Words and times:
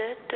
Elsie. 0.00 0.27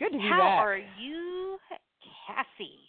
Good 0.00 0.12
to 0.12 0.18
be 0.18 0.28
How 0.30 0.38
back. 0.38 0.64
are 0.64 0.78
you, 0.98 1.58
Kassie? 2.26 2.80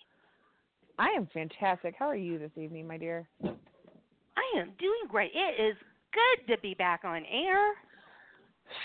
I 0.97 1.09
am 1.09 1.27
fantastic. 1.33 1.93
How 1.99 2.05
are 2.05 2.15
you 2.15 2.39
this 2.39 2.51
evening, 2.55 2.87
my 2.87 2.97
dear? 2.97 3.27
I 3.43 4.57
am 4.59 4.71
doing 4.79 5.03
great. 5.09 5.31
It 5.35 5.61
is 5.61 5.75
good 6.13 6.53
to 6.55 6.61
be 6.61 6.73
back 6.73 7.01
on 7.03 7.23
air. 7.29 7.73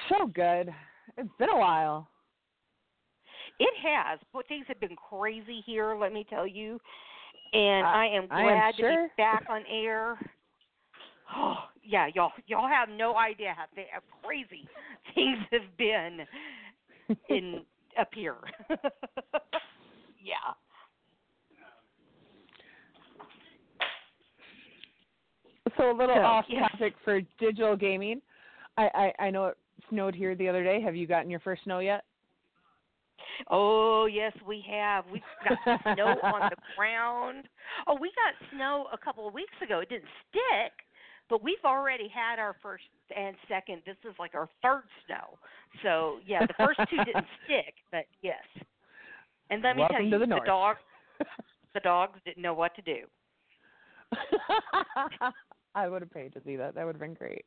So 0.08 0.26
good. 0.26 0.74
It's 1.16 1.30
been 1.38 1.50
a 1.50 1.56
while. 1.56 2.08
It 3.60 3.72
has, 3.80 4.18
but 4.32 4.48
things 4.48 4.64
have 4.66 4.80
been 4.80 4.96
crazy 4.96 5.62
here. 5.64 5.94
Let 5.94 6.12
me 6.12 6.26
tell 6.28 6.48
you, 6.48 6.80
and 7.52 7.86
Uh, 7.86 7.90
I 7.90 8.06
am 8.06 8.26
I 8.30 8.40
am 8.40 8.46
glad 8.46 8.70
to 8.72 8.76
sure. 8.82 9.06
be 9.06 9.12
back 9.16 9.44
on 9.48 9.62
air. 9.70 10.18
Oh, 11.32 11.54
yeah, 11.84 12.08
y'all, 12.12 12.32
y'all 12.48 12.66
have 12.68 12.88
no 12.88 13.16
idea 13.16 13.54
how, 13.56 13.66
how 13.92 14.00
crazy 14.26 14.68
things 15.14 15.38
have 15.52 15.76
been 15.78 16.26
in 17.28 17.60
here. 18.12 18.36
yeah. 20.20 20.54
So 25.76 25.90
a 25.90 25.96
little 25.96 26.16
off 26.16 26.46
yes. 26.48 26.70
topic 26.70 26.94
for 27.04 27.20
digital 27.38 27.76
gaming. 27.76 28.22
I, 28.78 29.12
I 29.18 29.24
I 29.26 29.30
know 29.30 29.46
it 29.46 29.56
snowed 29.90 30.14
here 30.14 30.34
the 30.34 30.48
other 30.48 30.64
day. 30.64 30.80
Have 30.80 30.96
you 30.96 31.06
gotten 31.06 31.30
your 31.30 31.40
first 31.40 31.64
snow 31.64 31.80
yet? 31.80 32.04
Oh 33.50 34.06
yes, 34.06 34.32
we 34.46 34.64
have. 34.70 35.04
We've 35.12 35.22
got 35.46 35.80
snow 35.82 36.14
on 36.22 36.50
the 36.50 36.56
ground. 36.76 37.44
Oh, 37.86 37.96
we 38.00 38.10
got 38.10 38.48
snow 38.54 38.86
a 38.92 38.98
couple 38.98 39.28
of 39.28 39.34
weeks 39.34 39.52
ago. 39.62 39.80
It 39.80 39.88
didn't 39.88 40.08
stick, 40.30 40.72
but 41.28 41.42
we've 41.42 41.64
already 41.64 42.08
had 42.08 42.38
our 42.38 42.56
first 42.62 42.84
and 43.16 43.36
second. 43.48 43.82
This 43.86 43.96
is 44.08 44.14
like 44.18 44.34
our 44.34 44.48
third 44.62 44.84
snow. 45.06 45.38
So 45.82 46.18
yeah, 46.26 46.46
the 46.46 46.54
first 46.56 46.78
two 46.90 46.96
didn't 47.04 47.26
stick, 47.44 47.74
but 47.90 48.04
yes. 48.22 48.42
And 49.50 49.62
let 49.62 49.76
me 49.76 49.80
Welcome 49.80 49.96
tell 49.96 50.04
you, 50.04 50.10
to 50.10 50.18
the 50.18 50.26
north. 50.26 50.46
dog, 50.46 50.76
the 51.74 51.80
dogs 51.80 52.18
didn't 52.24 52.42
know 52.42 52.54
what 52.54 52.74
to 52.76 52.82
do. 52.82 52.98
I 55.74 55.88
would 55.88 56.02
have 56.02 56.12
paid 56.12 56.32
to 56.34 56.40
see 56.44 56.56
that. 56.56 56.74
That 56.74 56.86
would 56.86 56.94
have 56.94 57.00
been 57.00 57.14
great. 57.14 57.44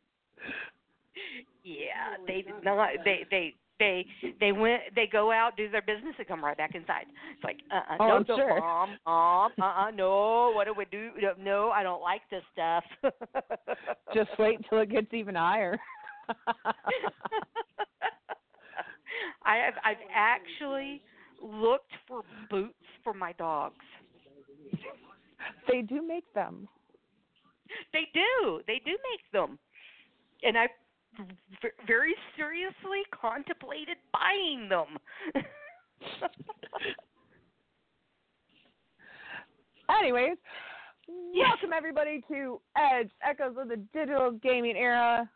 Yeah, 1.64 2.16
they 2.28 2.42
did 2.42 2.64
not. 2.64 2.90
They 3.04 3.26
they 3.30 3.56
they 3.80 4.06
they 4.40 4.52
went. 4.52 4.82
They 4.96 5.08
go 5.12 5.32
out, 5.32 5.56
do 5.58 5.70
their 5.70 5.82
business, 5.82 6.14
and 6.18 6.28
come 6.28 6.44
right 6.44 6.58
back 6.58 6.76
inside. 6.76 7.06
It's 7.34 7.44
like, 7.44 7.58
uh, 7.72 7.94
uh 7.94 7.98
Oh, 8.00 8.08
no, 8.08 8.16
I'm 8.16 8.26
no, 8.28 8.36
sure. 8.36 8.60
mom, 8.60 8.98
mom, 9.06 9.52
uh, 9.60 9.64
uh 9.64 9.92
no. 9.92 10.52
What 10.54 10.66
do 10.66 10.74
we 10.78 10.86
do? 10.86 11.12
No, 11.40 11.70
I 11.70 11.82
don't 11.84 12.02
like 12.02 12.22
this 12.30 12.44
stuff. 12.54 12.84
Just 14.14 14.30
wait 14.38 14.60
till 14.70 14.80
it 14.80 14.90
gets 14.90 15.14
even 15.14 15.36
higher. 15.36 15.80
I 19.46 19.56
have. 19.56 19.74
I've 19.84 19.98
actually 20.14 21.02
looked 21.42 21.92
for 22.08 22.22
boots 22.50 22.74
for 23.04 23.14
my 23.14 23.32
dogs. 23.34 23.76
they 25.68 25.82
do 25.82 26.06
make 26.06 26.32
them. 26.34 26.68
They 27.94 28.08
do. 28.14 28.62
They 28.68 28.82
do 28.86 28.92
make 28.92 29.32
them, 29.32 29.58
and 30.44 30.58
I 30.58 30.68
very 31.88 32.16
seriously 32.36 33.04
contemplated 33.12 33.98
buying 34.14 34.70
them. 34.70 34.98
Anyways, 40.02 40.38
welcome 41.36 41.74
everybody 41.76 42.22
to 42.30 42.62
Edge 42.78 43.10
Echoes 43.28 43.56
of 43.60 43.68
the 43.70 43.78
Digital 43.94 44.32
Gaming 44.32 44.78
Era. 44.78 45.30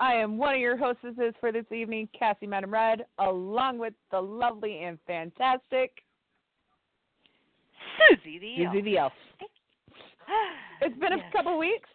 I 0.00 0.14
am 0.14 0.38
one 0.38 0.54
of 0.54 0.60
your 0.60 0.78
hostesses 0.78 1.34
for 1.40 1.52
this 1.52 1.66
evening, 1.70 2.08
Kassie 2.18 2.48
Madame 2.48 2.72
Red, 2.72 3.04
along 3.18 3.76
with 3.78 3.92
the 4.10 4.20
lovely 4.20 4.82
and 4.82 4.98
fantastic 5.06 5.92
Suzy 8.08 8.38
the 8.38 8.64
elf. 8.64 8.72
Suzy 8.72 8.82
the 8.84 8.98
Elf. 8.98 9.12
It's 10.82 10.98
been 10.98 11.12
Yes. 11.12 11.20
a 11.28 11.36
couple 11.36 11.58
weeks. 11.58 11.88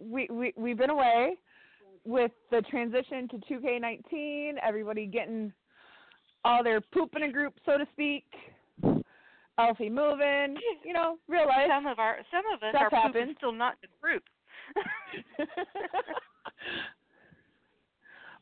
We 0.00 0.26
we 0.30 0.52
we've 0.56 0.76
been 0.76 0.90
away 0.90 1.36
with 2.04 2.32
the 2.50 2.62
transition 2.62 3.28
to 3.28 3.36
2K19. 3.50 4.54
Everybody 4.62 5.06
getting 5.06 5.52
all 6.44 6.64
their 6.64 6.80
poop 6.80 7.14
in 7.16 7.24
a 7.24 7.32
group, 7.32 7.54
so 7.64 7.78
to 7.78 7.86
speak. 7.92 8.24
Elfie 9.58 9.90
moving, 9.90 10.56
you 10.84 10.92
know, 10.92 11.18
real 11.28 11.46
life. 11.46 11.68
Some 11.68 11.86
of 11.86 11.98
our 11.98 12.16
some 12.30 12.42
of 12.54 12.62
us 12.62 12.70
Stuff 12.70 12.82
our 12.82 12.90
poop 12.90 13.14
happens. 13.14 13.30
is 13.30 13.36
still 13.36 13.52
not 13.52 13.76
in 13.82 13.90
group. 14.00 14.22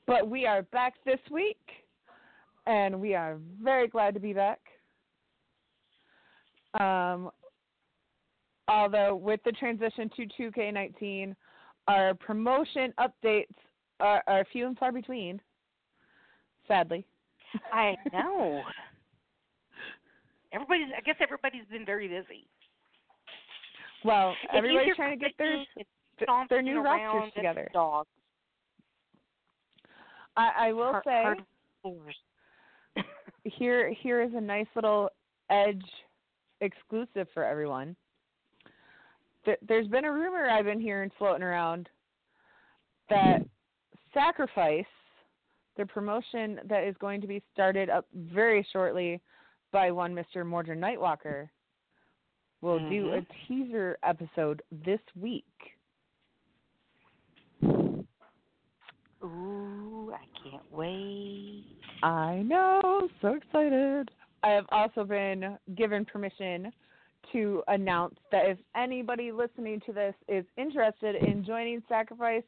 but 0.06 0.28
we 0.28 0.46
are 0.46 0.62
back 0.62 0.94
this 1.04 1.18
week, 1.30 1.58
and 2.66 3.00
we 3.00 3.14
are 3.14 3.38
very 3.60 3.88
glad 3.88 4.14
to 4.14 4.20
be 4.20 4.32
back. 4.32 4.60
Um, 6.78 7.30
although 8.68 9.16
with 9.16 9.40
the 9.44 9.52
transition 9.52 10.08
to 10.16 10.26
2K19, 10.40 11.34
our 11.88 12.14
promotion 12.14 12.92
updates 12.98 13.54
are, 14.00 14.22
are 14.26 14.44
few 14.52 14.66
and 14.66 14.78
far 14.78 14.92
between. 14.92 15.40
Sadly, 16.68 17.04
I 17.72 17.96
know. 18.12 18.62
Everybody's 20.52 20.88
I 20.96 21.00
guess 21.00 21.16
everybody's 21.20 21.64
been 21.70 21.86
very 21.86 22.08
busy. 22.08 22.46
well, 24.04 24.34
It's 24.44 24.52
everybody's 24.54 24.96
trying 24.96 25.18
to 25.18 25.24
get 25.24 25.32
their 25.38 25.54
clicking 25.56 25.66
and 25.76 25.86
th- 26.18 26.26
stomping 26.26 26.56
their 26.56 26.62
new 26.62 26.80
rosters 26.80 27.32
together. 27.34 27.68
Dogs. 27.72 28.08
I, 30.36 30.68
I 30.68 30.72
will 30.72 31.00
say. 31.04 31.24
here 33.44 33.92
here 34.02 34.22
is 34.22 34.30
a 34.34 34.40
nice 34.40 34.66
little 34.74 35.08
edge 35.50 35.82
exclusive 36.60 37.26
for 37.32 37.44
everyone. 37.44 37.96
Th- 39.44 39.58
There's 39.66 39.88
been 39.88 40.04
a 40.04 40.12
rumor 40.12 40.48
I've 40.48 40.64
been 40.64 40.80
hearing 40.80 41.10
floating 41.18 41.42
around 41.42 41.88
that 43.08 43.40
Sacrifice, 44.12 44.84
the 45.76 45.86
promotion 45.86 46.60
that 46.68 46.84
is 46.84 46.96
going 46.98 47.20
to 47.20 47.26
be 47.26 47.42
started 47.52 47.88
up 47.88 48.06
very 48.14 48.66
shortly 48.72 49.20
by 49.72 49.90
one 49.90 50.14
Mr. 50.14 50.44
Mordred 50.44 50.80
Nightwalker, 50.80 51.48
will 52.60 52.78
do 52.90 53.06
mm-hmm. 53.06 53.18
a 53.18 53.46
teaser 53.46 53.96
episode 54.02 54.62
this 54.84 55.00
week. 55.18 55.44
Ooh, 59.22 60.12
I 60.12 60.24
can't 60.42 60.72
wait. 60.72 61.64
I 62.02 62.42
know, 62.42 63.08
so 63.20 63.34
excited. 63.34 64.10
I 64.42 64.50
have 64.50 64.66
also 64.70 65.04
been 65.04 65.58
given 65.76 66.04
permission 66.04 66.72
to 67.32 67.62
announce 67.68 68.16
that 68.32 68.46
if 68.46 68.58
anybody 68.76 69.32
listening 69.32 69.80
to 69.86 69.92
this 69.92 70.14
is 70.28 70.44
interested 70.56 71.16
in 71.16 71.44
joining 71.44 71.82
Sacrifice, 71.88 72.42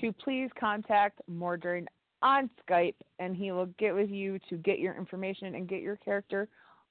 to 0.00 0.12
please 0.12 0.50
contact 0.58 1.20
Mordred 1.28 1.88
on 2.20 2.50
Skype 2.68 2.96
and 3.18 3.36
he 3.36 3.52
will 3.52 3.66
get 3.78 3.94
with 3.94 4.10
you 4.10 4.38
to 4.48 4.56
get 4.56 4.78
your 4.78 4.94
information 4.94 5.54
and 5.54 5.68
get 5.68 5.82
your 5.82 5.96
character 5.96 6.48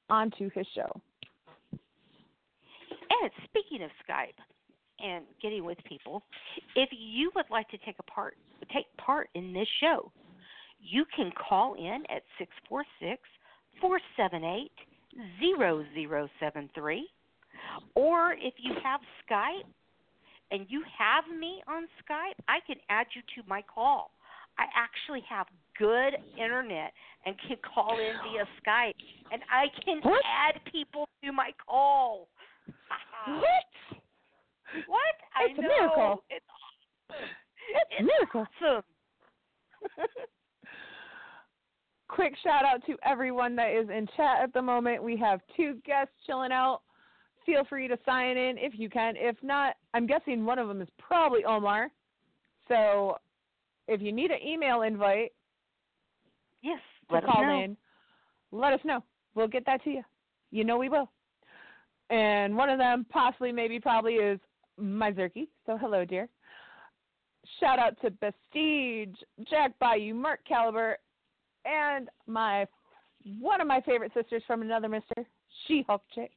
onto 0.10 0.50
his 0.52 0.66
show. 0.74 0.90
And 1.72 3.32
speaking 3.46 3.84
of 3.84 3.92
Skype 4.08 4.38
and 5.04 5.26
getting 5.42 5.66
with 5.66 5.78
people, 5.88 6.24
if 6.76 6.90
you 6.92 7.32
would 7.36 7.46
like 7.52 7.70
to 7.70 7.78
take 7.80 7.96
a 8.00 8.04
part 8.04 8.36
take 8.74 8.86
part 8.98 9.30
in 9.36 9.54
this 9.54 9.68
show, 9.82 10.12
you 10.82 11.06
can 11.16 11.32
call 11.50 11.76
in 11.76 12.04
at 12.10 12.24
six 12.38 12.52
four 12.68 12.84
six 13.00 13.22
four 13.82 14.00
seven 14.16 14.44
eight 14.44 14.72
zero 15.40 15.84
zero 15.94 16.28
seven 16.40 16.70
three. 16.74 17.08
Or 17.96 18.34
if 18.34 18.54
you 18.58 18.74
have 18.84 19.02
Skype 19.30 19.66
and 20.52 20.66
you 20.70 20.82
have 20.98 21.24
me 21.38 21.62
on 21.68 21.84
Skype, 22.04 22.38
I 22.48 22.60
can 22.66 22.78
add 22.90 23.08
you 23.16 23.22
to 23.42 23.48
my 23.50 23.62
call. 23.62 24.12
I 24.60 24.66
actually 24.76 25.22
have 25.30 25.48
good 25.78 26.14
internet 26.42 26.92
and 27.26 27.36
can 27.48 27.58
call 27.74 27.92
in 28.00 28.14
via 28.24 28.46
Skype, 28.66 28.94
and 29.32 29.42
I 29.52 29.66
can 29.84 30.00
What? 30.02 30.24
add 30.26 30.60
people 30.72 31.08
to 31.24 31.32
my 31.32 31.52
call. 31.66 32.28
What? 33.28 34.02
What? 34.88 35.16
I 35.36 35.50
It's 35.50 35.60
a 35.60 35.62
know. 35.62 35.68
miracle. 35.68 36.24
It's 36.30 36.46
It's 37.90 38.00
a 38.00 38.04
miracle. 38.04 38.48
awesome. 38.62 38.84
Quick 42.08 42.34
shout 42.44 42.64
out 42.66 42.86
to 42.86 42.98
everyone 43.04 43.56
that 43.58 43.72
is 43.72 43.90
in 43.90 44.08
chat 44.16 44.40
at 44.42 44.54
the 44.54 44.62
moment. 44.62 45.04
We 45.04 45.18
have 45.18 45.42
two 45.56 45.76
guests 45.86 46.14
chilling 46.26 46.52
out. 46.54 46.82
Feel 47.48 47.64
free 47.68 47.88
to 47.88 47.98
sign 48.06 48.38
in 48.38 48.60
if 48.60 48.74
you 48.78 48.90
can. 48.90 49.16
If 49.18 49.38
not, 49.42 49.76
I'm 49.96 50.06
guessing 50.06 50.46
one 50.46 50.60
of 50.60 50.68
them 50.68 50.82
is 50.82 50.90
probably 51.00 51.44
Omar. 51.46 51.90
So 52.68 53.18
if 53.88 54.02
you 54.02 54.12
need 54.12 54.30
an 54.30 54.46
email 54.46 54.84
invite 54.84 55.32
Yes. 56.62 56.80
to 57.10 57.16
Let 57.16 57.24
us 57.24 57.30
call 57.32 57.44
know. 57.44 57.64
in, 57.64 57.78
let 58.52 58.74
us 58.74 58.82
know. 58.84 59.02
We'll 59.34 59.48
get 59.48 59.66
that 59.66 59.84
to 59.86 59.90
you. 59.90 60.04
You 60.52 60.66
know 60.66 60.78
we 60.78 60.90
will. 60.90 61.10
And 62.10 62.56
one 62.56 62.70
of 62.70 62.80
them, 62.80 63.06
possibly, 63.10 63.52
maybe, 63.52 63.80
probably, 63.80 64.16
is 64.16 64.40
my 64.78 65.12
Zerky. 65.12 65.48
So 65.66 65.78
hello, 65.78 66.06
dear. 66.06 66.30
Shout 67.60 67.80
out 67.80 67.96
to 68.02 68.12
Prestige, 68.12 69.16
Jack 69.50 69.78
Bayou, 69.80 70.14
Mark 70.14 70.42
Caliber, 70.48 70.98
and 71.66 72.10
my 72.28 72.66
one 73.40 73.62
of 73.62 73.68
my 73.68 73.82
favorite 73.82 74.14
sisters 74.14 74.44
from 74.48 74.62
another 74.62 74.90
Mister, 74.90 75.26
She 75.66 75.84
Hulk 75.88 76.02
Chick. 76.14 76.32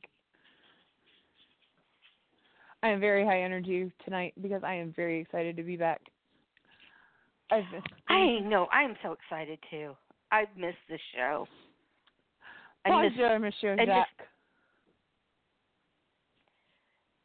I 2.83 2.89
am 2.89 3.01
very 3.01 3.25
high 3.25 3.43
energy 3.43 3.91
tonight 4.05 4.33
because 4.41 4.63
I 4.65 4.75
am 4.75 4.93
very 4.97 5.21
excited 5.21 5.57
to 5.57 5.63
be 5.63 5.77
back. 5.77 6.01
I've 7.51 7.65
missed 7.73 7.87
I 8.09 8.39
know. 8.41 8.69
I 8.73 8.83
am 8.83 8.95
so 9.03 9.13
excited 9.13 9.59
too. 9.71 9.93
I've 10.33 10.55
missed 10.57 10.79
this 10.89 11.01
show. 11.15 11.47
I 12.87 13.03
miss, 13.03 13.13
Bonjour, 13.13 13.39
Monsieur 13.39 13.73
I 13.73 13.77
miss- 13.77 13.87
Jacques. 13.87 14.29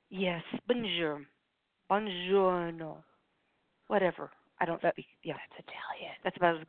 yes. 0.10 0.42
Bonjour. 0.68 1.22
Buongiorno. 1.90 2.98
Whatever. 3.88 4.32
I 4.60 4.66
don't 4.66 4.82
That- 4.82 4.96
speak. 4.96 5.06
Yeah. 5.24 5.36
That's 5.38 5.68
Italian. 5.70 6.16
That's 6.24 6.38
about 6.38 6.56
as 6.62 6.68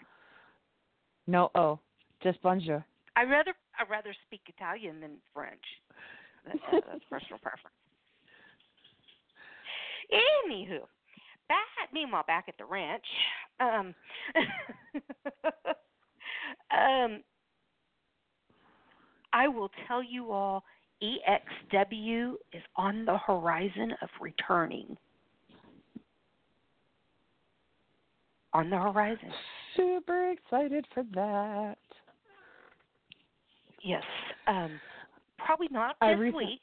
No, 1.26 1.50
oh, 1.54 1.80
just 2.22 2.40
bonjour. 2.42 2.84
I 3.16 3.24
rather 3.24 3.54
I 3.78 3.84
rather 3.90 4.14
speak 4.26 4.42
Italian 4.48 5.00
than 5.00 5.16
French. 5.32 5.64
That, 6.44 6.56
that- 6.70 6.84
uh, 6.84 6.92
that's 6.92 7.04
personal 7.10 7.38
preference. 7.38 7.74
Anywho, 10.12 10.80
back 11.48 11.66
meanwhile 11.92 12.24
back 12.26 12.46
at 12.48 12.56
the 12.58 12.64
ranch, 12.64 13.04
um, 13.60 13.94
um, 16.70 17.22
I 19.32 19.48
will 19.48 19.70
tell 19.86 20.02
you 20.02 20.30
all, 20.32 20.64
EXW 21.02 22.34
is 22.52 22.62
on 22.76 23.04
the 23.04 23.18
horizon 23.18 23.92
of 24.02 24.08
returning. 24.20 24.96
On 28.52 28.70
the 28.70 28.78
horizon, 28.78 29.30
Super 29.76 30.30
excited 30.30 30.86
for 30.94 31.02
that. 31.14 31.76
yes. 33.82 34.02
Um, 34.46 34.80
probably 35.36 35.68
not 35.70 35.96
I 36.00 36.12
this 36.14 36.20
recent- 36.20 36.36
week. 36.36 36.60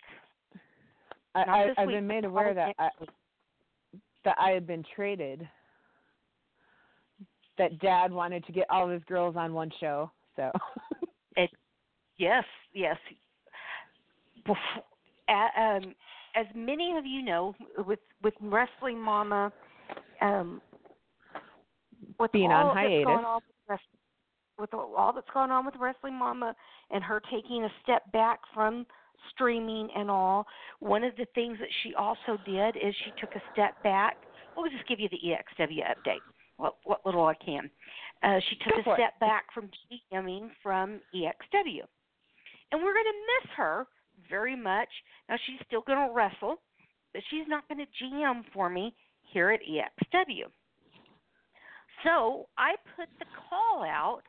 I, 1.35 1.45
Not 1.45 1.49
I, 1.49 1.67
this 1.67 1.75
I've 1.77 1.87
week, 1.87 1.97
been 1.97 2.07
made 2.07 2.25
aware 2.25 2.53
that 2.53 2.75
I. 2.79 2.89
that 4.25 4.37
I 4.39 4.51
had 4.51 4.67
been 4.67 4.83
traded. 4.95 5.47
That 7.57 7.79
Dad 7.79 8.11
wanted 8.11 8.45
to 8.45 8.51
get 8.51 8.65
all 8.69 8.85
of 8.85 8.91
his 8.91 9.03
girls 9.07 9.35
on 9.37 9.53
one 9.53 9.71
show, 9.79 10.11
so. 10.35 10.51
Yes, 12.17 12.43
yes. 12.73 12.97
Before, 14.45 14.55
um, 15.29 15.93
as 16.35 16.45
many 16.55 16.95
of 16.97 17.05
you 17.05 17.23
know, 17.23 17.55
with 17.85 17.99
with 18.23 18.33
Wrestling 18.41 18.99
Mama, 18.99 19.51
um, 20.21 20.61
with 22.19 22.31
Being 22.31 22.51
on 22.51 22.75
hiatus. 22.75 23.07
on 23.07 23.41
with, 23.69 23.79
with 24.59 24.73
all 24.73 25.11
that's 25.13 25.27
gone 25.33 25.51
on 25.51 25.65
with 25.65 25.75
Wrestling 25.79 26.15
Mama 26.15 26.55
and 26.91 27.03
her 27.03 27.21
taking 27.31 27.63
a 27.63 27.69
step 27.81 28.11
back 28.11 28.39
from 28.53 28.85
streaming 29.31 29.89
and 29.95 30.09
all, 30.09 30.45
one 30.79 31.03
of 31.03 31.15
the 31.17 31.25
things 31.35 31.57
that 31.59 31.69
she 31.83 31.93
also 31.95 32.37
did 32.45 32.75
is 32.75 32.93
she 33.05 33.11
took 33.19 33.35
a 33.35 33.41
step 33.53 33.81
back. 33.83 34.17
We'll 34.55 34.69
just 34.71 34.87
give 34.87 34.99
you 34.99 35.09
the 35.09 35.17
EXW 35.17 35.79
update. 35.83 36.21
What 36.57 36.75
what 36.83 37.05
little 37.05 37.25
I 37.25 37.33
can. 37.33 37.69
Uh, 38.21 38.39
she 38.49 38.55
took 38.57 38.73
Go 38.75 38.79
a 38.79 38.83
for 38.83 38.93
it. 38.93 38.97
step 38.97 39.19
back 39.19 39.45
from 39.53 39.69
GMing 40.13 40.49
from 40.61 40.99
EXW 41.15 41.81
and 42.73 42.81
we're 42.81 42.93
going 42.93 43.05
to 43.05 43.47
miss 43.47 43.51
her 43.55 43.87
very 44.29 44.55
much. 44.55 44.89
Now 45.29 45.35
she's 45.45 45.59
still 45.67 45.81
going 45.81 46.07
to 46.07 46.13
wrestle, 46.13 46.55
but 47.13 47.21
she's 47.29 47.47
not 47.47 47.67
going 47.69 47.85
to 47.85 48.03
GM 48.03 48.41
for 48.51 48.67
me 48.69 48.93
here 49.31 49.51
at 49.51 49.59
EXW. 49.61 50.45
So 52.03 52.47
I 52.57 52.73
put 52.97 53.07
the 53.19 53.25
call 53.47 53.83
out 53.83 54.23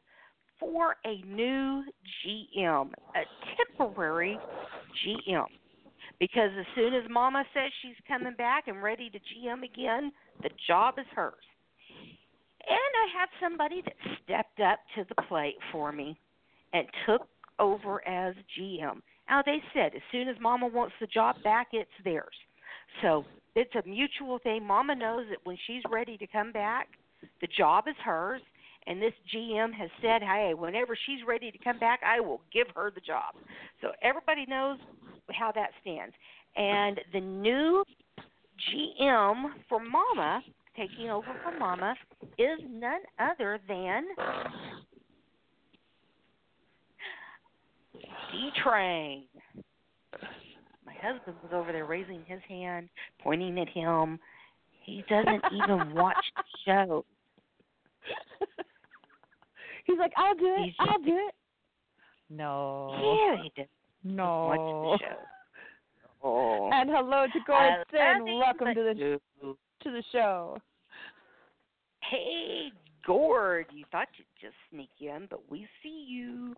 for 0.65 0.97
a 1.05 1.21
new 1.27 1.85
GM, 2.25 2.91
a 3.15 3.23
temporary 3.77 4.39
GM. 5.05 5.45
Because 6.19 6.51
as 6.59 6.67
soon 6.75 6.95
as 6.95 7.03
Mama 7.11 7.45
says 7.53 7.71
she's 7.83 7.97
coming 8.09 8.35
back 8.39 8.69
and 8.69 8.83
ready 8.83 9.11
to 9.11 9.19
GM 9.19 9.63
again, 9.63 10.11
the 10.43 10.49
job 10.67 10.95
is 10.99 11.07
hers. 11.15 11.35
And 12.67 12.79
I 12.79 13.21
have 13.21 13.29
somebody 13.43 13.83
that 13.83 13.95
stepped 14.25 14.61
up 14.61 14.79
to 14.97 15.05
the 15.09 15.23
plate 15.29 15.57
for 15.71 15.93
me 15.93 16.19
and 16.73 16.87
took 17.07 17.29
over 17.59 18.07
as 18.09 18.35
GM. 18.59 19.03
Now 19.29 19.43
they 19.45 19.59
said 19.75 19.95
as 19.95 20.03
soon 20.11 20.29
as 20.29 20.37
Mama 20.41 20.69
wants 20.69 20.95
the 21.01 21.07
job 21.07 21.37
back, 21.45 21.69
it's 21.73 21.91
theirs. 22.05 22.35
So 23.03 23.25
it's 23.55 23.75
a 23.75 23.87
mutual 23.87 24.39
thing. 24.39 24.65
Mama 24.65 24.95
knows 24.95 25.27
that 25.31 25.39
when 25.45 25.59
she's 25.67 25.83
ready 25.91 26.17
to 26.17 26.27
come 26.27 26.53
back, 26.53 26.89
the 27.41 27.49
job 27.57 27.85
is 27.89 27.97
hers. 28.05 28.41
And 28.87 29.01
this 29.01 29.13
GM 29.35 29.73
has 29.73 29.89
said, 30.03 30.23
hey, 30.23 30.53
whenever 30.57 30.97
she's 31.07 31.21
ready 31.27 31.51
to 31.51 31.59
come 31.59 31.79
back, 31.79 32.01
I 32.07 32.21
will 32.21 32.41
give 32.53 32.67
her 32.75 32.91
the 32.95 33.01
job. 33.01 33.35
So 33.81 33.93
everybody 34.03 34.45
knows 34.47 34.79
how 35.33 35.53
that 35.53 35.71
stands. 35.81 36.15
And 36.57 37.01
the 37.13 37.21
new 37.21 37.83
GM 38.71 39.45
for 39.69 39.81
Mama, 39.81 40.43
taking 40.77 41.11
over 41.11 41.29
for 41.43 41.59
Mama, 41.59 41.95
is 42.39 42.61
none 42.69 43.01
other 43.19 43.59
than 43.67 44.05
D 48.31 48.51
Train. 48.63 49.25
My 50.85 50.95
husband 51.01 51.37
was 51.43 51.53
over 51.53 51.73
there 51.73 51.87
raising 51.87 52.23
his 52.27 52.41
hand, 52.49 52.89
pointing 53.23 53.59
at 53.59 53.69
him. 53.69 54.19
He 54.83 55.03
doesn't 55.09 55.43
even 55.53 55.95
watch 55.95 56.17
the 56.37 56.43
show. 56.67 57.05
He's 59.85 59.99
like, 59.99 60.13
I'll 60.17 60.35
do 60.35 60.55
it. 60.59 60.65
He's 60.65 60.75
I'll 60.81 60.99
do 61.01 61.17
it. 61.29 61.35
No. 62.31 62.91
Yeah, 62.95 63.43
he 63.43 63.49
doesn't 63.57 63.71
No. 64.17 64.47
watch 64.47 65.01
the 65.01 65.07
show. 65.07 65.17
Oh. 66.27 66.71
And 66.73 66.89
hello 66.89 67.27
to 67.27 67.53
I 67.53 67.85
Gordon. 67.93 68.25
love 68.39 68.57
Welcome 68.59 68.75
to 68.75 68.83
the 68.95 68.95
you- 68.99 69.57
to 69.83 69.91
the 69.91 70.03
show. 70.11 70.57
Hey, 72.11 72.69
Gord, 73.07 73.67
you 73.73 73.85
thought 73.93 74.09
you'd 74.17 74.27
just 74.41 74.55
sneak 74.71 74.89
in, 75.01 75.27
but 75.29 75.41
we 75.51 75.67
see 75.83 76.07
you. 76.09 76.55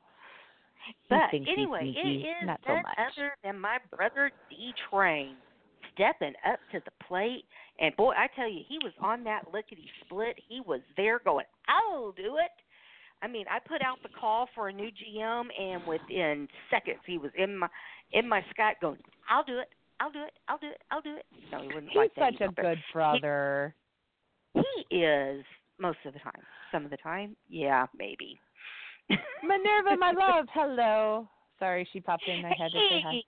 But 1.11 1.33
thinks 1.33 1.51
anyway, 1.53 1.93
it 1.97 2.09
is 2.09 2.47
Not 2.47 2.61
so 2.65 2.75
none 2.75 2.83
much. 2.85 2.95
other 3.17 3.33
than 3.43 3.59
my 3.59 3.79
brother 3.95 4.31
D 4.51 4.73
Train 4.89 5.35
stepping 5.95 6.35
up 6.49 6.61
to 6.71 6.79
the 6.85 6.93
plate. 7.05 7.45
And 7.81 7.95
boy, 7.97 8.13
I 8.17 8.29
tell 8.37 8.49
you, 8.49 8.61
he 8.69 8.79
was 8.85 8.93
on 9.01 9.25
that 9.25 9.53
lickety 9.53 9.91
split. 10.05 10.37
He 10.49 10.61
was 10.61 10.81
there 10.97 11.19
going, 11.25 11.47
I'll 11.67 12.13
do 12.13 12.37
it. 12.37 12.53
I 13.23 13.29
mean, 13.29 13.47
I 13.51 13.59
put 13.67 13.83
out 13.83 13.99
the 14.03 14.09
call 14.09 14.49
for 14.55 14.69
a 14.69 14.73
new 14.73 14.89
GM, 14.89 15.45
and 15.59 15.87
within 15.87 16.49
seconds, 16.71 17.01
he 17.07 17.19
was 17.19 17.31
in 17.37 17.57
my 17.57 17.69
in 18.13 18.29
my 18.29 18.41
Skype 18.57 18.81
going, 18.81 18.99
"I'll 19.29 19.45
do 19.45 19.59
it, 19.59 19.69
I'll 20.01 20.11
do 20.11 20.23
it, 20.23 20.33
I'll 20.49 20.59
do 20.59 20.69
it, 20.69 20.83
I'll 20.91 21.01
do 21.01 21.17
it." 21.17 21.27
No, 21.51 21.61
he 21.61 21.69
wouldn't 21.69 21.89
He's 21.89 21.97
like 21.97 22.15
that 22.17 22.33
such 22.35 22.41
a 22.41 22.45
either, 22.45 22.53
but 22.55 22.63
good 22.63 22.79
brother. 22.93 23.75
He 24.55 24.97
is 24.97 25.45
most 25.79 25.99
of 26.05 26.13
the 26.13 26.21
time. 26.21 26.43
Some 26.73 26.85
of 26.85 26.91
the 26.91 26.97
time, 26.99 27.37
yeah, 27.49 27.87
maybe. 27.97 28.39
Minerva, 29.43 29.97
my 29.99 30.13
love. 30.13 30.47
Hello. 30.53 31.29
Sorry, 31.59 31.89
she 31.93 32.01
popped 32.01 32.25
in. 32.29 32.45
I 32.45 32.53
had 32.59 32.71
to 32.73 32.79
say 32.91 33.03
hi. 33.03 33.21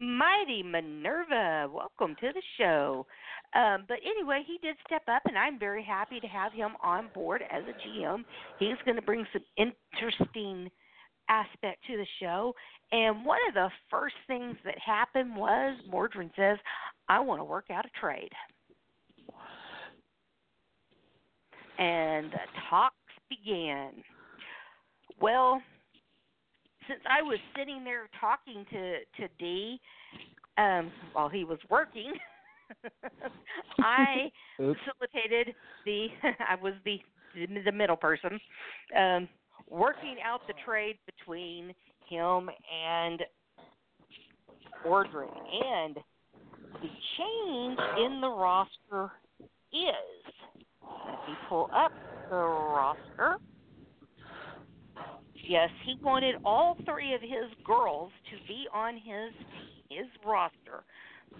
Mighty 0.00 0.62
Minerva, 0.62 1.68
welcome 1.72 2.14
to 2.20 2.32
the 2.32 2.42
show. 2.56 3.06
Um, 3.54 3.84
but 3.88 3.98
anyway, 4.04 4.42
he 4.46 4.58
did 4.62 4.76
step 4.86 5.02
up, 5.08 5.22
and 5.24 5.38
I'm 5.38 5.58
very 5.58 5.82
happy 5.82 6.20
to 6.20 6.26
have 6.26 6.52
him 6.52 6.72
on 6.82 7.08
board 7.14 7.42
as 7.50 7.62
a 7.64 7.88
GM. 7.88 8.24
He's 8.58 8.76
going 8.84 8.96
to 8.96 9.02
bring 9.02 9.26
some 9.32 9.42
interesting 9.56 10.70
aspect 11.28 11.78
to 11.86 11.96
the 11.96 12.06
show. 12.20 12.54
And 12.92 13.24
one 13.24 13.38
of 13.48 13.54
the 13.54 13.68
first 13.90 14.14
things 14.26 14.56
that 14.64 14.76
happened 14.84 15.34
was 15.36 15.78
Mordrin 15.90 16.30
says, 16.36 16.58
I 17.08 17.20
want 17.20 17.40
to 17.40 17.44
work 17.44 17.66
out 17.70 17.84
a 17.84 18.00
trade. 18.00 18.30
And 21.78 22.32
the 22.32 22.38
talks 22.68 22.94
began. 23.28 23.92
Well, 25.20 25.62
since 26.88 27.00
I 27.08 27.22
was 27.22 27.38
sitting 27.56 27.84
there 27.84 28.08
talking 28.20 28.64
to 28.70 28.98
to 29.20 29.28
D 29.38 29.78
um, 30.56 30.90
while 31.12 31.28
he 31.28 31.44
was 31.44 31.58
working, 31.70 32.12
I 33.80 34.30
Oops. 34.60 34.78
facilitated 34.84 35.54
the 35.84 36.08
I 36.48 36.54
was 36.60 36.74
the 36.84 36.98
the 37.64 37.72
middle 37.72 37.96
person 37.96 38.40
um, 38.96 39.28
working 39.68 40.16
out 40.24 40.40
the 40.46 40.54
trade 40.64 40.96
between 41.06 41.74
him 42.08 42.48
and 42.72 43.22
Ordrin. 44.86 45.28
And 45.28 45.96
the 46.82 46.88
change 47.16 47.78
in 48.04 48.20
the 48.20 48.28
roster 48.28 49.12
is 49.72 50.32
let 50.82 51.28
me 51.28 51.34
pull 51.48 51.68
up 51.74 51.92
the 52.30 52.36
roster. 52.36 53.36
Yes, 55.46 55.70
he 55.84 55.96
wanted 56.02 56.36
all 56.44 56.76
three 56.84 57.14
of 57.14 57.20
his 57.20 57.50
girls 57.64 58.10
to 58.30 58.36
be 58.46 58.66
on 58.74 58.94
his 58.94 59.32
his 59.90 60.06
roster. 60.26 60.84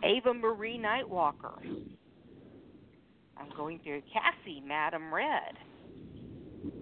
Ava 0.02 0.34
Marie 0.34 0.78
Nightwalker. 0.78 1.58
I'm 3.36 3.56
going 3.56 3.80
through 3.84 4.02
Kassie, 4.02 4.64
Madame 4.66 5.12
Red. 5.12 5.54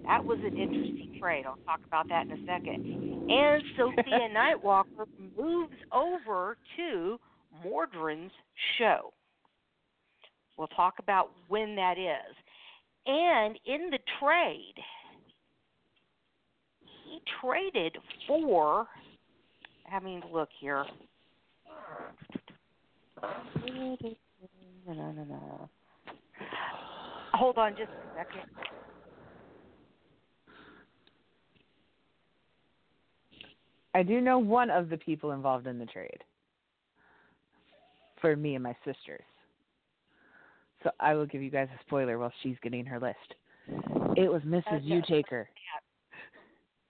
That 0.07 0.25
was 0.25 0.39
an 0.41 0.57
interesting 0.57 1.17
trade. 1.21 1.45
I'll 1.47 1.59
talk 1.67 1.81
about 1.87 2.09
that 2.09 2.27
in 2.27 2.33
a 2.33 2.47
second. 2.47 3.31
And 3.31 3.63
Sophia 3.77 4.29
Nightwalker 4.35 5.07
moves 5.37 5.75
over 5.93 6.57
to 6.77 7.19
Mordrin's 7.65 8.33
show. 8.79 9.13
We'll 10.57 10.69
talk 10.69 10.95
about 10.99 11.31
when 11.49 11.77
that 11.77 11.99
is. 11.99 12.37
And 13.07 13.59
in 13.67 13.91
the 13.91 13.99
trade, 14.21 14.75
he 17.05 17.21
traded 17.41 17.99
for. 18.27 18.87
Having 19.89 20.23
to 20.23 20.27
look 20.27 20.49
here. 20.59 20.85
Hold 27.35 27.59
on 27.59 27.73
just 27.73 27.91
a 27.91 28.17
second. 28.17 28.51
I 33.95 34.03
do 34.03 34.21
know 34.21 34.39
one 34.39 34.71
of 34.71 34.91
the 34.91 34.99
people 34.99 35.33
involved 35.33 35.67
in 35.67 35.79
the 35.79 35.87
trade 35.87 36.23
for 38.21 38.37
me 38.37 38.55
and 38.55 38.63
my 38.63 38.77
sisters. 38.85 39.25
So 40.83 40.91
I 41.01 41.15
will 41.15 41.27
give 41.27 41.43
you 41.43 41.51
guys 41.51 41.69
a 41.75 41.81
spoiler 41.85 42.19
while 42.19 42.33
she's 42.43 42.57
getting 42.63 42.85
her 42.85 43.01
list. 43.01 43.35
It 44.17 44.31
was 44.31 44.43
Mrs. 44.43 44.85
Okay. 44.85 45.03
Taker. 45.03 45.49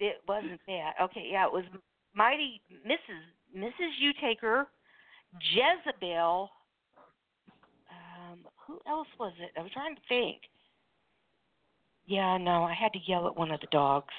It 0.00 0.16
wasn't 0.28 0.60
that. 0.66 0.92
Okay, 1.00 1.28
yeah, 1.30 1.46
it 1.46 1.52
was 1.52 1.64
Mighty 2.14 2.60
Mrs. 2.86 3.56
Mrs. 3.56 3.92
Utaker, 4.02 4.66
Jezebel. 5.40 6.50
Um, 7.90 8.38
who 8.66 8.80
else 8.88 9.08
was 9.18 9.32
it? 9.40 9.50
I 9.58 9.62
was 9.62 9.70
trying 9.72 9.94
to 9.94 10.02
think. 10.08 10.38
Yeah, 12.06 12.38
no, 12.38 12.62
I 12.64 12.74
had 12.74 12.92
to 12.92 12.98
yell 13.06 13.26
at 13.26 13.36
one 13.36 13.50
of 13.50 13.60
the 13.60 13.66
dogs. 13.72 14.14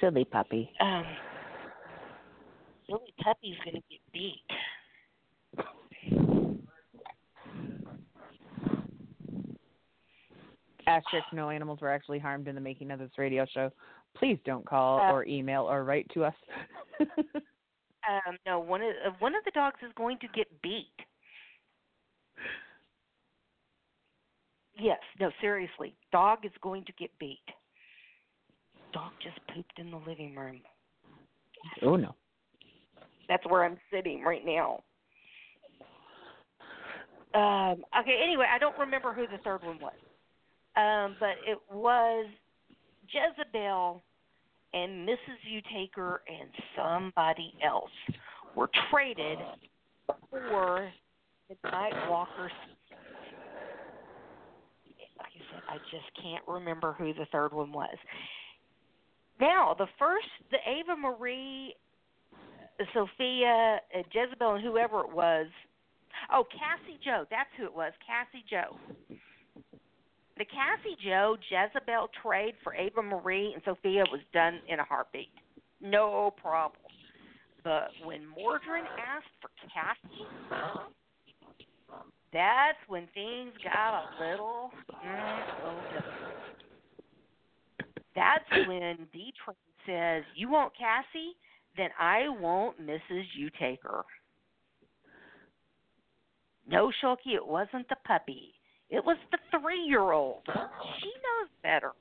Silly 0.00 0.24
puppy. 0.24 0.70
Um, 0.80 1.04
silly 2.86 3.14
puppy's 3.22 3.56
gonna 3.64 3.80
get 3.88 4.00
beat. 4.12 4.42
Asterisk: 10.86 11.26
No 11.32 11.50
animals 11.50 11.80
were 11.80 11.90
actually 11.90 12.18
harmed 12.18 12.48
in 12.48 12.54
the 12.54 12.60
making 12.60 12.90
of 12.90 12.98
this 12.98 13.10
radio 13.16 13.46
show. 13.52 13.70
Please 14.16 14.38
don't 14.44 14.66
call 14.66 14.98
uh, 14.98 15.12
or 15.12 15.24
email 15.24 15.62
or 15.62 15.84
write 15.84 16.10
to 16.14 16.24
us. 16.24 16.34
Um, 18.08 18.36
no, 18.46 18.58
one 18.58 18.82
of 18.82 18.88
uh, 19.06 19.10
one 19.18 19.34
of 19.34 19.44
the 19.44 19.50
dogs 19.50 19.76
is 19.84 19.92
going 19.96 20.18
to 20.20 20.28
get 20.34 20.46
beat. 20.62 20.86
Yes, 24.78 24.98
no, 25.18 25.30
seriously, 25.40 25.94
dog 26.10 26.38
is 26.44 26.52
going 26.62 26.84
to 26.86 26.92
get 26.98 27.10
beat. 27.18 27.38
Dog 28.92 29.12
just 29.22 29.38
pooped 29.54 29.78
in 29.78 29.90
the 29.90 29.98
living 29.98 30.34
room. 30.34 30.60
oh 31.82 31.96
no. 31.96 32.14
That's 33.28 33.46
where 33.46 33.64
I'm 33.64 33.78
sitting 33.92 34.22
right 34.22 34.44
now. 34.44 34.82
Um, 37.32 37.84
okay, 38.00 38.18
anyway, 38.24 38.46
I 38.52 38.58
don't 38.58 38.76
remember 38.76 39.12
who 39.12 39.26
the 39.28 39.38
third 39.44 39.62
one 39.62 39.78
was. 39.78 39.92
Um, 40.76 41.16
but 41.20 41.36
it 41.46 41.58
was 41.72 42.26
Jezebel 43.08 44.02
and 44.72 45.08
Mrs. 45.08 45.38
Utaker 45.50 46.18
and 46.28 46.48
somebody 46.76 47.54
else 47.64 47.90
were 48.54 48.70
traded 48.90 49.38
for 50.30 50.90
the 51.48 51.54
Nightwalkers. 51.68 52.50
Like 55.18 55.32
I 55.34 55.52
said, 55.52 55.62
I 55.68 55.76
just 55.90 56.22
can't 56.22 56.44
remember 56.46 56.92
who 56.92 57.12
the 57.12 57.26
third 57.32 57.52
one 57.52 57.72
was. 57.72 57.96
Now, 59.40 59.74
the 59.78 59.86
first, 59.98 60.26
the 60.50 60.58
Ava 60.66 60.96
Marie 60.96 61.74
Sophia, 62.94 63.80
uh, 63.94 64.02
Jezebel, 64.12 64.54
and 64.54 64.64
whoever 64.64 65.00
it 65.00 65.12
was. 65.12 65.46
Oh, 66.32 66.44
Cassie 66.50 66.98
Joe. 67.04 67.24
That's 67.30 67.48
who 67.56 67.64
it 67.64 67.74
was. 67.74 67.92
Cassie 68.06 68.44
Joe. 68.48 68.76
The 70.40 70.46
Cassie 70.46 70.96
Joe 71.04 71.36
Jezebel 71.50 72.08
trade 72.22 72.54
for 72.64 72.74
Ava 72.74 73.02
Marie 73.02 73.52
and 73.52 73.62
Sophia 73.62 74.04
was 74.10 74.22
done 74.32 74.58
in 74.68 74.80
a 74.80 74.84
heartbeat. 74.84 75.28
No 75.82 76.32
problem. 76.40 76.80
But 77.62 77.90
when 78.06 78.20
Mordrin 78.20 78.86
asked 78.96 79.36
for 79.42 79.50
Cassie, 79.68 80.24
that's 82.32 82.78
when 82.88 83.06
things 83.12 83.52
got 83.62 84.00
a 84.00 84.30
little, 84.30 84.70
mm, 85.04 85.92
difficult. 85.92 86.32
That's 88.16 88.66
when 88.66 88.96
D 89.12 89.34
says, 89.84 90.24
You 90.34 90.48
want 90.48 90.72
Cassie? 90.74 91.36
then 91.76 91.90
I 91.98 92.30
won't 92.40 92.80
Mrs. 92.80 93.26
Utaker. 93.38 94.04
No, 96.66 96.90
Shulky, 97.04 97.34
it 97.34 97.46
wasn't 97.46 97.90
the 97.90 97.96
puppy. 98.06 98.54
It 98.90 99.04
was 99.04 99.16
the 99.30 99.38
three 99.60 99.80
year 99.82 100.12
old. 100.12 100.42
She 100.46 100.52
knows 101.06 101.48
better. 101.62 101.92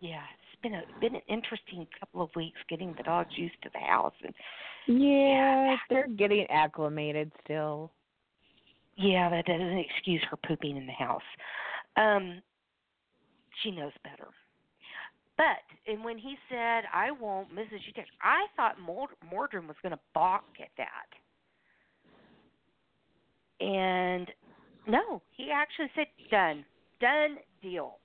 Yeah, 0.00 0.20
it's 0.34 0.62
been 0.62 0.74
a 0.74 0.82
been 1.00 1.14
an 1.14 1.22
interesting 1.28 1.86
couple 1.98 2.22
of 2.22 2.30
weeks 2.36 2.58
getting 2.68 2.94
the 2.96 3.02
dogs 3.04 3.30
used 3.36 3.60
to 3.62 3.70
the 3.72 3.78
house 3.78 4.14
and 4.22 4.34
Yeah, 4.86 5.76
they're 5.88 6.08
getting 6.08 6.46
acclimated 6.50 7.30
still. 7.44 7.92
yeah, 8.96 9.30
that 9.30 9.46
doesn't 9.46 9.78
excuse 9.78 10.22
her 10.30 10.36
pooping 10.36 10.76
in 10.76 10.86
the 10.86 10.92
house. 10.92 11.22
Um 11.96 12.42
she 13.62 13.70
knows 13.70 13.92
better. 14.02 14.28
But 15.36 15.62
and 15.86 16.04
when 16.04 16.18
he 16.18 16.36
said, 16.48 16.84
"I 16.92 17.10
won't, 17.12 17.54
Mrs. 17.54 17.80
Utaker," 17.88 18.04
I 18.22 18.46
thought 18.56 18.78
Mord- 18.80 19.16
Mordrin 19.32 19.66
was 19.66 19.76
going 19.82 19.92
to 19.92 19.98
balk 20.14 20.44
at 20.60 20.68
that, 20.76 21.06
and 23.62 24.28
no, 24.88 25.22
he 25.36 25.50
actually 25.52 25.90
said, 25.94 26.06
"Done, 26.30 26.64
done 27.00 27.38
deal." 27.62 27.98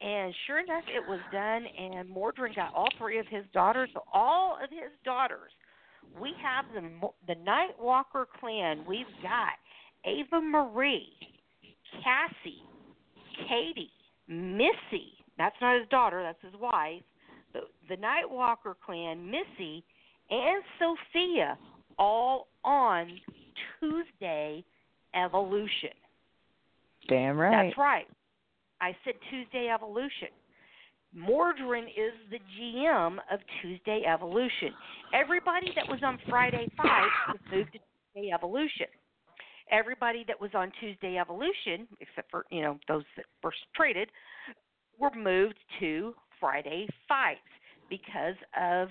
And 0.00 0.34
sure 0.46 0.58
enough, 0.58 0.84
it 0.88 1.08
was 1.08 1.20
done, 1.32 1.64
and 1.64 2.08
Mordrin 2.08 2.54
got 2.56 2.74
all 2.74 2.88
three 2.98 3.18
of 3.18 3.26
his 3.28 3.44
daughters. 3.54 3.88
So 3.94 4.02
all 4.12 4.58
of 4.62 4.68
his 4.70 4.90
daughters, 5.04 5.52
we 6.20 6.32
have 6.42 6.64
the 6.74 7.08
the 7.26 7.40
Nightwalker 7.40 8.26
clan. 8.40 8.84
We've 8.86 9.06
got 9.22 9.52
Ava 10.04 10.40
Marie, 10.40 11.12
Cassie, 12.02 12.62
Katie, 13.48 13.92
Missy. 14.28 15.14
That's 15.38 15.56
not 15.60 15.78
his 15.78 15.88
daughter. 15.88 16.22
That's 16.22 16.52
his 16.52 16.60
wife. 16.60 17.02
The, 17.54 17.60
the 17.88 17.96
Nightwalker 17.96 18.74
clan, 18.84 19.30
Missy, 19.30 19.84
and 20.30 20.62
Sophia, 20.78 21.58
all 21.98 22.48
on 22.64 23.08
Tuesday 23.80 24.64
Evolution. 25.14 25.90
Damn 27.08 27.36
right. 27.36 27.66
That's 27.66 27.78
right. 27.78 28.06
I 28.80 28.96
said 29.04 29.14
Tuesday 29.30 29.68
Evolution. 29.72 30.28
Mordrin 31.16 31.84
is 31.84 32.14
the 32.30 32.38
GM 32.58 33.18
of 33.30 33.40
Tuesday 33.60 34.02
Evolution. 34.06 34.72
Everybody 35.12 35.68
that 35.76 35.86
was 35.88 36.00
on 36.02 36.18
Friday 36.28 36.70
Fight 36.76 37.10
was 37.28 37.38
moved 37.52 37.72
to 37.72 37.78
Tuesday 38.14 38.32
Evolution. 38.32 38.86
Everybody 39.70 40.24
that 40.26 40.40
was 40.40 40.50
on 40.54 40.72
Tuesday 40.80 41.18
Evolution, 41.18 41.86
except 42.00 42.30
for 42.30 42.46
you 42.50 42.62
know 42.62 42.78
those 42.88 43.04
that 43.16 43.26
were 43.42 43.52
traded, 43.76 44.08
were 44.98 45.14
moved 45.14 45.58
to 45.80 46.14
Friday 46.40 46.86
Fights 47.08 47.40
because 47.90 48.36
of 48.60 48.88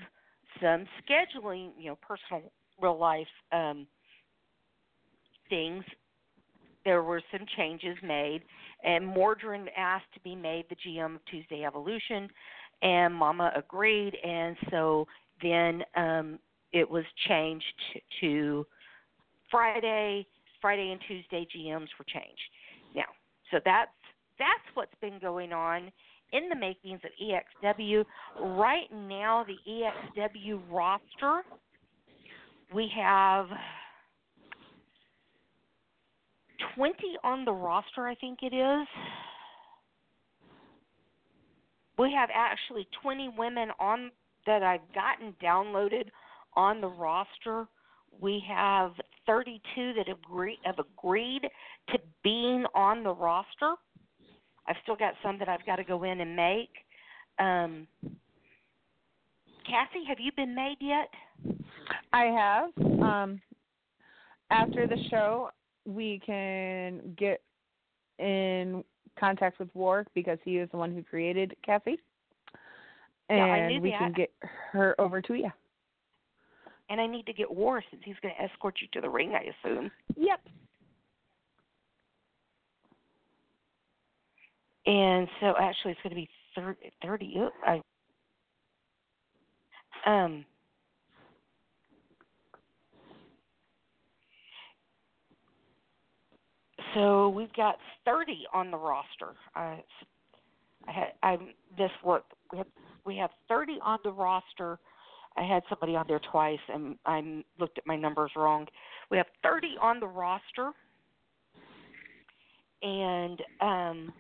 some 0.62 0.86
scheduling, 1.02 1.72
you 1.78 1.90
know, 1.90 1.98
personal 2.08 2.52
real 2.82 2.98
life 2.98 3.28
um, 3.52 3.88
things. 5.50 5.84
There 6.84 7.04
were 7.04 7.22
some 7.32 7.46
changes 7.58 7.96
made, 8.04 8.42
and 8.84 9.06
Mordrin 9.06 9.68
asked 9.78 10.12
to 10.16 10.20
be 10.22 10.36
made 10.36 10.66
the 10.70 10.76
GM 10.76 11.16
of 11.16 11.22
Tuesday 11.30 11.64
Evolution, 11.64 12.28
and 12.82 13.14
Mama 13.14 13.52
agreed, 13.56 14.16
and 14.24 14.56
so 14.72 15.08
then 15.44 15.84
um, 15.96 16.40
it 16.74 16.90
was 16.90 17.04
changed 17.28 17.66
to 18.22 18.66
Friday. 19.50 20.26
Friday 20.60 20.92
and 20.92 21.02
Tuesday 21.08 21.48
GMs 21.56 21.88
were 21.98 22.06
changed. 22.06 22.42
Now, 22.96 23.06
so 23.52 23.60
that's 23.66 23.90
that's 24.40 24.76
what's 24.76 24.94
been 25.02 25.20
going 25.20 25.54
on 25.54 25.92
in 26.34 26.50
the 26.50 26.56
makings 26.56 27.02
of 27.04 27.12
EXW. 27.22 28.06
Right 28.40 28.88
now, 28.92 29.46
the 29.46 29.58
EXW 29.70 30.62
roster, 30.70 31.44
we 32.74 32.90
have 32.96 33.48
20 36.76 36.96
on 37.24 37.46
the 37.46 37.52
roster, 37.52 38.08
I 38.08 38.16
think 38.16 38.40
it 38.42 38.54
is. 38.56 38.88
We 41.98 42.14
have 42.14 42.30
actually 42.34 42.88
20 43.02 43.32
women 43.38 43.70
on 43.80 44.12
that 44.48 44.64
I've 44.64 44.82
gotten 44.94 45.36
downloaded 45.44 46.06
on 46.56 46.82
the 46.82 46.88
roster. 46.88 47.68
We 48.20 48.44
have 48.48 48.94
32 49.28 49.94
that 49.96 50.08
have 50.08 50.80
agreed, 50.80 51.42
to 51.90 52.00
being 52.24 52.66
on 52.74 53.04
the 53.04 53.14
roster. 53.14 53.76
I've 54.68 54.78
still 54.84 54.96
got 54.96 55.14
some 55.24 55.38
that 55.40 55.50
I've 55.50 55.66
got 55.66 55.78
to 55.78 55.84
go 55.84 56.04
in 56.04 56.22
and 56.22 56.36
make. 56.36 56.70
Um, 57.40 57.88
Cassie, 59.66 60.06
have 60.08 60.20
you 60.20 60.32
been 60.36 60.56
made 60.56 60.78
yet? 60.80 61.10
I 62.14 62.26
have. 62.26 63.02
Um, 63.02 63.42
after 64.50 64.86
the 64.88 64.98
show, 65.10 65.50
we 65.86 66.22
can 66.26 67.16
get 67.18 67.42
in 68.20 68.84
contact 69.20 69.60
with 69.60 69.70
Warwick 69.74 70.08
because 70.14 70.38
he 70.44 70.58
is 70.58 70.70
the 70.72 70.78
one 70.78 70.94
who 70.94 71.04
created 71.04 71.56
Kathy. 71.66 71.98
and 73.30 73.72
Yeah, 73.72 73.80
we 73.80 73.92
that. 73.92 74.00
can 74.00 74.14
get 74.14 74.32
her 74.72 75.00
over 75.00 75.22
to 75.22 75.34
you. 75.34 75.50
And 76.90 77.00
I 77.00 77.08
need 77.08 77.26
to 77.28 77.34
get 77.34 77.50
War 77.50 77.82
since 77.90 78.02
he's 78.04 78.18
going 78.22 78.34
to 78.38 78.44
escort 78.44 78.76
you 78.82 78.88
to 78.94 79.02
the 79.02 79.10
ring, 79.10 79.34
I 79.34 79.52
assume. 79.66 79.90
Yep. 80.18 80.42
And 84.86 85.28
so 85.40 85.54
actually, 85.60 85.92
it's 85.92 86.02
going 86.02 86.10
to 86.10 86.16
be 86.16 86.30
thir- 86.56 86.78
30. 87.04 87.36
oh, 87.38 87.50
I, 87.66 87.82
um, 90.06 90.44
so 96.94 97.30
we've 97.30 97.54
got 97.54 97.76
30 98.06 98.46
on 98.54 98.72
the 98.72 98.78
roster. 98.78 99.36
I, 99.56 99.84
I 100.88 100.92
had 100.92 101.08
I 101.24 101.38
this 101.78 101.92
look 102.06 102.24
we 102.52 102.58
have 102.58 102.68
we 103.06 103.18
have 103.18 103.32
30 103.48 103.80
on 103.84 104.00
the 104.04 104.12
roster. 104.12 104.80
I 105.38 105.44
had 105.44 105.64
somebody 105.70 105.96
on 105.96 106.06
there 106.08 106.20
twice, 106.32 106.60
and 106.68 106.98
I 107.06 107.44
looked 107.58 107.78
at 107.78 107.88
my 107.88 107.96
numbers 107.96 108.32
wrong. 108.36 108.68
We 109.10 109.18
have 109.18 109.28
30 109.44 109.76
on 109.82 110.00
the 110.02 110.08
roster, 110.08 110.72
and 112.82 113.42
um, 113.62 114.14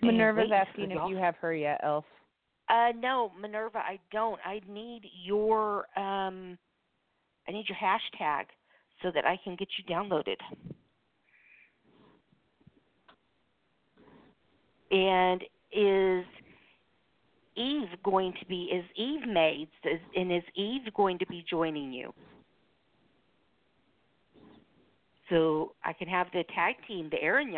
and 0.00 0.16
Minerva's 0.16 0.50
asking 0.52 0.90
if 0.90 0.98
you 1.08 1.16
have 1.16 1.36
her 1.36 1.54
yet, 1.54 1.80
Elf. 1.82 2.04
Uh, 2.68 2.92
no, 2.98 3.30
Minerva, 3.40 3.78
I 3.78 3.98
don't. 4.10 4.40
I 4.44 4.60
need 4.68 5.02
your 5.24 5.86
um, 5.98 6.56
I 7.46 7.52
need 7.52 7.66
your 7.68 7.78
hashtag 7.78 8.44
so 9.02 9.10
that 9.14 9.26
I 9.26 9.38
can 9.44 9.56
get 9.56 9.68
you 9.76 9.84
downloaded. 9.94 10.36
And 14.90 15.42
is 15.72 16.24
Eve 17.56 17.88
going 18.02 18.32
to 18.40 18.46
be? 18.46 18.70
Is 18.72 18.84
Eve 18.96 19.28
made? 19.28 19.68
And 20.16 20.32
is 20.32 20.42
Eve 20.54 20.92
going 20.96 21.18
to 21.18 21.26
be 21.26 21.44
joining 21.48 21.92
you? 21.92 22.12
So 25.30 25.72
I 25.84 25.92
can 25.92 26.08
have 26.08 26.28
the 26.32 26.44
tag 26.54 26.76
team, 26.86 27.08
the 27.10 27.20
Aaron. 27.22 27.52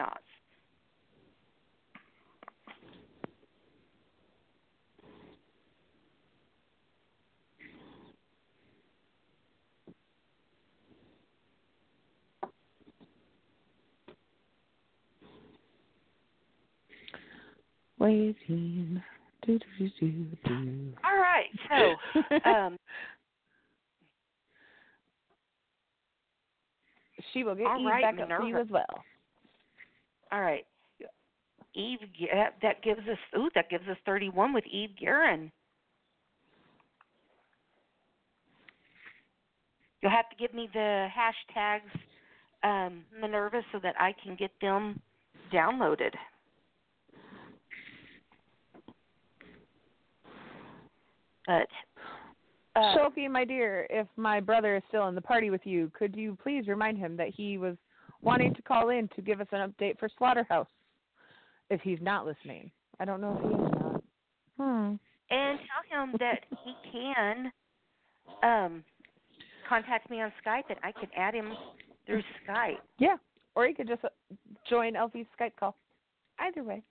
Waiting. 17.99 19.03
Do, 19.47 19.59
do, 19.79 19.91
do, 20.01 20.27
do. 20.45 20.93
All 21.05 21.17
right, 21.17 21.47
so 21.71 22.49
um, 22.51 22.79
she 27.33 27.45
will 27.45 27.55
get 27.55 27.67
all 27.67 27.81
Eve 27.81 27.87
right, 27.87 28.03
back 28.03 28.21
up 28.21 28.29
for 28.29 28.47
you 28.47 28.57
as 28.59 28.67
well. 28.69 29.05
all 30.33 30.41
right, 30.41 30.67
Eve. 31.75 31.99
That 32.63 32.83
gives 32.83 33.01
us 33.01 33.19
ooh, 33.39 33.49
that 33.55 33.71
gives 33.71 33.87
us 33.89 33.97
thirty-one 34.05 34.53
with 34.53 34.65
Eve 34.67 34.91
Guerin. 34.99 35.53
You'll 40.03 40.13
have 40.13 40.29
to 40.31 40.37
give 40.37 40.55
me 40.55 40.69
the 40.73 41.09
hashtags, 41.09 41.81
um, 42.63 43.05
Minerva, 43.21 43.63
so 43.73 43.79
that 43.83 43.95
I 43.99 44.13
can 44.23 44.37
get 44.37 44.51
them 44.61 45.01
downloaded. 45.53 46.13
But 51.47 51.69
uh, 52.77 52.95
Sophie, 52.95 53.29
my 53.29 53.45
dear, 53.45 53.87
if 53.89 54.07
my 54.17 54.41
brother 54.41 54.77
is 54.77 54.83
still 54.89 55.09
in 55.09 55.15
the 55.15 55.21
party 55.21 55.51
with 55.51 55.63
you, 55.65 55.91
could 55.97 56.15
you 56.15 56.37
please 56.43 56.67
remind 56.69 56.99
him 56.99 57.17
that 57.17 57.29
he 57.29 57.59
was 57.59 57.77
wanting 58.23 58.55
to 58.55 58.63
call 58.63 58.91
in 58.91 59.09
to 59.17 59.23
give 59.23 59.41
us 59.41 59.47
an 59.53 59.71
update 59.71 59.99
for 59.99 60.09
Slaughterhouse? 60.19 60.67
If 61.71 61.81
he's 61.81 61.99
not 62.01 62.27
listening, 62.27 62.71
I 63.01 63.05
don't 63.05 63.21
know 63.21 63.37
if 63.37 63.43
he 63.43 63.49
is 63.49 63.73
not. 63.81 64.03
Hmm. 64.59 64.95
and 65.31 65.59
tell 65.59 66.03
him 66.03 66.15
that 66.19 66.45
he 66.65 66.73
can 66.91 67.53
um 68.43 68.83
contact 69.69 70.09
me 70.09 70.23
on 70.23 70.33
Skype 70.45 70.63
and 70.71 70.79
I 70.83 70.93
can 70.93 71.11
add 71.15 71.35
him 71.35 71.53
through 72.07 72.23
Skype. 72.49 72.77
Yeah, 72.99 73.17
or 73.55 73.67
he 73.67 73.75
could 73.75 73.89
just 73.89 74.05
uh, 74.05 74.09
join 74.69 74.97
Elfie's 74.97 75.27
Skype 75.39 75.53
call. 75.59 75.77
Either 76.39 76.63
way. 76.63 76.83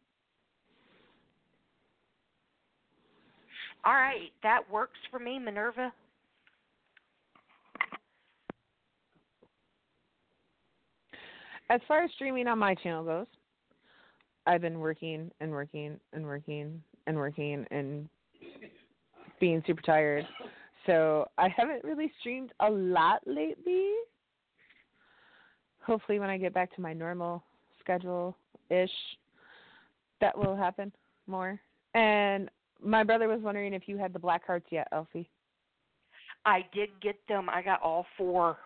All 3.86 3.94
right, 3.94 4.32
that 4.42 4.62
works 4.72 4.98
for 5.12 5.20
me, 5.20 5.38
Minerva. 5.38 5.94
As 11.70 11.82
far 11.88 12.04
as 12.04 12.12
streaming 12.16 12.48
on 12.48 12.58
my 12.58 12.76
channel 12.76 13.04
goes, 13.04 13.28
I've 14.48 14.62
been 14.62 14.80
working 14.80 15.32
and 15.40 15.52
working 15.52 16.00
and 16.14 16.26
working 16.26 16.82
and 17.08 17.16
working 17.16 17.66
and 17.72 18.10
being 19.40 19.64
super 19.66 19.82
tired. 19.82 20.28
So 20.86 21.28
I 21.38 21.48
haven't 21.56 21.84
really 21.84 22.12
streamed 22.20 22.54
a 22.60 22.70
lot 22.70 23.22
lately. 23.26 23.90
Hopefully, 25.82 26.20
when 26.20 26.30
I 26.30 26.38
get 26.38 26.54
back 26.54 26.74
to 26.76 26.82
my 26.82 26.94
normal 26.94 27.44
schedule 27.80 28.36
ish, 28.70 28.90
that 30.22 30.36
will 30.38 30.56
happen 30.56 30.92
more. 31.28 31.60
And 31.94 32.50
my 32.86 33.04
brother 33.04 33.28
was 33.28 33.42
wondering 33.42 33.74
if 33.74 33.84
you 33.88 33.98
had 33.98 34.14
the 34.14 34.20
black 34.20 34.46
hearts 34.46 34.68
yet, 34.70 34.88
Elfie. 34.92 35.30
I 36.46 36.66
did 36.74 36.90
get 37.02 37.18
them. 37.28 37.50
I 37.50 37.62
got 37.62 37.82
all 37.82 38.06
four. 38.18 38.58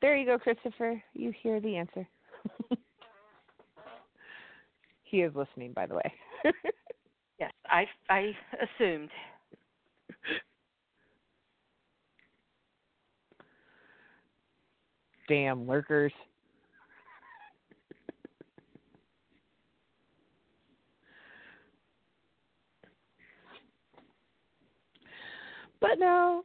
There 0.00 0.16
you 0.16 0.24
go, 0.24 0.38
Christopher. 0.38 1.02
You 1.12 1.32
hear 1.42 1.60
the 1.60 1.76
answer. 1.76 2.08
he 5.02 5.18
is 5.18 5.34
listening, 5.34 5.72
by 5.72 5.86
the 5.86 5.94
way. 5.96 6.12
Yes, 7.40 7.52
I 7.70 7.86
I 8.10 8.36
assumed. 8.78 9.08
Damn 15.26 15.66
lurkers. 15.66 16.12
But 25.80 25.98
no, 25.98 26.44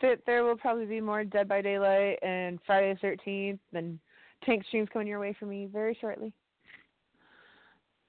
that 0.00 0.20
there 0.26 0.44
will 0.44 0.56
probably 0.56 0.86
be 0.86 1.00
more 1.00 1.24
Dead 1.24 1.48
by 1.48 1.62
Daylight 1.62 2.18
and 2.22 2.58
Friday 2.66 2.92
the 2.94 2.98
Thirteenth 3.00 3.60
and 3.72 3.98
tank 4.44 4.64
streams 4.68 4.88
coming 4.92 5.08
your 5.08 5.20
way 5.20 5.34
for 5.38 5.46
me 5.46 5.68
very 5.72 5.96
shortly. 6.00 6.32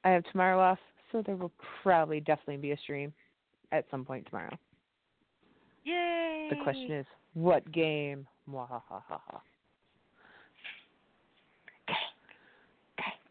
I 0.04 0.10
have 0.10 0.24
tomorrow 0.32 0.60
off, 0.60 0.80
so 1.12 1.24
there 1.26 1.36
will 1.36 1.52
probably 1.82 2.20
definitely 2.20 2.58
be 2.58 2.72
a 2.72 2.78
stream 2.78 3.14
at 3.72 3.86
some 3.90 4.06
point 4.06 4.26
tomorrow. 4.28 4.56
Yay! 5.84 6.48
The 6.50 6.64
question 6.64 6.92
is, 6.92 7.06
what 7.34 7.70
game? 7.72 8.28
Mwahahaha. 8.50 9.42
Thanks. 12.98 13.24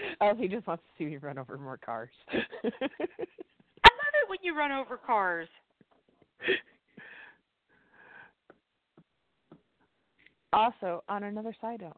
oh, 0.20 0.34
he 0.34 0.48
just 0.48 0.66
wants 0.66 0.82
to 0.84 1.04
see 1.04 1.10
me 1.10 1.16
run 1.16 1.38
over 1.38 1.58
more 1.58 1.78
cars. 1.78 2.10
I 4.30 4.32
when 4.32 4.38
you 4.42 4.56
run 4.56 4.72
over 4.72 4.96
cars. 4.96 5.48
also, 10.52 11.02
on 11.08 11.24
another 11.24 11.54
side 11.60 11.80
note, 11.80 11.96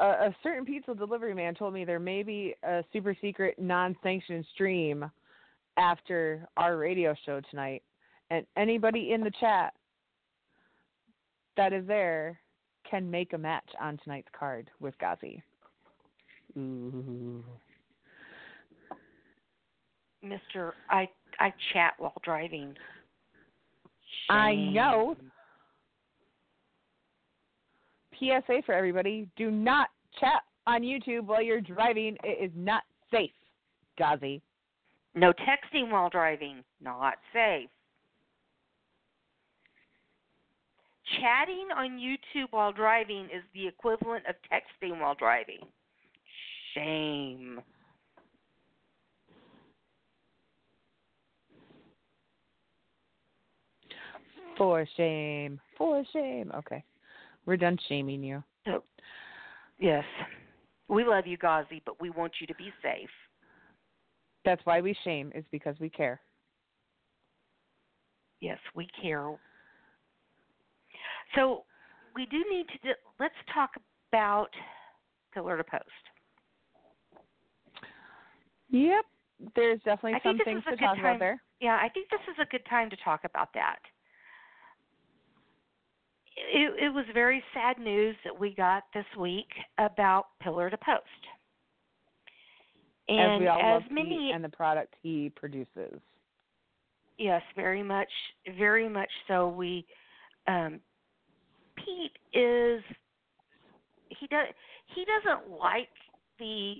a, 0.00 0.04
a 0.04 0.36
certain 0.42 0.64
pizza 0.64 0.94
delivery 0.94 1.34
man 1.34 1.54
told 1.54 1.74
me 1.74 1.84
there 1.84 1.98
may 1.98 2.22
be 2.22 2.54
a 2.62 2.84
super 2.92 3.16
secret, 3.20 3.58
non-sanctioned 3.58 4.46
stream 4.54 5.10
after 5.76 6.48
our 6.56 6.76
radio 6.76 7.14
show 7.24 7.40
tonight, 7.50 7.82
and 8.30 8.46
anybody 8.56 9.12
in 9.12 9.22
the 9.22 9.32
chat 9.40 9.74
that 11.56 11.72
is 11.72 11.86
there 11.86 12.38
can 12.88 13.10
make 13.10 13.32
a 13.32 13.38
match 13.38 13.68
on 13.80 13.98
tonight's 14.04 14.28
card 14.38 14.70
with 14.80 14.94
Gazi. 14.98 15.42
Ooh. 16.56 16.60
Mm-hmm. 16.60 17.40
Mister, 20.22 20.74
I 20.90 21.08
I 21.38 21.52
chat 21.72 21.94
while 21.98 22.20
driving. 22.24 22.74
Shame. 24.28 24.36
I 24.36 24.54
know. 24.54 25.16
PSA 28.18 28.62
for 28.66 28.74
everybody: 28.74 29.28
Do 29.36 29.50
not 29.50 29.88
chat 30.18 30.42
on 30.66 30.82
YouTube 30.82 31.26
while 31.26 31.42
you're 31.42 31.60
driving. 31.60 32.16
It 32.24 32.44
is 32.44 32.52
not 32.56 32.82
safe, 33.10 33.30
Gazi. 33.98 34.40
No 35.14 35.32
texting 35.32 35.90
while 35.90 36.10
driving. 36.10 36.62
Not 36.80 37.14
safe. 37.32 37.68
Chatting 41.20 41.68
on 41.74 41.98
YouTube 41.98 42.48
while 42.50 42.72
driving 42.72 43.24
is 43.26 43.42
the 43.54 43.66
equivalent 43.66 44.24
of 44.28 44.34
texting 44.52 45.00
while 45.00 45.14
driving. 45.14 45.60
Shame. 46.74 47.60
For 54.58 54.86
shame. 54.96 55.60
For 55.78 56.04
shame. 56.12 56.50
Okay. 56.54 56.84
We're 57.46 57.56
done 57.56 57.78
shaming 57.88 58.22
you. 58.22 58.42
So, 58.66 58.82
yes, 59.78 60.04
we 60.88 61.04
love 61.04 61.26
you, 61.26 61.38
Gazi, 61.38 61.80
but 61.86 62.00
we 62.00 62.10
want 62.10 62.32
you 62.40 62.46
to 62.48 62.54
be 62.56 62.70
safe. 62.82 63.08
That's 64.44 64.60
why 64.64 64.80
we 64.80 64.94
shame, 65.04 65.32
is 65.34 65.44
because 65.50 65.76
we 65.80 65.88
care. 65.88 66.20
Yes, 68.40 68.58
we 68.74 68.88
care. 69.00 69.34
So, 71.34 71.64
we 72.14 72.26
do 72.26 72.38
need 72.50 72.66
to. 72.68 72.78
Do, 72.88 72.94
let's 73.20 73.34
talk 73.54 73.70
about 74.10 74.48
pillar 75.32 75.56
to 75.56 75.64
post. 75.64 75.84
Yep. 78.70 79.04
There's 79.54 79.80
definitely 79.84 80.14
I 80.14 80.20
some 80.22 80.38
things 80.44 80.64
to 80.64 80.76
talk 80.76 80.96
time- 80.96 81.00
about 81.00 81.18
there. 81.20 81.40
Yeah, 81.60 81.78
I 81.82 81.88
think 81.88 82.08
this 82.10 82.20
is 82.28 82.36
a 82.40 82.46
good 82.50 82.64
time 82.68 82.90
to 82.90 82.96
talk 82.96 83.22
about 83.24 83.48
that. 83.54 83.78
It, 86.52 86.84
it 86.84 86.94
was 86.94 87.04
very 87.12 87.42
sad 87.52 87.78
news 87.78 88.16
that 88.24 88.38
we 88.38 88.54
got 88.54 88.84
this 88.94 89.04
week 89.18 89.48
about 89.78 90.26
pillar 90.40 90.70
to 90.70 90.76
post. 90.76 91.02
And 93.08 93.34
as 93.34 93.40
we 93.40 93.46
all 93.48 93.58
as 93.58 93.82
love 93.82 93.90
many 93.90 94.10
Pete 94.10 94.34
and 94.34 94.44
the 94.44 94.48
product 94.48 94.94
he 95.02 95.30
produces. 95.34 96.00
Yes, 97.18 97.42
very 97.56 97.82
much, 97.82 98.08
very 98.58 98.88
much 98.88 99.10
so. 99.26 99.48
We, 99.48 99.84
um, 100.46 100.80
Pete 101.76 102.12
is 102.32 102.82
he 104.08 104.26
does 104.28 104.46
he 104.94 105.04
doesn't 105.04 105.50
like 105.50 105.88
the 106.38 106.74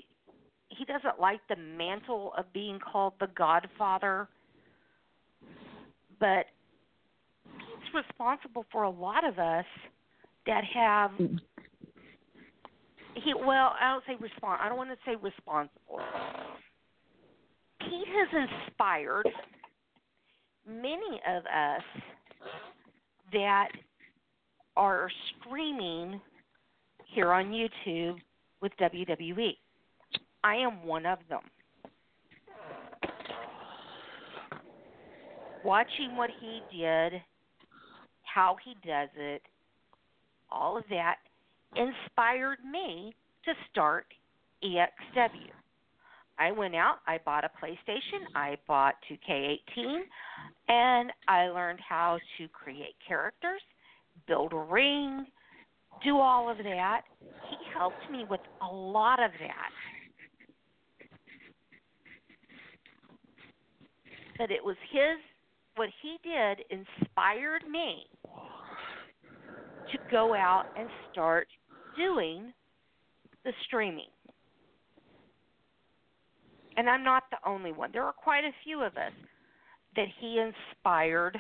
he 0.68 0.84
doesn't 0.84 1.18
like 1.20 1.40
the 1.48 1.56
mantle 1.56 2.32
of 2.36 2.52
being 2.52 2.78
called 2.78 3.14
the 3.20 3.28
Godfather, 3.28 4.28
but 6.20 6.46
responsible 7.94 8.64
for 8.70 8.82
a 8.84 8.90
lot 8.90 9.26
of 9.26 9.38
us 9.38 9.64
that 10.46 10.64
have 10.64 11.10
mm. 11.12 11.38
he 13.14 13.34
well 13.34 13.74
I 13.80 13.92
don't 13.92 14.04
say 14.06 14.16
respond 14.20 14.60
I 14.62 14.68
don't 14.68 14.78
want 14.78 14.90
to 14.90 14.96
say 15.04 15.16
responsible. 15.20 16.00
Pete 17.80 18.08
has 18.08 18.48
inspired 18.68 19.28
many 20.66 21.20
of 21.26 21.44
us 21.44 21.82
that 23.32 23.68
are 24.76 25.10
streaming 25.40 26.20
here 27.14 27.32
on 27.32 27.46
YouTube 27.46 28.16
with 28.60 28.72
WWE. 28.80 29.56
I 30.44 30.56
am 30.56 30.84
one 30.84 31.06
of 31.06 31.18
them. 31.28 31.40
Watching 35.64 36.16
what 36.16 36.30
he 36.40 36.60
did, 36.78 37.20
how 38.32 38.56
he 38.64 38.74
does 38.86 39.08
it, 39.16 39.42
all 40.50 40.76
of 40.76 40.84
that 40.90 41.16
inspired 41.76 42.58
me 42.70 43.14
to 43.44 43.52
start 43.70 44.06
EXW. 44.64 45.50
I 46.38 46.52
went 46.52 46.74
out, 46.76 46.98
I 47.06 47.18
bought 47.24 47.44
a 47.44 47.50
PlayStation, 47.62 48.24
I 48.34 48.56
bought 48.66 48.94
2K18, 49.10 50.00
and 50.68 51.10
I 51.26 51.48
learned 51.48 51.80
how 51.86 52.18
to 52.38 52.48
create 52.48 52.94
characters, 53.06 53.60
build 54.28 54.52
a 54.52 54.56
ring, 54.56 55.26
do 56.04 56.18
all 56.18 56.48
of 56.48 56.58
that. 56.58 57.02
He 57.20 57.56
helped 57.76 58.08
me 58.10 58.24
with 58.30 58.40
a 58.62 58.72
lot 58.72 59.22
of 59.22 59.32
that. 59.40 59.70
But 64.38 64.52
it 64.52 64.64
was 64.64 64.76
his, 64.92 65.18
what 65.74 65.88
he 66.00 66.18
did 66.22 66.60
inspired 66.70 67.68
me 67.68 68.06
to 69.92 69.98
go 70.10 70.34
out 70.34 70.66
and 70.78 70.88
start 71.12 71.48
doing 71.96 72.52
the 73.44 73.52
streaming. 73.66 74.08
And 76.76 76.88
I'm 76.88 77.02
not 77.02 77.24
the 77.30 77.38
only 77.48 77.72
one. 77.72 77.90
There 77.92 78.04
are 78.04 78.12
quite 78.12 78.44
a 78.44 78.52
few 78.64 78.82
of 78.82 78.96
us 78.96 79.12
that 79.96 80.06
he 80.20 80.40
inspired 80.40 81.36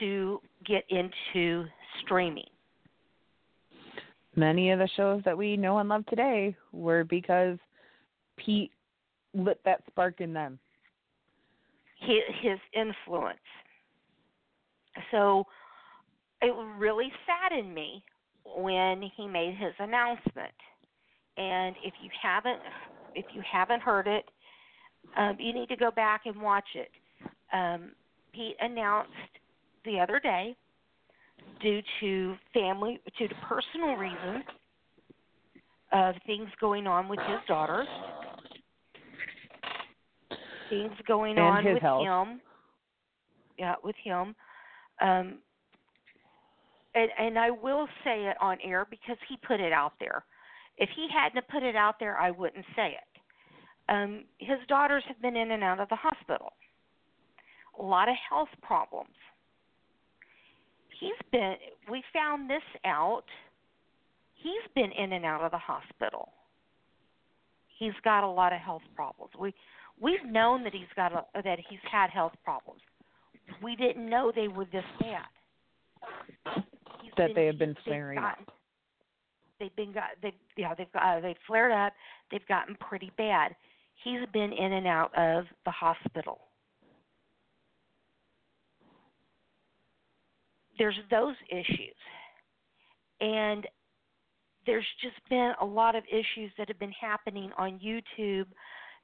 to 0.00 0.40
get 0.66 0.84
into 0.90 1.64
streaming. 2.04 2.44
Many 4.36 4.70
of 4.70 4.78
the 4.78 4.88
shows 4.96 5.22
that 5.24 5.36
we 5.36 5.56
know 5.56 5.78
and 5.78 5.88
love 5.88 6.06
today 6.06 6.54
were 6.72 7.04
because 7.04 7.58
Pete 8.36 8.70
lit 9.34 9.60
that 9.64 9.82
spark 9.88 10.20
in 10.20 10.32
them. 10.32 10.58
His, 12.00 12.58
influence. 12.74 13.38
So 15.10 15.44
it 16.42 16.54
really 16.78 17.12
saddened 17.26 17.74
me 17.74 18.02
when 18.56 19.02
he 19.16 19.26
made 19.26 19.54
his 19.56 19.74
announcement. 19.78 20.54
And 21.36 21.76
if 21.84 21.94
you 22.02 22.10
haven't 22.22 22.60
if 23.14 23.26
you 23.34 23.42
haven't 23.50 23.82
heard 23.82 24.06
it, 24.06 24.24
um, 25.16 25.36
you 25.38 25.52
need 25.52 25.68
to 25.68 25.76
go 25.76 25.90
back 25.90 26.22
and 26.26 26.40
watch 26.40 26.64
it. 26.74 26.90
Um, 27.52 27.92
Pete 28.32 28.56
announced 28.60 29.10
the 29.84 29.98
other 29.98 30.20
day, 30.20 30.54
due 31.60 31.80
to 32.00 32.36
family, 32.54 33.00
due 33.18 33.28
to 33.28 33.34
personal 33.48 33.96
reasons, 33.96 34.44
of 35.92 36.14
things 36.26 36.48
going 36.60 36.86
on 36.86 37.08
with 37.08 37.18
his 37.18 37.40
daughters, 37.48 37.88
things 40.68 40.92
going 41.08 41.32
and 41.32 41.40
on 41.40 41.64
with 41.64 41.82
health. 41.82 42.04
him, 42.04 42.40
yeah, 43.58 43.74
with 43.82 43.96
him. 44.04 44.34
Um, 45.00 45.38
and, 46.94 47.10
and 47.18 47.38
I 47.38 47.50
will 47.50 47.86
say 48.04 48.26
it 48.26 48.36
on 48.40 48.58
air 48.64 48.86
because 48.88 49.16
he 49.28 49.36
put 49.46 49.60
it 49.60 49.72
out 49.72 49.92
there. 50.00 50.24
If 50.78 50.88
he 50.96 51.08
hadn't 51.12 51.46
put 51.48 51.62
it 51.62 51.76
out 51.76 51.96
there, 52.00 52.16
I 52.18 52.30
wouldn't 52.30 52.64
say 52.74 52.96
it. 52.96 53.92
Um, 53.92 54.24
his 54.38 54.58
daughters 54.68 55.02
have 55.08 55.20
been 55.20 55.36
in 55.36 55.50
and 55.50 55.62
out 55.62 55.80
of 55.80 55.88
the 55.88 55.96
hospital. 55.96 56.52
A 57.78 57.82
lot 57.82 58.08
of 58.08 58.14
health 58.28 58.48
problems. 58.62 59.14
He's 61.00 61.12
been. 61.32 61.54
We 61.90 62.02
found 62.12 62.48
this 62.48 62.62
out. 62.84 63.24
He's 64.34 64.72
been 64.74 64.92
in 64.92 65.12
and 65.12 65.24
out 65.24 65.42
of 65.42 65.50
the 65.50 65.58
hospital. 65.58 66.28
He's 67.78 67.94
got 68.04 68.22
a 68.22 68.30
lot 68.30 68.52
of 68.52 68.60
health 68.60 68.82
problems. 68.94 69.32
We 69.38 69.54
we've 70.00 70.24
known 70.24 70.62
that 70.64 70.72
he's 70.72 70.92
got 70.94 71.12
a, 71.12 71.24
that 71.42 71.58
he's 71.68 71.78
had 71.90 72.10
health 72.10 72.34
problems. 72.44 72.80
We 73.62 73.76
didn't 73.76 74.08
know 74.08 74.30
they 74.34 74.48
were 74.48 74.66
this 74.66 74.84
bad. 75.00 76.64
That 77.28 77.34
they 77.34 77.46
have 77.46 77.58
been 77.58 77.76
flaring 77.84 78.18
up. 78.18 78.38
They've 79.58 79.74
been 79.76 79.92
got 79.92 80.10
they 80.22 80.32
yeah 80.56 80.74
they've 80.74 80.90
got 80.92 81.18
uh, 81.18 81.20
they've 81.20 81.36
flared 81.46 81.72
up. 81.72 81.92
They've 82.30 82.46
gotten 82.48 82.76
pretty 82.76 83.12
bad. 83.18 83.54
He's 84.02 84.20
been 84.32 84.52
in 84.52 84.72
and 84.72 84.86
out 84.86 85.16
of 85.16 85.44
the 85.66 85.70
hospital. 85.70 86.38
There's 90.78 90.96
those 91.10 91.34
issues, 91.50 91.94
and 93.20 93.66
there's 94.64 94.86
just 95.02 95.16
been 95.28 95.52
a 95.60 95.64
lot 95.64 95.94
of 95.94 96.04
issues 96.10 96.50
that 96.56 96.68
have 96.68 96.78
been 96.78 96.92
happening 96.92 97.50
on 97.58 97.78
YouTube 97.78 98.46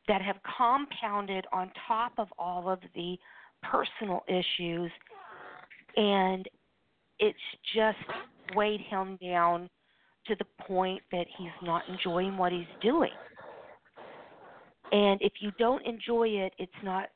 that 0.08 0.22
have 0.22 0.36
compounded 0.56 1.44
on 1.52 1.70
top 1.86 2.12
of 2.16 2.28
all 2.38 2.70
of 2.70 2.78
the 2.94 3.18
personal 3.62 4.24
issues, 4.28 4.90
and 5.96 6.48
it's 7.18 7.38
just 7.74 7.98
weighed 8.54 8.80
him 8.80 9.18
down 9.22 9.68
to 10.26 10.34
the 10.36 10.44
point 10.66 11.02
that 11.12 11.26
he's 11.38 11.48
not 11.62 11.82
enjoying 11.88 12.36
what 12.36 12.52
he's 12.52 12.64
doing. 12.82 13.12
And 14.92 15.20
if 15.20 15.32
you 15.40 15.50
don't 15.58 15.84
enjoy 15.86 16.28
it, 16.28 16.52
it's 16.58 16.72
not. 16.82 17.08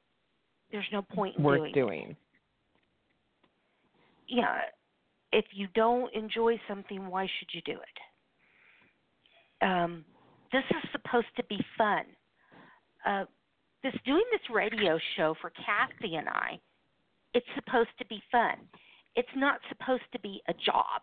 There's 0.72 0.86
no 0.92 1.02
point 1.02 1.36
in 1.36 1.42
Worth 1.42 1.58
doing. 1.58 1.70
it. 1.70 1.74
doing. 1.74 2.16
Yeah, 4.28 4.58
if 5.32 5.44
you 5.52 5.66
don't 5.74 6.12
enjoy 6.14 6.60
something, 6.68 7.08
why 7.08 7.26
should 7.26 7.48
you 7.52 7.60
do 7.62 7.72
it? 7.80 9.64
Um, 9.66 10.04
this 10.52 10.62
is 10.70 10.90
supposed 10.92 11.26
to 11.36 11.44
be 11.44 11.58
fun. 11.76 12.04
Uh, 13.04 13.24
this 13.82 13.94
doing 14.04 14.24
this 14.30 14.40
radio 14.54 14.98
show 15.16 15.34
for 15.40 15.50
Kassie 15.50 16.16
and 16.16 16.28
I, 16.28 16.60
it's 17.34 17.46
supposed 17.54 17.90
to 17.98 18.06
be 18.06 18.22
fun. 18.30 18.56
It's 19.16 19.28
not 19.36 19.60
supposed 19.68 20.04
to 20.12 20.20
be 20.20 20.40
a 20.48 20.54
job. 20.54 21.02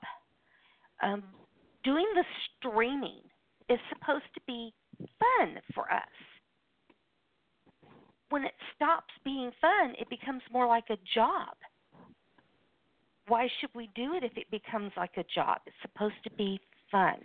Um, 1.04 1.24
doing 1.84 2.06
the 2.16 2.24
streaming 2.58 3.22
is 3.70 3.80
supposed 3.90 4.26
to 4.34 4.42
be 4.48 4.74
fun 4.98 5.60
for 5.74 5.92
us. 5.92 6.02
When 8.30 8.44
it 8.44 8.54
stops 8.76 9.14
being 9.24 9.52
fun, 9.62 9.94
it 10.00 10.10
becomes 10.10 10.42
more 10.52 10.68
like 10.68 10.90
a 10.90 10.98
job. 11.14 11.56
Why 13.28 13.48
should 13.60 13.70
we 13.76 13.90
do 13.96 14.16
it 14.16 14.24
if 14.24 14.38
it 14.38 14.50
becomes 14.52 14.92
like 14.98 15.18
a 15.18 15.26
job? 15.34 15.60
It's 15.66 15.76
supposed 15.82 16.22
to 16.24 16.32
be 16.32 16.60
fun. 16.92 17.18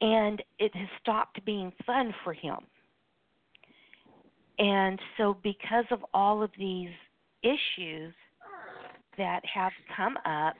And 0.00 0.42
it 0.58 0.74
has 0.74 0.88
stopped 1.00 1.44
being 1.44 1.72
fun 1.86 2.14
for 2.24 2.32
him. 2.32 2.58
And 4.58 4.98
so, 5.16 5.36
because 5.42 5.84
of 5.90 6.04
all 6.12 6.42
of 6.42 6.50
these 6.58 6.90
issues 7.42 8.12
that 9.18 9.40
have 9.52 9.72
come 9.96 10.16
up, 10.24 10.54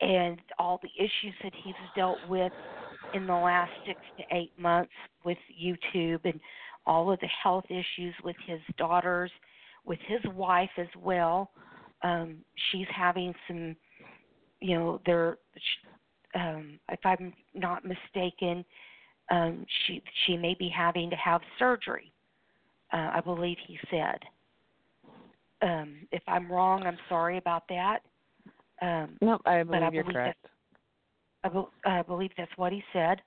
and 0.00 0.38
all 0.58 0.80
the 0.82 0.90
issues 1.02 1.34
that 1.42 1.52
he's 1.64 1.74
dealt 1.96 2.18
with 2.28 2.52
in 3.14 3.26
the 3.26 3.34
last 3.34 3.70
six 3.86 3.98
to 4.16 4.36
eight 4.36 4.52
months 4.58 4.92
with 5.24 5.38
YouTube 5.60 6.20
and 6.24 6.38
all 6.86 7.10
of 7.10 7.18
the 7.20 7.28
health 7.42 7.64
issues 7.68 8.14
with 8.22 8.36
his 8.46 8.60
daughters, 8.76 9.30
with 9.84 9.98
his 10.06 10.20
wife 10.34 10.70
as 10.78 10.88
well. 10.96 11.50
Um, 12.02 12.36
she's 12.70 12.86
having 12.94 13.34
some, 13.46 13.76
you 14.60 14.78
know, 14.78 15.00
they're, 15.04 15.38
um, 16.34 16.78
if 16.90 17.00
I'm 17.04 17.32
not 17.54 17.82
mistaken, 17.84 18.64
um, 19.30 19.66
she 19.86 20.02
she 20.26 20.36
may 20.36 20.54
be 20.58 20.68
having 20.74 21.10
to 21.10 21.16
have 21.16 21.40
surgery. 21.58 22.12
Uh, 22.92 23.10
I 23.14 23.20
believe 23.20 23.58
he 23.66 23.78
said. 23.90 24.18
Um, 25.60 26.06
if 26.12 26.22
I'm 26.28 26.50
wrong, 26.50 26.82
I'm 26.84 26.98
sorry 27.08 27.38
about 27.38 27.64
that. 27.68 28.00
Um, 28.80 29.16
Nope, 29.20 29.42
I 29.44 29.62
But 29.64 29.82
I 29.82 29.90
believe 29.90 29.94
you're 29.94 30.04
correct. 30.04 30.46
I, 31.44 31.48
be, 31.48 31.60
I 31.84 32.02
believe 32.02 32.30
that's 32.36 32.50
what 32.56 32.72
he 32.72 32.82
said. 32.92 33.20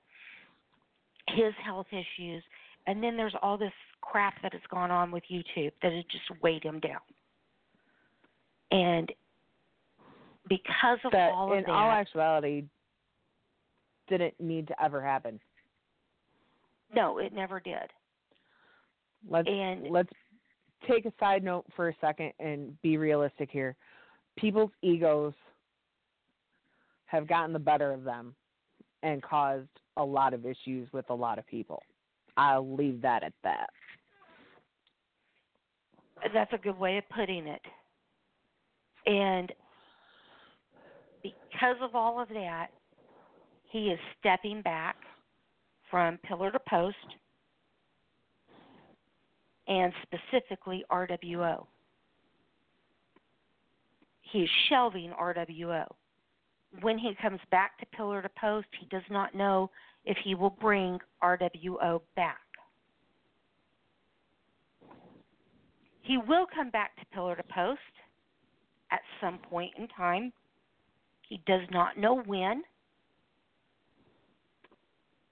His 1.27 1.53
health 1.63 1.87
issues, 1.91 2.43
and 2.87 3.03
then 3.03 3.15
there's 3.15 3.35
all 3.41 3.57
this 3.57 3.71
crap 4.01 4.41
that 4.41 4.53
has 4.53 4.61
gone 4.69 4.91
on 4.91 5.11
with 5.11 5.23
YouTube 5.31 5.71
that 5.81 5.91
has 5.91 6.03
just 6.05 6.41
weighed 6.41 6.63
him 6.63 6.79
down. 6.79 6.99
And 8.71 9.11
because 10.47 10.99
of 11.05 11.11
that 11.11 11.31
all 11.31 11.51
of 11.51 11.57
in 11.57 11.63
that, 11.65 11.71
all 11.71 11.91
actuality 11.91 12.63
didn't 14.07 14.33
need 14.39 14.67
to 14.67 14.83
ever 14.83 15.01
happen. 15.01 15.39
no, 16.93 17.19
it 17.19 17.33
never 17.33 17.59
did. 17.59 17.91
Let's 19.29 19.47
And 19.47 19.87
let's 19.89 20.09
take 20.87 21.05
a 21.05 21.13
side 21.19 21.43
note 21.43 21.65
for 21.75 21.89
a 21.89 21.95
second 22.01 22.31
and 22.39 22.79
be 22.81 22.97
realistic 22.97 23.49
here. 23.51 23.75
People's 24.37 24.71
egos 24.81 25.33
have 27.05 27.27
gotten 27.27 27.53
the 27.53 27.59
better 27.59 27.91
of 27.91 28.03
them 28.03 28.33
and 29.03 29.21
caused 29.21 29.67
a 29.97 30.03
lot 30.03 30.33
of 30.33 30.45
issues 30.45 30.87
with 30.93 31.09
a 31.09 31.13
lot 31.13 31.37
of 31.37 31.45
people. 31.47 31.81
I'll 32.37 32.75
leave 32.75 33.01
that 33.01 33.23
at 33.23 33.33
that. 33.43 33.69
That's 36.33 36.53
a 36.53 36.57
good 36.57 36.77
way 36.77 36.97
of 36.97 37.03
putting 37.09 37.47
it. 37.47 37.61
And 39.05 39.51
because 41.23 41.77
of 41.81 41.95
all 41.95 42.21
of 42.21 42.29
that, 42.29 42.67
he 43.69 43.87
is 43.87 43.99
stepping 44.19 44.61
back 44.61 44.95
from 45.89 46.17
pillar 46.19 46.51
to 46.51 46.59
post 46.69 46.95
and 49.67 49.93
specifically 50.04 50.84
RWO. 50.91 51.65
He 54.21 54.39
is 54.39 54.50
shelving 54.69 55.12
RWO. 55.19 55.86
When 56.82 56.97
he 56.97 57.13
comes 57.21 57.39
back 57.52 57.78
to 57.80 57.86
pillar 57.88 58.21
to 58.21 58.30
post, 58.39 58.67
he 58.80 58.86
does 58.88 59.04
not 59.10 59.36
know 59.36 59.69
if 60.06 60.17
he 60.24 60.36
will 60.36 60.52
bring 60.62 61.00
RWO 61.21 62.02
back. 62.15 62.38
He 66.04 66.17
will 66.17 66.45
come 66.54 66.69
back 66.69 66.95
to 66.97 67.06
pillar 67.13 67.36
to 67.36 67.43
post 67.54 67.80
at 68.91 69.02
some 69.19 69.38
point 69.38 69.71
in 69.78 69.88
time. 69.89 70.34
He 71.28 71.41
does 71.45 71.62
not 71.71 71.97
know 71.97 72.21
when, 72.24 72.63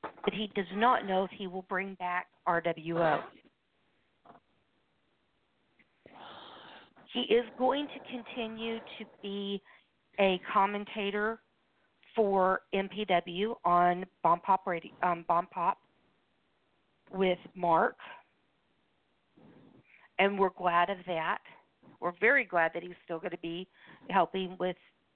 but 0.02 0.34
he 0.34 0.52
does 0.56 0.65
not 0.76 1.06
know 1.06 1.24
if 1.24 1.32
he 1.32 1.48
will 1.48 1.63
bring 1.63 1.96
back 1.96 2.28
RWO. 2.48 3.22
He 7.13 7.22
is 7.22 7.45
going 7.58 7.88
to 7.88 8.00
continue 8.12 8.78
to 8.78 9.06
be 9.22 9.62
a 10.19 10.39
commentator 10.54 11.39
for 12.15 12.62
MPW 12.74 13.56
on 13.65 14.06
Bomb 14.24 14.41
Pop 14.41 14.67
Radio, 14.67 14.91
um, 15.02 15.26
Bomb 15.28 15.48
Pop 15.48 15.78
with 17.12 17.39
Mark, 17.56 17.95
and 20.19 20.38
we're 20.38 20.50
glad 20.58 20.89
of 20.89 20.98
that. 21.08 21.39
We're 22.00 22.13
very 22.19 22.45
glad 22.45 22.72
that 22.74 22.84
he's 22.84 22.93
still 23.06 23.19
going 23.19 23.32
to 23.32 23.38
be 23.38 23.67
helping 24.10 24.56
with 24.60 24.76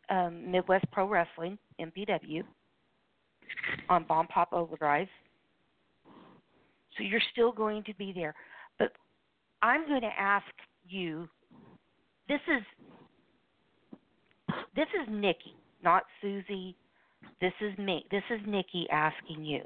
um, 0.09 0.51
Midwest 0.51 0.85
Pro 0.91 1.07
Wrestling 1.07 1.57
MPW 1.79 2.43
on 3.89 4.05
Bomb 4.05 4.27
Pop 4.27 4.51
Overdrive. 4.51 5.07
So 6.97 7.03
you're 7.03 7.21
still 7.31 7.51
going 7.51 7.83
to 7.83 7.93
be 7.95 8.11
there, 8.13 8.35
but 8.79 8.91
I'm 9.61 9.87
going 9.87 10.01
to 10.01 10.19
ask 10.19 10.45
you. 10.87 11.27
This 12.27 12.39
is 12.47 12.63
this 14.75 14.87
is 15.01 15.07
Nikki, 15.09 15.55
not 15.83 16.03
Suzy. 16.21 16.75
This 17.41 17.53
is 17.61 17.77
me. 17.77 18.05
This 18.11 18.23
is 18.29 18.39
Nikki 18.47 18.87
asking 18.91 19.43
you. 19.43 19.61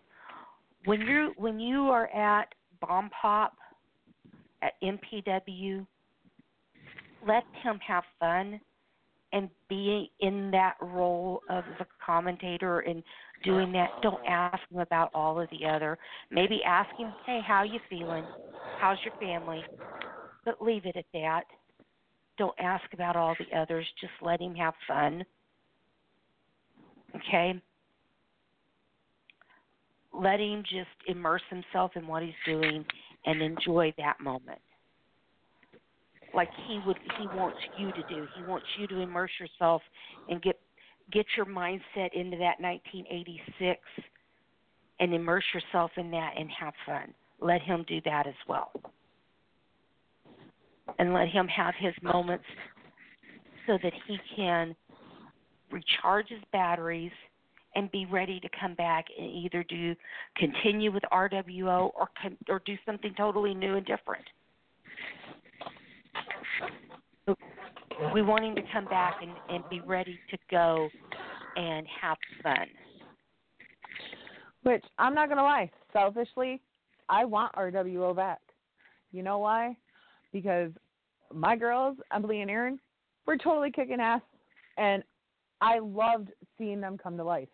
When 0.86 1.02
you 1.02 1.34
when 1.38 1.60
you 1.60 1.89
are 1.89 2.08
at 2.08 2.54
Bomb 2.82 3.10
Pop 3.22 3.56
at 4.62 4.74
MPW, 4.84 5.86
let 7.28 7.43
him 7.63 7.80
have 7.86 8.04
fun 8.20 8.60
and 9.34 9.50
be 9.70 10.12
in 10.22 10.50
that 10.52 10.76
role 10.82 11.41
of 11.50 11.63
the 11.80 11.86
commentator 12.04 12.80
and 12.80 13.04
doing 13.43 13.72
that. 13.74 13.89
Don't 14.02 14.26
ask 14.26 14.60
him 14.72 14.80
about 14.80 15.12
all 15.13 15.39
of 15.39 15.50
the 15.50 15.65
other. 15.67 15.98
Maybe 16.32 16.63
ask 16.63 16.89
him, 16.96 17.13
"Hey, 17.26 17.41
how 17.41 17.63
you 17.63 17.80
feeling? 17.89 18.26
How's 18.80 18.98
your 19.04 19.13
family?" 19.15 19.63
But 20.46 20.62
leave 20.62 20.86
it 20.86 20.96
at 20.96 21.12
that. 21.13 21.46
Don't 22.38 22.56
ask 22.60 22.84
about 22.93 23.15
all 23.15 23.36
the 23.39 23.58
others. 23.58 23.86
Just 24.00 24.13
let 24.21 24.39
him 24.39 24.56
have 24.56 24.73
fun. 24.88 25.26
Okay? 27.15 27.60
Let 30.13 30.39
him 30.39 30.63
just 30.63 30.89
immerse 31.08 31.41
himself 31.50 31.91
in 31.95 32.08
what 32.08 32.23
he's 32.23 32.34
doing 32.45 32.86
and 33.26 33.41
enjoy 33.41 33.93
that 33.97 34.19
moment. 34.19 34.60
Like 36.34 36.50
he 36.67 36.80
would 36.86 36.97
he 37.19 37.28
wants 37.28 37.58
you 37.78 37.91
to 37.91 38.04
do. 38.10 38.28
He 38.36 38.43
wants 38.43 38.65
you 38.78 38.88
to 38.88 39.00
immerse 39.00 39.32
yourself 39.39 39.82
and 40.30 40.41
get 40.41 40.60
get 41.12 41.26
your 41.36 41.45
mindset 41.45 42.13
into 42.13 42.38
that 42.38 42.60
1986 42.60 43.80
and 45.00 45.13
immerse 45.13 45.45
yourself 45.54 45.91
in 45.97 46.12
that 46.12 46.34
and 46.38 46.50
have 46.52 46.73
fun. 46.86 47.13
Let 47.39 47.62
him 47.62 47.86
do 47.88 48.02
that 48.06 48.28
as 48.28 48.36
well 48.47 48.71
and 51.00 51.13
let 51.13 51.28
him 51.28 51.47
have 51.47 51.73
his 51.80 51.93
moments 52.02 52.45
so 53.65 53.78
that 53.84 53.93
he 54.08 54.17
can 54.36 54.76
recharge 55.71 56.30
his 56.30 56.39
batteries 56.52 57.12
and 57.76 57.91
be 57.91 58.06
ready 58.06 58.39
to 58.39 58.50
come 58.60 58.73
back 58.76 59.06
and 59.17 59.30
either 59.30 59.63
do 59.69 59.95
continue 60.36 60.91
with 60.91 61.04
RWO 61.12 61.91
or 61.95 62.10
or 62.50 62.62
do 62.65 62.76
something 62.86 63.13
totally 63.15 63.54
new 63.54 63.76
and 63.76 63.86
different. 63.86 64.26
We 68.13 68.21
want 68.21 68.45
him 68.45 68.56
to 68.56 68.62
come 68.73 68.86
back 68.86 69.17
and, 69.21 69.32
and 69.50 69.63
be 69.69 69.82
ready 69.82 70.19
to 70.32 70.38
go 70.50 70.88
and 71.56 71.86
have 72.02 72.17
fun. 72.41 72.67
Which 74.63 74.84
I'm 74.97 75.13
not 75.13 75.30
gonna 75.30 75.43
lie, 75.43 75.69
selfishly, 75.93 76.62
I 77.10 77.26
want 77.26 77.54
RWO 77.54 78.15
back. 78.15 78.39
You 79.12 79.23
know 79.23 79.39
why? 79.39 79.76
Because 80.41 80.71
my 81.34 81.56
girls, 81.56 81.97
Emily 82.13 82.41
and 82.41 82.52
Erin, 82.52 82.80
were 83.26 83.38
totally 83.38 83.71
kicking 83.71 84.00
ass, 84.00 84.21
and 84.78 85.04
I 85.62 85.80
loved 85.80 86.30
seeing 86.58 86.80
them 86.80 86.95
come 86.95 87.17
to 87.17 87.23
life. 87.23 87.50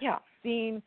Yeah. 0.00 0.18
seeing 0.42 0.80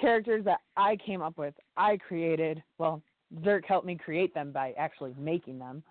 characters 0.00 0.44
that 0.46 0.60
I 0.78 0.96
came 0.96 1.20
up 1.20 1.36
with, 1.36 1.52
I 1.76 1.98
created. 1.98 2.62
Well, 2.78 3.02
Zerk 3.44 3.66
helped 3.66 3.86
me 3.86 3.96
create 3.96 4.32
them 4.32 4.50
by 4.50 4.72
actually 4.78 5.14
making 5.18 5.58
them, 5.58 5.82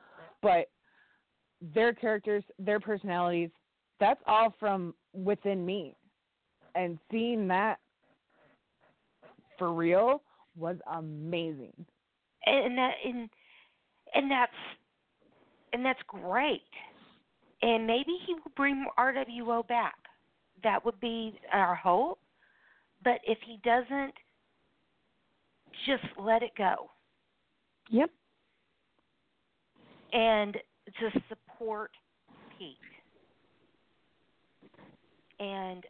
but 0.41 0.69
their 1.75 1.93
characters, 1.93 2.43
their 2.57 2.79
personalities, 2.79 3.51
that's 3.99 4.19
all 4.25 4.53
from 4.59 4.95
within 5.13 5.63
me. 5.63 5.95
And 6.73 6.97
seeing 7.11 7.47
that 7.49 7.77
for 9.59 9.71
real 9.71 10.23
was 10.57 10.77
amazing. 10.91 11.85
And 12.47 12.75
that 12.77 12.93
and 13.05 13.29
and 14.13 14.30
that's 14.30 14.52
and 15.74 15.86
that's 15.86 16.00
great. 16.08 16.62
And 17.62 17.86
maybe 17.86 18.17
he 18.26 18.34
will 18.34 18.52
bring 18.56 18.86
RWO 18.97 19.67
back. 19.67 19.95
That 20.63 20.84
would 20.84 21.00
be 21.00 21.39
our 21.54 21.76
hope. 21.76 22.19
But 23.04 23.19
if 23.26 23.38
he 23.45 23.60
doesn't, 23.63 24.13
just 25.86 26.04
let 26.19 26.43
it 26.43 26.52
go. 26.58 26.89
Yep. 27.89 28.09
And 30.14 30.57
to 30.99 31.22
support 31.30 31.91
Pete. 32.57 32.78
And 35.39 35.86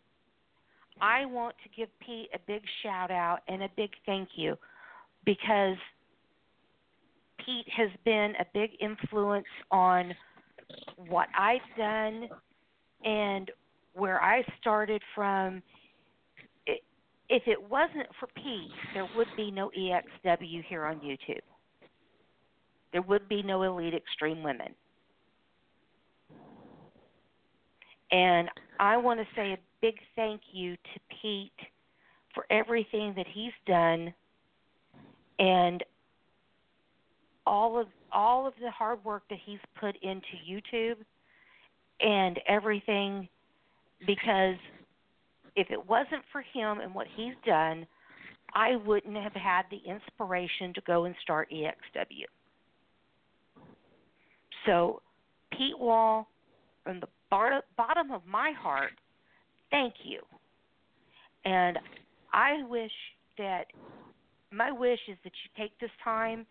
I 1.02 1.26
want 1.26 1.56
to 1.64 1.70
give 1.76 1.90
Pete 2.00 2.30
a 2.34 2.40
big 2.48 2.62
shout 2.84 3.12
out 3.12 3.40
and 3.48 3.64
a 3.64 3.70
big 3.76 3.90
thank 4.06 4.30
you 4.36 4.56
because 5.26 5.78
Pete 7.46 7.68
has 7.76 7.90
been 8.06 8.34
a 8.40 8.46
big 8.54 8.72
influence 8.80 9.46
on 9.72 10.14
what 11.08 11.28
I've 11.38 11.60
done 11.78 12.30
and 13.04 13.52
where 13.94 14.22
I 14.22 14.44
started 14.60 15.02
from. 15.16 15.62
If 17.34 17.44
it 17.48 17.70
wasn't 17.70 18.08
for 18.20 18.28
Pete, 18.36 18.72
there 18.94 19.08
would 19.16 19.28
be 19.38 19.52
no 19.52 19.72
EXW 19.78 20.64
here 20.68 20.86
on 20.86 21.00
YouTube. 21.00 21.40
There 22.92 23.02
would 23.02 23.30
be 23.30 23.42
no 23.42 23.64
Elite 23.64 23.94
Extreme 23.94 24.44
Women. 24.44 24.76
And 28.12 28.50
I 28.80 28.98
want 28.98 29.22
to 29.22 29.26
say 29.36 29.54
a 29.54 29.58
big 29.82 29.96
thank 30.16 30.42
you 30.52 30.76
to 30.76 31.00
Pete 31.22 31.52
for 32.34 32.46
everything 32.50 33.14
that 33.16 33.28
he's 33.34 33.54
done 33.66 34.14
and 35.40 35.84
all 37.46 37.80
of 37.80 37.88
all 38.12 38.46
of 38.46 38.54
the 38.62 38.70
hard 38.72 39.04
work 39.04 39.24
that 39.30 39.40
he's 39.46 39.60
put 39.80 39.96
into 40.02 40.28
YouTube 40.50 40.98
and 42.00 42.40
everything 42.48 43.28
because 44.06 44.56
if 45.56 45.70
it 45.70 45.90
wasn't 45.90 46.24
for 46.32 46.44
him 46.54 46.80
and 46.80 46.94
what 46.94 47.08
he's 47.16 47.34
done, 47.46 47.86
I 48.54 48.76
wouldn't 48.76 49.16
have 49.18 49.34
had 49.34 49.64
the 49.70 49.80
inspiration 49.90 50.74
to 50.74 50.82
go 50.86 51.06
and 51.06 51.16
start 51.22 51.50
EXW. 51.52 52.26
So, 54.66 55.02
Pete 55.52 55.78
Wall, 55.78 56.28
from 56.84 57.00
the 57.00 57.08
bottom 57.30 58.12
of 58.12 58.22
my 58.28 58.52
heart, 58.60 58.94
thank 59.70 59.94
you. 60.04 60.20
And 61.46 61.80
I 62.34 62.64
wish 62.68 62.92
that 63.38 63.66
my 64.52 64.72
wish 64.72 65.00
is 65.08 65.18
that 65.24 65.32
you 65.44 65.64
take 65.64 65.78
this 65.80 65.90
time, 66.04 66.46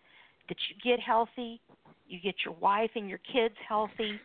that 0.50 0.58
you 0.68 0.74
get 0.82 1.00
healthy, 1.00 1.60
you 2.08 2.20
get 2.20 2.34
your 2.44 2.54
wife 2.54 2.90
and 2.96 3.08
your 3.08 3.20
kids 3.32 3.54
healthy, 3.66 4.18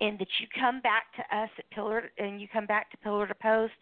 and 0.00 0.18
that 0.18 0.26
you 0.40 0.46
come 0.58 0.80
back 0.80 1.04
to 1.16 1.22
us 1.36 1.48
at 1.56 1.70
Pillar 1.70 2.10
and 2.18 2.40
you 2.40 2.48
come 2.52 2.66
back 2.66 2.90
to 2.90 2.96
Pillar 2.98 3.26
to 3.28 3.34
Post, 3.34 3.72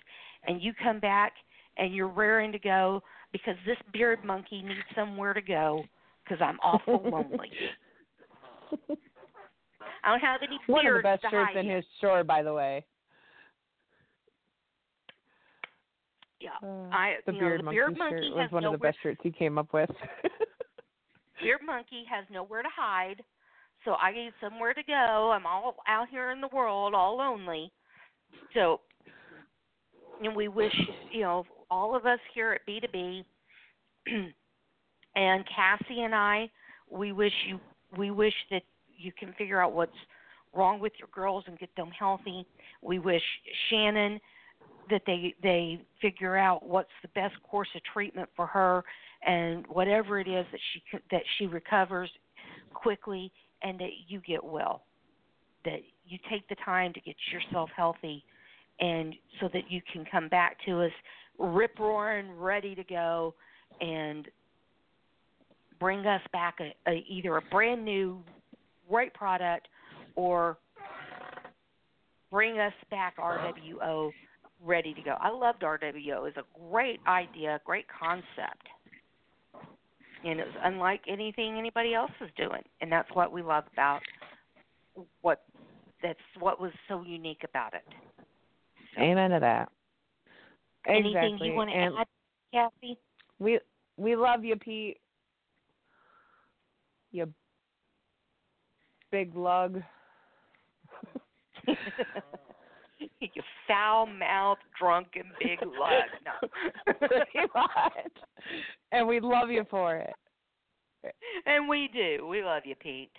and 0.47 0.63
you 0.63 0.73
come 0.81 1.01
back 1.01 1.33
and 1.79 1.95
you're 1.95 2.09
raring 2.09 2.53
to 2.53 2.59
go 2.59 3.03
because 3.33 3.55
this 3.67 3.79
beard 3.93 4.23
monkey 4.25 4.61
needs 4.63 4.81
somewhere 4.95 5.33
to 5.33 5.41
go 5.41 5.85
because 6.23 6.39
I'm 6.43 6.59
awful 6.61 7.01
lonely. 7.11 7.51
I 10.05 10.11
don't 10.11 10.21
have 10.21 10.41
any 10.43 10.59
One 10.67 10.87
of 10.87 10.95
the 10.95 11.03
best 11.03 11.25
shirts 11.31 11.53
in 11.57 11.69
his 11.69 11.85
store, 11.97 12.25
by 12.25 12.43
the 12.43 12.53
way. 12.53 12.85
Yeah, 16.41 16.51
Uh, 16.63 16.89
I 16.93 17.15
the 17.27 17.33
beard 17.33 17.43
know, 17.43 17.57
the 17.57 17.63
monkey 17.65 17.77
beard 17.77 17.97
shirt 17.97 18.35
was 18.35 18.53
one 18.53 18.65
of 18.65 18.73
the 18.73 18.79
best 18.79 18.99
shirts 19.03 19.21
he 19.23 19.31
came 19.33 19.59
up 19.59 19.73
with. 19.73 19.91
Beard 21.41 21.61
monkey 21.65 22.05
has 22.11 22.25
nowhere 22.31 22.63
to 22.63 22.69
hide, 22.75 23.23
so 23.85 23.93
I 23.93 24.13
need 24.13 24.33
somewhere 24.41 24.75
to 24.75 24.83
go. 24.83 25.33
I'm 25.33 25.47
all 25.47 25.77
out 25.87 26.09
here 26.09 26.31
in 26.31 26.41
the 26.41 26.49
world, 26.53 26.95
all 26.95 27.17
lonely. 27.17 27.71
So, 28.55 28.81
and 30.23 30.35
we 30.35 30.49
wish 30.49 30.75
you 31.13 31.23
know 31.23 31.45
all 31.71 31.95
of 31.95 32.07
us 32.07 32.19
here 32.35 32.53
at 32.53 32.67
B2B 32.67 33.25
and 35.17 35.45
Kassie 35.47 36.01
and 36.01 36.15
I, 36.15 36.51
we 36.91 37.13
wish 37.13 37.33
you 37.47 37.61
we 37.97 38.11
wish 38.11 38.35
that 38.51 38.63
you 38.97 39.13
can 39.19 39.33
figure 39.39 39.63
out 39.63 39.73
what's 39.73 39.93
wrong 40.55 40.81
with 40.81 40.93
your 40.99 41.09
girls 41.13 41.45
and 41.47 41.59
get 41.59 41.75
them 41.77 41.91
healthy. 41.97 42.47
We 42.83 42.99
wish 42.99 43.23
Shannon 43.71 44.21
that 44.91 45.03
they 45.07 45.35
they 45.43 45.81
figure 46.01 46.37
out 46.37 46.67
what's 46.67 46.89
the 47.03 47.09
best 47.09 47.35
course 47.43 47.69
of 47.75 47.83
treatment 47.93 48.29
for 48.35 48.47
her 48.47 48.83
and 49.27 49.67
whatever 49.69 50.21
it 50.21 50.29
is 50.29 50.47
that 50.53 50.61
she 50.73 50.99
that 51.11 51.23
she 51.37 51.47
recovers 51.47 52.11
quickly 52.73 53.33
and 53.63 53.79
that 53.79 53.91
you 54.07 54.21
get 54.27 54.43
well 54.43 54.83
that 55.65 55.81
you 56.07 56.19
take 56.31 56.49
the 56.49 56.57
time 56.65 56.93
to 56.93 57.01
get 57.01 57.17
yourself 57.33 57.69
healthy 57.77 58.25
and 58.81 59.15
so 59.41 59.49
that 59.53 59.71
you 59.71 59.81
can 59.93 60.05
come 60.11 60.29
back 60.29 60.57
to 60.65 60.83
us 60.83 60.93
rip 61.39 61.79
roaring 61.79 62.31
ready 62.39 62.75
to 62.75 62.85
go 62.85 63.35
and 63.81 64.29
bring 65.81 66.07
us 66.07 66.23
back 66.33 66.59
a, 66.61 66.91
a 66.91 67.05
either 67.09 67.37
a 67.37 67.43
brand 67.43 67.85
new 67.85 68.23
great 68.89 69.13
product 69.15 69.69
or 70.15 70.59
bring 72.31 72.59
us 72.59 72.73
back 72.91 73.17
RWO 73.19 74.11
ready 74.65 74.93
to 74.95 75.03
go. 75.03 75.17
I 75.21 75.31
loved 75.31 75.63
RWO. 75.63 76.29
It's 76.29 76.37
a 76.37 76.45
great 76.71 77.01
idea, 77.07 77.61
great 77.65 77.87
concept. 77.89 78.67
And 80.25 80.41
it's 80.41 80.51
unlike 80.65 81.03
anything 81.07 81.59
anybody 81.59 81.95
else 81.95 82.11
is 82.21 82.31
doing. 82.37 82.63
And 82.81 82.91
that's 82.91 83.09
what 83.13 83.33
we 83.33 83.43
love 83.43 83.65
about 83.73 84.01
what 85.21 85.45
that's 86.03 86.19
what 86.39 86.61
was 86.61 86.73
so 86.89 87.03
unique 87.03 87.43
about 87.49 87.75
it. 87.75 87.85
Amen 88.99 89.31
to 89.31 89.41
that. 89.41 89.71
Anything 90.87 91.35
exactly. 91.35 91.49
you 91.49 91.55
want 91.55 91.71
to 91.71 91.77
and 91.77 91.95
add, 91.99 92.07
Kathy? 92.53 92.99
We 93.39 93.61
we 93.97 94.17
love 94.17 94.45
you, 94.45 94.57
Pete. 94.57 94.99
You 97.13 97.33
big 99.11 99.35
lug. 99.35 99.83
you 103.35 103.43
foul 103.67 104.07
mouthed, 104.07 104.61
drunken, 104.79 105.25
big 105.41 105.59
lug. 105.63 106.09
No. 106.25 106.49
And 108.93 109.07
we 109.07 109.21
love 109.21 109.51
you 109.51 109.65
for 109.71 109.97
it. 109.97 110.15
and 111.47 111.69
we 111.69 111.89
do. 111.93 112.27
We 112.27 112.43
love 112.43 112.63
you, 112.65 112.75
Pete. 112.77 113.11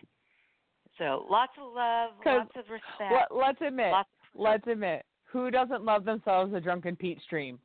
So 0.98 1.26
lots 1.30 1.52
of 1.62 1.74
love, 1.74 2.12
lots 2.26 2.50
of 2.56 2.64
respect. 2.70 3.12
Let, 3.12 3.28
let's 3.36 3.62
admit, 3.66 3.94
let's 4.36 4.68
admit, 4.68 5.06
who 5.26 5.50
doesn't 5.52 5.84
love 5.84 6.04
themselves 6.06 6.54
a 6.54 6.60
drunken 6.60 6.96
Pete 6.96 7.22
stream, 7.24 7.60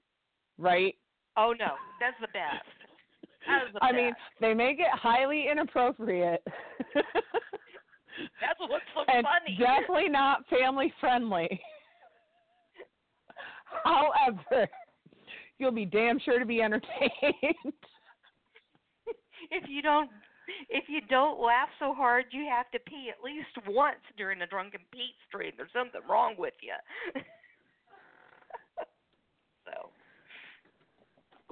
right? 0.59 0.95
oh 1.37 1.53
no, 1.59 1.72
that's 2.01 2.16
the 2.20 2.28
best. 2.28 2.64
That 3.47 3.72
the 3.72 3.82
I 3.82 3.91
best. 3.91 3.97
mean, 3.97 4.14
they 4.41 4.55
make 4.55 4.78
it 4.78 4.87
highly 4.93 5.47
inappropriate. 5.51 6.43
that's 6.95 8.61
what's 8.61 8.85
so 8.95 9.01
and 9.09 9.24
funny. 9.26 9.57
definitely 9.59 10.09
not 10.11 10.47
family 10.49 10.93
friendly. 11.01 11.61
However, 13.85 14.68
you'll 15.59 15.72
be 15.72 15.85
damn 15.85 16.18
sure 16.18 16.39
to 16.39 16.47
be 16.47 16.62
entertained. 16.62 17.12
if 19.51 19.68
you 19.68 19.83
don't 19.83 20.11
if 20.68 20.85
you 20.89 21.01
don't 21.09 21.41
laugh 21.41 21.68
so 21.79 21.95
hard 21.95 22.27
you 22.31 22.47
have 22.51 22.70
to 22.70 22.79
pee 22.81 23.11
at 23.11 23.25
least 23.25 23.49
once 23.68 24.01
during 24.16 24.43
a 24.43 24.47
drunken 24.47 24.81
Pete 24.93 25.14
stream. 25.29 25.53
There's 25.57 25.70
something 25.72 26.03
wrong 26.09 26.35
with 26.39 26.55
you. 26.61 26.75
so 29.64 29.91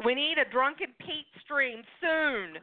we 0.04 0.14
need 0.14 0.36
a 0.38 0.50
drunken 0.50 0.88
Pete 1.00 1.26
stream 1.44 1.82
soon. 2.00 2.60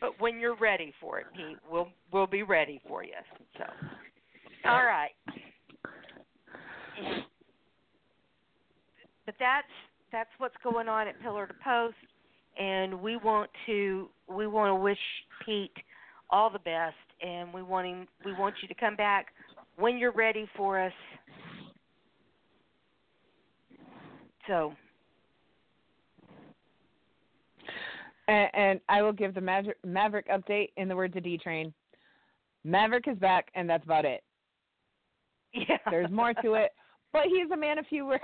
But 0.00 0.20
when 0.20 0.40
you're 0.40 0.56
ready 0.56 0.92
for 1.00 1.20
it, 1.20 1.26
Pete, 1.36 1.58
we'll 1.70 1.88
we'll 2.12 2.26
be 2.26 2.42
ready 2.42 2.80
for 2.88 3.04
you. 3.04 3.12
So 3.56 3.64
all 4.64 4.84
right. 4.84 5.10
But 9.26 9.34
that's 9.38 9.66
that's 10.10 10.30
what's 10.38 10.56
going 10.62 10.88
on 10.88 11.08
at 11.08 11.20
Pillar 11.22 11.46
to 11.46 11.54
Post 11.64 11.96
and 12.58 13.00
we 13.00 13.16
want 13.16 13.50
to 13.66 14.08
we 14.28 14.46
want 14.46 14.70
to 14.70 14.74
wish 14.74 14.98
Pete 15.44 15.72
all 16.30 16.50
the 16.50 16.58
best, 16.60 16.94
and 17.22 17.52
we 17.52 17.62
want 17.62 17.86
him 17.86 18.06
we 18.24 18.32
want 18.32 18.54
you 18.62 18.68
to 18.68 18.74
come 18.74 18.96
back 18.96 19.26
when 19.76 19.98
you're 19.98 20.12
ready 20.12 20.46
for 20.56 20.80
us. 20.80 20.92
So 24.48 24.72
And, 28.28 28.48
and 28.54 28.80
I 28.88 29.02
will 29.02 29.12
give 29.12 29.34
the 29.34 29.40
Maverick, 29.40 29.78
Maverick 29.84 30.28
update 30.28 30.70
in 30.76 30.88
the 30.88 30.96
words 30.96 31.16
of 31.16 31.22
D 31.22 31.38
Train. 31.38 31.72
Maverick 32.64 33.08
is 33.08 33.18
back, 33.18 33.48
and 33.54 33.68
that's 33.68 33.84
about 33.84 34.04
it. 34.04 34.22
yeah, 35.54 35.78
There's 35.90 36.10
more 36.10 36.32
to 36.34 36.54
it, 36.54 36.70
but 37.12 37.22
he's 37.26 37.50
a 37.52 37.56
man 37.56 37.78
of 37.78 37.86
few 37.86 38.06
words. 38.06 38.22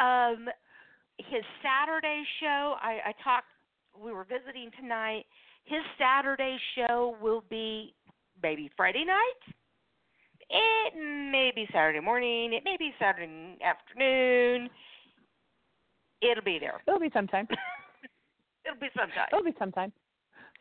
Um, 0.00 0.48
his 1.18 1.42
Saturday 1.62 2.22
show, 2.40 2.74
I, 2.80 2.98
I 3.06 3.12
talked. 3.22 3.46
We 4.02 4.12
were 4.12 4.24
visiting 4.24 4.70
tonight. 4.80 5.24
His 5.64 5.82
Saturday 5.98 6.56
show 6.74 7.16
will 7.20 7.44
be 7.50 7.94
maybe 8.42 8.70
Friday 8.76 9.04
night. 9.04 9.54
It 10.48 10.94
may 10.96 11.52
be 11.54 11.66
Saturday 11.72 12.00
morning. 12.00 12.52
It 12.52 12.62
may 12.64 12.76
be 12.78 12.92
Saturday 12.98 13.58
afternoon. 13.64 14.68
It'll 16.20 16.44
be 16.44 16.58
there. 16.58 16.80
It'll 16.86 17.00
be 17.00 17.10
sometime. 17.12 17.48
It'll 18.64 18.80
be 18.80 18.88
sometime. 18.96 19.26
It'll 19.32 19.44
be 19.44 19.54
sometime. 19.58 19.92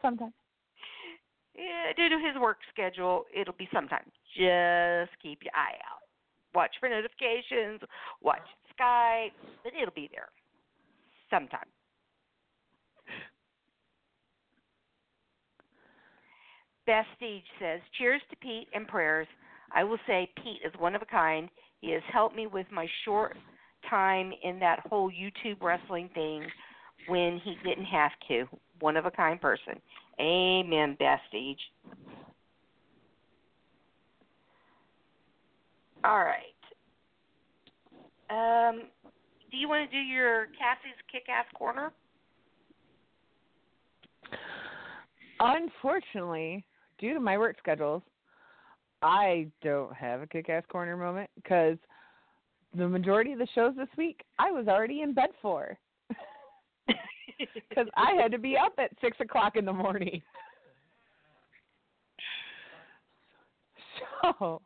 Sometime. 0.02 0.34
Yeah, 1.56 1.94
due 1.96 2.10
to 2.10 2.16
his 2.16 2.40
work 2.40 2.58
schedule, 2.72 3.26
it'll 3.36 3.54
be 3.54 3.68
sometime. 3.74 4.06
Just 4.36 5.12
keep 5.22 5.44
your 5.44 5.54
eye 5.54 5.78
out. 5.86 6.02
Watch 6.56 6.72
for 6.80 6.90
notifications. 6.90 7.82
Watch 8.22 8.48
But 8.78 9.74
it'll 9.80 9.94
be 9.94 10.10
there 10.12 10.30
sometime. 11.30 11.68
Vestige 16.86 17.44
says, 17.60 17.80
Cheers 17.98 18.22
to 18.30 18.36
Pete 18.38 18.68
and 18.74 18.88
prayers. 18.88 19.28
I 19.74 19.84
will 19.84 20.00
say 20.08 20.30
Pete 20.38 20.60
is 20.66 20.74
one 20.80 20.96
of 20.96 21.02
a 21.02 21.06
kind. 21.06 21.50
He 21.80 21.92
has 21.92 22.02
helped 22.12 22.36
me 22.36 22.48
with 22.48 22.68
my 22.72 22.88
short 23.06 23.38
time 23.90 24.32
in 24.44 24.60
that 24.60 24.80
whole 24.90 25.10
YouTube 25.10 25.62
wrestling 25.62 26.10
thing 26.14 26.44
when 27.08 27.40
he 27.44 27.56
didn't 27.64 27.86
have 27.86 28.12
to. 28.28 28.46
One 28.80 28.98
of 28.98 29.06
a 29.06 29.12
kind 29.12 29.40
person. 29.40 29.80
Amen, 30.20 30.98
Vestige. 31.00 31.60
All 36.04 36.24
right. 36.24 36.51
Um, 38.32 38.84
do 39.52 39.58
you 39.58 39.68
want 39.68 39.90
to 39.90 39.96
do 39.96 40.02
your 40.02 40.46
Kassie's 40.46 40.98
Kick 41.12 41.24
Ass 41.30 41.46
Corner? 41.54 41.92
Unfortunately, 45.42 46.64
due 46.98 47.14
to 47.14 47.20
my 47.20 47.38
work 47.38 47.58
schedules, 47.60 48.04
I 49.02 49.48
don't 49.64 49.94
have 49.94 50.22
a 50.22 50.28
kick-ass 50.28 50.64
corner 50.72 50.96
moment 50.96 51.30
because 51.36 51.78
the 52.78 52.88
majority 52.88 53.34
of 53.34 53.40
the 53.40 53.48
shows 53.54 53.74
this 53.76 53.88
week 53.98 54.22
I 54.40 54.52
was 54.52 54.68
already 54.68 55.02
in 55.02 55.14
bed 55.14 55.30
for 55.42 55.78
because 56.88 57.88
I 57.98 58.14
had 58.22 58.32
to 58.32 58.38
be 58.38 58.56
up 58.56 58.74
at 58.78 58.92
six 59.02 59.18
o'clock 59.20 59.56
in 59.56 59.66
the 59.66 59.74
morning. 59.74 60.22
So 64.24 64.62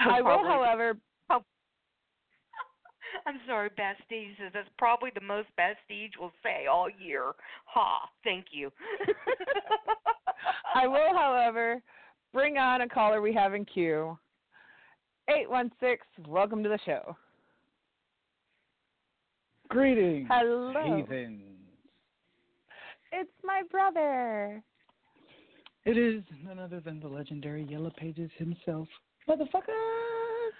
I 0.08 0.20
will, 0.20 0.38
Probably- 0.38 0.48
however, 0.50 0.96
oh. 1.30 1.42
I'm 3.26 3.40
sorry, 3.46 3.68
Vestige 3.76 4.36
says 4.38 4.50
that's 4.54 4.68
probably 4.78 5.10
the 5.14 5.20
most 5.20 5.48
Vestige 5.56 6.12
will 6.18 6.32
say 6.42 6.66
all 6.66 6.88
year. 6.88 7.32
Ha! 7.66 8.08
Thank 8.24 8.46
you. 8.52 8.70
I 10.74 10.86
will, 10.86 11.14
however, 11.14 11.82
bring 12.32 12.56
on 12.56 12.80
a 12.80 12.88
caller 12.88 13.20
we 13.20 13.34
have 13.34 13.54
in 13.54 13.64
queue. 13.64 14.18
Eight 15.28 15.48
one 15.50 15.70
six. 15.80 16.06
Welcome 16.26 16.62
to 16.62 16.68
the 16.68 16.78
show. 16.84 17.16
Greetings, 19.68 20.26
Hello. 20.30 20.96
heathens. 20.96 21.42
It's 23.12 23.30
my 23.44 23.62
brother. 23.70 24.62
It 25.84 25.96
is 25.96 26.22
none 26.44 26.58
other 26.58 26.80
than 26.80 27.00
the 27.00 27.08
legendary 27.08 27.64
Yellow 27.64 27.92
Pages 27.96 28.30
himself, 28.36 28.88
motherfucker. 29.30 30.50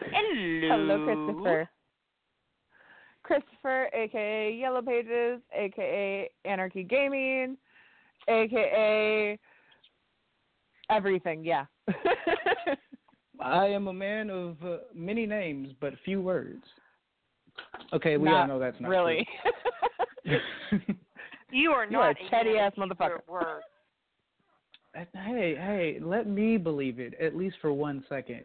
Hello. 0.00 0.68
Hello, 0.76 1.04
Christopher. 1.04 1.70
Christopher, 3.22 3.90
aka 3.92 4.54
Yellow 4.54 4.82
Pages, 4.82 5.40
aka 5.52 6.30
Anarchy 6.44 6.84
Gaming, 6.84 7.56
aka 8.28 9.38
everything. 10.90 11.44
Yeah. 11.44 11.66
I 13.40 13.66
am 13.66 13.88
a 13.88 13.92
man 13.92 14.30
of 14.30 14.56
uh, 14.64 14.76
many 14.94 15.26
names 15.26 15.70
but 15.80 15.92
few 16.04 16.22
words. 16.22 16.62
Okay, 17.92 18.16
we 18.16 18.28
all 18.28 18.46
know 18.46 18.58
that's 18.58 18.80
not 18.80 18.88
really. 18.88 19.26
true. 20.24 20.38
You 21.52 21.70
are 21.70 21.86
You 21.86 21.98
are 21.98 22.12
not 22.12 22.16
a 22.20 22.30
chatty 22.30 22.58
ass 22.58 22.72
man 22.76 22.90
of 22.90 22.98
motherfucker. 22.98 23.60
Hey, 25.14 25.54
hey, 25.56 25.98
let 26.02 26.28
me 26.28 26.56
believe 26.56 26.98
it 26.98 27.14
at 27.20 27.36
least 27.36 27.56
for 27.60 27.72
one 27.72 28.04
second. 28.08 28.44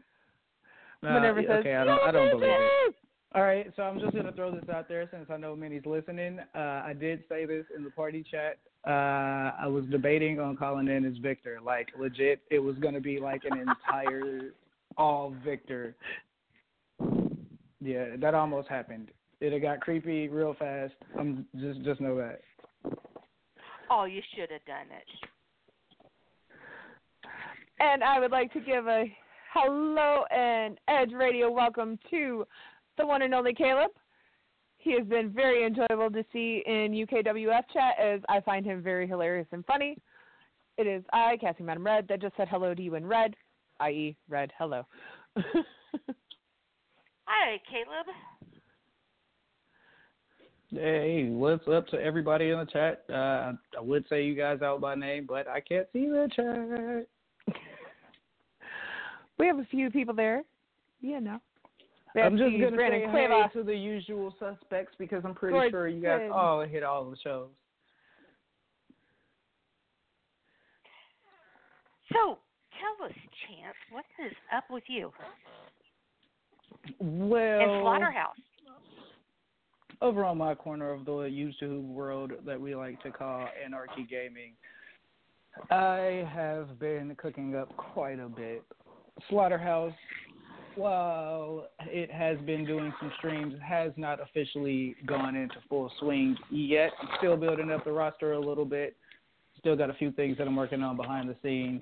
Uh, 1.04 1.14
Minerva 1.14 1.42
says, 1.42 1.50
okay, 1.60 1.76
I 1.76 1.84
don't, 1.84 2.02
I 2.02 2.12
don't 2.12 2.30
believe 2.30 2.50
it. 2.50 2.96
All 3.34 3.44
right, 3.44 3.72
so 3.78 3.84
I'm 3.84 4.00
just 4.00 4.14
gonna 4.14 4.34
throw 4.34 4.52
this 4.52 4.68
out 4.70 4.90
there 4.90 5.08
since 5.10 5.28
I 5.30 5.38
know 5.38 5.56
Minnie's 5.56 5.86
listening. 5.86 6.40
Uh, 6.54 6.84
I 6.86 6.94
did 6.98 7.24
say 7.30 7.46
this 7.46 7.66
in 7.76 7.84
the 7.84 7.90
party 7.90 8.26
chat. 8.30 8.60
Uh, 8.86 9.54
I 9.58 9.68
was 9.68 9.86
debating 9.86 10.40
on 10.40 10.58
calling 10.58 10.90
in 10.90 11.06
as 11.06 11.18
Victor. 11.18 11.60
Like 11.64 11.90
legit, 11.98 12.42
it 12.52 12.60
was 12.60 12.76
gonna 12.78 13.00
be 13.00 13.20
like 13.20 13.44
an 13.50 13.58
entire 13.58 14.54
all 14.98 15.34
Victor. 15.46 15.96
Yeah, 17.80 18.18
that 18.20 18.36
almost 18.36 18.68
happened. 18.68 19.12
It 19.40 19.58
got 19.62 19.80
creepy 19.80 20.28
real 20.28 20.54
fast. 20.60 20.94
I'm 21.18 21.46
just 21.58 21.82
just 21.84 22.02
know 22.02 22.18
that. 22.18 22.42
Oh, 23.90 24.04
you 24.04 24.22
should 24.36 24.52
have 24.52 24.66
done 24.66 24.88
it. 24.92 25.30
And 27.82 28.04
I 28.04 28.20
would 28.20 28.32
like 28.32 28.54
to 28.54 28.60
give 28.60 28.86
a 28.86 29.06
hello 29.54 30.24
and 30.30 30.78
Edge 30.88 31.14
Radio 31.14 31.50
welcome 31.50 31.98
to 32.12 32.46
the 33.00 33.06
one 33.06 33.24
and 33.24 33.34
only 33.34 33.56
Caleb. 33.56 33.90
He 34.78 34.94
has 34.94 35.08
been 35.08 35.32
very 35.32 35.66
enjoyable 35.66 36.12
to 36.12 36.24
see 36.32 36.62
in 36.68 36.92
UKWF 36.92 37.64
chat 37.74 37.96
as 38.00 38.22
I 38.30 38.40
find 38.42 38.64
him 38.64 38.84
very 38.84 39.08
hilarious 39.08 39.48
and 39.52 39.66
funny. 39.66 39.98
It 40.78 40.86
is 40.86 41.04
I, 41.12 41.40
Kassie 41.42 41.62
Madame 41.62 41.84
Red, 41.84 42.08
that 42.10 42.22
just 42.22 42.38
said 42.38 42.48
hello 42.50 42.76
to 42.76 42.82
you 42.82 42.94
in 42.94 43.06
red, 43.06 43.36
i.e., 43.80 44.16
red 44.30 44.52
hello. 44.60 44.86
Hi, 45.36 45.44
Caleb. 47.68 48.06
Hey, 50.70 51.30
what's 51.30 51.68
up 51.68 51.88
to 51.88 51.98
everybody 51.98 52.52
in 52.52 52.60
the 52.60 52.66
chat? 52.66 53.06
Uh, 53.10 53.54
I 53.76 53.82
would 53.82 54.06
say 54.08 54.24
you 54.24 54.36
guys 54.36 54.62
out 54.62 54.82
by 54.82 54.94
name, 54.94 55.26
but 55.28 55.48
I 55.48 55.62
can't 55.62 55.88
see 55.92 56.06
the 56.06 56.30
chat. 56.36 57.08
We 59.42 59.48
have 59.48 59.58
a 59.58 59.66
few 59.66 59.90
people 59.90 60.14
there. 60.14 60.44
You 61.02 61.20
know. 61.20 61.40
We 62.14 62.22
have 62.22 62.32
I'm 62.32 62.38
just 62.38 62.50
Steve, 62.50 62.62
gonna 62.62 62.76
Brandon 62.76 63.02
say 63.08 63.26
Cuevas. 63.28 63.50
hey 63.54 63.60
to 63.60 63.66
the 63.66 63.76
usual 63.76 64.36
suspects 64.40 64.94
because 65.00 65.24
I'm 65.26 65.34
pretty 65.34 65.56
George 65.58 65.72
sure 65.72 65.88
you 65.88 66.00
guys 66.02 66.22
Sid. 66.26 66.32
all 66.32 66.62
hit 66.62 66.84
all 66.84 67.10
the 67.10 67.18
shows. 67.24 67.50
So, 72.14 72.38
tell 72.78 73.08
us, 73.08 73.14
Chance, 73.14 73.76
what 73.92 74.06
is 74.24 74.34
up 74.56 74.66
with 74.70 74.84
you 74.88 75.12
Well, 77.00 77.62
and 77.62 77.82
Slaughterhouse? 77.82 78.36
over 80.02 80.24
on 80.26 80.38
my 80.38 80.54
corner 80.54 80.92
of 80.92 81.06
the 81.06 81.12
YouTube 81.12 81.84
world 81.88 82.32
that 82.46 82.60
we 82.60 82.76
like 82.76 83.02
to 83.04 83.12
call 83.12 83.48
Anarchy 83.64 84.06
Gaming, 84.10 84.54
I 85.70 86.28
have 86.34 86.78
been 86.80 87.16
cooking 87.18 87.56
up 87.56 87.76
quite 87.78 88.20
a 88.20 88.28
bit. 88.28 88.64
Slaughterhouse, 89.30 89.94
while 90.76 91.68
it 91.82 92.12
has 92.12 92.38
been 92.40 92.66
doing 92.66 92.94
some 93.00 93.12
streams, 93.18 93.56
has 93.62 93.92
not 93.98 94.20
officially 94.22 94.96
gone 95.06 95.36
into 95.36 95.56
full 95.70 95.92
swing 96.00 96.36
yet. 96.50 96.92
Still 97.18 97.38
building 97.38 97.72
up 97.72 97.84
the 97.84 97.92
roster 97.92 98.34
a 98.34 98.40
little 98.40 98.66
bit. 98.66 98.96
Still 99.58 99.76
got 99.76 99.90
a 99.90 99.94
few 99.94 100.12
things 100.12 100.38
that 100.38 100.48
I'm 100.48 100.56
working 100.56 100.82
on 100.82 100.98
behind 100.98 101.30
the 101.30 101.36
scenes. 101.44 101.82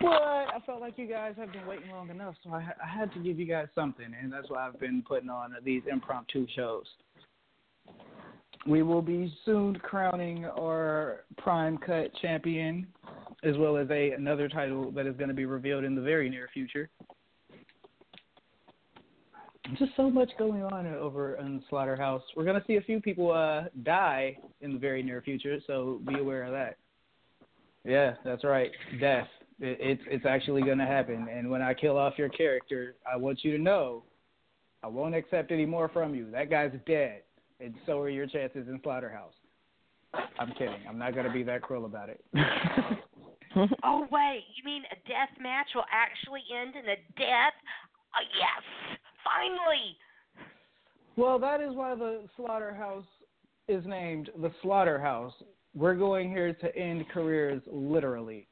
But 0.00 0.12
I 0.12 0.58
felt 0.64 0.80
like 0.80 0.96
you 0.96 1.08
guys 1.08 1.34
have 1.38 1.52
been 1.52 1.66
waiting 1.66 1.90
long 1.90 2.08
enough, 2.10 2.36
so 2.44 2.50
I, 2.50 2.58
I 2.82 2.88
had 2.88 3.12
to 3.14 3.18
give 3.18 3.38
you 3.38 3.46
guys 3.46 3.66
something, 3.74 4.06
and 4.20 4.32
that's 4.32 4.48
why 4.48 4.66
I've 4.68 4.78
been 4.78 5.02
putting 5.06 5.28
on 5.28 5.54
these 5.64 5.82
impromptu 5.90 6.46
shows. 6.54 6.84
We 8.66 8.82
will 8.82 9.02
be 9.02 9.32
soon 9.44 9.76
crowning 9.76 10.44
our 10.44 11.24
prime 11.38 11.78
cut 11.78 12.14
champion, 12.20 12.86
as 13.44 13.56
well 13.56 13.76
as 13.76 13.88
a 13.90 14.10
another 14.10 14.48
title 14.48 14.90
that 14.92 15.06
is 15.06 15.16
going 15.16 15.28
to 15.28 15.34
be 15.34 15.46
revealed 15.46 15.84
in 15.84 15.94
the 15.94 16.02
very 16.02 16.28
near 16.28 16.48
future. 16.52 16.90
Just 19.78 19.92
so 19.96 20.10
much 20.10 20.30
going 20.38 20.62
on 20.62 20.86
over 20.86 21.36
in 21.36 21.62
Slaughterhouse. 21.68 22.22
We're 22.34 22.44
going 22.44 22.58
to 22.58 22.66
see 22.66 22.76
a 22.76 22.80
few 22.80 23.00
people 23.00 23.30
uh, 23.30 23.64
die 23.82 24.38
in 24.60 24.72
the 24.72 24.78
very 24.78 25.02
near 25.02 25.20
future, 25.20 25.58
so 25.66 26.00
be 26.06 26.18
aware 26.18 26.44
of 26.44 26.52
that. 26.52 26.76
Yeah, 27.84 28.14
that's 28.24 28.44
right, 28.44 28.70
death. 28.98 29.28
It, 29.60 29.78
it's 29.80 30.02
it's 30.10 30.26
actually 30.26 30.62
going 30.62 30.78
to 30.78 30.86
happen. 30.86 31.28
And 31.30 31.50
when 31.50 31.62
I 31.62 31.74
kill 31.74 31.98
off 31.98 32.14
your 32.16 32.28
character, 32.28 32.96
I 33.10 33.16
want 33.16 33.44
you 33.44 33.56
to 33.56 33.62
know, 33.62 34.04
I 34.82 34.86
won't 34.86 35.14
accept 35.14 35.52
any 35.52 35.66
more 35.66 35.88
from 35.88 36.14
you. 36.14 36.30
That 36.30 36.50
guy's 36.50 36.72
dead, 36.86 37.22
and 37.60 37.74
so 37.86 38.00
are 38.00 38.08
your 38.08 38.26
chances 38.26 38.68
in 38.68 38.80
Slaughterhouse. 38.82 39.32
I'm 40.38 40.52
kidding. 40.52 40.80
I'm 40.88 40.98
not 40.98 41.14
going 41.14 41.26
to 41.26 41.32
be 41.32 41.42
that 41.44 41.62
cruel 41.62 41.84
about 41.84 42.08
it. 42.08 42.24
Oh, 43.82 44.06
wait, 44.12 44.44
you 44.54 44.62
mean 44.64 44.82
a 44.92 45.08
death 45.08 45.34
match 45.40 45.66
will 45.74 45.86
actually 45.90 46.42
end 46.54 46.74
in 46.76 46.84
a 46.84 46.96
death? 47.16 47.56
Oh, 48.14 48.26
yes, 48.38 48.98
finally. 49.24 49.96
Well, 51.16 51.38
that 51.40 51.60
is 51.60 51.74
why 51.74 51.94
the 51.96 52.24
slaughterhouse 52.36 53.06
is 53.66 53.84
named 53.86 54.30
the 54.40 54.52
slaughterhouse. 54.62 55.32
We're 55.74 55.96
going 55.96 56.30
here 56.30 56.52
to 56.52 56.76
end 56.76 57.08
careers 57.08 57.62
literally. 57.66 58.46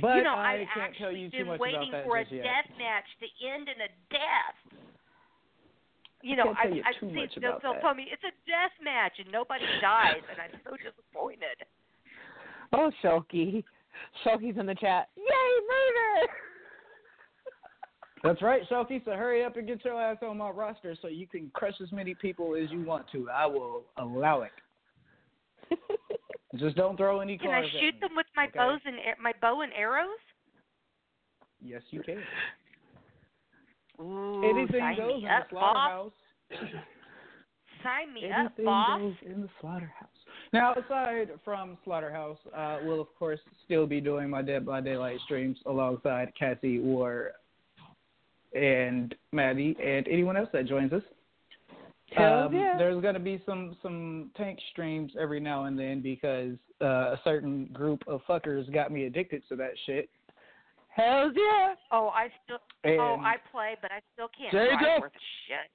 But 0.00 0.16
you 0.16 0.22
know, 0.22 0.34
I 0.34 0.52
I've 0.52 0.58
can't 0.74 0.96
tell 0.98 1.08
actually 1.08 1.20
you 1.20 1.30
too 1.30 1.38
been 1.38 1.46
much 1.46 1.60
waiting 1.60 1.88
about 1.88 1.92
that 1.92 2.04
for 2.04 2.18
a 2.18 2.26
yet. 2.30 2.42
death 2.42 2.70
match 2.78 3.08
to 3.20 3.48
end 3.48 3.68
in 3.68 3.80
a 3.80 3.90
death. 4.10 4.59
You 6.22 6.36
know, 6.36 6.54
I, 6.56 6.68
you 6.68 6.82
I 6.84 6.92
too 7.00 7.08
see 7.08 7.40
they'll, 7.40 7.58
they'll 7.62 7.72
that. 7.72 7.80
tell 7.80 7.94
me 7.94 8.06
it's 8.12 8.22
a 8.24 8.34
death 8.44 8.76
match 8.84 9.12
and 9.18 9.32
nobody 9.32 9.64
dies, 9.80 10.20
and 10.30 10.40
I'm 10.40 10.60
so 10.64 10.76
disappointed. 10.76 11.56
Oh, 12.72 12.90
Shoki. 13.02 13.64
Shoki's 14.24 14.58
in 14.58 14.66
the 14.66 14.74
chat. 14.74 15.08
Yay, 15.16 15.24
murder! 15.24 16.32
That's 18.22 18.42
right, 18.42 18.62
Shoki. 18.70 19.02
So 19.04 19.12
hurry 19.12 19.44
up 19.44 19.56
and 19.56 19.66
get 19.66 19.84
your 19.84 20.00
ass 20.00 20.18
on 20.22 20.36
my 20.36 20.50
roster 20.50 20.94
so 21.00 21.08
you 21.08 21.26
can 21.26 21.50
crush 21.54 21.74
as 21.82 21.90
many 21.90 22.14
people 22.14 22.54
as 22.54 22.70
you 22.70 22.82
want 22.82 23.06
to. 23.12 23.28
I 23.30 23.46
will 23.46 23.84
allow 23.96 24.42
it. 24.42 24.52
Just 26.56 26.76
don't 26.76 26.96
throw 26.96 27.20
any 27.20 27.38
Can 27.38 27.50
I 27.50 27.60
cars 27.60 27.70
at 27.74 27.80
shoot 27.80 27.94
me, 27.94 28.00
them 28.00 28.10
with 28.16 28.26
my 28.36 28.44
okay? 28.46 28.58
bows 28.58 28.80
and 28.84 28.96
my 29.22 29.32
bow 29.40 29.60
and 29.62 29.72
arrows? 29.72 30.08
Yes, 31.62 31.82
you 31.90 32.02
can. 32.02 32.18
Ooh, 34.00 34.42
Anything 34.48 34.96
goes 34.96 35.22
in 35.22 35.28
up, 35.28 35.48
the 35.50 35.54
slaughterhouse. 35.56 36.12
Sign 37.82 38.12
me 38.12 38.30
up, 38.30 38.38
Anything 38.38 38.64
boss. 38.64 39.00
goes 39.00 39.14
in 39.24 39.40
the 39.42 39.48
slaughterhouse. 39.60 40.08
Now, 40.52 40.74
aside 40.74 41.28
from 41.44 41.78
slaughterhouse, 41.84 42.38
uh, 42.56 42.78
we'll 42.84 43.00
of 43.00 43.08
course 43.18 43.40
still 43.64 43.86
be 43.86 44.00
doing 44.00 44.28
my 44.28 44.42
Dead 44.42 44.66
by 44.66 44.80
Daylight 44.80 45.18
streams 45.24 45.58
alongside 45.66 46.32
Cassie 46.38 46.80
War 46.80 47.32
and 48.54 49.14
Maddie 49.32 49.76
and 49.82 50.06
anyone 50.08 50.36
else 50.36 50.48
that 50.52 50.66
joins 50.66 50.92
us. 50.92 51.02
Um, 52.16 52.52
yeah. 52.52 52.74
there's 52.76 53.00
going 53.00 53.14
to 53.14 53.20
be 53.20 53.40
some 53.46 53.76
some 53.82 54.30
tank 54.36 54.58
streams 54.72 55.12
every 55.18 55.38
now 55.38 55.66
and 55.66 55.78
then 55.78 56.00
because 56.02 56.56
uh, 56.82 57.12
a 57.14 57.20
certain 57.22 57.66
group 57.66 58.02
of 58.08 58.20
fuckers 58.28 58.72
got 58.74 58.90
me 58.90 59.04
addicted 59.04 59.44
to 59.48 59.56
that 59.56 59.70
shit. 59.86 60.08
Hells 60.90 61.32
yeah. 61.36 61.74
Oh, 61.92 62.08
I 62.08 62.28
still. 62.44 62.58
Oh, 62.84 62.88
and 62.88 63.00
oh, 63.00 63.16
I 63.22 63.36
play, 63.52 63.76
but 63.80 63.90
I 63.92 64.00
still 64.12 64.28
can't 64.36 64.52
There 64.52 64.64
you 64.64 64.78
drive 64.78 64.98
go. 64.98 65.00
worth 65.02 65.12
shit. 65.46 65.70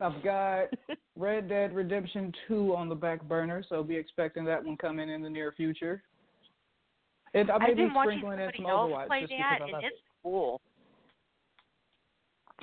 I've 0.00 0.22
got 0.22 0.66
Red 1.16 1.48
Dead 1.48 1.74
Redemption 1.74 2.32
2 2.46 2.74
on 2.74 2.88
the 2.88 2.94
back 2.94 3.22
burner, 3.28 3.64
so 3.68 3.82
be 3.82 3.96
expecting 3.96 4.44
that 4.44 4.64
one 4.64 4.76
coming 4.76 5.08
in 5.10 5.22
the 5.22 5.30
near 5.30 5.52
future. 5.52 6.02
It, 7.34 7.50
I 7.50 7.58
may 7.58 7.64
I've 7.70 7.76
be 7.76 7.82
been 7.84 7.94
watching 7.94 8.18
sprinkling 8.18 8.40
in 8.40 8.50
some 8.56 8.66
Overwatch 8.66 9.06
play 9.08 9.20
just 9.22 9.32
that, 9.38 9.58
because 9.60 9.74
I 9.74 9.76
and 9.78 9.86
it. 9.86 9.92
cool. 10.22 10.60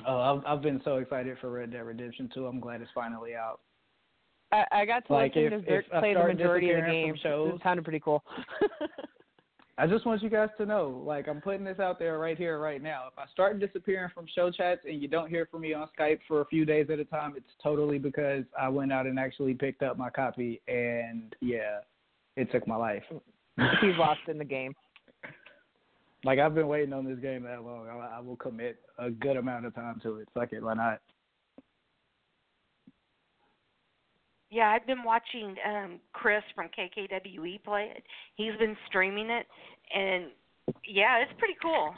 Oh, 0.07 0.19
I've, 0.19 0.45
I've 0.45 0.61
been 0.61 0.81
so 0.83 0.97
excited 0.97 1.37
for 1.39 1.49
Red 1.49 1.71
Dead 1.71 1.85
Redemption 1.85 2.29
2. 2.33 2.45
I'm 2.45 2.59
glad 2.59 2.81
it's 2.81 2.91
finally 2.93 3.35
out. 3.35 3.59
I, 4.71 4.81
I 4.81 4.85
got 4.85 5.05
to 5.07 5.13
Like, 5.13 5.33
if- 5.35 5.51
Zerk 5.51 5.83
if 5.85 5.89
play 5.89 6.13
the 6.13 6.23
majority 6.23 6.71
of 6.71 6.85
the 6.85 6.91
game. 6.91 7.15
shows- 7.21 7.53
It 7.55 7.61
sounded 7.63 7.83
pretty 7.83 7.99
cool. 7.99 8.23
I 9.77 9.85
just 9.87 10.05
want 10.05 10.23
you 10.23 10.29
guys 10.29 10.47
to 10.57 10.65
know, 10.65 11.03
like, 11.05 11.27
I'm 11.27 11.41
putting 11.41 11.65
this 11.65 11.79
out 11.81 11.99
there 11.99 12.17
right 12.17 12.37
here, 12.37 12.59
right 12.59 12.81
now. 12.81 13.07
If 13.11 13.19
I 13.19 13.25
start 13.33 13.59
disappearing 13.59 14.09
from 14.15 14.25
show 14.33 14.49
chats 14.49 14.79
and 14.85 15.01
you 15.01 15.09
don't 15.09 15.29
hear 15.29 15.47
from 15.51 15.61
me 15.63 15.73
on 15.73 15.89
Skype 15.99 16.19
for 16.29 16.39
a 16.39 16.45
few 16.45 16.63
days 16.63 16.87
at 16.89 16.99
a 16.99 17.03
time, 17.03 17.33
it's 17.35 17.49
totally 17.61 17.97
because 17.97 18.45
I 18.57 18.69
went 18.69 18.93
out 18.93 19.05
and 19.05 19.19
actually 19.19 19.53
picked 19.53 19.83
up 19.83 19.97
my 19.97 20.09
copy, 20.09 20.61
and 20.69 21.35
yeah, 21.41 21.79
it 22.37 22.49
took 22.53 22.65
my 22.69 22.77
life. 22.77 23.03
He's 23.81 23.97
lost 23.97 24.21
in 24.29 24.37
the 24.37 24.45
game. 24.45 24.73
Like, 26.23 26.39
I've 26.39 26.55
been 26.55 26.69
waiting 26.69 26.93
on 26.93 27.03
this 27.03 27.19
game 27.19 27.43
that 27.43 27.61
long. 27.63 27.87
I, 27.89 28.17
I 28.17 28.19
will 28.21 28.37
commit 28.37 28.77
a 28.97 29.09
good 29.09 29.35
amount 29.35 29.65
of 29.65 29.75
time 29.75 29.99
to 30.03 30.17
it. 30.19 30.29
Fuck 30.33 30.53
it, 30.53 30.63
why 30.63 30.75
not? 30.75 31.01
Yeah, 34.51 34.69
I've 34.69 34.87
been 34.87 35.03
watching 35.03 35.55
um 35.67 35.99
Chris 36.13 36.43
from 36.53 36.67
KKWE 36.67 37.63
play 37.63 37.91
it. 37.95 38.03
He's 38.35 38.55
been 38.59 38.77
streaming 38.87 39.29
it, 39.29 39.45
and 39.93 40.25
yeah, 40.87 41.17
it's 41.17 41.33
pretty 41.37 41.55
cool. 41.61 41.93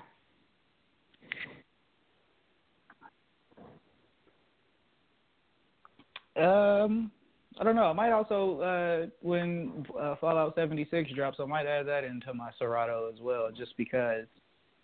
Um, 6.38 7.12
I 7.60 7.64
don't 7.64 7.76
know. 7.76 7.86
I 7.86 7.94
might 7.94 8.12
also, 8.12 8.60
uh, 8.62 9.08
when 9.22 9.86
uh, 10.00 10.16
Fallout 10.22 10.54
76 10.56 11.12
drops, 11.14 11.38
I 11.40 11.46
might 11.46 11.66
add 11.66 11.88
that 11.88 12.04
into 12.04 12.32
my 12.34 12.52
Serato 12.60 13.10
as 13.12 13.20
well, 13.20 13.50
just 13.56 13.76
because 13.78 14.26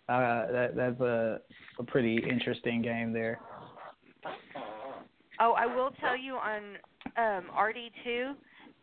uh, 0.08 0.46
that 0.50 0.72
that's 0.76 1.00
a 1.00 1.40
a 1.78 1.84
pretty 1.84 2.16
interesting 2.28 2.82
game 2.82 3.12
there. 3.12 3.38
Oh, 5.40 5.52
I 5.52 5.66
will 5.66 5.90
tell 6.00 6.16
you 6.16 6.34
on 6.34 6.76
um 7.16 7.44
RD2, 7.56 8.34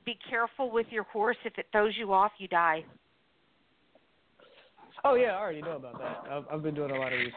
be 0.06 0.18
careful 0.30 0.72
with 0.72 0.88
your 0.90 1.04
horse. 1.04 1.38
If 1.46 1.58
it 1.58 1.68
throws 1.72 1.94
you 1.98 2.14
off, 2.14 2.32
you 2.38 2.48
die. 2.48 2.86
Oh 5.04 5.16
yeah, 5.16 5.32
I 5.32 5.42
already 5.42 5.62
know 5.62 5.78
about 5.78 5.98
that. 6.00 6.24
I've, 6.32 6.44
I've 6.52 6.64
been 6.64 6.76
doing 6.76 6.92
a 6.92 6.96
lot 6.96 7.12
of 7.12 7.20
research. 7.20 7.36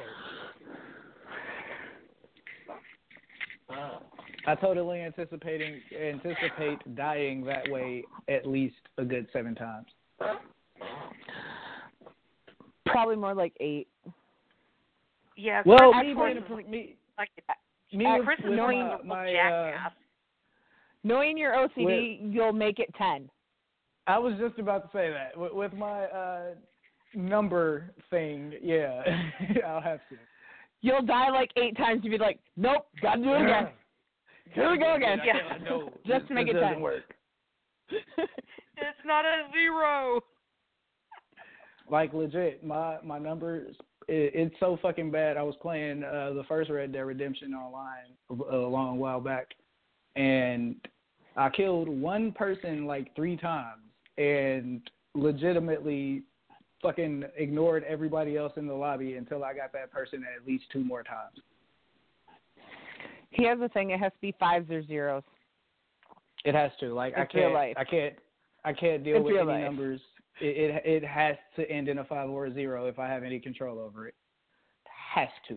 I 4.47 4.55
totally 4.57 5.01
anticipating 5.01 5.81
anticipate 5.99 6.95
dying 6.95 7.45
that 7.45 7.69
way 7.71 8.05
at 8.29 8.47
least 8.47 8.77
a 8.99 9.05
good 9.05 9.27
seven 9.33 9.55
times. 9.55 9.87
Probably 12.87 13.17
more 13.17 13.35
like 13.35 13.55
eight. 13.61 13.89
Yeah, 15.37 15.63
Well, 15.67 15.93
Chris, 15.93 16.07
me 16.07 16.15
being 16.15 16.67
a, 16.67 16.71
me, 16.71 16.97
like 17.19 17.31
me 17.93 18.07
uh, 18.07 18.19
with, 18.19 18.27
Chris 18.27 18.39
is 18.41 18.45
with 18.51 18.59
my, 18.59 18.99
the 18.99 19.05
my 19.05 19.29
uh, 19.29 19.33
jackass. 19.33 19.93
Knowing 21.05 21.37
your 21.37 21.53
OCD, 21.53 22.19
you'll 22.33 22.53
make 22.53 22.79
it 22.79 22.93
ten. 22.97 23.31
I 24.07 24.19
was 24.19 24.35
just 24.39 24.59
about 24.59 24.91
to 24.91 24.99
say 24.99 25.11
that 25.11 25.39
with, 25.39 25.53
with 25.53 25.73
my 25.75 26.05
uh 26.05 26.43
number 27.15 27.91
thing. 28.11 28.55
Yeah, 28.63 29.03
I'll 29.67 29.81
have 29.81 30.01
to. 30.09 30.17
You'll 30.81 31.03
die 31.03 31.31
like 31.31 31.51
eight 31.57 31.77
times. 31.77 32.01
You'll 32.03 32.19
be 32.19 32.23
like, 32.23 32.41
nope, 32.57 32.87
gotta 33.01 33.23
do 33.23 33.33
it 33.35 33.43
again. 33.43 33.69
Here 34.53 34.71
we 34.71 34.79
go 34.79 34.95
again. 34.95 35.19
Yeah. 35.25 35.57
No, 35.65 35.91
Just 36.07 36.29
to 36.29 36.35
make 36.35 36.47
this 36.47 36.57
it 36.57 36.61
doesn't 36.61 36.75
10. 36.75 36.83
work. 36.83 37.15
It's 38.77 39.07
not 39.07 39.25
a 39.25 39.51
zero. 39.53 40.21
Like 41.89 42.13
legit, 42.13 42.65
my 42.65 42.97
my 43.05 43.19
numbers. 43.19 43.77
It, 44.09 44.33
it's 44.35 44.55
so 44.59 44.79
fucking 44.83 45.13
bad. 45.13 45.37
I 45.37 45.43
was 45.43 45.55
playing 45.63 46.03
uh 46.03 46.33
the 46.35 46.43
first 46.49 46.71
Red 46.71 46.93
Dead 46.93 47.01
Redemption 47.01 47.55
online 47.55 48.17
a, 48.31 48.57
a 48.57 48.69
long 48.69 48.99
while 48.99 49.21
back, 49.21 49.47
and 50.17 50.75
I 51.37 51.51
killed 51.51 51.89
one 51.89 52.33
person 52.33 52.87
like 52.87 53.15
three 53.17 53.37
times, 53.37 53.83
and 54.19 54.81
legitimately 55.15 56.23
fucking 56.83 57.25
ignored 57.37 57.85
everybody 57.89 58.37
else 58.37 58.53
in 58.57 58.67
the 58.67 58.75
lobby 58.75 59.15
until 59.15 59.43
I 59.45 59.55
got 59.55 59.73
that 59.73 59.91
person 59.91 60.25
at 60.39 60.47
least 60.47 60.65
two 60.73 60.85
more 60.85 61.03
times. 61.03 61.39
he 63.31 63.45
has 63.47 63.59
a 63.61 63.69
thing. 63.71 63.91
It 63.91 63.99
has 64.01 64.13
to 64.13 64.19
be 64.21 64.35
fives 64.39 64.71
or 64.71 64.85
zeros. 64.87 65.23
It 66.45 66.55
has 66.55 66.71
to. 66.81 66.93
Like 66.95 67.15
I 67.17 67.23
It's 67.23 67.35
real 67.35 67.45
can't. 67.45 67.55
life. 67.55 67.75
I 67.79 67.85
can't. 67.85 68.15
I 68.65 68.73
can't 68.73 69.03
deal 69.03 69.17
It's 69.17 69.25
with 69.25 69.37
any 69.37 69.47
life. 69.47 69.65
numbers. 69.65 70.01
It, 70.41 70.83
it 70.85 70.87
it 71.03 71.05
has 71.07 71.37
to 71.57 71.69
end 71.71 71.89
in 71.89 71.99
a 71.99 72.05
five 72.05 72.29
or 72.31 72.47
a 72.47 72.53
zero 72.55 72.87
if 72.87 72.99
I 72.99 73.09
have 73.09 73.23
any 73.25 73.39
control 73.41 73.79
over 73.79 74.09
it. 74.09 74.15
Has 75.15 75.29
to. 75.49 75.55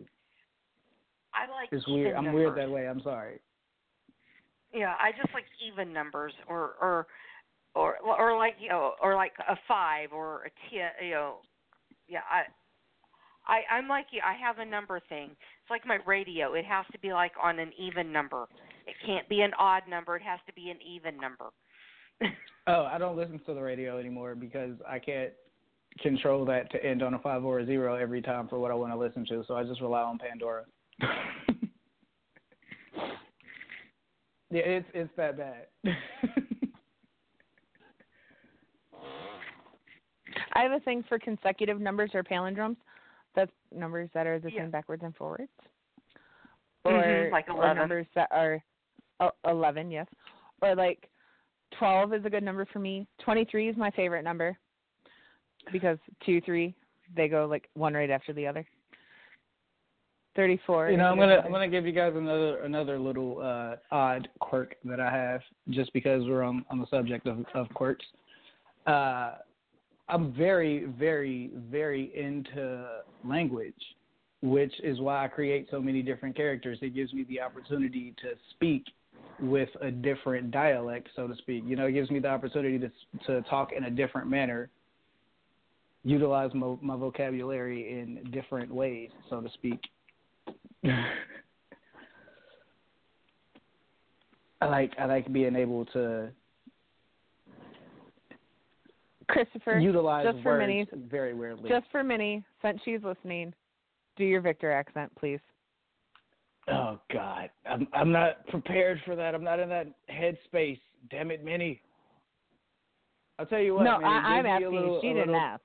I 1.33 1.49
like 1.51 1.69
It's 1.71 1.83
even 1.87 1.99
weird. 1.99 2.15
I'm 2.15 2.25
numbers. 2.25 2.39
weird 2.55 2.57
that 2.57 2.71
way. 2.71 2.87
I'm 2.87 3.01
sorry. 3.01 3.39
Yeah, 4.73 4.93
I 4.99 5.11
just 5.11 5.33
like 5.33 5.45
even 5.65 5.93
numbers 5.93 6.33
or 6.47 6.71
or 6.81 7.07
or 7.75 7.95
or 8.03 8.37
like 8.37 8.55
you 8.59 8.69
know 8.69 8.93
or 9.01 9.15
like 9.15 9.33
a 9.47 9.55
five 9.67 10.11
or 10.11 10.45
a 10.45 10.49
ten. 10.69 11.07
You 11.07 11.13
know, 11.13 11.35
yeah. 12.07 12.19
I 12.29 12.43
I 13.51 13.75
I'm 13.75 13.87
like 13.87 14.07
you. 14.11 14.21
I 14.23 14.33
have 14.45 14.59
a 14.59 14.65
number 14.65 14.99
thing. 15.09 15.29
It's 15.31 15.69
like 15.69 15.85
my 15.85 15.99
radio. 16.05 16.53
It 16.53 16.65
has 16.65 16.85
to 16.91 16.99
be 16.99 17.13
like 17.13 17.33
on 17.41 17.59
an 17.59 17.71
even 17.77 18.11
number. 18.11 18.47
It 18.85 18.95
can't 19.05 19.27
be 19.29 19.41
an 19.41 19.51
odd 19.59 19.83
number. 19.89 20.15
It 20.15 20.23
has 20.23 20.39
to 20.47 20.53
be 20.53 20.69
an 20.69 20.77
even 20.85 21.19
number. 21.19 21.45
Oh, 22.69 22.83
I 22.83 22.97
don't 22.97 23.15
listen 23.15 23.39
to 23.45 23.53
the 23.53 23.61
radio 23.61 23.97
anymore 23.97 24.35
because 24.35 24.71
I 24.85 24.99
can't 24.99 25.31
control 26.01 26.43
that 26.45 26.69
to 26.71 26.85
end 26.85 27.01
on 27.01 27.13
a 27.13 27.19
five 27.19 27.45
or 27.45 27.59
a 27.59 27.65
zero 27.65 27.95
every 27.95 28.21
time 28.21 28.49
for 28.49 28.59
what 28.59 28.71
I 28.71 28.73
want 28.73 28.91
to 28.91 28.99
listen 28.99 29.25
to. 29.27 29.45
So 29.47 29.55
I 29.55 29.63
just 29.63 29.79
rely 29.79 30.01
on 30.01 30.17
Pandora. 30.17 30.65
yeah, 34.51 34.61
it's 34.61 34.87
it's 34.93 35.09
that 35.17 35.37
bad. 35.37 35.67
I 40.53 40.63
have 40.63 40.71
a 40.71 40.79
thing 40.79 41.03
for 41.07 41.19
consecutive 41.19 41.79
numbers 41.79 42.11
or 42.13 42.23
palindromes. 42.23 42.77
That's 43.35 43.51
numbers 43.71 44.09
that 44.13 44.25
are 44.25 44.39
the 44.39 44.49
Yeah. 44.49 44.63
same 44.63 44.71
backwards 44.71 45.03
and 45.03 45.15
forwards. 45.15 45.51
Mhm, 46.85 47.27
Or, 47.27 47.29
like 47.31 47.47
or 47.49 47.57
11. 47.57 47.77
numbers 47.77 48.07
that 48.15 48.31
are 48.31 48.63
oh, 49.19 49.31
11, 49.45 49.91
yes. 49.91 50.07
Or 50.61 50.75
like 50.75 51.09
12 51.77 52.13
is 52.13 52.25
a 52.25 52.29
good 52.29 52.43
number 52.43 52.65
for 52.65 52.79
me. 52.79 53.07
23 53.19 53.69
is 53.69 53.77
my 53.77 53.91
favorite 53.91 54.23
number 54.23 54.57
because 55.71 55.99
2, 56.25 56.41
3, 56.41 56.73
they 57.15 57.27
go 57.27 57.45
like 57.45 57.69
one 57.73 57.93
right 57.93 58.09
after 58.09 58.33
the 58.33 58.47
other. 58.47 58.65
34. 60.37 60.91
You 60.91 60.97
know, 60.97 61.05
I'm 61.05 61.17
gonna. 61.17 61.41
I'm 61.43 61.51
gonna 61.51 61.67
give 61.67 61.85
you 61.85 61.91
guys 61.91 62.13
another 62.15 62.59
another 62.59 62.97
little 62.97 63.39
uh, 63.41 63.75
odd 63.93 64.29
quirk 64.39 64.75
that 64.85 65.01
I 65.01 65.11
have, 65.11 65.41
just 65.71 65.91
because 65.91 66.23
we're 66.25 66.43
on 66.43 66.63
on 66.69 66.79
the 66.79 66.85
subject 66.89 67.27
of 67.27 67.43
of 67.55 67.67
quirks. 67.73 68.05
Uh, 68.85 69.33
I'm 70.07 70.31
very 70.33 70.85
very 70.97 71.49
very 71.69 72.15
into 72.15 72.87
language, 73.25 73.73
which 74.41 74.73
is 74.83 75.01
why 75.01 75.25
I 75.25 75.27
create 75.27 75.67
so 75.71 75.81
many 75.81 76.03
different 76.03 76.37
characters. 76.37 76.77
It 76.81 76.93
gives 76.93 77.11
me 77.13 77.25
the 77.27 77.41
opportunity 77.41 78.13
to 78.21 78.29
speak 78.51 78.85
with 79.41 79.69
a 79.81 79.89
different 79.89 80.51
dialect, 80.51 81.09
so 81.15 81.27
to 81.27 81.35
speak. 81.35 81.63
You 81.65 81.75
know, 81.75 81.87
it 81.87 81.93
gives 81.93 82.11
me 82.11 82.19
the 82.19 82.29
opportunity 82.29 82.77
to 82.77 82.91
to 83.25 83.41
talk 83.49 83.71
in 83.75 83.85
a 83.85 83.91
different 83.91 84.29
manner, 84.29 84.69
utilize 86.03 86.51
my, 86.53 86.75
my 86.79 86.95
vocabulary 86.95 87.99
in 87.99 88.31
different 88.31 88.71
ways, 88.71 89.09
so 89.31 89.41
to 89.41 89.49
speak. 89.55 89.79
I 94.61 94.65
like 94.65 94.93
I 94.99 95.05
like 95.05 95.31
being 95.31 95.55
able 95.55 95.85
to 95.87 96.29
Christopher, 99.27 99.79
utilize 99.79 100.25
just 100.25 100.41
for 100.41 100.57
words 100.57 100.71
minis, 100.71 101.09
very 101.09 101.33
weirdly. 101.33 101.69
just 101.69 101.85
for 101.91 102.03
Minnie, 102.03 102.43
since 102.61 102.79
she's 102.85 103.03
listening, 103.03 103.53
do 104.15 104.23
your 104.23 104.41
Victor 104.41 104.71
accent, 104.71 105.11
please. 105.19 105.39
oh 106.69 106.99
God, 107.11 107.49
I'm 107.69 107.87
I'm 107.93 108.11
not 108.11 108.47
prepared 108.47 109.01
for 109.05 109.15
that. 109.15 109.35
I'm 109.35 109.43
not 109.43 109.59
in 109.59 109.69
that 109.69 109.87
headspace. 110.09 110.79
Damn 111.11 111.31
it, 111.31 111.43
Minnie. 111.43 111.81
I'll 113.37 113.45
tell 113.45 113.59
you 113.59 113.75
what. 113.75 113.83
no, 113.83 113.97
Minnie, 113.99 114.09
I, 114.09 114.17
I'm 114.17 114.43
give 114.43 114.43
me 114.43 114.49
a 114.49 114.53
asking 114.53 114.71
little. 114.71 115.01
She 115.01 115.07
didn't 115.09 115.27
little, 115.27 115.35
ask. 115.35 115.61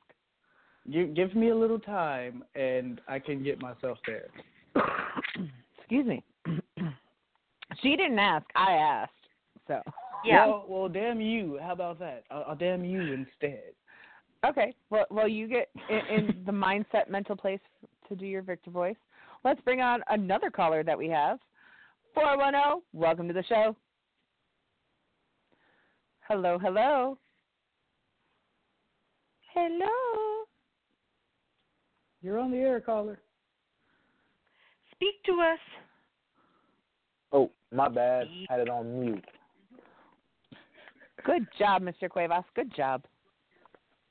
You 0.85 1.07
give 1.07 1.35
me 1.35 1.51
a 1.51 1.57
little 1.57 1.79
time, 1.79 2.43
and 2.55 3.01
I 3.09 3.19
can 3.21 3.43
get 3.43 3.61
myself 3.61 3.99
there. 4.07 4.27
excuse 5.79 6.07
me. 6.07 6.25
she 7.83 7.97
didn't 7.97 8.19
ask. 8.19 8.47
I 8.55 8.73
asked. 8.73 9.13
So. 9.67 9.81
Yeah. 10.25 10.47
Well, 10.47 10.65
well, 10.69 10.89
damn 10.89 11.21
you. 11.21 11.59
How 11.63 11.73
about 11.73 11.99
that? 11.99 12.25
I'll, 12.31 12.45
I'll 12.49 12.57
damn 12.57 12.85
you 12.85 13.01
instead. 13.01 13.73
Okay. 14.47 14.75
Well, 14.91 15.07
well, 15.11 15.29
you 15.29 15.49
get 15.49 15.69
in, 15.89 16.17
in 16.17 16.45
the 16.45 16.53
mindset, 16.53 17.09
mental 17.09 17.37
place 17.37 17.61
to 18.09 18.17
do 18.17 18.27
your 18.27 18.43
Victor 18.43 18.71
voice. 18.71 18.97
Let's 19.45 19.61
bring 19.63 19.81
on 19.81 20.03
another 20.09 20.51
caller 20.51 20.85
that 20.85 20.97
we 20.97 21.09
have. 21.09 21.39
Four 22.15 22.37
one 22.39 22.53
zero. 22.55 22.83
Welcome 22.93 23.27
to 23.29 23.35
the 23.35 23.45
show. 23.45 23.77
Hello, 26.29 26.59
hello. 26.59 27.19
Hello. 29.55 30.45
You're 32.23 32.39
on 32.39 32.51
the 32.51 32.59
air, 32.59 32.81
caller. 32.81 33.21
Speak 35.03 35.23
to 35.25 35.33
us. 35.41 35.59
Oh, 37.33 37.51
my 37.73 37.89
bad. 37.89 38.29
Had 38.49 38.61
it 38.61 38.69
on 38.69 39.01
mute. 39.01 39.25
Good 41.25 41.45
job, 41.59 41.83
Mr. 41.83 42.09
Cuevas. 42.09 42.45
Good 42.55 42.73
job. 42.77 43.03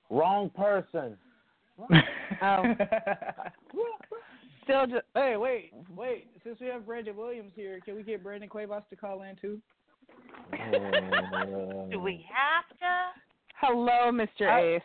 Wrong 0.09 0.49
person. 0.49 1.17
Oh. 2.43 2.63
Still 4.63 4.87
just 4.87 5.03
hey, 5.13 5.35
wait, 5.37 5.71
wait. 5.95 6.27
Since 6.43 6.59
we 6.59 6.67
have 6.67 6.87
Brandon 6.87 7.15
Williams 7.15 7.51
here, 7.55 7.79
can 7.83 7.95
we 7.95 8.03
get 8.03 8.23
Brandon 8.23 8.49
Cuevas 8.49 8.83
to 8.89 8.95
call 8.95 9.21
in 9.23 9.35
too? 9.35 9.59
Do 11.91 11.99
we 11.99 12.25
have 12.33 12.77
to? 12.79 13.21
hello, 13.59 14.11
Mr. 14.11 14.47
I- 14.49 14.75
Ace. 14.75 14.81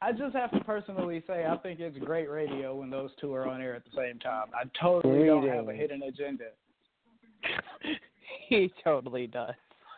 I 0.00 0.12
just 0.12 0.34
have 0.34 0.50
to 0.52 0.60
personally 0.60 1.22
say 1.26 1.44
I 1.46 1.56
think 1.56 1.80
it's 1.80 1.98
great 1.98 2.30
radio 2.30 2.74
when 2.76 2.90
those 2.90 3.10
two 3.20 3.34
are 3.34 3.48
on 3.48 3.60
air 3.60 3.74
at 3.74 3.84
the 3.84 3.90
same 3.96 4.18
time. 4.18 4.46
I 4.54 4.64
totally 4.80 5.26
don't 5.26 5.48
have 5.48 5.68
a 5.68 5.74
hidden 5.74 6.02
agenda. 6.02 6.44
he 8.48 8.72
totally 8.84 9.26
does. 9.26 9.54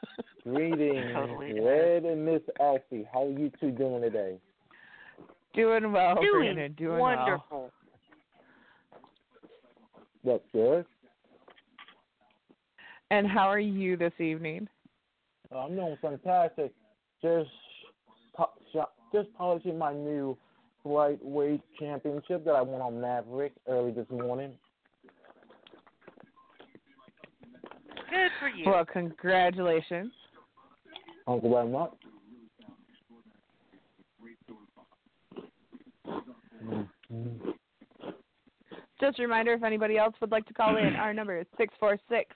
Greetings, 0.44 1.12
Totally 1.12 1.53
does. 1.53 1.64
Red 1.64 2.05
and 2.05 2.24
Miss 2.24 2.40
Elfie. 2.59 3.07
How 3.12 3.26
are 3.26 3.30
you 3.30 3.51
two 3.61 3.70
doing 3.70 4.01
today? 4.01 4.38
Doing 5.55 5.92
well, 5.92 6.14
Doing 6.14 6.55
Brandon. 6.55 6.72
Doing 6.78 6.92
well. 6.92 7.16
wonderful. 7.16 7.70
That's 10.24 10.42
good. 10.53 10.84
And 13.11 13.26
how 13.26 13.48
are 13.48 13.59
you 13.59 13.96
this 13.96 14.12
evening? 14.18 14.68
I'm 15.55 15.74
doing 15.74 15.96
fantastic. 16.01 16.72
Just, 17.20 17.48
po- 17.48 17.51
sho- 17.51 17.51
just 19.12 19.32
polishing 19.34 19.78
my 19.78 19.92
new 19.92 20.36
lightweight 20.84 21.61
championship 21.78 22.44
that 22.44 22.52
I 22.52 22.62
won 22.62 22.80
on 22.80 23.00
Maverick 23.00 23.52
early 23.68 23.92
this 23.92 24.06
morning. 24.11 24.52
Good 28.11 28.30
for 28.40 28.48
you. 28.48 28.64
Well, 28.66 28.84
congratulations. 28.84 30.12
Thank 31.26 31.44
you 31.44 31.50
very 31.50 31.68
much. 31.68 31.92
Mhm. 37.12 37.54
Just 39.00 39.18
a 39.18 39.22
reminder 39.22 39.52
if 39.54 39.62
anybody 39.62 39.96
else 39.96 40.14
would 40.20 40.30
like 40.30 40.46
to 40.46 40.54
call 40.54 40.76
in, 40.76 40.94
our 40.96 41.14
number 41.14 41.38
is 41.38 41.46
six 41.56 41.74
four 41.78 41.98
six 42.08 42.34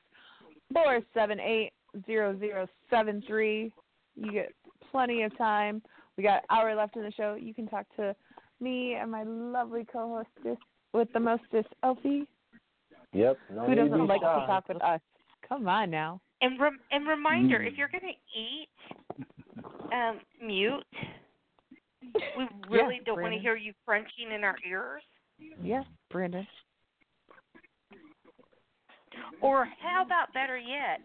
four 0.73 1.01
seven 1.13 1.39
eight 1.41 1.73
zero 2.07 2.39
zero 2.39 2.69
seven 2.89 3.23
three. 3.23 3.73
You 4.17 4.33
get 4.33 4.55
plenty 4.91 5.23
of 5.23 5.37
time. 5.37 5.83
We 6.17 6.23
got 6.25 6.43
an 6.49 6.57
hour 6.57 6.75
left 6.75 6.97
in 6.97 7.03
the 7.03 7.13
show. 7.13 7.35
You 7.35 7.55
can 7.55 7.67
talk 7.67 7.87
to 7.97 8.15
me 8.61 8.95
and 8.95 9.11
my 9.11 9.25
lovely 9.25 9.85
co 9.91 10.25
hostess 10.37 10.59
with 10.93 11.13
the 11.13 11.21
mostest 11.21 11.69
Elfie, 11.83 12.27
Yep. 13.13 13.39
No 13.55 13.67
who 13.67 13.75
doesn't 13.75 13.93
be 13.93 14.07
like 14.07 14.21
to 14.21 14.45
talk 14.47 14.69
with 14.69 14.83
us. 14.83 15.01
Come 15.49 15.69
on 15.69 15.91
now. 15.91 16.21
And 16.41 16.59
rem- 16.61 16.81
and 16.91 17.07
reminder, 17.07 17.59
Mm. 17.61 17.67
if 17.69 17.79
you're 17.79 17.89
gonna 17.89 18.13
eat, 18.35 18.69
um, 19.93 20.21
mute. 20.41 20.85
We 22.37 22.47
really 22.69 23.01
don't 23.07 23.23
want 23.23 23.33
to 23.33 23.41
hear 23.41 23.57
you 23.57 23.73
crunching 23.87 24.31
in 24.31 24.45
our 24.45 24.57
ears. 24.69 25.03
Yeah, 25.39 25.85
Brandon. 26.11 26.47
Or 29.41 29.65
how 29.65 30.03
about 30.05 30.33
better 30.35 30.59
yet, 30.59 31.01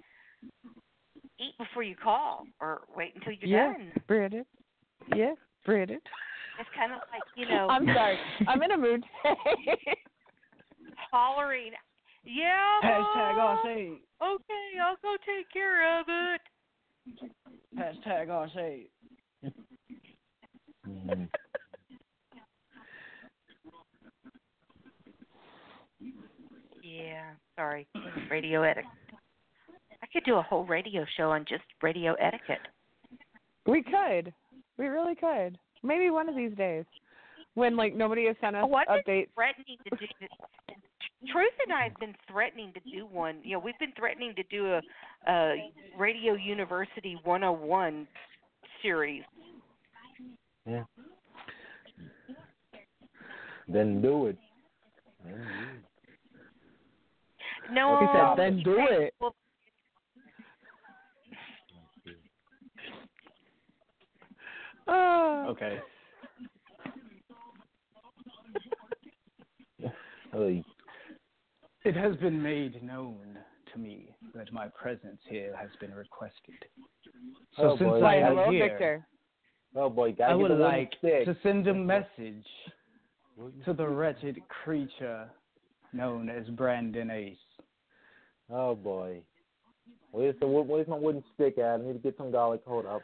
eat 1.40 1.58
before 1.58 1.84
you 1.84 1.96
call, 1.96 2.46
or 2.60 2.82
wait 2.96 3.16
until 3.16 3.32
you're 3.34 3.48
Yeah. 3.48 3.74
done. 3.74 3.94
Brandon. 4.08 4.46
Yeah, 5.16 5.34
Brandon. 5.66 6.00
It's 6.60 6.70
kind 6.76 6.92
of 6.92 7.00
like 7.12 7.22
you 7.36 7.48
know, 7.50 7.68
I'm 7.70 7.86
sorry. 7.86 8.18
I'm 8.48 8.62
in 8.64 8.72
a 8.72 8.78
mood 8.78 9.04
today. 9.24 9.80
hollering. 11.12 11.72
Yeah. 12.26 12.80
Hashtag 12.84 13.36
RC. 13.66 13.98
Okay, 14.22 14.80
I'll 14.84 14.98
go 15.02 15.16
take 15.26 15.50
care 15.52 16.00
of 16.00 16.06
it. 16.10 16.42
Hashtag 17.78 18.28
RC. 18.28 18.90
Mhm. 20.88 21.30
Yeah, 26.82 27.32
sorry. 27.56 27.88
Radio 28.30 28.64
etiquette. 28.64 28.90
I 30.02 30.08
could 30.12 30.24
do 30.24 30.36
a 30.36 30.42
whole 30.42 30.66
radio 30.66 31.06
show 31.18 31.32
on 31.32 31.46
just 31.48 31.64
radio 31.82 32.14
etiquette. 32.16 32.68
we 33.66 33.84
could. 33.84 34.34
We 34.80 34.88
really 34.88 35.14
could. 35.14 35.60
Maybe 35.84 36.10
one 36.10 36.28
of 36.30 36.36
these 36.36 36.56
days. 36.58 36.86
When 37.56 37.76
like 37.76 37.94
nobody 37.94 38.26
has 38.28 38.38
sent 38.40 38.56
us 38.56 38.64
Oh, 38.66 38.74
I've 38.76 38.88
updates. 38.88 39.28
threatening 39.36 39.78
to 39.84 39.90
do 39.98 40.06
this. 40.22 40.30
Truth 41.34 41.52
and 41.66 41.74
I 41.74 41.84
have 41.84 41.96
been 42.00 42.16
threatening 42.32 42.72
to 42.74 42.80
do 42.90 43.06
one. 43.06 43.40
You 43.44 43.58
know, 43.58 43.60
we've 43.60 43.78
been 43.78 43.92
threatening 43.98 44.34
to 44.36 44.44
do 44.44 44.68
a, 44.74 44.82
a 45.28 45.70
Radio 45.98 46.36
University 46.36 47.20
101 47.26 48.08
series. 48.82 49.24
Yeah. 50.66 50.84
Then 53.68 54.02
do 54.02 54.28
it. 54.28 54.38
Then 55.26 55.34
do 55.34 55.42
it. 55.42 55.84
No, 57.74 58.00
He 58.00 58.06
said, 58.14 58.36
"Then 58.38 58.62
do 58.64 58.78
it." 58.80 59.14
Well, 59.20 59.36
Oh. 64.79 64.79
Oh. 64.90 65.46
Okay. 65.50 65.80
It 71.86 71.96
has 71.96 72.16
been 72.18 72.42
made 72.42 72.84
known 72.84 73.38
to 73.74 73.80
me 73.80 74.10
that 74.36 74.52
my 74.54 74.68
presence 74.68 75.20
here 75.28 75.56
has 75.60 75.70
been 75.80 75.94
requested. 75.94 76.56
So 77.56 77.64
Oh, 77.64 77.78
since 77.78 77.90
boy. 77.90 77.98
I 77.98 78.02
Why, 78.02 78.16
am 78.18 78.36
hello, 78.36 78.52
here, 78.52 78.70
Victor. 78.70 79.08
Oh 79.76 79.90
boy, 79.90 80.12
gotta 80.12 80.34
I 80.34 80.36
would 80.36 80.52
like 80.52 80.94
stick. 81.00 81.26
to 81.26 81.36
send 81.42 81.68
a 81.68 81.74
message 81.74 82.46
to 83.66 83.74
the 83.74 83.88
wretched 83.88 84.38
creature 84.64 85.30
known 85.94 86.30
as 86.30 86.48
Brandon 86.50 87.10
Ace. 87.12 87.38
Oh 88.52 88.76
boy. 88.76 89.22
Where's 90.12 90.36
the 90.40 90.48
where's 90.48 90.88
my 90.88 90.98
wooden 90.98 91.24
stick 91.34 91.58
at? 91.60 91.80
I 91.80 91.84
need 91.84 91.94
to 91.94 92.00
get 92.00 92.18
some 92.18 92.32
garlic. 92.32 92.62
Hold 92.66 92.86
up. 92.88 93.02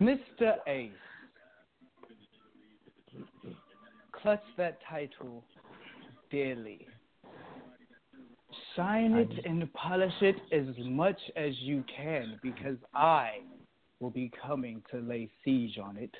Mr. 0.00 0.56
Ace. 0.66 0.90
Clutch 4.12 4.42
that 4.56 4.78
title 4.88 5.44
dearly. 6.30 6.86
Shine 8.74 9.12
it 9.14 9.44
and 9.44 9.72
polish 9.74 10.14
it 10.20 10.36
as 10.52 10.64
much 10.78 11.18
as 11.36 11.52
you 11.60 11.84
can 11.94 12.40
because 12.42 12.76
I 12.94 13.40
will 14.00 14.10
be 14.10 14.30
coming 14.46 14.82
to 14.90 14.98
lay 14.98 15.30
siege 15.44 15.78
on 15.78 15.96
it. 15.96 16.14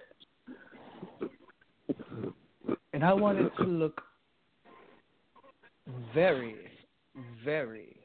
And 2.92 3.04
I 3.04 3.12
want 3.12 3.38
it 3.38 3.50
to 3.58 3.64
look 3.64 4.00
very, 6.14 6.56
very 7.44 7.96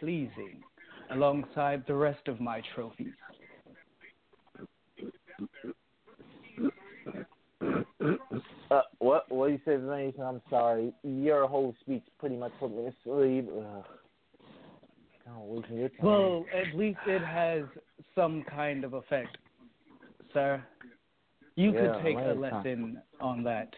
pleasing 0.00 0.62
alongside 1.10 1.84
the 1.86 1.94
rest 1.94 2.28
of 2.28 2.40
my 2.40 2.62
trophies. 2.74 3.12
Uh, 8.70 8.82
what 8.98 9.30
what 9.30 9.50
you 9.50 9.60
said, 9.64 9.82
Mason? 9.82 10.22
I'm 10.22 10.42
sorry. 10.50 10.92
Your 11.02 11.46
whole 11.46 11.74
speech 11.80 12.02
pretty 12.18 12.36
much 12.36 12.52
put 12.58 12.70
me 12.70 12.86
asleep. 12.86 13.48
Ugh. 13.56 13.84
Well, 16.02 16.44
at 16.54 16.76
least 16.76 16.98
it 17.06 17.22
has 17.22 17.64
some 18.14 18.44
kind 18.48 18.84
of 18.84 18.94
effect, 18.94 19.36
sir. 20.32 20.62
You 21.56 21.72
Yeah, 21.72 21.92
could 21.92 22.02
take 22.02 22.16
a 22.16 22.34
lesson 22.34 23.00
on 23.20 23.42
that. 23.44 23.74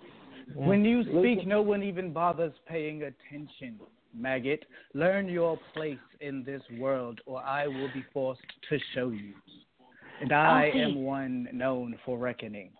Yeah. 0.00 0.66
When 0.66 0.84
you 0.84 1.02
speak, 1.04 1.46
no 1.46 1.60
one 1.60 1.82
even 1.82 2.12
bothers 2.12 2.54
paying 2.66 3.02
attention, 3.02 3.78
maggot. 4.14 4.64
Learn 4.94 5.28
your 5.28 5.58
place 5.74 5.98
in 6.20 6.44
this 6.44 6.62
world, 6.78 7.20
or 7.26 7.42
I 7.42 7.66
will 7.66 7.90
be 7.92 8.04
forced 8.12 8.40
to 8.68 8.78
show 8.94 9.10
you. 9.10 9.34
And 10.20 10.32
I 10.32 10.66
Elfie. 10.66 10.80
am 10.82 11.02
one 11.04 11.48
known 11.52 11.98
for 12.04 12.18
reckoning. 12.18 12.70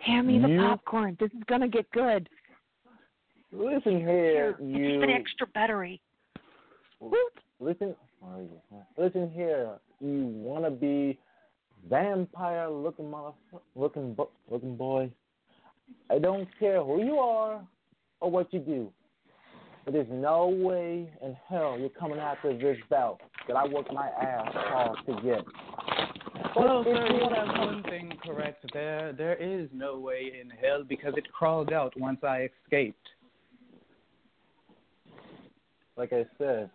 Hand 0.00 0.26
me 0.26 0.38
the 0.38 0.48
You- 0.48 0.60
popcorn. 0.60 1.16
This 1.20 1.32
is 1.32 1.42
gonna 1.44 1.68
get 1.68 1.90
good. 1.90 2.28
Listen 3.52 3.98
here, 4.00 4.56
Here, 4.56 4.56
you. 4.60 4.94
It's 4.94 5.02
an 5.04 5.10
extra 5.10 5.46
battery. 5.48 6.00
Listen, 7.60 7.94
oh, 8.24 8.48
listen 8.96 9.30
here, 9.30 9.78
you 10.00 10.24
wanna 10.26 10.70
be 10.70 11.18
vampire 11.88 12.68
looking 12.68 13.10
mother 13.10 13.32
looking 13.74 14.16
looking 14.48 14.76
boy. 14.76 15.10
I 16.10 16.18
don't 16.18 16.48
care 16.58 16.82
who 16.82 17.04
you 17.04 17.18
are 17.18 17.60
or 18.20 18.30
what 18.30 18.52
you 18.52 18.60
do, 18.60 18.92
but 19.84 19.92
there's 19.92 20.08
no 20.10 20.46
way 20.46 21.12
in 21.20 21.34
hell 21.48 21.76
you're 21.78 21.88
coming 21.90 22.18
after 22.18 22.56
this 22.56 22.78
belt 22.88 23.20
that 23.48 23.56
I 23.56 23.66
worked 23.66 23.92
my 23.92 24.08
ass 24.08 24.54
off 24.54 24.96
to 25.06 25.20
get. 25.22 25.44
Well, 26.54 26.80
if 26.80 26.86
sir, 26.86 27.06
you 27.06 27.24
you 27.24 27.34
have 27.34 27.48
one 27.58 27.82
thing 27.84 28.12
correct 28.24 28.64
there. 28.72 29.12
There 29.12 29.36
is 29.36 29.68
no 29.72 29.98
way 29.98 30.32
in 30.40 30.50
hell 30.50 30.84
because 30.86 31.14
it 31.16 31.30
crawled 31.32 31.72
out 31.72 31.98
once 31.98 32.22
I 32.22 32.48
escaped. 32.64 33.08
like 35.96 36.12
I 36.12 36.24
said, 36.38 36.70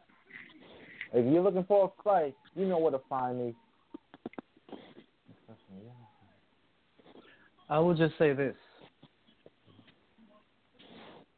if 1.14 1.34
you're 1.34 1.44
looking 1.44 1.66
for 1.66 1.92
a 1.92 2.04
fight, 2.04 2.36
you 2.56 2.66
know 2.66 2.78
where 2.78 2.92
to 2.92 3.02
find 3.10 3.38
me. 3.38 3.56
I 7.70 7.80
will 7.80 7.96
just 7.96 8.18
say 8.18 8.32
this, 8.32 8.56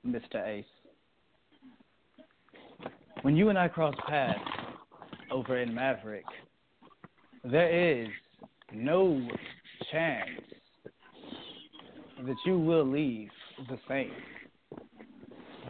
Mr. 0.06 0.46
Ace. 0.46 0.66
When 3.24 3.36
you 3.36 3.50
and 3.50 3.58
I 3.58 3.68
cross 3.68 3.96
paths 4.08 4.38
over 5.32 5.58
in 5.58 5.74
Maverick, 5.74 6.26
there 7.44 8.02
is 8.02 8.08
no 8.74 9.28
chance 9.92 10.42
that 12.26 12.36
you 12.46 12.60
will 12.60 12.86
leave 12.86 13.30
the 13.70 13.78
same. 13.88 14.12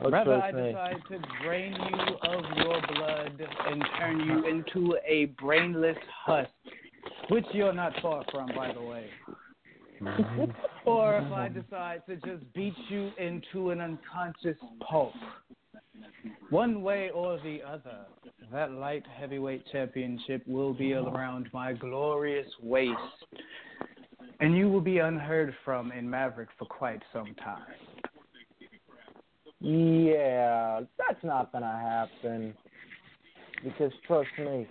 Look 0.01 0.13
Rather, 0.13 0.35
I 0.35 0.51
decide 0.51 1.01
to 1.09 1.19
drain 1.43 1.73
you 1.73 2.15
of 2.23 2.43
your 2.57 2.81
blood 2.93 3.41
and 3.67 3.83
turn 3.97 4.19
you 4.21 4.47
into 4.47 4.97
a 5.05 5.25
brainless 5.41 5.97
husk, 6.25 6.49
which 7.29 7.45
you're 7.53 7.73
not 7.73 7.93
far 8.01 8.23
from, 8.31 8.47
by 8.55 8.73
the 8.73 8.81
way. 8.81 9.07
or 10.85 11.17
if 11.17 11.31
I 11.33 11.49
decide 11.49 12.03
to 12.07 12.15
just 12.15 12.51
beat 12.53 12.75
you 12.87 13.11
into 13.17 13.71
an 13.71 13.81
unconscious 13.81 14.57
pulp. 14.89 15.13
One 16.49 16.81
way 16.81 17.09
or 17.11 17.39
the 17.43 17.61
other, 17.63 18.05
that 18.51 18.71
light 18.71 19.03
heavyweight 19.17 19.65
championship 19.71 20.43
will 20.47 20.73
be 20.73 20.93
around 20.93 21.47
my 21.53 21.73
glorious 21.73 22.47
waist, 22.61 22.97
and 24.39 24.57
you 24.57 24.69
will 24.69 24.81
be 24.81 24.99
unheard 24.99 25.53
from 25.63 25.91
in 25.91 26.09
Maverick 26.09 26.49
for 26.57 26.65
quite 26.65 27.01
some 27.13 27.35
time. 27.35 27.63
Yeah, 29.61 30.81
that's 30.97 31.23
not 31.23 31.51
gonna 31.51 32.07
happen. 32.19 32.55
Because 33.63 33.91
trust 34.07 34.29
me, 34.37 34.67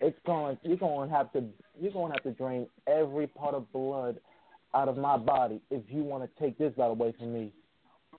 it's 0.00 0.18
going. 0.24 0.58
You're 0.62 0.78
to 0.78 1.08
have 1.10 1.32
to. 1.32 1.44
You're 1.78 1.92
to 1.92 2.12
have 2.12 2.22
to 2.22 2.32
drain 2.32 2.66
every 2.86 3.26
part 3.26 3.54
of 3.54 3.70
blood 3.72 4.18
out 4.74 4.88
of 4.88 4.96
my 4.96 5.16
body 5.16 5.60
if 5.70 5.82
you 5.88 6.02
want 6.02 6.24
to 6.24 6.42
take 6.42 6.58
this 6.58 6.72
battle 6.76 6.92
away 6.92 7.14
from 7.18 7.32
me. 7.32 7.52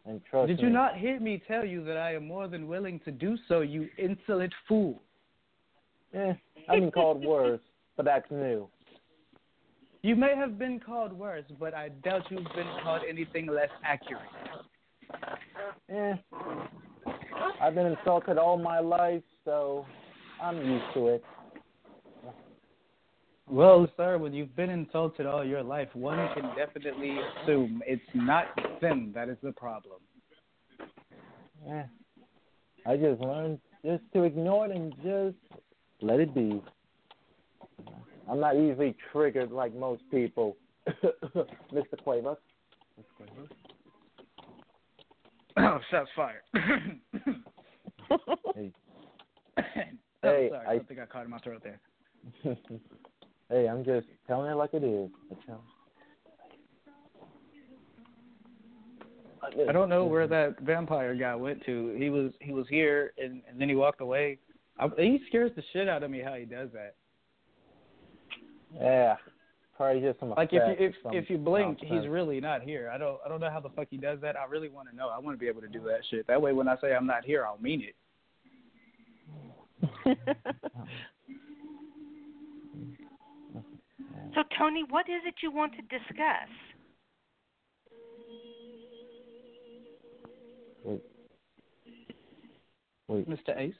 And 0.07 0.21
trust 0.29 0.47
Did 0.47 0.57
me. 0.59 0.63
you 0.63 0.69
not 0.69 0.95
hear 0.95 1.19
me 1.19 1.41
tell 1.47 1.65
you 1.65 1.83
that 1.83 1.97
I 1.97 2.15
am 2.15 2.27
more 2.27 2.47
than 2.47 2.67
willing 2.67 2.99
to 3.01 3.11
do 3.11 3.37
so, 3.47 3.59
you 3.59 3.89
insolent 3.97 4.53
fool? 4.67 5.01
Eh, 6.13 6.33
I've 6.69 6.79
been 6.79 6.91
called 6.91 7.23
worse, 7.23 7.59
but 7.97 8.05
that's 8.05 8.29
new. 8.31 8.69
You 10.03 10.15
may 10.15 10.35
have 10.35 10.57
been 10.57 10.79
called 10.79 11.11
worse, 11.11 11.43
but 11.59 11.73
I 11.73 11.89
doubt 11.89 12.23
you've 12.29 12.45
been 12.55 12.69
called 12.83 13.01
anything 13.07 13.47
less 13.47 13.69
accurate. 13.83 14.21
Eh, 15.89 16.13
I've 17.61 17.75
been 17.75 17.87
insulted 17.87 18.37
all 18.37 18.57
my 18.57 18.79
life, 18.79 19.23
so 19.43 19.85
I'm 20.41 20.57
used 20.57 20.85
to 20.93 21.07
it. 21.07 21.23
Well, 23.49 23.87
sir, 23.95 24.17
when 24.17 24.33
you've 24.33 24.55
been 24.55 24.69
insulted 24.69 25.25
all 25.25 25.43
your 25.45 25.63
life, 25.63 25.87
one 25.93 26.17
can 26.33 26.53
definitely 26.55 27.17
assume 27.43 27.81
it's 27.87 28.01
not 28.13 28.45
them 28.81 29.11
that 29.15 29.29
is 29.29 29.37
the 29.41 29.53
problem. 29.53 29.99
Eh, 31.69 31.83
I 32.85 32.97
just 32.97 33.21
learned 33.21 33.59
just 33.85 34.03
to 34.13 34.23
ignore 34.23 34.65
it 34.65 34.71
and 34.75 34.93
just 34.97 35.35
let 36.01 36.19
it 36.19 36.33
be. 36.35 36.61
I'm 38.29 38.41
not 38.41 38.57
easily 38.57 38.95
triggered 39.13 39.51
like 39.51 39.73
most 39.73 40.01
people. 40.11 40.57
Mr. 41.73 41.97
Cuevas. 42.03 42.37
Oh, 45.59 45.79
shots 45.89 46.09
fired. 46.15 46.41
Hey. 48.55 48.71
oh, 49.57 49.61
Hey, 50.21 50.49
sorry, 50.51 50.67
I- 50.67 50.73
I 50.73 50.79
think 50.79 50.99
I 50.99 51.05
caught 51.05 51.25
in 51.25 51.31
my 51.31 51.39
throat 51.39 51.63
there. 51.63 51.79
hey, 53.49 53.67
I'm 53.67 53.83
just 53.83 54.07
telling 54.27 54.51
it 54.51 54.55
like 54.55 54.73
it 54.73 54.83
is. 54.83 55.09
I 59.67 59.71
don't 59.71 59.89
know 59.89 60.05
where 60.05 60.27
that 60.27 60.59
vampire 60.61 61.15
guy 61.15 61.35
went 61.35 61.63
to. 61.65 61.95
He 61.97 62.09
was 62.09 62.31
he 62.41 62.51
was 62.51 62.65
here 62.69 63.13
and, 63.17 63.41
and 63.49 63.59
then 63.59 63.69
he 63.69 63.75
walked 63.75 64.01
away. 64.01 64.39
I, 64.79 64.87
he 64.97 65.19
scares 65.27 65.51
the 65.55 65.63
shit 65.73 65.87
out 65.87 66.03
of 66.03 66.11
me 66.11 66.21
how 66.21 66.33
he 66.33 66.45
does 66.45 66.69
that. 66.73 66.95
Yeah, 68.75 69.15
probably 69.75 70.01
just 70.01 70.19
some 70.19 70.31
Like 70.31 70.49
if 70.51 70.79
you 70.79 70.87
if 70.87 70.95
if 71.13 71.29
you 71.29 71.37
blink, 71.37 71.79
he's 71.81 72.07
really 72.07 72.41
not 72.41 72.61
here. 72.61 72.91
I 72.93 72.97
don't 72.97 73.17
I 73.25 73.29
don't 73.29 73.39
know 73.39 73.49
how 73.49 73.59
the 73.59 73.69
fuck 73.69 73.87
he 73.89 73.97
does 73.97 74.19
that. 74.21 74.35
I 74.35 74.45
really 74.45 74.69
want 74.69 74.89
to 74.89 74.95
know. 74.95 75.09
I 75.09 75.17
want 75.19 75.35
to 75.35 75.39
be 75.39 75.47
able 75.47 75.61
to 75.61 75.69
do 75.69 75.81
that 75.83 76.01
shit. 76.09 76.27
That 76.27 76.41
way, 76.41 76.53
when 76.53 76.67
I 76.67 76.75
say 76.81 76.93
I'm 76.93 77.07
not 77.07 77.23
here, 77.23 77.45
I'll 77.45 77.59
mean 77.59 77.83
it. 80.05 80.17
So, 84.37 84.43
Tony, 84.55 84.83
what 84.87 85.09
is 85.09 85.23
it 85.25 85.33
you 85.41 85.51
want 85.51 85.73
to 85.73 85.81
discuss? 85.81 86.47
Wait. 90.83 91.01
Wait. 93.07 93.27
Mr. 93.27 93.57
Ace. 93.57 93.73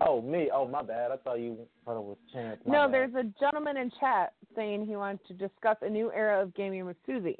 Oh, 0.00 0.20
me. 0.20 0.50
Oh, 0.52 0.66
my 0.66 0.82
bad. 0.82 1.12
I 1.12 1.16
thought 1.18 1.38
you 1.38 1.58
thought 1.84 1.96
it 1.96 2.02
was 2.02 2.16
Chance. 2.32 2.58
My 2.66 2.72
no, 2.74 2.86
bad. 2.86 2.92
there's 2.92 3.14
a 3.14 3.32
gentleman 3.38 3.76
in 3.76 3.92
chat 4.00 4.32
saying 4.56 4.84
he 4.84 4.96
wanted 4.96 5.24
to 5.28 5.34
discuss 5.34 5.76
a 5.82 5.88
new 5.88 6.10
era 6.10 6.42
of 6.42 6.52
gaming 6.56 6.84
with 6.84 6.96
Suzy. 7.06 7.38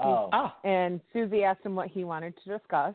Oh. 0.00 0.30
Ah, 0.32 0.56
And 0.64 1.00
Suzy 1.12 1.44
asked 1.44 1.64
him 1.64 1.76
what 1.76 1.86
he 1.86 2.02
wanted 2.02 2.34
to 2.42 2.58
discuss, 2.58 2.94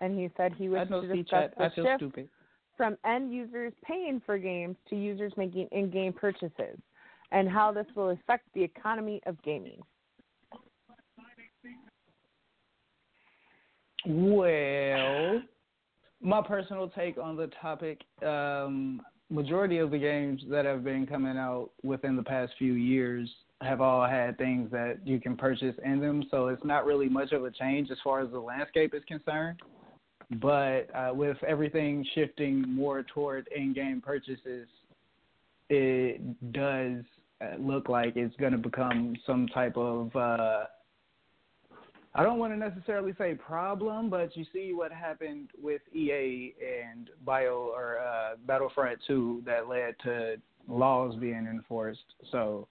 and 0.00 0.18
he 0.18 0.30
said 0.36 0.52
he 0.58 0.66
I 0.66 0.68
wished 0.68 0.90
to 0.90 1.14
discuss 1.14 1.50
the 1.56 1.70
shift 1.76 1.98
stupid. 1.98 2.28
from 2.76 2.96
end 3.06 3.32
users 3.32 3.72
paying 3.84 4.20
for 4.26 4.36
games 4.36 4.74
to 4.90 4.96
users 4.96 5.32
making 5.36 5.68
in-game 5.70 6.12
purchases, 6.12 6.78
and 7.32 7.48
how 7.48 7.72
this 7.72 7.86
will 7.94 8.10
affect 8.10 8.44
the 8.54 8.62
economy 8.62 9.20
of 9.26 9.40
gaming. 9.42 9.80
Well, 14.06 15.42
my 16.22 16.42
personal 16.42 16.88
take 16.88 17.18
on 17.18 17.36
the 17.36 17.50
topic, 17.60 18.00
um, 18.24 19.02
majority 19.28 19.78
of 19.78 19.90
the 19.90 19.98
games 19.98 20.42
that 20.48 20.64
have 20.64 20.82
been 20.84 21.06
coming 21.06 21.36
out 21.36 21.70
within 21.82 22.16
the 22.16 22.22
past 22.22 22.52
few 22.58 22.72
years 22.74 23.28
have 23.60 23.80
all 23.80 24.06
had 24.06 24.38
things 24.38 24.70
that 24.70 24.98
you 25.04 25.20
can 25.20 25.36
purchase 25.36 25.74
in 25.84 26.00
them, 26.00 26.24
so 26.30 26.46
it's 26.46 26.64
not 26.64 26.86
really 26.86 27.08
much 27.08 27.32
of 27.32 27.44
a 27.44 27.50
change 27.50 27.90
as 27.90 27.98
far 28.04 28.20
as 28.20 28.30
the 28.30 28.38
landscape 28.38 28.94
is 28.94 29.02
concerned. 29.08 29.60
But 30.40 30.94
uh, 30.94 31.10
with 31.12 31.36
everything 31.46 32.06
shifting 32.14 32.62
more 32.68 33.02
toward 33.02 33.48
in-game 33.54 34.00
purchases, 34.00 34.68
it 35.70 36.52
does 36.52 37.04
look 37.58 37.88
like 37.88 38.16
it's 38.16 38.34
going 38.36 38.52
to 38.52 38.58
become 38.58 39.14
some 39.26 39.46
type 39.48 39.76
of 39.76 40.14
uh, 40.16 40.64
I 42.14 42.22
don't 42.22 42.38
want 42.38 42.52
to 42.52 42.58
necessarily 42.58 43.14
say 43.16 43.34
problem, 43.34 44.10
but 44.10 44.36
you 44.36 44.44
see 44.52 44.72
what 44.72 44.90
happened 44.90 45.50
with 45.60 45.82
EA 45.94 46.54
and 46.60 47.10
Bio 47.24 47.70
or 47.74 47.98
uh, 47.98 48.36
Battlefront 48.46 48.98
2 49.06 49.42
that 49.46 49.68
led 49.68 49.94
to 50.04 50.36
laws 50.68 51.14
being 51.16 51.46
enforced. 51.48 52.00
So 52.32 52.66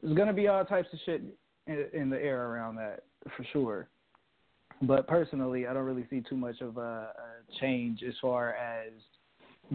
there's 0.00 0.14
going 0.14 0.28
to 0.28 0.34
be 0.34 0.48
all 0.48 0.64
types 0.64 0.88
of 0.92 0.98
shit 1.04 1.22
in, 1.66 1.86
in 1.92 2.08
the 2.08 2.16
air 2.16 2.46
around 2.46 2.76
that 2.76 3.02
for 3.36 3.44
sure. 3.52 3.88
But 4.80 5.06
personally, 5.06 5.66
I 5.66 5.74
don't 5.74 5.84
really 5.84 6.06
see 6.08 6.22
too 6.26 6.36
much 6.36 6.60
of 6.60 6.76
a, 6.76 6.80
a 6.80 7.60
change 7.60 8.02
as 8.06 8.14
far 8.22 8.54
as 8.54 8.90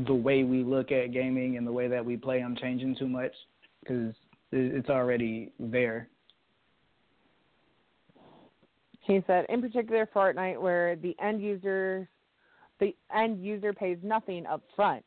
the 0.08 0.14
way 0.14 0.44
we 0.44 0.64
look 0.64 0.92
at 0.92 1.14
gaming 1.14 1.58
and 1.58 1.68
the 1.68 1.72
way 1.72 1.88
that 1.88 2.04
we 2.04 2.18
play 2.18 2.40
I'm 2.40 2.56
changing 2.56 2.96
too 2.96 3.08
much 3.08 3.32
because 3.88 4.14
it's 4.52 4.90
already 4.90 5.52
there. 5.60 6.10
He 9.02 9.22
said, 9.26 9.46
in 9.50 9.62
particular, 9.62 10.08
Fortnite, 10.14 10.60
where 10.60 10.96
the 10.98 11.16
end 11.22 11.42
user, 11.42 12.10
the 12.80 12.94
end 13.16 13.44
user 13.44 13.72
pays 13.72 13.98
nothing 14.04 14.46
up 14.46 14.62
front. 14.76 15.06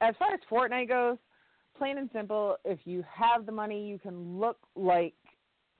As 0.00 0.14
far 0.18 0.34
as 0.34 0.40
Fortnite 0.50 0.88
goes, 0.88 1.16
plain 1.78 1.98
and 1.98 2.10
simple, 2.12 2.56
if 2.64 2.80
you 2.84 3.04
have 3.12 3.46
the 3.46 3.52
money, 3.52 3.86
you 3.86 3.98
can 3.98 4.38
look 4.38 4.58
like 4.74 5.14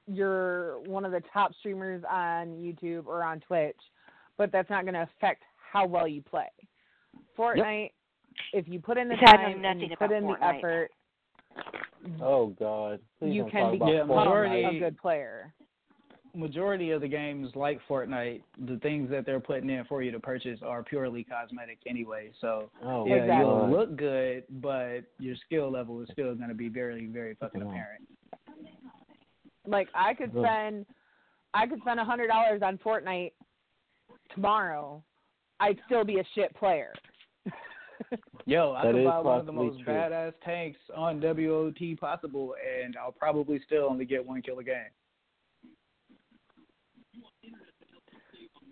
you're 0.07 0.79
one 0.83 1.05
of 1.05 1.11
the 1.11 1.23
top 1.33 1.53
streamers 1.59 2.03
on 2.09 2.49
YouTube 2.49 3.07
or 3.07 3.25
on 3.25 3.41
Twitch, 3.41 3.77
but 4.39 4.53
that's 4.53 4.71
not 4.71 4.85
going 4.85 4.95
to 4.95 5.03
affect 5.03 5.43
how 5.73 5.87
well 5.87 6.07
you 6.07 6.23
play. 6.23 6.47
Fortnite, 7.37 7.91
if 8.53 8.69
you 8.69 8.79
put 8.79 8.97
in 8.97 9.09
the 9.09 9.17
See, 9.17 9.27
time 9.27 9.65
and 9.65 9.81
you 9.81 9.89
put 9.99 10.13
in 10.13 10.25
the 10.25 10.37
effort, 10.41 10.91
Oh 12.23 12.49
God. 12.59 13.01
Please 13.19 13.35
you 13.35 13.45
can 13.51 13.63
talk 13.65 13.73
become 13.73 13.89
Yeah, 13.89 14.05
majority- 14.05 14.65
a 14.65 14.79
good 14.79 14.97
player. 14.99 15.53
majority 16.35 16.91
of 16.91 17.01
the 17.01 17.09
games 17.09 17.51
like 17.57 17.81
Fortnite, 17.89 18.43
the 18.67 18.77
things 18.81 19.09
that 19.11 19.25
they're 19.25 19.41
putting 19.41 19.71
in 19.71 19.85
for 19.87 20.03
you 20.03 20.11
to 20.11 20.21
purchase 20.21 20.61
are 20.63 20.83
purely 20.83 21.25
cosmetic 21.25 21.79
anyway. 21.87 22.31
So 22.41 22.71
Oh, 22.83 23.07
yeah, 23.07 23.15
Exactly. 23.17 23.47
you'll 23.47 23.71
look 23.71 23.97
good, 23.97 24.45
but 24.61 25.01
your 25.19 25.35
skill 25.37 25.71
level 25.71 26.01
is 26.03 26.09
still 26.13 26.35
going 26.35 26.51
to 26.51 26.55
be 26.55 26.69
very, 26.69 27.07
very 27.07 27.35
fucking 27.37 27.63
apparent. 27.63 28.07
Like 29.67 29.89
I 29.95 30.13
could 30.15 30.31
spend, 30.31 30.87
I 31.55 31.67
could 31.67 31.81
spend 31.81 31.99
a 32.01 32.05
hundred 32.05 32.29
dollars 32.29 32.61
on 32.63 32.77
Fortnite 32.79 33.33
tomorrow. 34.35 35.03
I'd 35.59 35.81
still 35.87 36.05
be 36.05 36.21
a 36.21 36.25
shit 36.35 36.55
player. 36.55 36.93
Yo, 38.47 38.73
I 38.73 38.85
That 38.85 38.93
could 38.93 39.05
buy 39.05 39.19
one 39.21 39.41
of 39.41 39.47
the 39.47 39.53
most 39.53 39.81
true. 39.83 39.93
badass 39.93 40.33
tanks 40.45 40.79
on 40.95 41.21
WOT 41.21 41.99
possible, 42.01 42.55
and 42.83 42.97
I'll 42.97 43.13
probably 43.13 43.61
still 43.67 43.87
only 43.91 44.05
get 44.05 44.25
one 44.25 44.43
kill 44.43 44.59
a 44.59 44.65
game. 44.65 44.91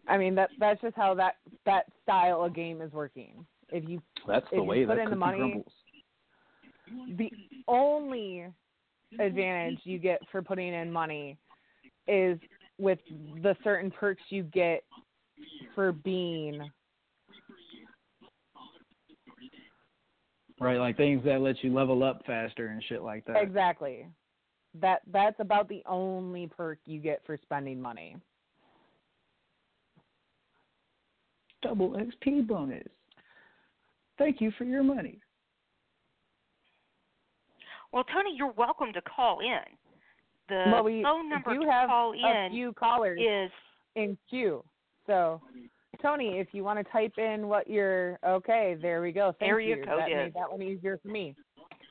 I 0.07 0.19
mean 0.19 0.35
that 0.35 0.51
that's 0.59 0.81
just 0.83 0.97
how 0.97 1.15
that 1.15 1.37
that 1.65 1.87
style 2.03 2.45
of 2.45 2.55
game 2.55 2.83
is 2.83 2.93
working. 2.93 3.47
If 3.71 3.89
you 3.89 4.03
That's 4.27 4.45
the 4.51 4.57
If 4.57 4.63
you 4.63 4.69
way 4.69 4.85
put 4.85 4.97
that 4.97 5.05
in 5.05 5.11
the 5.11 5.17
cookie 5.17 5.39
money- 5.39 5.65
the 7.17 7.33
only 7.67 8.47
advantage 9.19 9.79
you 9.85 9.99
get 9.99 10.21
for 10.31 10.43
putting 10.43 10.75
in 10.75 10.93
money 10.93 11.39
is 12.07 12.39
with 12.79 12.99
the 13.43 13.57
certain 13.65 13.91
perks 13.91 14.23
you 14.29 14.43
get 14.43 14.85
for 15.75 15.93
being 15.93 16.71
Right, 20.61 20.79
like 20.79 20.97
things 20.97 21.25
that 21.25 21.41
let 21.41 21.63
you 21.65 21.75
level 21.75 22.05
up 22.05 22.23
faster 22.27 22.69
and 22.69 22.83
shit 22.89 23.03
like 23.03 23.25
that. 23.27 23.43
exactly 23.43 24.07
that 24.81 25.03
that's 25.13 25.37
about 25.39 25.69
the 25.69 25.83
only 25.87 26.49
perk 26.49 26.79
you 26.87 27.01
get 27.01 27.23
for 27.25 27.39
spending 27.43 27.81
money. 27.81 28.17
Double 31.63 31.91
XP 31.91 32.47
bonus. 32.47 32.87
Thank 34.19 34.41
you 34.41 34.53
for 34.59 34.65
your 34.65 34.83
money. 34.83 35.19
Well, 37.93 38.05
Tony, 38.13 38.35
you're 38.37 38.53
welcome 38.53 38.93
to 38.93 39.01
call 39.03 39.41
in. 39.41 39.61
The 40.49 40.65
well, 40.73 40.85
we 40.85 41.03
phone 41.03 41.31
number 41.31 41.55
do 41.55 41.65
to 41.65 41.71
have 41.71 41.89
call 41.89 42.13
a 42.13 42.47
in 42.47 42.53
few 42.53 42.73
callers 42.73 43.19
is 43.21 43.51
in 43.95 44.19
queue. 44.29 44.63
So, 45.07 45.41
Tony, 46.05 46.39
if 46.39 46.49
you 46.53 46.63
want 46.63 46.79
to 46.79 46.93
type 46.93 47.15
in 47.17 47.49
what 47.49 47.69
you're 47.69 48.19
okay, 48.27 48.77
there 48.81 49.01
we 49.01 49.11
go. 49.11 49.35
Thank 49.41 49.49
Area 49.51 49.77
you. 49.77 49.85
code 49.87 50.01
that 50.01 50.11
is. 50.11 50.17
made 50.17 50.35
that 50.35 50.51
one 50.53 50.61
easier 50.61 50.99
for 51.03 51.09
me. 51.09 51.35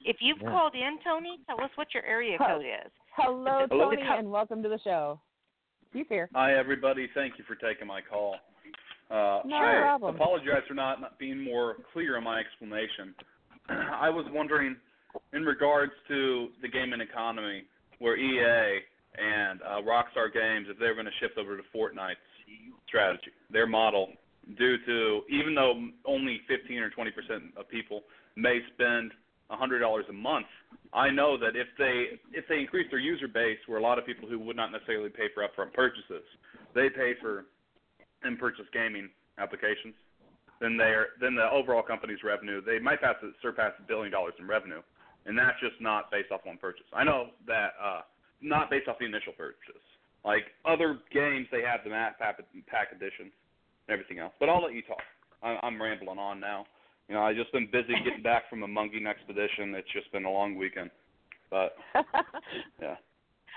if 0.05 0.17
you've 0.19 0.37
Yeah. 0.41 0.51
called 0.51 0.75
in, 0.75 0.99
Tony, 1.03 1.39
tell 1.47 1.59
us 1.63 1.71
what 1.75 1.93
your 1.93 2.03
area 2.03 2.37
Huh. 2.37 2.57
code 2.57 2.65
is. 2.65 2.91
Hello, 3.15 3.65
Hello. 3.67 3.85
Tony, 3.95 4.01
and 4.01 4.29
welcome 4.29 4.61
to 4.61 4.67
the 4.69 4.77
show. 4.79 5.19
You 5.93 6.03
here? 6.09 6.29
Hi, 6.35 6.53
everybody. 6.55 7.07
Thank 7.15 7.37
you 7.39 7.45
for 7.45 7.55
taking 7.55 7.87
my 7.87 8.01
call. 8.01 8.37
Uh, 9.09 9.41
No 9.45 9.55
I 9.55 9.79
problem. 9.81 10.15
apologize 10.15 10.63
for 10.67 10.73
not, 10.73 10.99
not 10.99 11.17
being 11.17 11.39
more 11.39 11.77
clear 11.93 12.17
in 12.17 12.23
my 12.23 12.39
explanation. 12.39 13.15
I 13.69 14.09
was 14.09 14.25
wondering, 14.29 14.75
in 15.31 15.45
regards 15.45 15.93
to 16.09 16.51
the 16.61 16.67
gaming 16.67 16.99
economy, 17.01 17.65
where 17.99 18.17
EA 18.17 18.81
and 19.17 19.61
uh, 19.61 19.81
Rockstar 19.81 20.31
Games, 20.33 20.67
if 20.69 20.77
they're 20.77 20.95
going 20.95 21.05
to 21.05 21.11
shift 21.19 21.37
over 21.37 21.55
to 21.55 21.63
Fortnite's 21.73 22.17
strategy, 22.87 23.31
their 23.51 23.67
model, 23.67 24.09
due 24.57 24.77
to 24.85 25.21
even 25.29 25.55
though 25.55 25.87
only 26.05 26.41
15 26.47 26.77
or 26.77 26.89
20 26.89 27.11
percent 27.11 27.43
of 27.57 27.67
people 27.69 28.01
may 28.35 28.59
spend 28.73 29.11
$100 29.51 30.09
a 30.09 30.13
month, 30.13 30.47
I 30.93 31.09
know 31.09 31.37
that 31.37 31.55
if 31.55 31.67
they 31.77 32.19
if 32.31 32.45
they 32.47 32.59
increase 32.59 32.87
their 32.89 32.99
user 32.99 33.27
base, 33.27 33.57
where 33.67 33.79
a 33.79 33.81
lot 33.81 33.99
of 33.99 34.05
people 34.05 34.27
who 34.27 34.39
would 34.39 34.55
not 34.55 34.71
necessarily 34.71 35.09
pay 35.09 35.27
for 35.33 35.43
upfront 35.43 35.73
purchases, 35.73 36.23
they 36.75 36.89
pay 36.89 37.13
for 37.21 37.45
in-purchase 38.25 38.65
gaming 38.73 39.09
applications, 39.37 39.93
then 40.61 40.77
their 40.77 41.07
then 41.19 41.35
the 41.35 41.49
overall 41.51 41.83
company's 41.83 42.23
revenue 42.23 42.61
they 42.61 42.79
might 42.79 43.01
pass 43.01 43.15
surpass 43.41 43.73
a 43.79 43.87
billion 43.87 44.11
dollars 44.11 44.33
in 44.39 44.47
revenue, 44.47 44.81
and 45.25 45.37
that's 45.37 45.59
just 45.59 45.79
not 45.81 46.11
based 46.11 46.31
off 46.31 46.41
one 46.43 46.57
purchase. 46.57 46.85
I 46.93 47.03
know 47.03 47.29
that 47.47 47.73
uh, 47.81 48.01
not 48.41 48.69
based 48.69 48.87
off 48.87 48.97
the 48.99 49.05
initial 49.05 49.33
purchase. 49.33 49.81
Like 50.25 50.43
other 50.65 50.99
games, 51.13 51.47
they 51.51 51.61
have 51.61 51.81
the 51.83 51.89
map 51.89 52.17
pack, 52.17 52.37
pack 52.67 52.87
editions 52.95 53.31
and 53.87 53.93
everything 53.93 54.19
else. 54.19 54.33
But 54.39 54.49
I'll 54.49 54.63
let 54.63 54.73
you 54.73 54.81
talk. 54.81 55.01
I, 55.41 55.57
I'm 55.63 55.81
rambling 55.81 56.19
on 56.19 56.39
now. 56.39 56.65
You 57.09 57.15
know, 57.15 57.21
I 57.21 57.33
just 57.33 57.51
been 57.51 57.67
busy 57.71 57.93
getting 58.03 58.23
back 58.23 58.49
from 58.49 58.63
a 58.63 58.67
Munging 58.67 59.07
expedition. 59.07 59.75
It's 59.75 59.91
just 59.91 60.11
been 60.11 60.25
a 60.25 60.31
long 60.31 60.55
weekend. 60.55 60.89
But 61.49 61.75
yeah. 62.81 62.95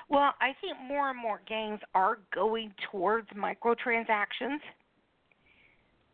Well, 0.09 0.35
I 0.41 0.55
think 0.61 0.77
more 0.87 1.11
and 1.11 1.19
more 1.19 1.41
games 1.49 1.81
are 1.95 2.19
going 2.35 2.73
towards 2.91 3.29
microtransactions, 3.31 4.59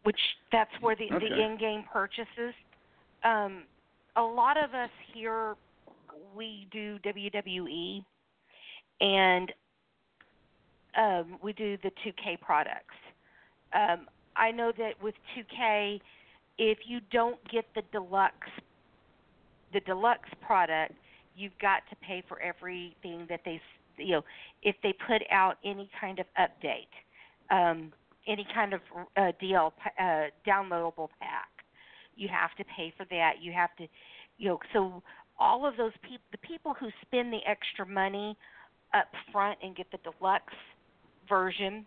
which 0.05 0.19
that's 0.51 0.71
where 0.81 0.97
the, 0.97 1.15
Okay. 1.15 1.29
the 1.29 1.43
in-game 1.45 1.85
purchases. 1.93 2.55
Um, 3.25 3.65
a 4.17 4.23
lot 4.23 4.63
of 4.63 4.75
us 4.75 4.91
here, 5.13 5.57
we 6.35 6.67
do 6.71 6.99
WWE, 7.05 8.05
and 9.01 9.53
um, 10.97 11.39
we 11.43 11.53
do 11.53 11.77
the 11.83 11.91
2K 12.05 12.41
products. 12.41 12.95
Um, 13.75 14.07
I 14.37 14.51
know 14.51 14.73
that 14.77 15.03
with 15.03 15.15
2K, 15.37 16.01
if 16.59 16.79
you 16.87 17.01
don't 17.11 17.39
get 17.51 17.65
the 17.75 17.83
deluxe, 17.93 18.49
the 19.73 19.81
deluxe 19.81 20.29
product, 20.45 20.93
you've 21.37 21.59
got 21.61 21.83
to 21.91 21.97
pay 21.97 22.23
for 22.29 22.41
everything 22.41 23.27
that 23.29 23.41
they, 23.45 23.61
you 23.97 24.13
know, 24.13 24.23
if 24.63 24.77
they 24.83 24.95
put 25.07 25.23
out 25.31 25.57
any 25.65 25.89
kind 25.99 26.19
of 26.19 26.27
update, 26.39 26.93
um, 27.51 27.93
any 28.27 28.47
kind 28.55 28.75
of 28.75 28.81
uh, 29.17 29.33
DL 29.43 29.73
uh, 29.99 30.03
downloadable 30.47 31.09
pack, 31.21 31.49
you 32.17 32.29
have 32.29 32.55
to 32.57 32.65
pay 32.77 32.93
for 32.97 33.07
that. 33.11 33.35
You 33.41 33.53
have 33.53 33.75
to, 33.77 33.87
you 34.39 34.49
know, 34.49 34.59
so 34.73 35.03
all 35.39 35.67
of 35.67 35.77
those 35.77 35.93
people, 36.03 36.25
the 36.31 36.39
people 36.39 36.75
who 36.79 36.89
spend 37.01 37.33
the 37.33 37.41
extra 37.47 37.87
money 37.87 38.37
up 38.95 39.07
front 39.33 39.59
and 39.63 39.75
get 39.75 39.87
the 39.91 39.99
deluxe 39.99 40.53
version, 41.29 41.87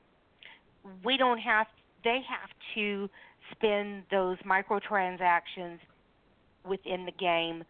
we 1.04 1.18
don't 1.18 1.40
have. 1.40 1.68
They 2.04 2.20
have 2.30 2.50
to 2.76 3.10
spend 3.52 4.04
those 4.12 4.38
microtransactions 4.40 5.80
within 6.68 7.06
the 7.06 7.12
game 7.12 7.64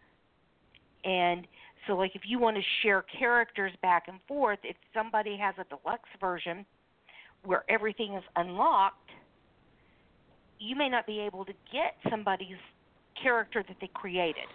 and 1.04 1.46
so 1.86 1.92
like 1.94 2.12
if 2.16 2.22
you 2.26 2.38
want 2.38 2.56
to 2.56 2.62
share 2.82 3.04
characters 3.18 3.70
back 3.82 4.04
and 4.08 4.18
forth 4.26 4.58
if 4.64 4.74
somebody 4.94 5.36
has 5.36 5.54
a 5.58 5.64
deluxe 5.64 6.08
version 6.18 6.64
where 7.44 7.62
everything 7.68 8.14
is 8.14 8.22
unlocked 8.36 9.10
you 10.58 10.74
may 10.74 10.88
not 10.88 11.06
be 11.06 11.20
able 11.20 11.44
to 11.44 11.52
get 11.70 11.94
somebody's 12.08 12.56
character 13.22 13.62
that 13.68 13.76
they 13.82 13.90
created 13.92 14.48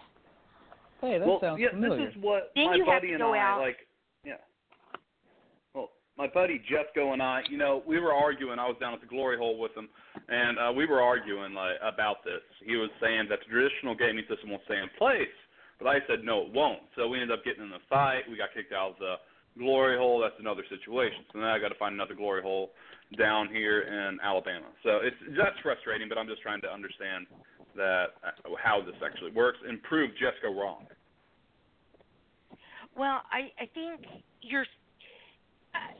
Hey, 1.02 1.20
that 1.20 1.28
well, 1.28 1.40
sounds 1.40 1.60
yeah, 1.62 1.70
familiar. 1.70 2.06
this 2.08 2.16
is 2.16 2.24
what 2.24 2.52
Then 2.56 2.66
my 2.66 2.76
you 2.76 2.86
have 2.86 3.02
buddy 3.02 3.08
to 3.10 3.14
and 3.14 3.24
I 3.24 3.38
out- 3.40 3.62
like. 3.62 3.78
My 6.18 6.28
buddy 6.28 6.62
Jesco 6.70 7.14
and 7.14 7.22
I, 7.22 7.42
you 7.50 7.58
know, 7.58 7.82
we 7.88 8.00
were 8.00 8.14
arguing. 8.14 8.60
I 8.60 8.68
was 8.68 8.76
down 8.80 8.94
at 8.94 9.02
the 9.02 9.08
glory 9.08 9.38
hole 9.38 9.58
with 9.58 9.76
him, 9.76 9.90
and 10.28 10.60
uh, 10.60 10.72
we 10.76 10.86
were 10.86 11.02
arguing 11.02 11.54
like 11.54 11.78
about 11.82 12.24
this. 12.24 12.44
He 12.66 12.76
was 12.76 12.90
saying 13.02 13.28
that 13.30 13.40
the 13.40 13.50
traditional 13.50 13.96
gaming 13.96 14.26
system 14.30 14.52
will 14.52 14.62
stay 14.66 14.78
in 14.78 14.90
place, 14.98 15.34
but 15.80 15.88
I 15.88 16.00
said 16.08 16.24
no, 16.24 16.44
it 16.44 16.54
won't. 16.54 16.84
So 16.96 17.08
we 17.08 17.22
ended 17.22 17.38
up 17.38 17.44
getting 17.44 17.64
in 17.64 17.72
a 17.72 17.82
fight. 17.90 18.30
We 18.30 18.38
got 18.38 18.54
kicked 18.54 18.74
out 18.74 18.92
of 18.92 19.00
the 19.00 19.16
glory 19.58 19.98
hole. 19.98 20.20
That's 20.20 20.38
another 20.40 20.64
situation. 20.70 21.26
So 21.34 21.40
now 21.40 21.56
I 21.56 21.60
got 21.60 21.70
to 21.70 21.80
find 21.80 21.96
another 21.96 22.16
glory 22.16 22.44
hole 22.44 22.72
down 23.18 23.48
here 23.50 23.82
in 23.82 24.20
Alabama. 24.22 24.68
So 24.84 25.00
it's 25.02 25.18
that's 25.36 25.58
frustrating, 25.64 26.08
but 26.08 26.18
I'm 26.18 26.28
just 26.28 26.42
trying 26.42 26.62
to 26.62 26.70
understand 26.70 27.26
that 27.76 28.20
uh, 28.24 28.52
how 28.62 28.84
this 28.84 28.96
actually 29.04 29.32
works 29.32 29.58
and 29.68 29.82
prove 29.84 30.12
Jesco 30.20 30.54
wrong. 30.56 30.86
well 32.98 33.22
i 33.32 33.52
i 33.62 33.66
think 33.74 34.02
you're 34.42 34.66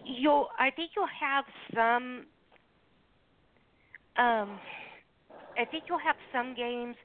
you'll 0.06 0.48
i 0.60 0.70
think 0.72 0.92
you'll 0.96 1.06
have 1.20 1.46
some 1.74 2.26
um 4.18 4.60
i 5.58 5.66
think 5.70 5.86
you'll 5.88 6.00
have 6.00 6.16
some 6.32 6.54
games 6.56 6.96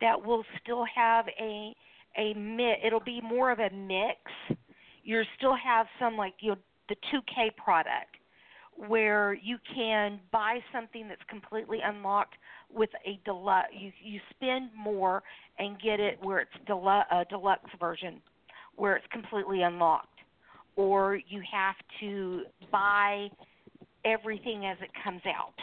that 0.00 0.24
will 0.24 0.44
still 0.62 0.84
have 0.94 1.26
a 1.40 1.74
a 2.18 2.34
mi 2.34 2.74
it'll 2.84 3.00
be 3.00 3.20
more 3.22 3.50
of 3.50 3.58
a 3.58 3.70
mix. 3.70 4.18
You'll 5.04 5.24
still 5.36 5.56
have 5.56 5.86
some 5.98 6.16
like 6.16 6.34
you 6.40 6.56
the 6.88 6.96
2k 7.12 7.56
product 7.56 8.16
where 8.76 9.34
you 9.34 9.58
can 9.74 10.20
buy 10.30 10.58
something 10.72 11.08
that's 11.08 11.22
completely 11.28 11.78
unlocked 11.84 12.34
with 12.74 12.90
a 13.06 13.20
deluxe 13.24 13.68
you 13.72 13.92
you 14.02 14.20
spend 14.30 14.70
more 14.76 15.22
and 15.58 15.80
get 15.80 16.00
it 16.00 16.18
where 16.22 16.40
it's 16.40 16.50
delu- 16.68 17.04
a 17.10 17.24
deluxe 17.26 17.70
version 17.78 18.20
where 18.76 18.96
it's 18.96 19.06
completely 19.12 19.62
unlocked 19.62 20.11
or 20.76 21.16
you 21.28 21.42
have 21.50 21.76
to 22.00 22.42
buy 22.70 23.28
everything 24.04 24.66
as 24.66 24.76
it 24.80 24.90
comes 25.04 25.22
out 25.26 25.54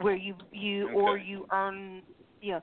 where 0.00 0.16
you 0.16 0.34
you 0.52 0.86
Okay. 0.86 0.94
or 0.94 1.18
you 1.18 1.46
earn 1.52 2.02
you 2.40 2.52
know 2.52 2.60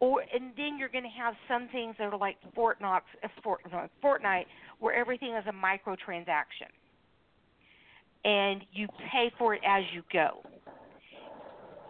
or 0.00 0.22
and 0.32 0.52
then 0.56 0.78
you're 0.78 0.88
going 0.88 1.04
to 1.04 1.10
have 1.10 1.34
some 1.48 1.68
things 1.72 1.96
that 1.98 2.12
are 2.12 2.18
like 2.18 2.36
Fortnite, 2.56 3.00
uh, 3.24 3.28
Fortnite, 3.44 3.88
Fortnite, 4.02 4.46
where 4.78 4.94
everything 4.94 5.34
is 5.34 5.44
a 5.48 5.52
microtransaction, 5.52 6.70
and 8.24 8.62
you 8.72 8.86
pay 9.12 9.32
for 9.36 9.54
it 9.54 9.62
as 9.66 9.82
you 9.92 10.02
go. 10.12 10.44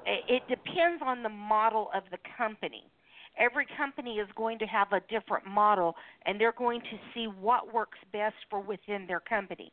It, 0.06 0.24
it 0.28 0.42
depends 0.48 1.02
on 1.04 1.22
the 1.22 1.28
model 1.28 1.90
of 1.94 2.04
the 2.10 2.18
company. 2.36 2.84
Every 3.38 3.66
company 3.76 4.16
is 4.16 4.28
going 4.36 4.58
to 4.58 4.66
have 4.66 4.92
a 4.92 5.00
different 5.08 5.46
model, 5.46 5.94
and 6.26 6.40
they're 6.40 6.52
going 6.52 6.80
to 6.80 6.98
see 7.14 7.26
what 7.26 7.72
works 7.72 7.98
best 8.12 8.34
for 8.50 8.60
within 8.60 9.06
their 9.06 9.20
company. 9.20 9.72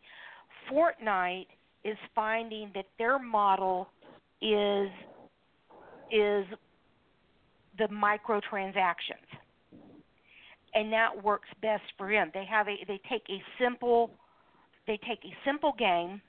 Fortnite 0.72 1.48
is 1.84 1.98
finding 2.14 2.72
that 2.76 2.86
their 2.98 3.20
model 3.20 3.88
is 4.42 4.90
is 6.12 6.46
the 7.78 7.88
microtransactions 7.92 9.26
and 10.74 10.92
that 10.92 11.10
works 11.24 11.48
best 11.62 11.84
for 11.98 12.12
them 12.12 12.30
they 12.34 12.46
have 12.46 12.68
a 12.68 12.76
they 12.88 13.00
take 13.10 13.24
a 13.30 13.42
simple 13.62 14.12
they 14.88 14.98
take 15.08 15.20
a 15.24 15.34
simple 15.46 15.74
game 15.78 16.22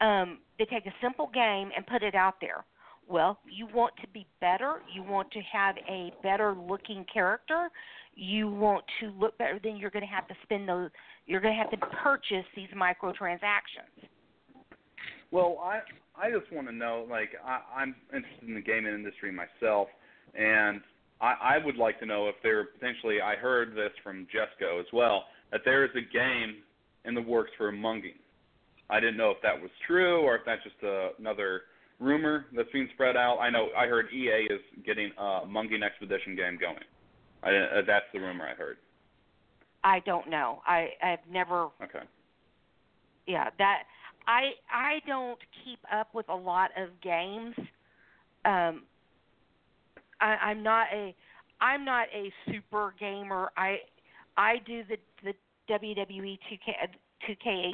um 0.00 0.38
they 0.58 0.64
take 0.66 0.86
a 0.86 0.94
simple 1.02 1.28
game 1.32 1.70
and 1.76 1.86
put 1.86 2.02
it 2.02 2.14
out 2.14 2.34
there 2.40 2.64
well 3.08 3.38
you 3.50 3.66
want 3.74 3.92
to 4.00 4.08
be 4.08 4.26
better 4.40 4.76
you 4.92 5.02
want 5.02 5.30
to 5.30 5.40
have 5.40 5.76
a 5.88 6.12
better 6.22 6.54
looking 6.54 7.04
character 7.12 7.68
you 8.14 8.48
want 8.48 8.84
to 9.00 9.10
look 9.18 9.36
better 9.38 9.58
then 9.62 9.76
you're 9.76 9.90
going 9.90 10.04
to 10.04 10.12
have 10.12 10.26
to 10.28 10.34
spend 10.42 10.68
those 10.68 10.90
you're 11.26 11.40
going 11.40 11.54
to 11.54 11.58
have 11.58 11.70
to 11.70 11.86
purchase 12.02 12.44
these 12.54 12.68
microtransactions 12.76 14.08
Well, 15.30 15.58
I 15.62 15.80
I 16.16 16.30
just 16.30 16.52
want 16.52 16.68
to 16.68 16.72
know, 16.72 17.06
like, 17.10 17.30
I, 17.44 17.58
I'm 17.74 17.96
interested 18.14 18.48
in 18.48 18.54
the 18.54 18.60
gaming 18.60 18.94
industry 18.94 19.32
myself, 19.32 19.88
and 20.32 20.80
I, 21.20 21.56
I 21.56 21.64
would 21.64 21.76
like 21.76 21.98
to 22.00 22.06
know 22.06 22.28
if 22.28 22.36
there 22.42 22.64
potentially. 22.64 23.20
I 23.20 23.34
heard 23.34 23.72
this 23.72 23.90
from 24.02 24.26
Jesco 24.32 24.78
as 24.80 24.86
well 24.92 25.24
that 25.50 25.62
there 25.64 25.84
is 25.84 25.90
a 25.96 26.12
game 26.12 26.62
in 27.04 27.14
the 27.14 27.22
works 27.22 27.50
for 27.58 27.72
Munging. 27.72 28.18
I 28.90 29.00
didn't 29.00 29.16
know 29.16 29.30
if 29.30 29.38
that 29.42 29.60
was 29.60 29.70
true 29.86 30.20
or 30.20 30.36
if 30.36 30.42
that's 30.44 30.62
just 30.62 30.76
a, 30.82 31.10
another 31.18 31.62
rumor 32.04 32.46
that's 32.54 32.68
being 32.72 32.88
spread 32.94 33.16
out. 33.16 33.38
I 33.38 33.50
know 33.50 33.68
I 33.76 33.86
heard 33.86 34.06
EA 34.12 34.46
is 34.52 34.60
getting 34.84 35.10
a 35.18 35.40
Munging 35.46 35.82
Expedition 35.82 36.36
game 36.36 36.58
going. 36.60 36.84
I, 37.42 37.48
uh, 37.50 37.82
that's 37.86 38.06
the 38.12 38.20
rumor 38.20 38.46
I 38.48 38.54
heard. 38.54 38.78
i 39.82 40.00
don't 40.06 40.30
know 40.30 40.62
i 40.66 40.88
i've 41.02 41.18
never 41.30 41.68
Okay. 41.82 42.04
yeah 43.26 43.50
that 43.58 43.82
i 44.26 44.52
i 44.72 45.00
don't 45.06 45.38
keep 45.62 45.78
up 45.92 46.08
with 46.14 46.26
a 46.30 46.34
lot 46.34 46.70
of 46.78 46.88
games 47.02 47.54
um 48.46 48.84
i 50.22 50.36
i'm 50.48 50.62
not 50.62 50.86
a 50.94 51.14
i'm 51.60 51.84
not 51.84 52.08
a 52.14 52.32
super 52.50 52.94
gamer 52.98 53.50
i 53.58 53.76
i 54.38 54.54
do 54.66 54.82
the 54.88 54.96
the 55.22 55.34
wwe 55.70 56.38
2k 56.50 56.72
2k 57.28 57.72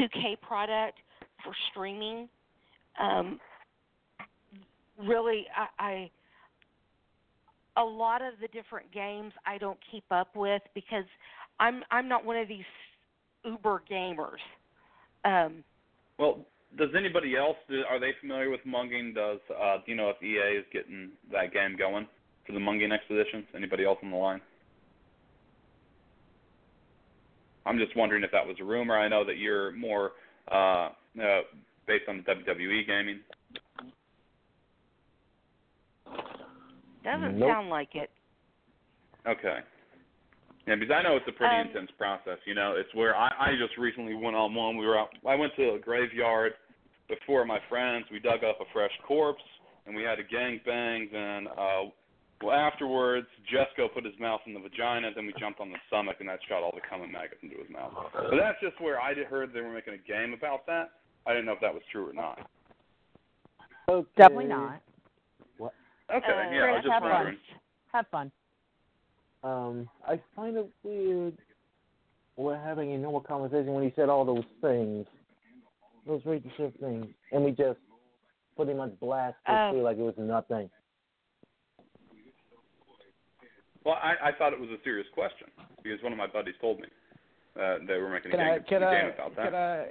2k 0.00 0.40
product 0.40 0.98
for 1.44 1.52
streaming 1.70 2.26
um 2.98 3.40
really 5.06 5.46
i 5.56 5.84
i 5.84 6.10
a 7.80 7.84
lot 7.84 8.22
of 8.22 8.34
the 8.40 8.48
different 8.48 8.90
games 8.92 9.32
i 9.46 9.58
don't 9.58 9.78
keep 9.90 10.04
up 10.10 10.34
with 10.34 10.62
because 10.74 11.04
i'm 11.60 11.82
i'm 11.90 12.08
not 12.08 12.24
one 12.24 12.36
of 12.36 12.48
these 12.48 12.64
uber 13.44 13.82
gamers 13.90 14.42
um 15.24 15.62
Well, 16.18 16.44
does 16.76 16.90
anybody 16.96 17.36
else? 17.36 17.56
Do, 17.68 17.82
are 17.88 17.98
they 17.98 18.10
familiar 18.20 18.50
with 18.50 18.60
Munging? 18.66 19.14
Does 19.14 19.38
uh, 19.50 19.76
do 19.84 19.90
you 19.90 19.96
know 19.96 20.10
if 20.10 20.22
EA 20.22 20.58
is 20.58 20.66
getting 20.72 21.10
that 21.32 21.52
game 21.52 21.76
going 21.78 22.06
for 22.46 22.52
the 22.52 22.58
Munging 22.58 22.92
Expeditions? 22.92 23.46
Anybody 23.56 23.84
else 23.84 23.98
on 24.02 24.10
the 24.10 24.16
line? 24.16 24.40
I'm 27.64 27.78
just 27.78 27.96
wondering 27.96 28.22
if 28.22 28.30
that 28.32 28.46
was 28.46 28.56
a 28.60 28.64
rumor. 28.64 28.98
I 28.98 29.08
know 29.08 29.24
that 29.24 29.38
you're 29.38 29.72
more 29.72 30.12
uh, 30.50 30.88
uh, 31.20 31.40
based 31.88 32.04
on 32.08 32.18
the 32.24 32.34
WWE 32.34 32.86
gaming. 32.86 33.20
doesn't 37.02 37.38
Nope. 37.38 37.48
sound 37.50 37.70
like 37.70 37.94
it 37.94 38.10
Okay. 39.26 39.58
Yeah, 40.66 40.76
because 40.76 40.92
I 40.94 41.02
know 41.02 41.16
it's 41.16 41.26
a 41.28 41.32
pretty 41.32 41.54
Um, 41.56 41.66
intense 41.68 41.90
process. 41.92 42.38
You 42.46 42.54
know, 42.54 42.76
it's 42.76 42.92
where 42.94 43.16
I, 43.16 43.28
I 43.38 43.56
just 43.56 43.76
recently 43.78 44.14
went 44.14 44.36
on 44.36 44.54
one. 44.54 44.76
We 44.76 44.86
were 44.86 44.98
out. 44.98 45.10
I 45.26 45.34
went 45.34 45.54
to 45.56 45.74
a 45.74 45.78
graveyard 45.78 46.52
with 47.08 47.18
four 47.26 47.40
of 47.42 47.46
my 47.48 47.58
friends. 47.68 48.04
We 48.10 48.20
dug 48.20 48.44
up 48.44 48.60
a 48.60 48.64
fresh 48.72 48.92
corpse, 49.06 49.42
and 49.86 49.96
we 49.96 50.02
had 50.02 50.18
a 50.18 50.22
gang 50.22 50.60
bang. 50.64 51.08
Then, 51.10 51.48
uh, 51.48 51.84
well, 52.42 52.54
afterwards, 52.54 53.26
Jesco 53.52 53.92
put 53.92 54.04
his 54.04 54.18
mouth 54.20 54.40
in 54.46 54.52
the 54.54 54.60
vagina. 54.60 55.10
Then 55.14 55.26
we 55.26 55.32
jumped 55.40 55.60
on 55.60 55.70
the 55.70 55.78
stomach, 55.88 56.16
and 56.20 56.28
that 56.28 56.40
shot 56.48 56.62
all 56.62 56.72
the 56.74 56.82
cum 56.88 57.02
and 57.02 57.12
maggots 57.12 57.42
into 57.42 57.56
his 57.56 57.68
mouth. 57.70 57.92
But 58.12 58.36
that's 58.38 58.60
just 58.60 58.80
where 58.80 59.00
I 59.00 59.14
heard 59.14 59.52
they 59.52 59.60
were 59.62 59.72
making 59.72 59.94
a 59.94 60.08
game 60.08 60.32
about 60.34 60.64
that. 60.66 60.90
I 61.28 61.32
didn't 61.32 61.44
know 61.44 61.52
if 61.52 61.60
that 61.60 61.74
was 61.74 61.82
true 61.92 62.08
or 62.08 62.14
not. 62.14 62.38
Okay. 63.90 64.08
Definitely 64.16 64.46
not. 64.46 64.80
What? 65.58 65.74
Okay, 66.14 66.26
Uh, 66.26 66.54
yeah, 66.54 66.64
I 66.64 66.72
was 66.72 66.82
just 66.82 66.92
have 66.92 67.02
wondering. 67.02 67.36
fun. 67.36 67.60
Have 67.92 68.06
fun. 68.08 68.32
Um, 69.44 69.88
I 70.06 70.18
find 70.34 70.56
it 70.56 70.68
weird 70.82 71.36
we're 72.36 72.56
having 72.58 72.92
a 72.92 72.98
normal 72.98 73.20
conversation 73.20 73.72
when 73.74 73.84
he 73.84 73.92
said 73.94 74.08
all 74.08 74.24
those 74.24 74.44
things, 74.62 75.06
those 76.06 76.22
racist 76.22 76.78
things, 76.80 77.06
and 77.32 77.44
we 77.44 77.50
just 77.50 77.78
pretty 78.56 78.72
much 78.74 78.98
blast 79.00 79.36
it 79.46 79.52
Um, 79.52 79.74
through 79.74 79.82
like 79.82 79.98
it 79.98 80.02
was 80.02 80.14
nothing. 80.16 80.70
Well, 83.84 83.96
I, 84.02 84.28
I 84.28 84.32
thought 84.32 84.52
it 84.52 84.60
was 84.60 84.70
a 84.70 84.82
serious 84.82 85.06
question 85.12 85.48
because 85.82 86.02
one 86.02 86.12
of 86.12 86.18
my 86.18 86.26
buddies 86.26 86.54
told 86.60 86.80
me 86.80 86.86
uh, 87.60 87.78
they 87.86 87.98
were 87.98 88.08
making 88.10 88.32
a 88.32 88.36
Can 88.36 88.40
I 88.40 88.58
game, 88.58 88.64
can 88.68 88.82
a 88.82 88.86
I 88.86 89.00
game 89.00 89.10
about 89.12 89.36
that. 89.36 89.44
can 89.44 89.54
I 89.54 89.86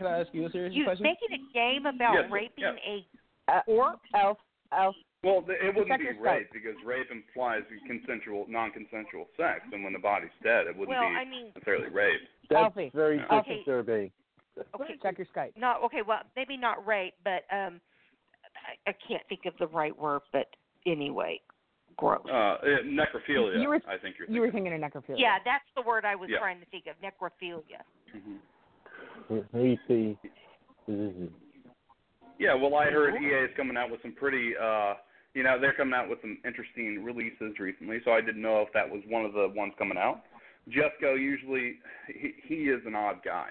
can 0.00 0.06
I 0.08 0.20
ask 0.20 0.28
you 0.32 0.46
a 0.46 0.50
serious 0.50 0.72
you 0.74 0.84
question? 0.84 1.02
making 1.04 1.28
a 1.36 1.42
game 1.52 1.84
about 1.86 2.14
Yes, 2.14 2.30
raping 2.30 2.64
yes. 2.64 2.78
a 2.88 3.52
Uh, 3.52 3.62
corpse 3.64 4.08
Elf, 4.14 4.38
Elf. 4.72 4.96
Well, 5.22 5.42
th- 5.42 5.58
it 5.60 5.74
wouldn't 5.76 5.98
be 6.00 6.04
your 6.06 6.20
rape 6.22 6.48
because 6.52 6.74
rape 6.84 7.10
implies 7.10 7.62
consensual, 7.86 8.46
non-consensual 8.48 9.28
sex, 9.36 9.60
and 9.72 9.84
when 9.84 9.92
the 9.92 9.98
body's 9.98 10.30
dead, 10.42 10.66
it 10.66 10.74
wouldn't 10.76 10.88
well 10.96 11.10
be 11.10 11.16
i 11.16 11.24
mean 11.26 11.52
necessarily 11.54 11.90
rape. 11.90 12.20
That's 12.48 12.64
Elfie. 12.64 12.90
very 12.94 13.20
Okay. 13.30 13.56
disturbing. 13.58 14.10
okay 14.74 14.96
Check 15.02 15.18
your 15.18 15.26
Skype. 15.26 15.56
not 15.56 15.82
okay 15.84 16.00
well 16.02 16.20
maybe 16.36 16.56
not 16.56 16.84
rape 16.86 17.14
but 17.24 17.44
um 17.52 17.80
i, 18.86 18.90
I 18.90 18.94
can't 19.06 19.22
think 19.28 19.44
of 19.46 19.54
the 19.58 19.66
right 19.68 19.96
word 19.96 20.22
but 20.32 20.46
anyway 20.86 21.40
gross 21.96 22.20
Uh, 22.26 22.32
uh, 22.32 22.82
necrophilia. 22.84 23.60
You 23.60 23.68
were- 23.68 23.82
I 23.88 23.98
think 23.98 24.16
you're. 24.18 24.28
You 24.30 24.40
were 24.40 24.46
thinking. 24.50 24.72
thinking 24.72 24.84
of 24.84 24.92
necrophilia. 24.92 25.18
yeah 25.18 25.38
that's 25.44 25.68
the 25.76 25.82
word 25.82 26.04
i 26.06 26.14
was 26.14 26.30
Yeah. 26.30 26.38
trying 26.38 26.60
to 26.60 26.66
think 26.66 26.84
of 26.86 26.96
necrophilia 27.00 27.82
hmm 29.30 29.38
We 29.52 29.78
see. 29.88 30.16
Yeah, 32.38 32.54
well, 32.54 32.74
I 32.74 32.86
heard 32.86 33.14
EA 33.22 33.44
is 33.44 33.56
coming 33.56 33.76
out 33.76 33.90
with 33.90 34.02
some 34.02 34.14
pretty, 34.14 34.52
uh, 34.60 34.94
you 35.34 35.42
know, 35.42 35.60
they're 35.60 35.74
coming 35.74 35.94
out 35.94 36.08
with 36.08 36.20
some 36.20 36.38
interesting 36.44 37.04
releases 37.04 37.58
recently, 37.58 37.98
so 38.04 38.12
I 38.12 38.20
didn't 38.20 38.42
know 38.42 38.62
if 38.62 38.72
that 38.72 38.88
was 38.88 39.02
one 39.08 39.24
of 39.24 39.32
the 39.32 39.52
ones 39.54 39.74
coming 39.78 39.98
out. 39.98 40.22
Jesco 40.68 41.18
usually, 41.20 41.76
he, 42.08 42.32
he 42.42 42.54
is 42.68 42.80
an 42.86 42.94
odd 42.94 43.20
guy. 43.24 43.50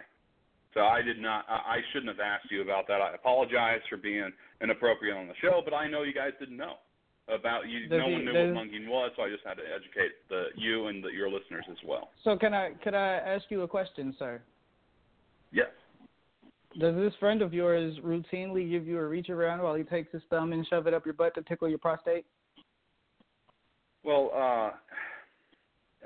So 0.74 0.82
I 0.82 1.02
did 1.02 1.20
not, 1.20 1.46
I, 1.48 1.54
I 1.54 1.78
shouldn't 1.92 2.10
have 2.10 2.20
asked 2.20 2.52
you 2.52 2.62
about 2.62 2.88
that. 2.88 3.02
I 3.02 3.14
apologize 3.16 3.82
for 3.90 3.98
being 3.98 4.32
inappropriate 4.62 5.16
on 5.16 5.28
the 5.28 5.34
show, 5.42 5.62
but 5.64 5.74
I 5.74 5.88
know 5.88 6.04
you 6.04 6.14
guys 6.14 6.32
didn't 6.40 6.58
know 6.58 6.76
about 7.28 7.68
you. 7.68 7.88
Does 7.88 8.00
no 8.00 8.08
he- 8.08 8.14
one 8.14 8.26
knew 8.26 8.34
does- 8.34 8.54
what 8.54 8.66
munging 8.66 8.88
was, 8.88 9.12
so 9.16 9.24
I 9.24 9.30
just 9.30 9.46
had 9.46 9.56
to 9.58 9.64
educate 9.64 10.12
the 10.30 10.46
you 10.56 10.88
and 10.88 11.04
the, 11.04 11.10
your 11.10 11.30
listeners 11.30 11.66
as 11.72 11.78
well. 11.86 12.10
So 12.24 12.38
can 12.38 12.54
I 12.54 12.72
could 12.84 12.94
I 12.96 13.16
ask 13.18 13.46
you 13.50 13.62
a 13.62 13.68
question, 13.68 14.16
sir? 14.18 14.42
Yes. 15.52 15.68
Does 16.80 16.96
this 16.96 17.14
friend 17.20 17.42
of 17.42 17.54
yours 17.54 17.98
routinely 18.04 18.70
give 18.70 18.88
you 18.88 19.00
a 19.00 19.06
reach 19.08 19.30
around 19.30 19.62
while 19.62 19.76
he 19.76 19.84
takes 19.84 20.12
his 20.12 20.22
thumb 20.30 20.54
and 20.54 20.66
shove 20.68 20.86
it 20.88 20.94
up 20.94 21.06
your 21.06 21.16
butt 21.16 21.34
to 21.36 21.42
tickle 21.42 21.68
your 21.68 21.80
prostate? 21.80 22.26
Well, 24.04 24.32
uh, 24.34 24.72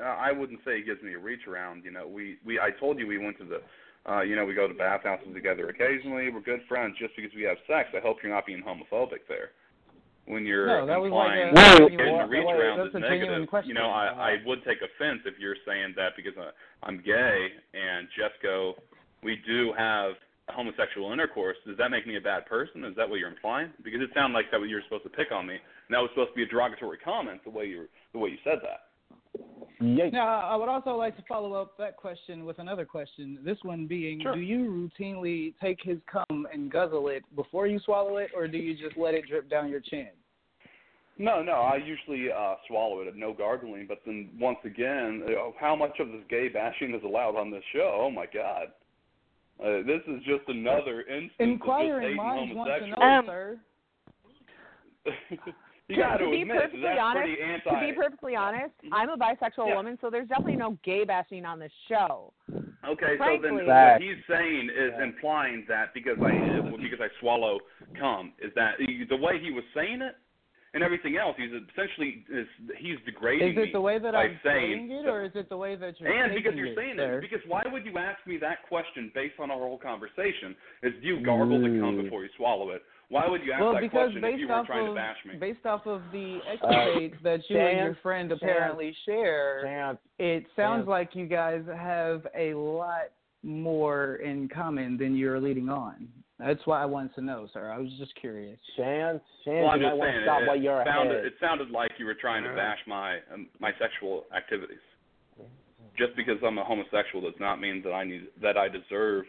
I 0.03 0.31
wouldn't 0.31 0.59
say 0.65 0.77
he 0.77 0.83
gives 0.83 1.03
me 1.03 1.13
a 1.13 1.19
reach 1.19 1.47
around. 1.47 1.83
You 1.85 1.91
know, 1.91 2.07
we 2.07 2.37
we 2.45 2.59
I 2.59 2.71
told 2.79 2.97
you 2.97 3.05
we 3.05 3.17
went 3.19 3.37
to 3.39 3.45
the, 3.45 4.11
uh, 4.11 4.21
you 4.21 4.35
know, 4.35 4.45
we 4.45 4.53
go 4.55 4.67
to 4.67 4.73
bathhouses 4.73 5.27
together 5.33 5.69
occasionally. 5.69 6.29
We're 6.31 6.41
good 6.41 6.61
friends. 6.67 6.95
Just 6.99 7.15
because 7.15 7.31
we 7.35 7.43
have 7.43 7.57
sex, 7.67 7.89
I 7.95 7.99
hope 7.99 8.17
you're 8.23 8.33
not 8.33 8.45
being 8.47 8.63
homophobic 8.63 9.27
there. 9.29 9.51
When 10.25 10.45
you're 10.45 10.65
No, 10.67 10.85
that 10.87 10.99
was 10.99 11.11
like 11.11 11.35
implying 11.37 11.49
a- 11.49 11.53
Whoa, 11.53 11.89
getting 11.89 11.97
genuine- 11.99 12.29
reach 12.29 12.47
that 12.47 12.55
around 12.55 12.77
that's 12.79 12.95
is 12.95 13.01
negative, 13.01 13.47
question. 13.49 13.67
you 13.69 13.75
know, 13.75 13.89
I 13.91 14.31
I 14.31 14.35
would 14.45 14.63
take 14.63 14.77
offense 14.81 15.19
if 15.25 15.37
you're 15.37 15.57
saying 15.67 15.93
that 15.97 16.15
because 16.15 16.35
uh, 16.37 16.51
I'm 16.81 16.97
gay 17.03 17.49
and 17.75 18.07
Jesco, 18.17 18.73
we 19.23 19.39
do 19.47 19.73
have 19.77 20.13
homosexual 20.49 21.11
intercourse. 21.11 21.57
Does 21.65 21.77
that 21.77 21.89
make 21.89 22.05
me 22.05 22.17
a 22.17 22.21
bad 22.21 22.45
person? 22.45 22.83
Is 22.83 22.95
that 22.95 23.09
what 23.09 23.19
you're 23.19 23.29
implying? 23.29 23.69
Because 23.83 24.01
it 24.01 24.09
sounded 24.13 24.35
like 24.35 24.51
that 24.51 24.59
what 24.59 24.69
you 24.69 24.75
were 24.75 24.83
supposed 24.83 25.03
to 25.03 25.09
pick 25.09 25.31
on 25.31 25.47
me, 25.47 25.53
and 25.53 25.95
that 25.95 25.99
was 25.99 26.09
supposed 26.11 26.31
to 26.31 26.35
be 26.35 26.43
a 26.43 26.47
derogatory 26.47 26.97
comment 26.97 27.41
the 27.43 27.49
way 27.49 27.65
you 27.65 27.87
the 28.13 28.19
way 28.19 28.29
you 28.29 28.37
said 28.43 28.59
that. 28.61 28.87
Yikes. 29.81 30.13
Now, 30.13 30.39
I 30.39 30.55
would 30.55 30.69
also 30.69 30.91
like 30.91 31.17
to 31.17 31.23
follow 31.27 31.53
up 31.53 31.77
that 31.77 31.97
question 31.97 32.45
with 32.45 32.59
another 32.59 32.85
question. 32.85 33.39
This 33.43 33.57
one 33.63 33.87
being, 33.87 34.21
Sure. 34.21 34.35
do 34.35 34.39
you 34.39 34.89
routinely 34.99 35.53
take 35.61 35.79
his 35.81 35.97
cum 36.11 36.47
and 36.53 36.71
guzzle 36.71 37.09
it 37.09 37.23
before 37.35 37.67
you 37.67 37.79
swallow 37.79 38.17
it, 38.17 38.29
or 38.35 38.47
do 38.47 38.57
you 38.57 38.75
just 38.75 38.97
let 38.97 39.13
it 39.13 39.27
drip 39.27 39.49
down 39.49 39.69
your 39.69 39.81
chin? 39.81 40.09
No, 41.17 41.43
no, 41.43 41.53
I 41.53 41.75
usually 41.77 42.31
uh 42.31 42.55
swallow 42.67 43.01
it, 43.01 43.15
no 43.15 43.33
gargling. 43.33 43.85
But 43.87 44.01
then 44.05 44.29
once 44.39 44.59
again, 44.63 45.23
uh, 45.27 45.51
how 45.59 45.75
much 45.75 45.99
of 45.99 46.07
this 46.09 46.23
gay 46.29 46.47
bashing 46.47 46.93
is 46.95 47.03
allowed 47.03 47.35
on 47.35 47.51
this 47.51 47.63
show? 47.71 47.99
Oh 48.01 48.09
my 48.09 48.25
God, 48.25 48.67
uh, 49.64 49.84
this 49.85 50.02
is 50.07 50.22
just 50.26 50.48
another 50.48 51.02
instance 51.02 51.31
Inquiring 51.40 52.11
of 52.19 52.26
minds 52.26 52.53
just 52.53 52.57
want 52.57 52.84
to 52.84 52.88
know, 52.90 53.02
Um, 53.06 53.26
sir. 53.26 53.60
you 55.88 55.98
got 55.98 56.18
to 56.18 56.30
be 56.30 56.41
admit 56.41 56.57
perfectly 56.57 56.81
that's 56.81 56.99
honest- 57.02 57.23
pretty 57.23 57.41
anti. 57.41 57.69
To 57.72 57.88
be 57.88 57.94
perfectly 57.94 58.35
honest, 58.35 58.73
I'm 58.91 59.10
a 59.10 59.18
bisexual 59.18 59.68
Yeah. 59.68 59.76
woman, 59.76 59.98
so 60.02 60.10
there's 60.10 60.27
definitely 60.27 60.56
no 60.57 60.77
gay 60.84 61.03
bashing 61.03 61.45
on 61.45 61.60
this 61.60 61.72
show. 61.88 62.34
Okay, 62.85 63.18
so 63.18 63.38
then 63.41 63.65
what 63.65 64.02
he's 64.02 64.18
saying 64.30 64.69
is 64.69 64.91
Yeah. 64.98 65.03
implying 65.03 65.65
that 65.69 65.94
because 65.94 66.18
I 66.22 66.31
because 66.81 66.99
I 66.99 67.07
swallow 67.19 67.60
cum 67.98 68.34
is 68.40 68.53
that 68.56 68.77
the 68.80 69.15
way 69.18 69.40
he 69.40 69.52
was 69.52 69.64
saying 69.73 70.02
it 70.02 70.15
and 70.73 70.81
everything 70.83 71.17
else, 71.17 71.35
he's 71.37 71.51
essentially 71.71 72.25
he's 72.79 72.97
degrading 73.05 73.51
Is 73.51 73.69
it 73.69 73.73
the 73.73 73.81
way 73.81 73.99
that 73.99 74.13
by 74.13 74.23
I'm 74.23 74.39
saying 74.43 74.87
saying 74.89 74.91
it, 74.91 75.07
or 75.07 75.23
is 75.23 75.31
it 75.35 75.47
the 75.49 75.57
way 75.57 75.75
that 75.75 75.99
you're 75.99 76.11
and 76.11 76.33
because 76.33 76.53
you're 76.55 76.67
it, 76.67 76.75
saying 76.75 76.95
sir? 76.97 77.19
it, 77.19 77.21
because 77.21 77.41
why 77.47 77.61
would 77.71 77.85
you 77.85 77.97
ask 77.97 78.25
me 78.25 78.37
that 78.37 78.67
question 78.67 79.11
based 79.13 79.35
on 79.39 79.51
our 79.51 79.59
whole 79.59 79.77
conversation? 79.77 80.55
Is 80.81 80.93
do 81.01 81.07
you 81.07 81.23
gargle 81.23 81.61
the 81.61 81.67
cum 81.79 81.95
mm. 81.97 82.03
before 82.03 82.23
you 82.23 82.29
swallow 82.37 82.71
it? 82.71 82.81
Why 83.09 83.27
would 83.27 83.43
you 83.43 83.51
ask 83.51 83.61
well, 83.61 83.73
that 83.73 83.81
because 83.81 84.09
question 84.11 84.17
if 84.17 84.23
based 84.23 84.39
you 84.39 84.47
were 84.47 84.53
off 84.55 84.65
trying 84.65 84.87
of 84.87 84.93
to 84.93 84.95
bash 84.95 85.17
me? 85.27 85.35
based 85.39 85.65
off 85.65 85.85
of 85.85 86.01
the 86.11 86.39
uh, 86.47 86.53
escapades 86.53 87.15
that 87.23 87.41
you 87.49 87.59
and 87.59 87.77
your 87.77 87.87
Chance, 87.89 87.97
friend 88.01 88.29
chance, 88.29 88.41
apparently 88.41 88.95
share, 89.05 89.61
Chance. 89.63 89.99
it 90.17 90.45
sounds 90.55 90.79
chance. 90.81 90.89
like 90.89 91.09
you 91.13 91.27
guys 91.27 91.61
have 91.75 92.25
a 92.35 92.55
lot 92.55 93.11
more 93.43 94.15
in 94.15 94.49
common 94.49 94.97
than 94.97 95.15
you're 95.15 95.39
leading 95.39 95.69
on. 95.69 96.07
That's 96.39 96.65
why 96.65 96.81
I 96.81 96.85
wanted 96.85 97.14
to 97.15 97.22
know, 97.22 97.47
sir. 97.53 97.72
I 97.72 97.77
was 97.77 97.89
just 97.99 98.14
curious. 98.15 98.60
Chance. 98.76 99.22
Chance. 99.45 99.64
Well, 99.64 99.69
I'm 99.69 99.81
you 99.81 99.85
might 99.85 99.89
just 99.91 99.99
want 99.99 100.10
saying, 100.10 100.19
to 100.19 100.26
stop 100.26 100.41
it, 100.41 100.47
while 100.47 100.57
you're 100.57 100.81
it 100.81 100.88
sounded, 100.88 101.15
ahead. 101.15 101.26
it 101.26 101.34
sounded 101.39 101.69
like 101.69 101.91
you 101.99 102.05
were 102.05 102.18
trying 102.18 102.43
to 102.43 102.49
uh-huh. 102.49 102.57
bash 102.57 102.80
my 102.88 103.18
um, 103.34 103.47
my 103.60 103.72
sexual 103.80 104.26
activities. 104.35 104.81
Mm-hmm. 105.38 105.93
Just 105.97 106.15
because 106.18 106.38
I'm 106.45 106.57
a 106.57 106.64
homosexual 106.64 107.22
does 107.22 107.39
not 107.39 107.61
mean 107.61 107.81
that 107.84 107.93
I 107.93 108.03
need 108.03 108.27
that 108.41 108.57
I 108.57 108.68
deserve 108.68 109.26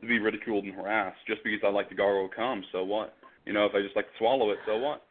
to 0.00 0.06
be 0.06 0.18
ridiculed 0.18 0.64
and 0.64 0.74
harassed. 0.74 1.18
Just 1.26 1.42
because 1.44 1.60
I 1.64 1.70
like 1.70 1.88
to 1.90 1.94
gargle 1.94 2.28
cum, 2.34 2.64
so 2.72 2.82
what? 2.82 3.14
You 3.46 3.52
know, 3.52 3.64
if 3.66 3.74
I 3.74 3.80
just 3.80 3.94
like 3.94 4.06
to 4.06 4.18
swallow 4.18 4.50
it, 4.50 4.58
so 4.66 4.76
what? 4.76 5.04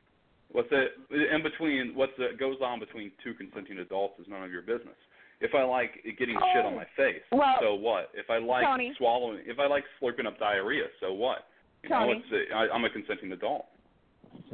What's 0.51 0.69
it 0.71 0.91
in 1.09 1.41
between? 1.41 1.95
What's 1.95 2.13
it 2.19 2.37
goes 2.37 2.57
on 2.61 2.79
between 2.79 3.11
two 3.23 3.33
consenting 3.33 3.79
adults 3.79 4.19
is 4.19 4.27
none 4.29 4.43
of 4.43 4.51
your 4.51 4.61
business. 4.61 4.99
If 5.39 5.53
I 5.53 5.63
like 5.63 6.03
getting 6.17 6.35
shit 6.53 6.65
on 6.65 6.75
my 6.75 6.85
face, 6.97 7.21
Well, 7.31 7.55
so 7.61 7.75
what? 7.75 8.09
If 8.15 8.29
I 8.29 8.39
like 8.39 8.65
Tony. 8.65 8.93
swallowing, 8.97 9.41
if 9.45 9.59
I 9.59 9.67
like 9.67 9.83
slurping 10.01 10.25
up 10.25 10.39
diarrhea, 10.39 10.85
so 10.99 11.13
what? 11.13 11.45
You 11.83 11.89
know, 11.89 12.11
it's 12.11 12.51
I, 12.53 12.67
I'm 12.73 12.83
a 12.85 12.89
consenting 12.89 13.31
adult. 13.31 13.65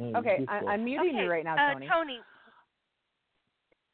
Okay, 0.00 0.44
I, 0.48 0.58
I'm 0.58 0.84
muting 0.84 1.14
okay, 1.14 1.24
you 1.24 1.30
right 1.30 1.44
now, 1.44 1.54
uh, 1.56 1.72
Tony. 1.74 1.88
Tony, 1.90 2.18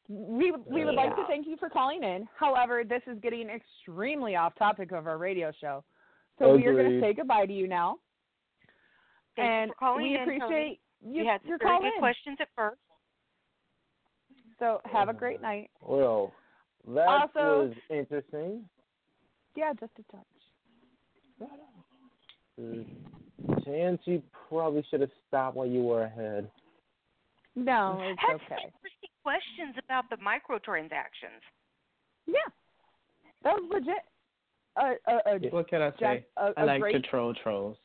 We 0.09 0.53
we 0.69 0.85
would 0.85 0.97
like 0.97 1.15
to 1.15 1.25
thank 1.29 1.47
you 1.47 1.57
for 1.59 1.69
calling 1.71 2.03
in. 2.03 2.27
However, 2.37 2.83
this 2.83 3.03
is 3.07 3.19
getting 3.23 3.49
extremely 3.49 4.35
off 4.35 4.55
topic 4.59 4.91
of 4.91 5.07
our 5.07 5.17
radio 5.19 5.53
show, 5.61 5.85
so 6.39 6.57
we 6.57 6.67
are 6.67 6.75
going 6.75 6.91
to 6.91 7.01
say 7.01 7.15
goodbye 7.15 7.47
to 7.47 7.53
you 7.53 7.69
now. 7.69 7.99
thank 9.37 9.47
and 9.49 9.71
for 9.71 9.77
calling 9.77 10.09
we 10.09 10.17
in, 10.17 10.23
appreciate 10.23 10.49
Tony. 10.49 10.81
you, 11.03 11.23
You 11.23 11.29
had 11.29 11.41
some 11.43 11.51
your 11.51 11.59
very 11.59 11.79
good 11.79 11.95
in. 11.95 12.01
questions 12.01 12.39
at 12.41 12.49
first. 12.57 12.81
So 14.59 14.81
have 14.93 15.09
a 15.09 15.15
great 15.15 15.41
night. 15.41 15.71
Well, 15.81 16.33
that 16.89 17.09
Also- 17.09 17.69
was 17.69 17.75
interesting. 17.89 18.69
Yeah, 19.57 19.73
just 19.79 19.93
a 19.99 20.03
touch. 20.13 20.27
Uh, 22.59 23.61
Chance, 23.65 24.03
you 24.05 24.23
probably 24.49 24.83
should 24.91 25.01
have 25.01 25.11
stopped 25.27 25.57
while 25.57 25.67
you 25.67 25.83
were 25.83 26.03
ahead. 26.05 26.51
No, 27.57 27.99
it's 28.03 28.21
Had 28.21 28.29
some 28.29 28.35
okay. 28.37 28.65
interesting 28.67 29.11
questions 29.23 29.77
about 29.79 30.09
the 30.11 30.17
microtransactions. 30.17 31.43
Yeah, 32.27 32.37
that 33.43 33.55
was 33.55 33.69
legit. 33.71 34.05
A 34.77 34.95
a 35.11 35.37
a, 35.37 35.51
What 35.51 35.69
can 35.69 35.83
I 35.83 35.91
say? 35.93 35.97
Jack, 35.99 36.23
a, 36.37 36.53
I 36.57 36.63
a 36.63 36.67
like 36.67 36.81
great 36.81 36.93
to 36.93 37.01
troll 37.01 37.35
trolls. 37.35 37.77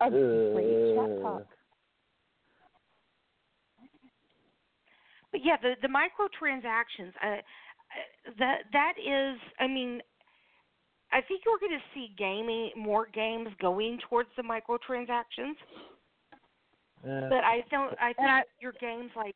a 0.00 0.10
great 0.10 0.94
chat 0.96 1.10
Uh, 1.18 1.22
talk. 1.22 1.46
But 5.30 5.44
yeah, 5.44 5.56
the 5.62 5.74
the 5.80 5.88
microtransactions. 5.88 7.12
Uh, 7.22 7.26
uh, 7.26 7.40
that 8.38 8.58
that 8.72 8.92
is. 8.98 9.38
I 9.60 9.66
mean, 9.66 10.00
I 11.12 11.20
think 11.20 11.42
you're 11.44 11.58
going 11.58 11.72
to 11.72 11.84
see 11.94 12.14
gaming 12.16 12.70
more 12.76 13.06
games 13.12 13.48
going 13.60 13.98
towards 14.08 14.28
the 14.36 14.42
microtransactions. 14.42 15.54
yeah. 17.06 17.28
But 17.28 17.44
I 17.44 17.64
don't. 17.70 17.94
I 18.00 18.12
think 18.12 18.28
I- 18.28 18.42
your 18.60 18.72
games 18.80 19.10
like 19.16 19.34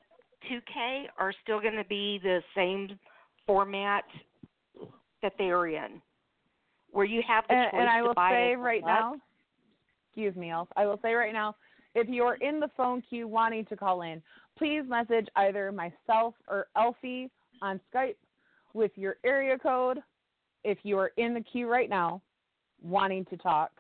2K 0.50 1.06
are 1.18 1.32
still 1.42 1.60
going 1.60 1.76
to 1.76 1.84
be 1.84 2.18
the 2.22 2.40
same 2.54 2.98
format 3.46 4.04
that 5.22 5.32
they 5.38 5.50
are 5.50 5.66
in, 5.66 6.00
where 6.92 7.04
you 7.06 7.22
have 7.26 7.44
the 7.48 7.54
And, 7.54 7.70
choice 7.72 7.80
and 7.80 7.88
I 7.90 7.98
to 8.00 8.06
will 8.06 8.14
buy 8.14 8.30
say 8.30 8.56
right 8.56 8.82
up. 8.82 8.86
now, 8.86 9.16
excuse 10.08 10.36
me, 10.36 10.50
Elf. 10.50 10.68
I 10.76 10.86
will 10.86 10.98
say 11.02 11.14
right 11.14 11.32
now, 11.32 11.56
if 11.94 12.08
you're 12.08 12.34
in 12.34 12.60
the 12.60 12.68
phone 12.76 13.02
queue 13.02 13.26
wanting 13.26 13.64
to 13.66 13.76
call 13.76 14.02
in, 14.02 14.22
please 14.58 14.82
message 14.86 15.26
either 15.36 15.72
myself 15.72 16.34
or 16.48 16.66
Elfie 16.76 17.30
on 17.62 17.80
Skype 17.92 18.16
with 18.76 18.92
your 18.94 19.16
area 19.24 19.58
code. 19.58 19.98
If 20.62 20.78
you 20.82 20.98
are 20.98 21.12
in 21.16 21.34
the 21.34 21.40
queue 21.40 21.68
right 21.68 21.88
now, 21.88 22.20
wanting 22.82 23.24
to 23.26 23.36
talk, 23.36 23.70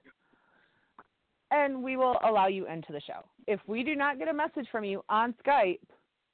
and 1.50 1.82
we 1.82 1.96
will 1.96 2.16
allow 2.24 2.46
you 2.46 2.66
into 2.66 2.92
the 2.92 3.00
show. 3.06 3.24
If 3.46 3.60
we 3.66 3.84
do 3.84 3.94
not 3.94 4.18
get 4.18 4.28
a 4.28 4.32
message 4.32 4.66
from 4.72 4.84
you 4.84 5.04
on 5.08 5.34
Skype, 5.44 5.78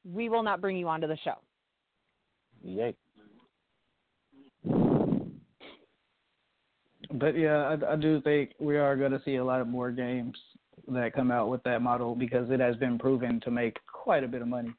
we 0.04 0.28
will 0.28 0.42
not 0.42 0.60
bring 0.60 0.76
you 0.76 0.88
onto 0.88 1.06
the 1.06 1.18
show. 1.24 1.34
Yikes. 2.66 2.94
But 7.14 7.36
yeah, 7.36 7.76
I, 7.88 7.92
I 7.92 7.96
do 7.96 8.20
think 8.22 8.52
we 8.58 8.78
are 8.78 8.96
going 8.96 9.12
to 9.12 9.20
see 9.24 9.36
a 9.36 9.44
lot 9.44 9.60
of 9.60 9.68
more 9.68 9.90
games 9.90 10.36
that 10.88 11.12
come 11.14 11.30
out 11.30 11.48
with 11.48 11.62
that 11.64 11.82
model 11.82 12.14
because 12.14 12.50
it 12.50 12.60
has 12.60 12.76
been 12.76 12.98
proven 12.98 13.40
to 13.40 13.50
make 13.50 13.76
quite 13.86 14.24
a 14.24 14.28
bit 14.28 14.40
of 14.40 14.48
money. 14.48 14.72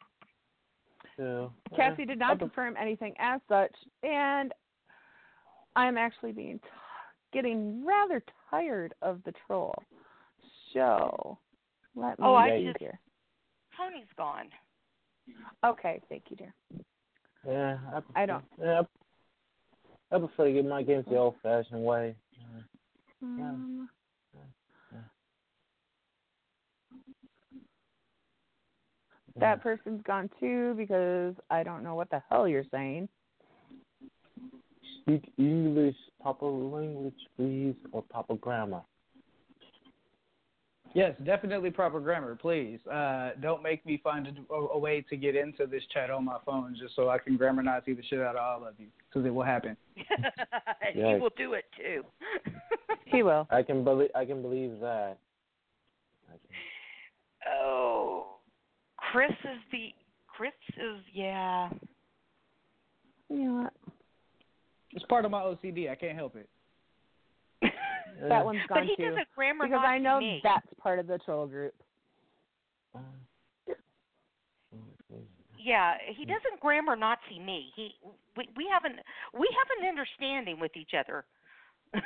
So, 1.18 1.53
Kassie 1.77 2.07
did 2.07 2.19
not 2.19 2.31
I'll- 2.31 2.38
confirm 2.38 2.76
anything 2.77 3.14
as 3.19 3.40
such, 3.48 3.76
and 4.02 4.53
I'm 5.76 5.98
actually 5.98 6.31
being 6.31 6.60
t- 6.60 6.65
getting 7.31 7.85
rather 7.85 8.23
tired 8.49 8.94
of 9.02 9.23
the 9.23 9.34
troll. 9.45 9.76
So 10.73 11.38
let 11.95 12.18
me 12.19 12.26
Oh, 12.26 12.35
I 12.35 12.64
just- 12.64 12.80
here. 12.80 12.99
Tony's 13.77 14.11
gone. 14.18 14.49
Okay, 15.64 16.02
thank 16.10 16.30
you, 16.30 16.35
dear. 16.35 16.53
Yeah, 17.45 17.80
I, 18.15 18.23
I 18.23 18.26
don't. 18.26 18.45
Yeah, 18.60 18.81
I, 20.11 20.15
I 20.15 20.19
prefer 20.19 20.45
to 20.45 20.53
get 20.53 20.65
my 20.65 20.84
games 20.84 21.06
the 21.06 21.18
old-fashioned 21.18 21.84
way. 21.84 22.15
Um, 23.22 23.90
that 29.39 29.61
person's 29.61 30.01
gone 30.03 30.30
too 30.39 30.73
because 30.77 31.35
I 31.49 31.64
don't 31.64 31.84
know 31.84 31.95
what 31.95 32.10
the 32.10 32.22
hell 32.30 32.47
you're 32.47 32.65
saying. 32.72 33.10
Speak 35.01 35.31
English, 35.38 35.95
proper 36.22 36.45
language, 36.45 37.14
please, 37.35 37.76
or 37.91 38.03
proper 38.03 38.35
grammar. 38.35 38.81
Yes, 40.93 41.15
definitely 41.26 41.72
proper 41.72 41.99
grammar, 41.99 42.35
please. 42.35 42.80
Uh, 42.85 43.31
don't 43.41 43.64
make 43.64 43.84
me 43.84 43.99
find 44.03 44.27
a, 44.27 44.53
a, 44.53 44.68
a 44.73 44.77
way 44.77 45.03
to 45.10 45.18
get 45.18 45.35
into 45.35 45.65
this 45.65 45.81
chat 45.91 46.11
on 46.11 46.23
my 46.23 46.38
phone 46.45 46.76
just 46.80 46.95
so 46.95 47.10
I 47.10 47.18
can 47.18 47.35
grammar 47.35 47.64
Nazi 47.64 47.93
the 47.93 48.03
shit 48.03 48.19
out 48.19 48.35
of 48.35 48.61
all 48.61 48.68
of 48.68 48.76
you 48.77 48.88
because 49.10 49.26
it 49.26 49.31
will 49.34 49.43
happen. 49.43 49.76
he 50.93 51.01
will 51.01 51.31
do 51.35 51.53
it 51.53 51.65
too. 51.76 52.03
He 53.05 53.23
will. 53.23 53.47
I 53.49 53.64
can 53.64 53.84
believe. 53.84 54.11
I 54.14 54.23
can 54.23 54.43
believe 54.43 54.80
that. 54.81 55.18
I 56.30 56.34
can- 56.34 57.51
oh, 57.60 58.32
Chris 59.14 59.30
is 59.30 59.60
the 59.72 59.90
Chris 60.27 60.52
is 60.77 60.99
yeah. 61.14 61.69
You 63.30 63.38
know 63.44 63.53
what? 63.61 63.73
It's 64.91 65.06
part 65.06 65.23
of 65.23 65.30
my 65.31 65.41
OCD. 65.41 65.90
I 65.90 65.95
can't 65.95 66.15
help 66.18 66.35
it. 66.35 66.49
Yeah. 67.61 67.69
That 68.30 68.45
one's 68.45 68.60
But 68.69 68.76
gone 68.76 68.88
he 68.88 68.95
too. 68.95 69.10
doesn't 69.10 69.27
grammar 69.35 69.65
Because 69.65 69.84
I 69.85 69.98
know 69.98 70.19
me. 70.19 70.40
that's 70.44 70.68
part 70.81 70.99
of 70.99 71.07
the 71.07 71.18
troll 71.26 71.45
group. 71.48 71.73
Yeah, 75.57 75.94
he 76.15 76.23
doesn't 76.26 76.60
grammar 76.60 76.95
Nazi 76.95 77.40
me. 77.40 77.68
He 77.76 77.91
we 78.38 78.48
we 78.57 78.68
haven't 78.72 78.99
we 79.38 79.48
have 79.57 79.68
an 79.80 79.88
understanding 79.88 80.60
with 80.60 80.72
each 80.76 80.91
other. 80.99 81.26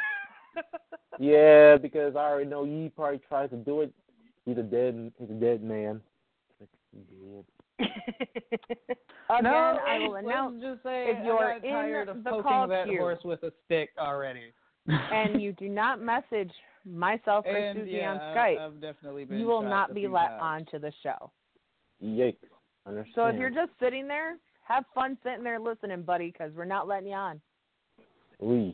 Yeah, 1.19 1.77
because 1.77 2.15
I 2.15 2.19
already 2.19 2.49
know 2.49 2.63
he 2.65 2.91
probably 2.95 3.19
tries 3.27 3.49
to 3.51 3.55
do 3.57 3.81
it. 3.81 3.93
He's 4.45 4.57
a 4.57 4.63
dead. 4.63 5.11
He's 5.19 5.29
a 5.29 5.34
dead 5.34 5.63
man. 5.63 6.01
He's 6.98 7.06
dead. 7.06 7.45
Uh, 9.30 9.34
again, 9.36 9.44
no, 9.44 9.80
I 9.88 9.99
will 9.99 10.15
announce 10.15 10.61
just 10.61 10.82
say 10.84 11.07
if 11.10 11.26
you're 11.26 11.38
I 11.38 11.60
got 11.60 11.68
tired 11.68 12.10
of 12.10 12.24
the 12.24 12.30
poking 12.30 12.44
call 12.44 12.68
that 12.69 12.88
queue. 12.88 12.98
horse 12.98 13.19
with 13.26 13.44
a 13.44 13.52
stick 13.65 13.90
already. 13.99 14.53
and 14.88 15.41
you 15.41 15.52
do 15.53 15.68
not 15.68 16.02
message 16.02 16.52
myself 16.86 17.44
or 17.45 17.56
and 17.56 17.78
Suzy 17.80 17.91
yeah, 17.91 18.11
on 18.11 18.18
I- 18.18 18.36
Skype, 18.36 18.60
I've 18.60 18.82
definitely 18.82 19.26
been 19.26 19.40
you 19.40 19.45
will 19.48 19.61
not 19.61 19.94
be 19.94 20.07
let 20.07 20.40
times. 20.40 20.68
onto 20.72 20.80
the 20.80 20.94
show. 21.03 21.30
Yikes. 22.02 22.38
Understand. 22.86 23.14
So 23.15 23.26
if 23.26 23.36
you're 23.38 23.49
just 23.49 23.72
sitting 23.82 24.07
there, 24.07 24.38
have 24.65 24.86
fun 24.95 25.18
sitting 25.24 25.44
there 25.44 25.60
listening, 25.60 26.03
buddy, 26.03 26.32
because 26.32 26.53
we're 26.56 26.64
not 26.65 26.88
letting 26.88 27.10
you 27.10 27.15
on. 27.15 27.41
Weesh. 28.41 28.74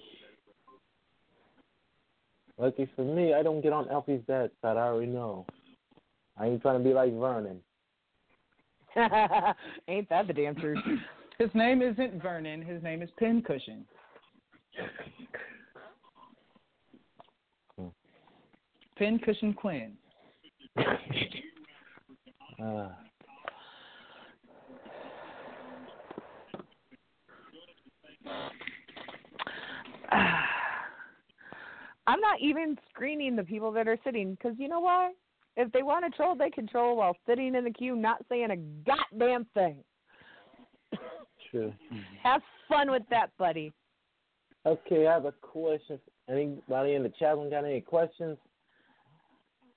Lucky 2.60 2.88
for 2.96 3.04
me, 3.04 3.34
I 3.34 3.42
don't 3.42 3.62
get 3.62 3.74
on 3.74 3.90
Elfie's 3.90 4.22
bad 4.28 4.52
side. 4.62 4.78
I 4.78 4.82
already 4.82 5.12
know. 5.12 5.48
I 6.38 6.46
ain't 6.46 6.62
trying 6.62 6.78
to 6.78 6.84
be 6.88 6.94
like 6.94 7.12
Vernon. 7.14 7.60
Ain't 9.88 10.10
that 10.10 10.28
the 10.28 10.34
damn 10.34 10.56
truth? 10.56 10.78
His 11.40 11.50
name 11.54 11.82
isn't 11.82 12.22
Vernon. 12.22 12.62
His 12.62 12.84
name 12.84 13.02
is 13.02 13.10
Pincushion. 13.18 13.86
Pincushion 18.98 19.54
Quinn. 19.54 19.94
Uh, 20.78 20.84
I'm 32.06 32.20
not 32.20 32.40
even 32.40 32.78
screening 32.90 33.36
the 33.36 33.44
people 33.44 33.72
that 33.72 33.88
are 33.88 33.98
sitting 34.04 34.32
because 34.32 34.54
you 34.60 34.68
know 34.68 34.80
why? 34.80 35.14
If 35.56 35.72
they 35.72 35.84
want 35.84 36.06
to 36.06 36.16
troll, 36.16 36.36
they 36.36 36.50
can 36.50 36.68
troll 36.68 36.98
while 36.98 37.16
sitting 37.28 37.54
in 37.56 37.64
the 37.64 37.72
queue, 37.72 37.96
not 37.96 38.26
saying 38.28 38.50
a 38.52 38.58
goddamn 38.90 39.46
thing. 39.54 39.84
true. 41.52 41.74
Have 42.24 42.42
fun 42.68 42.90
with 42.90 43.04
that, 43.10 43.30
buddy. 43.38 43.72
Okay, 44.66 45.08
I 45.08 45.14
have 45.14 45.26
a 45.26 45.34
question. 45.34 46.00
Anybody 46.30 46.94
in 46.94 47.04
the 47.04 47.12
chat 47.20 47.36
room 47.36 47.50
got 47.50 47.66
any 47.66 47.82
questions? 47.82 48.38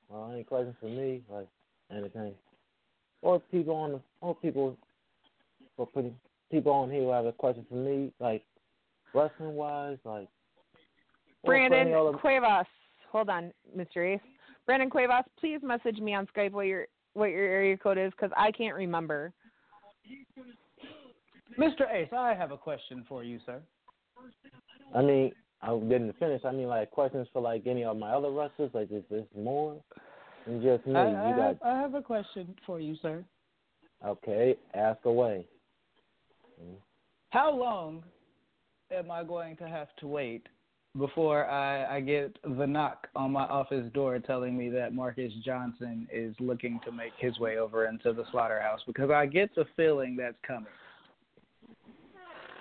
Well, 0.08 0.30
any 0.32 0.44
questions 0.44 0.76
for 0.80 0.86
me? 0.86 1.22
Like 1.28 1.48
anything? 1.90 2.34
Or 3.22 3.40
people 3.40 3.74
on 3.74 3.92
the, 3.92 4.00
or 4.20 4.36
people, 4.36 4.76
or 5.76 5.86
putting 5.88 6.14
people 6.52 6.70
on 6.70 6.90
here 6.90 7.02
who 7.02 7.10
have 7.10 7.26
a 7.26 7.32
question 7.32 7.66
for 7.68 7.74
me, 7.74 8.12
like 8.20 8.44
wrestling 9.12 9.54
wise, 9.54 9.98
like. 10.04 10.28
Brandon 11.44 12.14
Cuevas, 12.20 12.66
hold 13.10 13.28
on, 13.28 13.52
Mr. 13.76 14.14
Ace. 14.14 14.20
Brandon 14.66 14.90
Cuevas, 14.90 15.24
please 15.38 15.60
message 15.62 15.98
me 15.98 16.14
on 16.14 16.26
Skype 16.36 16.52
what 16.52 16.66
your 16.66 16.86
what 17.14 17.30
your 17.30 17.44
area 17.44 17.76
code 17.76 17.98
is 17.98 18.10
because 18.10 18.30
I 18.36 18.50
can't 18.50 18.74
remember. 18.74 19.32
Mr. 21.58 21.90
Ace, 21.90 22.08
I 22.12 22.34
have 22.34 22.50
a 22.50 22.58
question 22.58 23.04
for 23.08 23.24
you, 23.24 23.38
sir. 23.46 23.62
I 24.94 25.00
mean, 25.02 25.32
I 25.62 25.78
didn't 25.78 26.18
finish. 26.18 26.44
I 26.44 26.52
mean, 26.52 26.66
like 26.66 26.90
questions 26.90 27.26
for 27.32 27.40
like 27.40 27.66
any 27.66 27.84
of 27.84 27.96
my 27.96 28.10
other 28.10 28.30
wrestlers. 28.30 28.70
Like, 28.74 28.88
is 28.90 29.04
this 29.10 29.24
more 29.36 29.80
than 30.46 30.62
just 30.62 30.86
me? 30.86 30.96
I, 30.96 31.08
you 31.10 31.34
I, 31.34 31.36
got 31.36 31.56
I 31.64 31.80
have 31.80 31.94
a 31.94 32.02
question 32.02 32.54
for 32.66 32.80
you, 32.80 32.96
sir. 33.00 33.24
okay. 34.04 34.56
Ask 34.74 35.04
away. 35.04 35.46
How 37.30 37.54
long 37.54 38.02
am 38.90 39.10
I 39.10 39.24
going 39.24 39.56
to 39.56 39.68
have 39.68 39.88
to 40.00 40.06
wait 40.06 40.46
before 40.98 41.46
I, 41.46 41.96
I 41.96 42.00
get 42.00 42.36
the 42.42 42.66
knock 42.66 43.08
on 43.14 43.32
my 43.32 43.44
office 43.44 43.90
door 43.92 44.18
telling 44.18 44.56
me 44.56 44.68
that 44.70 44.94
Marcus 44.94 45.32
Johnson 45.44 46.08
is 46.12 46.34
looking 46.40 46.80
to 46.84 46.92
make 46.92 47.12
his 47.18 47.38
way 47.38 47.58
over 47.58 47.86
into 47.86 48.12
the 48.12 48.24
slaughterhouse? 48.30 48.80
Because 48.86 49.10
I 49.10 49.26
get 49.26 49.54
the 49.54 49.66
feeling 49.76 50.16
that's 50.16 50.36
coming. 50.46 50.66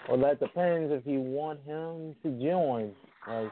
Well, 0.08 0.20
that 0.20 0.40
depends 0.40 0.92
if 0.94 1.06
you 1.06 1.20
want 1.20 1.60
him 1.66 2.16
to 2.24 2.30
join. 2.44 2.92
Like, 3.28 3.52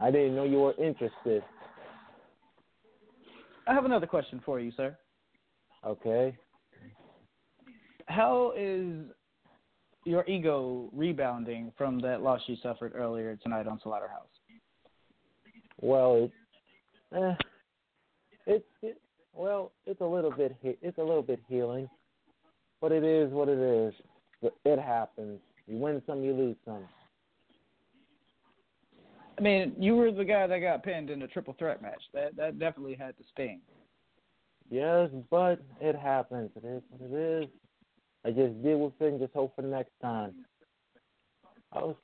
I 0.00 0.10
didn't 0.10 0.36
know 0.36 0.44
you 0.44 0.58
were 0.58 0.74
interested. 0.74 1.42
I 3.66 3.74
have 3.74 3.84
another 3.84 4.06
question 4.06 4.42
for 4.44 4.60
you, 4.60 4.72
sir. 4.76 4.96
Okay. 5.86 6.36
How 8.06 8.52
is 8.56 9.06
your 10.04 10.24
ego 10.26 10.88
rebounding 10.92 11.72
from 11.76 11.98
that 12.00 12.22
loss 12.22 12.40
you 12.46 12.56
suffered 12.62 12.92
earlier 12.94 13.36
tonight 13.42 13.66
on 13.66 13.80
Slaughterhouse? 13.82 14.26
Well, 15.80 16.30
it, 17.12 17.16
eh, 17.16 17.34
it's 18.46 18.64
it, 18.82 19.00
well, 19.32 19.72
it's 19.86 20.00
a 20.00 20.06
little 20.06 20.30
bit 20.30 20.56
it's 20.62 20.98
a 20.98 21.02
little 21.02 21.22
bit 21.22 21.40
healing, 21.48 21.88
but 22.80 22.92
it 22.92 23.04
is 23.04 23.30
what 23.32 23.48
it 23.48 23.58
is. 23.58 23.94
It 24.64 24.78
happens. 24.78 25.40
You 25.66 25.76
win 25.76 26.02
some, 26.06 26.22
you 26.22 26.32
lose 26.32 26.56
some. 26.64 26.84
I 29.38 29.40
mean, 29.40 29.74
you 29.78 29.94
were 29.94 30.10
the 30.10 30.24
guy 30.24 30.46
that 30.46 30.58
got 30.58 30.82
pinned 30.82 31.10
in 31.10 31.22
a 31.22 31.28
triple 31.28 31.54
threat 31.58 31.80
match. 31.80 32.02
That 32.12 32.36
that 32.36 32.58
definitely 32.58 32.94
had 32.94 33.16
to 33.18 33.24
sting. 33.32 33.60
Yes, 34.70 35.10
but 35.30 35.60
it 35.80 35.96
happens. 35.96 36.50
It 36.56 36.66
is 36.66 36.82
what 36.90 37.10
it 37.10 37.14
is. 37.14 37.48
I 38.24 38.30
just 38.30 38.62
deal 38.62 38.78
with 38.80 38.92
it 39.00 39.12
and 39.12 39.20
just 39.20 39.32
hope 39.32 39.54
for 39.54 39.62
next 39.62 39.92
time. 40.02 40.34
I 41.72 41.78
was, 41.78 41.96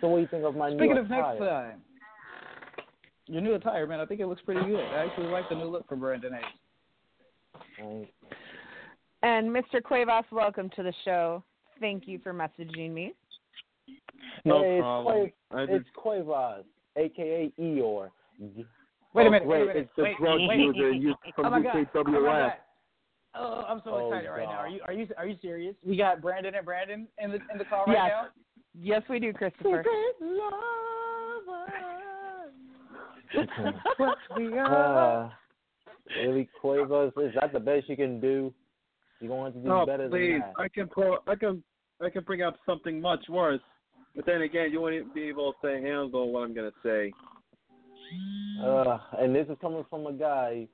so 0.00 0.08
what 0.08 0.16
do 0.16 0.22
you 0.22 0.28
think 0.28 0.44
of 0.44 0.56
my 0.56 0.70
Speaking 0.70 0.94
new 0.94 1.00
of 1.00 1.10
next 1.10 1.38
time, 1.38 1.80
your 3.26 3.40
new 3.40 3.54
attire, 3.54 3.86
man, 3.86 4.00
I 4.00 4.06
think 4.06 4.20
it 4.20 4.26
looks 4.26 4.42
pretty 4.42 4.64
good. 4.64 4.84
I 4.84 5.06
actually 5.06 5.26
like 5.26 5.48
the 5.48 5.56
new 5.56 5.64
look 5.64 5.88
for 5.88 5.96
Brandon 5.96 6.34
Ace. 6.34 7.60
Right. 7.80 8.08
And 9.22 9.48
Mr. 9.48 9.82
Cuevas, 9.82 10.24
welcome 10.30 10.70
to 10.76 10.82
the 10.82 10.92
show. 11.04 11.42
Thank 11.80 12.06
you 12.06 12.20
for 12.22 12.32
messaging 12.32 12.92
me. 12.92 13.14
No 14.44 14.62
hey, 14.62 14.78
problem. 14.80 15.16
It's, 15.16 15.34
I 15.50 15.54
Cuev- 15.54 15.68
it's 15.70 15.88
Cuevas, 15.96 16.64
aka 16.96 17.52
Eeyore. 17.58 18.10
Wait 18.40 19.24
a 19.24 19.28
oh, 19.28 19.30
minute, 19.30 19.46
wait 19.46 19.62
a 19.62 19.66
minute, 19.66 19.76
It's 19.76 19.90
the 19.96 20.02
wait, 20.04 20.18
drug 20.18 20.40
wait. 20.46 20.58
user 20.58 20.92
you 20.92 21.14
oh 21.26 21.30
from 21.34 21.46
Oh 21.46 21.50
my 21.50 21.62
god! 21.62 21.86
Oh 21.94 22.04
my 22.04 22.10
UKWF. 22.10 22.52
God! 23.38 23.64
Oh, 23.66 23.72
I'm 23.72 23.80
so 23.84 23.90
Oh, 23.94 24.08
excited 24.08 24.30
right 24.30 24.44
now. 24.48 24.56
Are 24.58 24.68
you 24.68 24.80
are 24.86 24.92
you 24.92 25.06
are 25.16 25.26
you 25.26 25.36
serious? 25.42 25.74
We 25.84 25.96
got 25.96 26.20
Brandon 26.20 26.54
and 26.54 26.64
Brandon 26.64 27.06
in 27.18 27.30
the 27.30 27.36
in 27.52 27.58
the 27.58 27.64
call 27.64 27.84
right 27.86 27.94
Yes. 27.96 28.10
now. 28.10 28.26
Yes, 28.78 29.02
we 29.08 29.18
do, 29.20 29.32
Christopher. 29.32 29.82
what 33.96 34.18
we 34.36 34.56
are. 34.58 35.24
Uh, 35.24 35.30
really, 36.22 36.48
Cuevas, 36.60 37.12
is 37.16 37.32
that 37.40 37.52
the 37.52 37.60
best 37.60 37.88
you 37.88 37.96
can 37.96 38.20
do? 38.20 38.52
You 39.20 39.28
going 39.28 39.52
to 39.54 39.58
do 39.58 39.70
Oh, 39.72 39.86
better 39.86 40.08
please! 40.08 40.32
than 40.32 40.40
that? 40.40 40.52
I 40.58 40.68
can 40.68 40.88
pro, 40.88 41.18
I 41.26 41.34
can, 41.34 41.62
I 42.04 42.10
can 42.10 42.22
bring 42.24 42.42
up 42.42 42.56
something 42.66 43.00
much 43.00 43.24
worse. 43.28 43.60
But 44.14 44.26
then 44.26 44.42
again, 44.42 44.70
you 44.72 44.80
won't 44.80 45.14
be 45.14 45.24
able 45.24 45.54
to 45.62 45.68
handle 45.68 46.30
what 46.32 46.40
I'm 46.40 46.54
gonna 46.54 46.70
say. 46.82 47.12
Uh, 48.62 48.98
and 49.18 49.34
this 49.34 49.46
is 49.48 49.56
coming 49.60 49.84
from 49.90 50.06
a 50.06 50.12
guy 50.12 50.68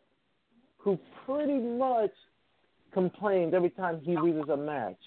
who 0.79 0.99
pretty 1.25 1.59
much 1.59 2.11
complains 2.93 3.55
every 3.55 3.71
time 3.71 4.01
he 4.03 4.17
loses 4.17 4.49
a 4.49 4.57
match. 4.57 4.99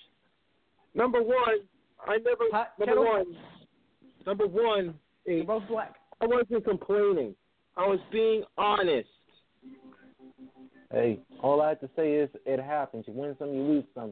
Number 0.94 1.22
one, 1.22 1.60
I 2.08 2.18
never. 2.18 2.44
Hot 2.52 2.72
number 2.80 2.94
kettle? 2.94 3.06
one, 3.06 3.26
number 4.26 4.48
one 4.48 4.94
is 5.26 5.46
both 5.46 5.64
black. 5.68 5.96
I 6.22 6.26
wasn't 6.26 6.64
complaining. 6.64 7.36
I 7.78 7.88
was 7.88 8.00
being 8.12 8.44
honest. 8.58 9.10
Hey, 10.92 11.20
all 11.42 11.62
I 11.62 11.70
have 11.70 11.80
to 11.82 11.90
say 11.96 12.14
is 12.14 12.30
it 12.46 12.60
happens. 12.62 13.06
You 13.08 13.14
win 13.14 13.36
some, 13.38 13.54
you 13.54 13.62
lose 13.62 13.84
some. 13.94 14.12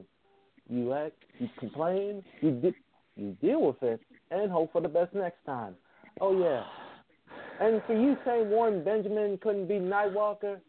You 0.70 0.94
act, 0.94 1.16
you 1.40 1.48
complain, 1.60 2.24
you 2.42 2.52
di- 2.52 2.76
you 3.16 3.38
deal 3.42 3.62
with 3.62 3.82
it, 3.84 4.02
and 4.32 4.52
hope 4.52 4.72
for 4.72 4.82
the 4.82 4.88
best 4.90 5.14
next 5.14 5.46
time. 5.46 5.76
Oh 6.20 6.38
yeah. 6.38 6.64
And 7.62 7.82
for 7.86 7.94
you 7.94 8.18
saying 8.26 8.50
Warren 8.50 8.84
Benjamin 8.84 9.38
couldn't 9.42 9.68
be 9.68 9.76
Nightwalker, 9.76 10.60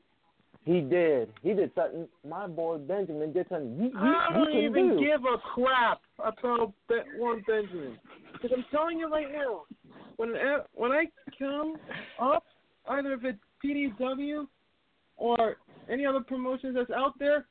he 0.64 0.80
did. 0.80 1.30
He 1.42 1.52
did 1.52 1.70
something. 1.74 2.08
My 2.26 2.46
boy 2.46 2.78
Benjamin 2.78 3.32
did 3.32 3.46
something 3.48 3.76
you, 3.76 3.84
you, 3.84 3.90
I 3.98 4.28
you 4.30 4.34
don't 4.36 4.46
couldn't 4.46 4.64
even 4.64 4.88
do. 4.90 5.00
give 5.00 5.20
a 5.24 5.38
crap 5.54 6.00
about 6.18 6.72
that 6.88 7.04
one 7.18 7.42
Benjamin. 7.46 7.98
Because 8.32 8.50
I'm 8.56 8.64
telling 8.70 8.98
you 8.98 9.10
right 9.10 9.30
now, 9.32 9.62
when 10.16 10.34
I- 10.36 10.64
when 10.72 10.92
I 10.92 11.04
come 11.38 11.76
up, 12.20 12.44
either 12.88 13.12
if 13.12 13.24
it's 13.24 13.38
PDW 13.64 14.46
or 15.16 15.56
any 15.88 16.06
other 16.06 16.20
promotions 16.20 16.74
that's 16.76 16.90
out 16.90 17.18
there, 17.18 17.46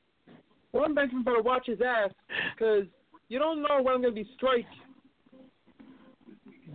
one 0.71 0.93
Benjamin 0.93 1.23
better 1.23 1.41
watch 1.41 1.67
his 1.67 1.79
ass 1.81 2.11
because 2.55 2.85
you 3.29 3.37
don't 3.39 3.61
know 3.61 3.81
when 3.81 3.93
I'm 3.95 4.01
gonna 4.01 4.13
be 4.13 4.27
strike. 4.35 4.65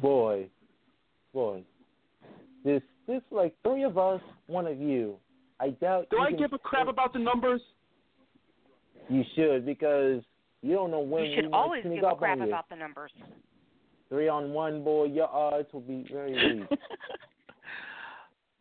Boy, 0.00 0.48
boy. 1.32 1.62
This 2.64 2.82
this 3.06 3.22
like 3.30 3.54
three 3.62 3.82
of 3.84 3.98
us, 3.98 4.20
one 4.46 4.66
of 4.66 4.80
you. 4.80 5.16
I 5.60 5.70
doubt. 5.70 6.08
Do 6.10 6.18
I 6.20 6.30
can- 6.30 6.38
give 6.38 6.52
a 6.52 6.58
crap 6.58 6.88
about 6.88 7.12
the 7.12 7.18
numbers? 7.18 7.60
You 9.08 9.22
should 9.34 9.64
because 9.64 10.22
you 10.62 10.74
don't 10.74 10.90
know 10.90 11.00
when 11.00 11.24
You 11.24 11.34
should 11.36 11.44
we 11.46 11.50
might 11.50 11.56
always 11.58 11.82
sneak 11.82 11.96
give 11.96 12.04
a 12.04 12.08
up 12.08 12.18
crap 12.18 12.32
on 12.38 12.42
you. 12.46 12.48
about 12.52 12.68
the 12.68 12.76
numbers. 12.76 13.10
Three 14.08 14.28
on 14.28 14.52
one, 14.52 14.84
boy. 14.84 15.04
Your 15.04 15.28
odds 15.28 15.68
will 15.72 15.80
be 15.80 16.06
very 16.10 16.32
weak. 16.70 16.78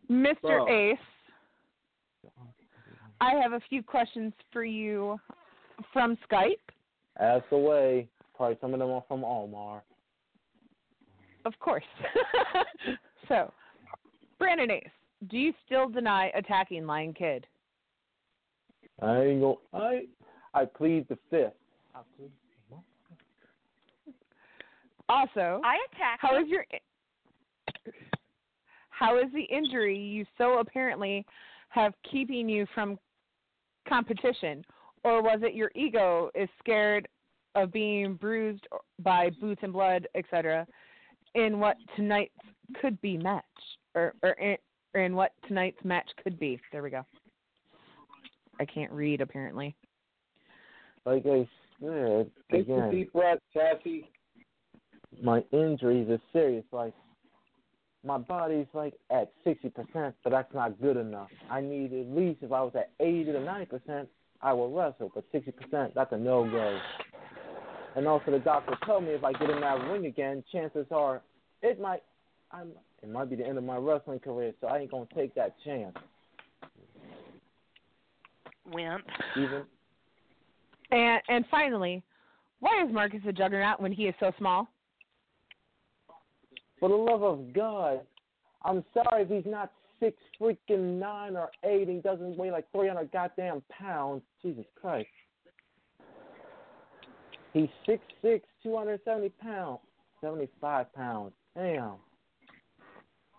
Mr. 0.10 0.42
Bro. 0.42 0.68
Ace, 0.70 0.98
I 3.20 3.34
have 3.42 3.54
a 3.54 3.60
few 3.70 3.84
questions 3.84 4.32
for 4.54 4.64
you 4.64 5.20
from 5.92 6.18
Skype? 6.30 6.60
Ask 7.20 7.46
away. 7.52 8.08
Probably 8.36 8.58
some 8.62 8.74
of 8.74 8.80
them 8.80 8.90
are 8.90 9.04
from 9.08 9.24
Omar. 9.26 9.84
Of 11.46 11.58
course. 11.60 11.84
so, 13.28 13.52
Brandon 14.38 14.70
Ace, 14.72 14.90
do 15.30 15.38
you 15.38 15.54
still 15.66 15.90
deny 15.90 16.32
attacking 16.36 16.86
Lion 16.86 17.14
Kid? 17.14 17.46
I 19.02 19.22
ain't 19.22 19.42
go. 19.42 19.62
I 19.74 20.06
I 20.54 20.66
plead 20.66 21.08
the 21.08 21.18
fifth. 21.30 21.54
I 21.96 22.00
plead. 22.18 22.32
Also, 25.10 25.62
I 25.64 25.78
attacked 25.92 26.22
how 26.22 26.36
him. 26.36 26.44
is 26.44 26.50
your 26.50 26.66
how 28.90 29.18
is 29.20 29.32
the 29.34 29.44
injury 29.44 29.98
you 29.98 30.26
so 30.38 30.60
apparently 30.60 31.26
have 31.70 31.94
keeping 32.10 32.50
you 32.50 32.66
from 32.74 32.98
competition, 33.88 34.66
or 35.04 35.22
was 35.22 35.40
it 35.44 35.54
your 35.54 35.72
ego 35.76 36.30
is 36.36 36.50
scared 36.60 37.08
of 37.56 37.72
being 37.72 38.16
bruised 38.16 38.68
by 39.00 39.30
boots 39.40 39.62
and 39.64 39.72
blood, 39.72 40.08
etc., 40.16 40.66
in 41.36 41.60
what 41.60 41.78
tonight's 41.96 42.34
could 42.82 43.00
be 43.02 43.18
match, 43.18 43.44
or 43.96 44.14
or 44.24 44.36
in, 44.94 45.00
or 45.00 45.04
in 45.04 45.16
what 45.16 45.32
tonight's 45.48 45.84
match 45.84 46.10
could 46.24 46.40
be? 46.40 46.60
There 46.72 46.84
we 46.84 46.90
go. 46.90 47.06
I 48.60 48.66
can't 48.66 48.92
read 48.92 49.22
apparently. 49.22 49.76
Like 51.06 51.26
I 51.26 51.48
said 51.80 52.32
Take 52.52 52.62
again, 52.62 52.92
deep 52.92 53.14
breath, 53.14 53.40
Kassie. 53.56 54.06
my 55.22 55.44
injuries 55.52 56.10
are 56.10 56.20
serious. 56.34 56.66
Like 56.72 56.94
my 58.04 58.18
body's 58.18 58.68
like 58.74 58.94
at 59.12 59.32
sixty 59.44 59.70
percent, 59.70 60.16
but 60.24 60.32
that's 60.32 60.54
not 60.54 60.82
good 60.82 60.98
enough. 60.98 61.30
I 61.50 61.62
need 61.62 61.94
at 61.94 62.08
least 62.08 62.40
if 62.42 62.52
I 62.52 62.62
was 62.62 62.74
at 62.76 62.92
eighty 63.00 63.26
to 63.26 63.40
ninety 63.40 63.66
percent, 63.66 64.10
I 64.42 64.54
will 64.54 64.72
wrestle. 64.72 65.12
But 65.14 65.26
sixty 65.32 65.52
percent, 65.52 65.94
that's 65.96 66.12
a 66.12 66.18
no 66.18 66.50
go. 66.50 66.80
And 67.96 68.08
also, 68.08 68.32
the 68.32 68.40
doctor 68.40 68.78
told 68.86 69.06
me 69.06 69.12
if 69.12 69.24
I 69.24 69.32
get 69.34 69.50
in 69.50 69.60
that 69.62 69.90
ring 69.90 70.06
again, 70.06 70.44
chances 70.52 70.86
are 70.92 71.22
it 71.64 71.82
might, 71.82 72.04
I'm, 72.52 72.72
it 73.04 73.10
might 73.10 73.30
be 73.30 73.36
the 73.36 73.46
end 73.46 73.58
of 73.58 73.64
my 73.64 73.78
wrestling 73.78 74.20
career. 74.20 74.54
So 74.60 74.68
I 74.68 74.80
ain't 74.80 74.92
gonna 74.92 75.08
take 75.16 75.36
that 75.36 75.56
chance. 75.64 75.96
Wimp. 78.72 79.06
Even 79.38 79.64
And 80.92 81.22
and 81.30 81.46
finally, 81.50 82.04
why 82.60 82.84
is 82.86 82.94
Marcus 82.94 83.22
a 83.28 83.32
juggernaut 83.32 83.80
when 83.80 83.92
he 83.92 84.04
is 84.04 84.16
so 84.20 84.32
small? 84.38 84.68
For 86.80 86.90
the 86.90 86.96
love 86.96 87.24
of 87.24 87.54
God, 87.54 88.02
I'm 88.64 88.84
sorry 88.94 89.24
if 89.24 89.30
he's 89.30 89.52
not 89.52 89.72
six 90.00 90.18
freaking 90.40 91.00
nine 91.00 91.36
or 91.36 91.50
eight 91.64 91.88
and 91.88 91.98
he 91.98 92.02
doesn't 92.02 92.38
weigh 92.38 92.52
like 92.52 92.66
300 92.72 93.12
goddamn 93.12 93.64
pounds. 93.70 94.22
Jesus 94.42 94.66
Christ. 94.80 95.08
He's 97.54 97.70
six 97.86 98.04
six, 98.22 98.46
270 98.64 99.30
pounds, 99.42 99.80
75 100.22 100.94
pounds. 100.94 101.34
Damn. 101.56 101.96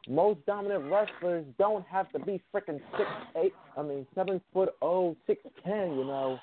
Most 0.09 0.45
dominant 0.47 0.91
wrestlers 0.91 1.45
don't 1.59 1.85
have 1.87 2.11
to 2.13 2.19
be 2.21 2.43
freaking 2.55 2.81
six 2.97 3.11
eight. 3.37 3.53
I 3.77 3.83
mean 3.83 4.07
seven 4.15 4.41
foot 4.53 4.71
oh, 4.81 5.17
six 5.27 5.43
ten. 5.65 5.91
You 5.97 6.05
know, 6.05 6.39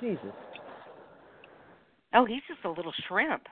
Jesus. 0.00 0.32
Oh, 2.14 2.24
he's 2.24 2.42
just 2.48 2.64
a 2.64 2.70
little 2.70 2.92
shrimp. 3.08 3.42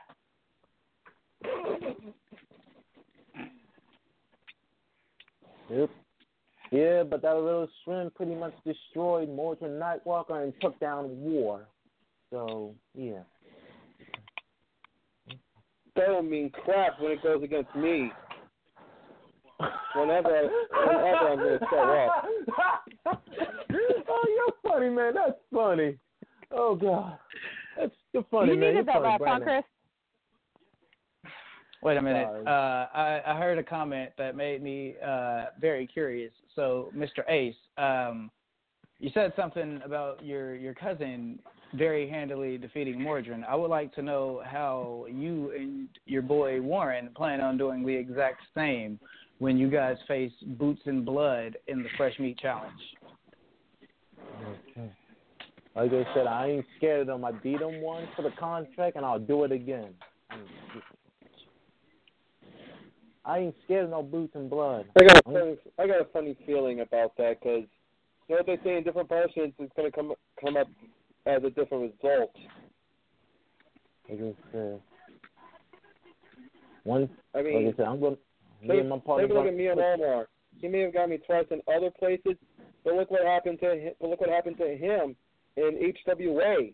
Yep. 5.70 5.90
Yeah, 6.72 7.02
but 7.02 7.22
that 7.22 7.34
little 7.34 7.68
shrimp 7.84 8.14
pretty 8.14 8.34
much 8.34 8.54
destroyed 8.64 9.28
Mordred 9.28 9.72
Nightwalker 9.72 10.42
and 10.42 10.52
took 10.60 10.78
down 10.80 11.08
War. 11.20 11.66
So, 12.30 12.74
yeah. 12.94 13.20
That 15.96 16.06
don't 16.06 16.30
mean 16.30 16.50
crap 16.50 17.00
when 17.00 17.12
it 17.12 17.22
goes 17.22 17.42
against 17.42 17.74
me. 17.74 18.12
Whenever, 19.94 20.48
whenever 20.86 21.28
I'm 21.28 21.38
going 21.38 21.58
to 21.58 21.66
show 21.70 22.08
up. 23.06 23.20
oh, 24.08 24.24
you're 24.28 24.72
funny, 24.72 24.90
man. 24.90 25.14
That's 25.14 25.38
funny. 25.52 25.98
Oh, 26.50 26.74
God. 26.74 27.18
That's 27.78 27.92
you're 28.12 28.24
funny, 28.30 28.52
you 28.52 28.58
man. 28.58 28.74
needed 28.74 28.74
You're 28.74 28.84
that 28.84 28.94
funny, 28.94 29.06
laugh, 29.06 29.20
huh, 29.24 29.40
Chris? 29.42 29.64
Wait 31.82 31.96
a 31.96 32.02
minute. 32.02 32.28
Uh, 32.46 32.86
I, 32.94 33.22
I 33.26 33.38
heard 33.38 33.58
a 33.58 33.62
comment 33.62 34.10
that 34.18 34.36
made 34.36 34.62
me 34.62 34.96
uh, 35.04 35.46
very 35.58 35.86
curious. 35.86 36.32
So, 36.54 36.92
Mr. 36.94 37.28
Ace, 37.28 37.54
um, 37.78 38.30
you 38.98 39.10
said 39.14 39.32
something 39.34 39.80
about 39.82 40.22
your 40.22 40.54
your 40.54 40.74
cousin 40.74 41.38
very 41.74 42.08
handily 42.08 42.58
defeating 42.58 42.98
Mordrin. 42.98 43.44
I 43.48 43.54
would 43.54 43.70
like 43.70 43.94
to 43.94 44.02
know 44.02 44.42
how 44.44 45.06
you 45.10 45.52
and 45.56 45.88
your 46.04 46.22
boy 46.22 46.60
Warren 46.60 47.10
plan 47.16 47.40
on 47.40 47.56
doing 47.56 47.84
the 47.84 47.94
exact 47.94 48.42
same 48.54 48.98
when 49.40 49.56
you 49.56 49.70
guys 49.70 49.96
face 50.06 50.32
Boots 50.46 50.82
and 50.84 51.04
Blood 51.04 51.56
in 51.66 51.82
the 51.82 51.88
Fresh 51.96 52.18
Meat 52.18 52.38
Challenge. 52.38 52.80
Okay. 54.70 54.92
Like 55.74 55.90
I 55.92 56.14
said, 56.14 56.26
I 56.26 56.46
ain't 56.48 56.66
scared 56.76 57.00
of 57.00 57.06
them. 57.06 57.24
I 57.24 57.32
beat 57.32 57.58
them 57.58 57.80
once 57.80 58.06
for 58.14 58.22
the 58.22 58.32
contract, 58.38 58.96
and 58.96 59.04
I'll 59.04 59.18
do 59.18 59.44
it 59.44 59.52
again. 59.52 59.94
I 63.24 63.38
ain't 63.38 63.54
scared 63.64 63.84
of 63.84 63.90
no 63.90 64.02
boots 64.02 64.34
and 64.34 64.50
blood. 64.50 64.86
I 64.98 65.04
got 65.04 65.18
a 65.18 65.22
funny, 65.22 65.56
I 65.78 65.86
got 65.86 66.00
a 66.00 66.06
funny 66.12 66.36
feeling 66.46 66.80
about 66.80 67.16
that 67.16 67.40
because 67.40 67.64
you 68.28 68.34
know 68.34 68.42
what 68.44 68.46
they 68.46 68.58
say 68.62 68.76
in 68.76 68.84
different 68.84 69.08
persons 69.08 69.54
it's 69.58 69.72
going 69.74 69.90
to 69.90 69.96
come 69.96 70.12
come 70.42 70.56
up 70.56 70.68
as 71.26 71.42
a 71.44 71.50
different 71.50 71.92
result. 72.02 72.34
Like 74.08 74.20
I 74.20 74.34
said, 74.52 74.80
one. 76.84 77.08
I 77.34 77.42
mean, 77.42 77.64
Like 77.64 77.74
I 77.74 77.76
said, 77.76 77.86
I'm 77.86 78.00
going. 78.00 78.16
Me 78.62 78.68
take, 78.68 78.80
and 78.80 78.88
my 78.90 78.98
partner. 78.98 79.26
take 79.26 79.36
a 79.36 79.38
look 79.38 79.48
at 79.48 79.54
me 79.56 79.66
and 79.68 79.80
Omar. 79.80 80.28
He 80.60 80.68
may 80.68 80.80
have 80.80 80.92
got 80.92 81.08
me 81.08 81.18
twice 81.18 81.46
in 81.50 81.60
other 81.74 81.90
places, 81.90 82.34
but 82.84 82.94
look 82.94 83.10
what 83.10 83.24
happened 83.24 83.58
to 83.60 83.74
him. 83.74 83.92
But 84.00 84.10
look 84.10 84.20
what 84.20 84.30
happened 84.30 84.56
to 84.58 84.76
him 84.76 85.16
in 85.56 85.92
HWA. 86.06 86.72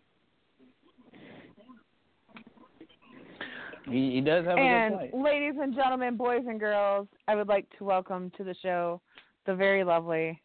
He, 3.89 4.11
he 4.15 4.21
does 4.21 4.45
have 4.45 4.59
a 4.59 4.61
And 4.61 4.99
good 4.99 5.11
point. 5.13 5.25
ladies 5.25 5.55
and 5.61 5.75
gentlemen, 5.75 6.17
boys 6.17 6.43
and 6.49 6.59
girls, 6.59 7.07
I 7.29 7.37
would 7.37 7.47
like 7.47 7.67
to 7.79 7.85
welcome 7.85 8.33
to 8.37 8.43
the 8.43 8.55
show 8.61 9.01
the 9.47 9.55
very 9.55 9.85
lovely 9.85 10.43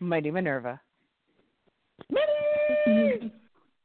Mighty 0.00 0.32
Minerva. 0.32 0.80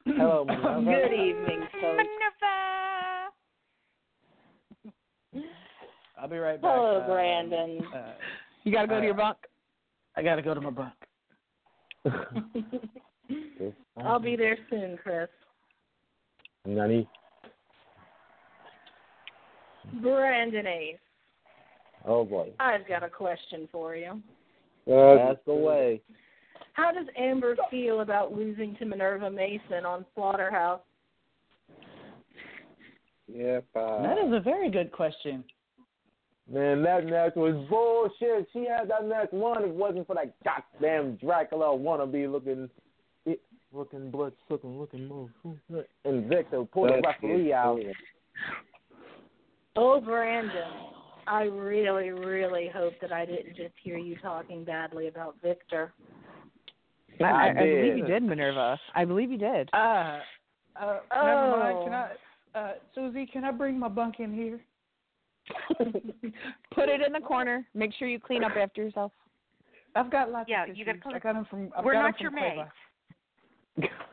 Hello, 0.06 0.44
Minerva. 0.44 0.82
Good 0.84 1.14
evening, 1.14 1.68
folks. 1.80 2.04
Minerva. 2.04 3.30
I'll 6.20 6.28
be 6.28 6.38
right 6.38 6.62
back. 6.62 6.72
Hello, 6.76 6.98
Uh, 7.02 7.08
Brandon. 7.08 7.82
Uh, 7.94 8.14
You 8.64 8.72
got 8.74 8.82
to 8.82 8.88
go 8.88 8.96
to 8.96 9.00
Uh, 9.02 9.04
your 9.06 9.14
bunk. 9.14 9.38
I 10.16 10.22
got 10.24 10.36
to 10.36 10.42
go 10.42 10.54
to 10.54 10.62
my 10.62 10.70
bunk. 10.72 10.94
I'll 13.98 14.20
be 14.20 14.36
there 14.36 14.58
soon, 14.70 14.98
Chris. 15.02 15.30
Nani? 16.66 17.08
Brandon 20.02 20.68
Ace, 20.68 20.98
Oh 22.06 22.24
boy. 22.26 22.52
I've 22.60 22.88
got 22.88 23.04
a 23.04 23.10
question 23.10 23.68
for 23.72 23.96
you. 23.96 24.22
that's 24.86 25.40
the 25.46 25.54
way. 25.54 26.02
How 26.74 26.92
does 26.92 27.08
Amber 27.18 27.56
feel 27.72 28.02
about 28.02 28.32
losing 28.34 28.76
to 28.78 28.86
Minerva 28.86 29.30
Mason 29.32 29.86
on 29.86 30.06
Slaughterhouse? 30.16 30.82
Yep. 33.28 33.66
Uh, 33.76 34.02
That 34.04 34.18
is 34.18 34.32
a 34.34 34.40
very 34.40 34.70
good 34.70 34.92
question. 34.92 35.44
Man, 36.52 36.82
that 36.82 37.06
match 37.06 37.34
was 37.36 37.54
bullshit. 37.70 38.48
She 38.54 38.66
had 38.66 38.90
that 38.90 39.08
match 39.08 39.30
won 39.32 39.62
if 39.62 39.70
it 39.70 39.76
wasn't 39.76 40.08
for 40.08 40.16
that 40.16 40.34
goddamn 40.44 41.16
Dracula 41.18 41.68
wannabe 41.78 42.32
looking, 42.32 42.70
looking 43.72 44.10
blood 44.10 44.34
sucking 44.48 44.80
looking 44.80 45.08
move. 45.08 45.30
And 46.06 46.28
Victor 46.28 46.64
pulled 46.66 46.90
the 46.90 47.02
referee 47.06 47.54
out. 47.54 47.80
Oh, 49.76 50.02
Brandon, 50.02 50.72
I 51.28 51.44
really, 51.44 52.10
really 52.10 52.72
hope 52.74 52.94
that 53.02 53.12
I 53.12 53.26
didn't 53.26 53.56
just 53.56 53.74
hear 53.84 53.98
you 53.98 54.18
talking 54.18 54.64
badly 54.64 55.08
about 55.08 55.36
Victor. 55.44 55.94
I, 57.22 57.24
I 57.24 57.28
I, 57.28 57.50
I 57.50 57.54
believe 57.54 57.84
did. 57.84 57.98
you 58.00 58.06
did, 58.06 58.24
Minerva. 58.24 58.80
I 58.96 59.06
believe 59.06 59.30
you 59.30 59.38
did. 59.38 59.70
Uh, 59.72 60.20
uh, 60.82 61.00
never 61.14 61.58
mind. 61.58 61.78
Oh. 61.78 61.84
Can 61.84 61.94
I, 61.94 62.10
uh, 62.56 62.72
Suzy, 62.96 63.28
can 63.28 63.44
I 63.44 63.52
bring 63.52 63.78
my 63.78 63.90
bunk 63.90 64.16
in 64.20 64.34
here? 64.34 64.60
Put 66.74 66.90
it 66.90 67.02
in 67.06 67.14
the 67.14 67.20
corner. 67.20 67.66
Make 67.74 67.92
sure 67.98 68.08
you 68.08 68.20
clean 68.20 68.44
up 68.44 68.54
after 68.56 68.84
yourself. 68.84 69.12
I've 69.96 70.12
got 70.12 70.32
lots 70.32 70.50
Yeah, 70.50 70.64
of 70.66 70.76
you 70.78 70.86
gotta 70.86 70.98
tissues. 70.98 71.04
clean- 71.04 71.16
I 71.16 71.20
got 71.20 71.34
them 71.34 71.46
from. 71.50 71.72
I've 71.78 71.86
We're 71.86 71.94
got 71.94 72.00
'em 72.00 72.06
not 72.06 72.18
from 72.18 72.24
your 72.24 72.32
Quavo. 72.32 72.68
mates. 73.78 73.94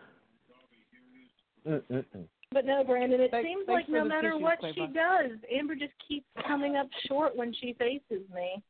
But 2.52 2.64
no, 2.64 2.84
Brandon, 2.84 3.20
it 3.20 3.32
Thanks- 3.32 3.48
seems 3.48 3.66
thanks 3.66 3.88
like 3.88 3.90
no 3.92 4.04
matter 4.04 4.30
tissues, 4.30 4.42
what 4.42 4.58
she 4.74 4.86
does, 4.86 5.32
Amber 5.52 5.74
just 5.74 5.92
keeps 6.06 6.26
coming 6.46 6.76
up 6.76 6.86
short 7.08 7.34
when 7.36 7.52
she 7.52 7.72
faces 7.74 8.22
me. 8.32 8.62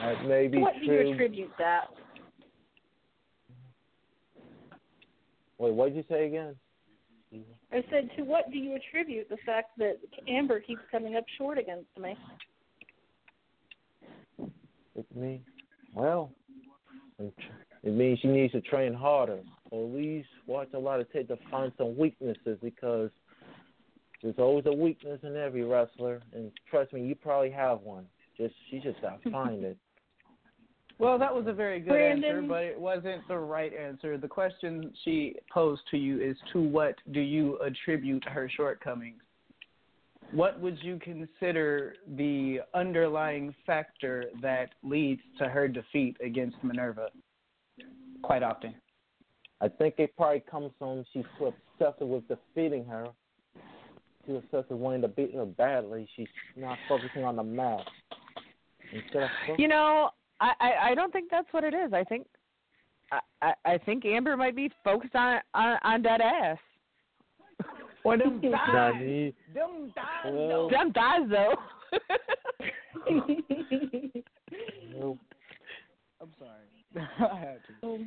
That 0.00 0.24
may 0.26 0.48
be 0.48 0.56
To 0.58 0.62
what 0.62 0.74
do 0.80 0.86
you 0.86 1.12
attribute 1.12 1.50
that? 1.58 1.86
Wait, 5.62 5.74
what 5.74 5.94
did 5.94 5.96
you 5.96 6.04
say 6.08 6.26
again? 6.26 6.56
I 7.72 7.84
said, 7.88 8.10
to 8.16 8.24
what 8.24 8.50
do 8.50 8.58
you 8.58 8.74
attribute 8.74 9.28
the 9.28 9.36
fact 9.46 9.78
that 9.78 9.98
Amber 10.28 10.58
keeps 10.58 10.80
coming 10.90 11.14
up 11.14 11.22
short 11.38 11.56
against 11.56 11.86
me? 11.96 12.16
It's 14.96 15.14
me. 15.14 15.40
Well, 15.94 16.32
it 17.20 17.92
means 17.92 18.18
she 18.18 18.26
needs 18.26 18.52
to 18.54 18.60
train 18.60 18.92
harder, 18.92 19.38
or 19.70 19.86
at 19.86 19.94
least 19.94 20.28
watch 20.48 20.70
a 20.74 20.78
lot 20.80 20.98
of 20.98 21.10
tape 21.12 21.28
to 21.28 21.38
find 21.48 21.70
some 21.78 21.96
weaknesses 21.96 22.58
because 22.60 23.10
there's 24.20 24.34
always 24.38 24.66
a 24.66 24.74
weakness 24.74 25.20
in 25.22 25.36
every 25.36 25.62
wrestler, 25.62 26.22
and 26.32 26.50
trust 26.68 26.92
me, 26.92 27.06
you 27.06 27.14
probably 27.14 27.52
have 27.52 27.82
one. 27.82 28.06
Just 28.36 28.54
she 28.68 28.80
just 28.80 29.00
got 29.00 29.22
to 29.22 29.30
find 29.30 29.62
it. 29.62 29.78
Well, 31.02 31.18
that 31.18 31.34
was 31.34 31.48
a 31.48 31.52
very 31.52 31.80
good 31.80 32.00
answer, 32.00 32.44
but 32.46 32.62
it 32.62 32.78
wasn't 32.78 33.26
the 33.26 33.36
right 33.36 33.72
answer. 33.74 34.16
The 34.16 34.28
question 34.28 34.92
she 35.04 35.34
posed 35.52 35.82
to 35.90 35.96
you 35.96 36.20
is 36.20 36.36
to 36.52 36.62
what 36.62 36.94
do 37.10 37.18
you 37.18 37.58
attribute 37.58 38.22
her 38.28 38.48
shortcomings? 38.56 39.20
What 40.30 40.60
would 40.60 40.78
you 40.80 41.00
consider 41.02 41.94
the 42.16 42.60
underlying 42.72 43.52
factor 43.66 44.26
that 44.42 44.74
leads 44.84 45.22
to 45.38 45.48
her 45.48 45.66
defeat 45.66 46.16
against 46.24 46.56
Minerva 46.62 47.08
quite 48.22 48.44
often? 48.44 48.72
I 49.60 49.66
think 49.66 49.96
it 49.98 50.16
probably 50.16 50.44
comes 50.48 50.70
from 50.78 51.04
she's 51.12 51.24
so 51.36 51.52
obsessed 51.80 52.00
with 52.00 52.22
defeating 52.28 52.84
her. 52.84 53.08
She's 54.24 54.36
obsessed 54.36 54.70
with 54.70 54.78
wanting 54.78 55.02
to 55.02 55.08
beat 55.08 55.34
her 55.34 55.46
badly. 55.46 56.08
She's 56.14 56.28
not 56.56 56.78
focusing 56.88 57.24
on 57.24 57.34
the 57.34 57.42
match. 57.42 57.88
Instead 58.92 59.24
of 59.24 59.30
fo- 59.48 59.56
You 59.58 59.66
know, 59.66 60.10
I, 60.42 60.52
I 60.60 60.72
I 60.90 60.94
don't 60.94 61.12
think 61.12 61.30
that's 61.30 61.46
what 61.52 61.64
it 61.64 61.72
is. 61.72 61.92
I 61.92 62.04
think 62.04 62.26
I 63.12 63.20
I, 63.40 63.54
I 63.74 63.78
think 63.78 64.04
Amber 64.04 64.36
might 64.36 64.56
be 64.56 64.70
focused 64.84 65.14
on 65.14 65.40
on, 65.54 65.78
on 65.82 66.02
that 66.02 66.20
ass. 66.20 66.58
Or 68.04 68.18
them 68.18 68.40
thighs. 68.42 69.32
Them 69.54 69.92
thighs, 69.94 70.32
Well- 70.32 70.68
though. 70.68 70.68
Them 70.70 70.92
thighs 70.92 71.28
though. 71.30 71.54
Nope, 74.96 75.18
I'm 76.20 76.28
sorry. 76.38 76.68
I 77.30 77.36
had 77.38 77.58
to. 77.80 77.98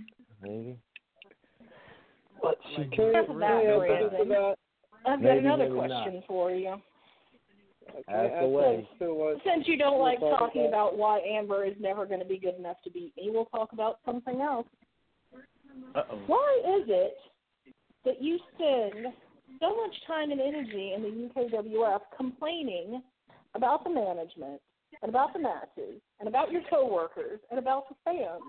maybe. 0.41 0.77
Can 2.93 3.05
Enough 3.09 3.29
of 3.29 3.39
that, 3.39 3.51
I 3.51 3.61
answer 3.61 4.09
Brandon. 4.09 4.29
that? 4.29 4.55
I've 5.05 5.21
got 5.21 5.21
Maybe, 5.21 5.39
another 5.45 5.63
maybe 5.69 5.75
question 5.77 6.13
not. 6.15 6.23
for 6.27 6.51
you. 6.51 6.75
Can 8.07 8.15
I 8.19 8.25
Ask 8.25 8.33
ask 8.35 8.43
away. 8.43 8.89
to 8.99 9.13
what 9.13 9.37
Since 9.43 9.67
you 9.67 9.77
don't 9.77 9.93
We'll 9.95 10.03
like 10.03 10.19
talk 10.19 10.39
talking 10.39 10.67
about- 10.67 10.93
about 10.93 10.97
why 10.97 11.19
Amber 11.21 11.65
is 11.65 11.73
never 11.79 12.05
going 12.05 12.19
to 12.19 12.25
be 12.25 12.37
good 12.37 12.55
enough 12.55 12.77
to 12.83 12.89
beat 12.91 13.15
me, 13.17 13.29
we'll 13.31 13.45
talk 13.45 13.73
about 13.73 13.99
something 14.05 14.41
else. 14.41 14.67
Uh-oh. 15.95 16.17
Why 16.27 16.61
is 16.81 16.87
it 16.89 17.17
that 18.03 18.21
you 18.21 18.39
spend 18.53 19.13
so 19.59 19.75
much 19.75 19.93
time 20.05 20.31
and 20.31 20.39
energy 20.39 20.93
in 20.93 21.01
the 21.01 21.09
UKWF 21.09 22.01
complaining 22.15 23.01
about 23.55 23.83
the 23.83 23.89
management 23.89 24.61
and 25.01 25.09
about 25.09 25.33
the 25.33 25.39
matches 25.39 25.99
and 26.19 26.29
about 26.29 26.51
your 26.51 26.61
coworkers 26.69 27.39
and 27.49 27.57
about 27.59 27.89
the 27.89 27.95
fans? 28.05 28.43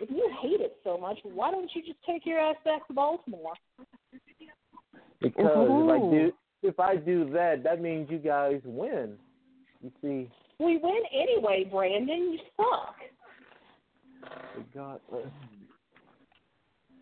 If 0.00 0.10
you 0.10 0.30
hate 0.40 0.60
it 0.60 0.76
so 0.82 0.96
much, 0.98 1.18
why 1.22 1.50
don't 1.50 1.70
you 1.74 1.82
just 1.82 2.02
take 2.04 2.26
your 2.26 2.38
ass 2.40 2.56
back 2.64 2.86
to 2.88 2.92
Baltimore? 2.92 3.52
Because 5.20 5.44
if 5.46 5.90
I 5.90 5.98
do 5.98 6.26
Ooh. 6.26 6.32
If 6.62 6.78
I 6.78 6.96
do 6.96 7.30
that, 7.30 7.62
that 7.64 7.80
means 7.80 8.08
you 8.10 8.18
guys 8.18 8.60
win. 8.64 9.16
You 9.82 9.90
see, 10.02 10.30
We 10.58 10.76
win 10.78 11.02
anyway, 11.12 11.68
Brandon. 11.70 12.32
You 12.32 12.38
suck. 12.56 12.96
we 14.56 14.64
got. 14.74 15.00
Uh, 15.12 15.28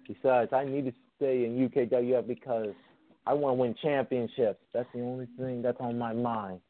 besides, 0.06 0.52
I 0.52 0.64
need 0.64 0.84
to 0.84 0.92
stay 1.16 1.44
in 1.44 1.68
UKWF 1.68 2.26
because 2.26 2.74
I 3.26 3.34
want 3.34 3.56
to 3.56 3.60
win 3.60 3.74
championships. 3.82 4.60
That's 4.72 4.88
the 4.94 5.00
only 5.00 5.26
thing 5.36 5.60
that's 5.62 5.80
on 5.80 5.98
my 5.98 6.12
mind. 6.12 6.60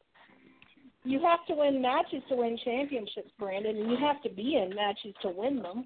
You 1.05 1.21
have 1.21 1.45
to 1.47 1.55
win 1.55 1.81
matches 1.81 2.21
to 2.29 2.35
win 2.35 2.57
championships, 2.65 3.31
Brandon, 3.39 3.77
and 3.77 3.89
you 3.89 3.97
have 3.97 4.21
to 4.23 4.29
be 4.29 4.55
in 4.55 4.75
matches 4.75 5.13
to 5.21 5.29
win 5.29 5.61
them. 5.61 5.85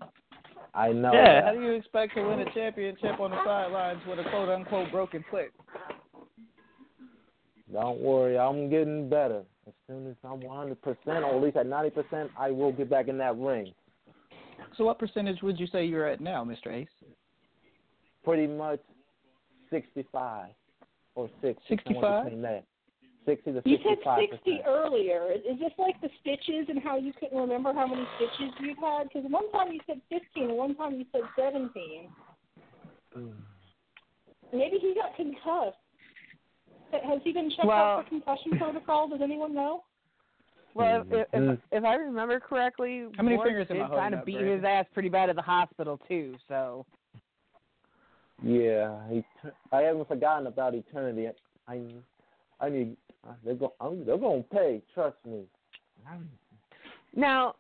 I 0.74 0.92
know. 0.92 1.14
Yeah, 1.14 1.46
how 1.46 1.54
do 1.54 1.62
you 1.62 1.74
expect 1.74 2.16
to 2.16 2.24
win 2.24 2.40
a 2.40 2.52
championship 2.54 3.20
on 3.20 3.30
the 3.30 3.38
sidelines 3.46 4.02
with 4.08 4.20
a 4.20 4.24
quote 4.30 4.50
unquote 4.50 4.90
broken 4.92 5.24
foot? 5.30 5.52
Don't 7.74 8.00
worry, 8.00 8.38
I'm 8.38 8.70
getting 8.70 9.10
better. 9.10 9.44
As 9.68 9.74
soon 9.88 10.08
as 10.08 10.16
I'm 10.24 10.42
100%, 10.42 10.78
or 10.86 11.36
at 11.36 11.42
least 11.42 11.58
at 11.58 11.66
90%, 11.66 12.30
I 12.38 12.52
will 12.52 12.72
get 12.72 12.90
back 12.90 13.08
in 13.08 13.18
that 13.18 13.36
ring. 13.38 13.74
So, 14.78 14.86
what 14.86 15.00
percentage 15.00 15.42
would 15.42 15.60
you 15.60 15.68
say 15.68 15.86
you're 15.86 16.08
at 16.08 16.22
now, 16.22 16.44
Mr. 16.44 16.72
Ace? 16.72 16.88
Pretty 18.24 18.48
much 18.48 18.80
65 19.70 20.50
or 21.16 21.30
60. 21.42 21.80
somewhere 21.86 22.24
65? 22.24 22.24
between 22.24 22.42
that. 22.44 22.66
60 23.26 23.54
to 23.54 23.62
You 23.66 23.78
said 23.84 23.98
60 24.32 24.60
earlier. 24.68 25.32
Is 25.32 25.60
this 25.60 25.72
like 25.78 26.00
the 26.02 26.10
stitches 26.22 26.68
and 26.70 26.82
how 26.84 26.98
you 26.98 27.14
couldn't 27.20 27.38
remember 27.38 27.74
how 27.74 27.88
many 27.88 28.06
stitches 28.18 28.54
you've 28.60 28.78
had? 28.78 29.08
Because 29.08 29.24
one 29.30 29.50
time 29.52 29.72
you 29.72 29.80
said 29.88 30.02
15 30.10 30.50
and 30.50 30.58
one 30.58 30.76
time 30.76 30.96
you 30.96 31.06
said 31.12 31.22
17. 31.38 32.10
Mm. 33.18 33.32
Maybe 34.52 34.78
he 34.78 34.94
got 34.94 35.16
concussed. 35.16 35.78
Has 37.04 37.20
he 37.24 37.32
been 37.34 37.50
checked 37.50 37.66
Well- 37.66 37.78
out 37.78 38.04
for 38.04 38.10
concussion 38.10 38.58
protocol? 38.58 39.08
Does 39.08 39.22
anyone 39.22 39.54
know? 39.54 39.84
Well, 40.76 41.02
hmm. 41.04 41.14
if, 41.14 41.28
if 41.34 41.44
if 41.52 41.60
if 41.72 41.84
I 41.84 41.96
remember 41.96 42.40
correctly, 42.40 43.06
How 43.16 43.24
many 43.24 43.36
Ward 43.36 43.48
fingers 43.50 43.68
did 43.68 43.78
kind 43.90 44.14
of 44.14 44.26
beat 44.26 44.38
Brandon? 44.40 44.56
his 44.58 44.66
ass 44.66 44.86
pretty 44.94 45.10
bad 45.10 45.30
at 45.30 45.36
the 45.36 45.42
hospital 45.42 46.00
too. 46.08 46.36
So 46.48 46.86
Yeah, 48.42 48.98
he, 49.10 49.24
I 49.72 49.82
haven't 49.82 50.08
forgotten 50.08 50.48
about 50.48 50.74
eternity. 50.74 51.28
I, 51.68 51.82
I 52.60 52.70
need. 52.70 52.98
They're 53.46 53.56
going. 53.56 53.72
I'm, 53.80 54.06
they're 54.06 54.18
going 54.18 54.44
to 54.44 54.50
pay. 54.50 54.82
Trust 54.94 55.18
me. 55.26 55.44
now, 57.16 57.56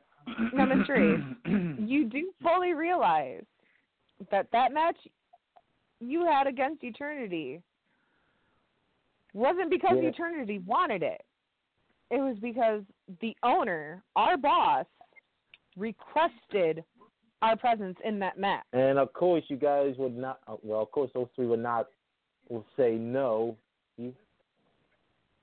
number 0.53 0.83
three, 0.85 1.17
you 1.85 2.09
do 2.09 2.31
fully 2.41 2.73
realize 2.73 3.43
that 4.31 4.47
that 4.51 4.73
match 4.73 4.97
you 5.99 6.25
had 6.25 6.47
against 6.47 6.83
Eternity 6.83 7.61
wasn't 9.33 9.69
because 9.69 9.97
Yeah. 10.01 10.09
Eternity 10.09 10.59
wanted 10.59 11.03
it. 11.03 11.23
It 12.11 12.19
was 12.19 12.37
because 12.39 12.83
the 13.21 13.35
owner, 13.43 14.03
our 14.15 14.37
boss, 14.37 14.85
requested 15.75 16.83
our 17.41 17.55
presence 17.57 17.97
in 18.03 18.19
that 18.19 18.37
match. 18.37 18.65
And 18.73 18.97
of 18.99 19.11
course, 19.13 19.43
you 19.49 19.57
guys 19.57 19.97
would 19.97 20.15
not. 20.15 20.39
uh, 20.47 20.57
Well, 20.61 20.81
of 20.81 20.91
course, 20.91 21.11
those 21.13 21.27
three 21.35 21.47
would 21.47 21.59
not. 21.59 21.89
Will 22.49 22.65
say 22.77 22.95
no. 22.95 23.57
You, 23.97 24.13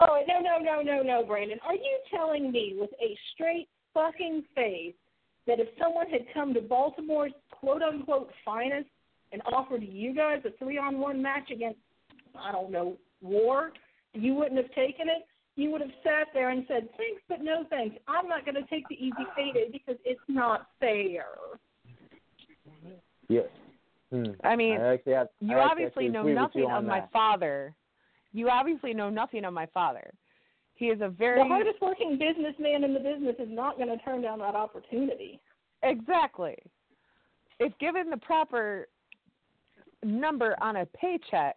Oh, 0.00 0.22
no, 0.26 0.38
no, 0.40 0.58
no, 0.58 0.80
no, 0.82 1.02
no, 1.02 1.24
Brandon. 1.24 1.58
Are 1.60 1.74
you 1.74 2.00
telling 2.10 2.50
me 2.50 2.74
with 2.78 2.90
a 3.00 3.18
straight 3.34 3.68
fucking 3.92 4.44
face 4.54 4.94
that 5.46 5.60
if 5.60 5.68
someone 5.78 6.08
had 6.08 6.26
come 6.32 6.54
to 6.54 6.60
Baltimore's 6.60 7.32
quote 7.50 7.82
unquote 7.82 8.30
finest 8.44 8.88
and 9.32 9.42
offered 9.52 9.82
you 9.82 10.14
guys 10.14 10.42
a 10.44 10.50
three 10.52 10.78
on 10.78 11.00
one 11.00 11.20
match 11.20 11.50
against, 11.50 11.80
I 12.38 12.52
don't 12.52 12.70
know, 12.70 12.96
war, 13.20 13.72
you 14.14 14.34
wouldn't 14.34 14.56
have 14.56 14.70
taken 14.74 15.08
it? 15.08 15.26
You 15.56 15.70
would 15.72 15.80
have 15.80 15.90
sat 16.02 16.28
there 16.32 16.50
and 16.50 16.64
said, 16.68 16.88
thanks, 16.96 17.22
but 17.28 17.42
no 17.42 17.64
thanks. 17.68 17.96
I'm 18.08 18.28
not 18.28 18.44
going 18.44 18.54
to 18.54 18.64
take 18.70 18.88
the 18.88 18.94
easy 18.94 19.26
payday 19.36 19.68
because 19.70 19.96
it's 20.04 20.20
not 20.28 20.68
fair. 20.78 21.26
yeah. 23.28 23.40
Hmm. 24.10 24.32
I 24.42 24.56
mean, 24.56 24.80
I 24.80 24.94
actually 24.94 25.12
have, 25.12 25.28
you 25.40 25.56
I 25.56 25.68
obviously 25.68 26.08
know 26.08 26.24
nothing 26.24 26.62
you 26.62 26.68
on 26.68 26.78
of 26.78 26.84
my 26.84 27.04
father. 27.12 27.74
You 28.32 28.48
obviously 28.48 28.94
know 28.94 29.10
nothing 29.10 29.44
of 29.44 29.52
my 29.52 29.66
father. 29.66 30.12
He 30.74 30.86
is 30.86 31.00
a 31.02 31.08
very 31.08 31.42
The 31.42 31.48
hardest 31.48 31.80
working 31.82 32.18
businessman 32.18 32.84
in 32.84 32.94
the 32.94 33.00
business 33.00 33.36
is 33.38 33.48
not 33.50 33.76
going 33.76 33.88
to 33.88 34.02
turn 34.02 34.22
down 34.22 34.38
that 34.38 34.54
opportunity. 34.54 35.40
exactly. 35.82 36.56
If 37.58 37.76
given 37.78 38.08
the 38.08 38.16
proper 38.16 38.88
number 40.02 40.56
on 40.62 40.76
a 40.76 40.86
paycheck, 40.86 41.56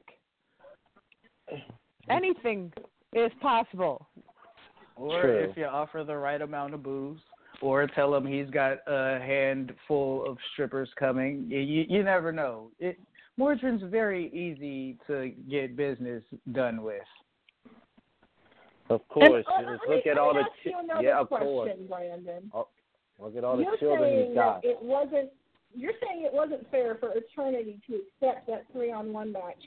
anything 2.10 2.72
is 3.14 3.32
possible. 3.42 4.08
Or 4.96 5.22
True. 5.22 5.48
if 5.50 5.58
you 5.58 5.66
offer 5.66 6.04
the 6.04 6.16
right 6.16 6.42
amount 6.42 6.74
of 6.74 6.84
booze, 6.84 7.20
or 7.62 7.88
tell 7.88 8.14
him 8.14 8.26
he's 8.26 8.50
got 8.50 8.78
a 8.88 9.20
handful 9.20 10.26
of 10.28 10.38
strippers 10.52 10.90
coming. 11.00 11.46
You, 11.50 11.60
you, 11.60 11.86
you 11.90 12.04
never 12.04 12.32
know. 12.32 12.70
It 12.80 13.00
Mordrin's 13.40 13.84
very 13.90 14.28
easy 14.28 14.98
to 15.08 15.32
get 15.50 15.76
business 15.76 16.24
done 16.52 16.84
with. 16.84 17.02
Of 18.90 19.08
course. 19.08 19.46
And, 19.58 19.68
uh, 19.68 19.72
just 19.72 19.82
let 19.88 19.90
me- 19.90 19.96
look 19.96 20.06
at 20.08 20.18
all 20.18 20.34
the. 20.34 20.42
ask 20.42 20.50
you 20.64 20.74
chi- 20.74 20.80
another 20.84 21.04
yeah, 21.04 21.20
of 21.20 21.28
question, 21.30 21.48
course. 21.48 21.72
Brandon. 21.90 22.52
Look 23.20 23.36
at 23.38 23.44
all 23.44 23.58
the 23.58 23.64
you're 23.64 23.78
children 23.78 24.02
saying 24.04 24.28
he's 24.28 24.36
got. 24.36 24.66
it 24.66 24.78
wasn't. 24.82 25.30
You're 25.76 25.94
saying 26.06 26.24
it 26.24 26.34
wasn't 26.34 26.70
fair 26.70 26.96
for 26.96 27.14
Eternity 27.14 27.80
to 27.88 27.96
accept 28.22 28.46
that 28.48 28.66
three-on-one 28.72 29.32
match. 29.32 29.64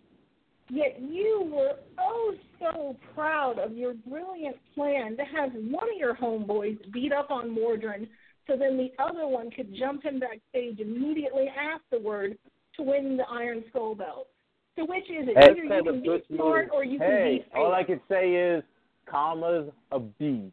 Yet 0.69 1.01
you 1.01 1.49
were 1.53 1.75
oh 1.99 2.35
so 2.59 2.97
proud 3.15 3.59
of 3.59 3.77
your 3.77 3.95
brilliant 3.95 4.57
plan 4.75 5.17
to 5.17 5.23
have 5.23 5.53
one 5.53 5.89
of 5.89 5.99
your 5.99 6.17
homeboys 6.17 6.79
beat 6.93 7.13
up 7.13 7.31
on 7.31 7.57
Mordrin 7.57 8.09
so 8.47 8.57
then 8.57 8.77
the 8.77 8.91
other 9.03 9.27
one 9.27 9.51
could 9.51 9.75
jump 9.75 10.05
in 10.05 10.21
backstage 10.21 10.79
immediately 10.79 11.47
afterward 11.49 12.39
to 12.77 12.83
win 12.83 13.17
the 13.17 13.25
Iron 13.31 13.65
Skull 13.71 13.95
belt. 13.95 14.29
So 14.77 14.85
which 14.85 15.05
is 15.05 15.29
it? 15.29 15.35
That's 15.35 15.51
Either 15.51 15.63
you 15.63 15.83
can 15.85 16.03
be 16.03 16.09
push 16.09 16.21
smart 16.35 16.67
move. 16.67 16.75
or 16.75 16.85
you 16.85 16.99
hey, 16.99 17.43
can 17.43 17.55
be 17.55 17.61
all 17.61 17.73
I 17.73 17.83
can 17.83 18.01
say 18.09 18.35
is 18.35 18.63
karma's 19.07 19.71
a 19.91 19.99
B. 19.99 20.53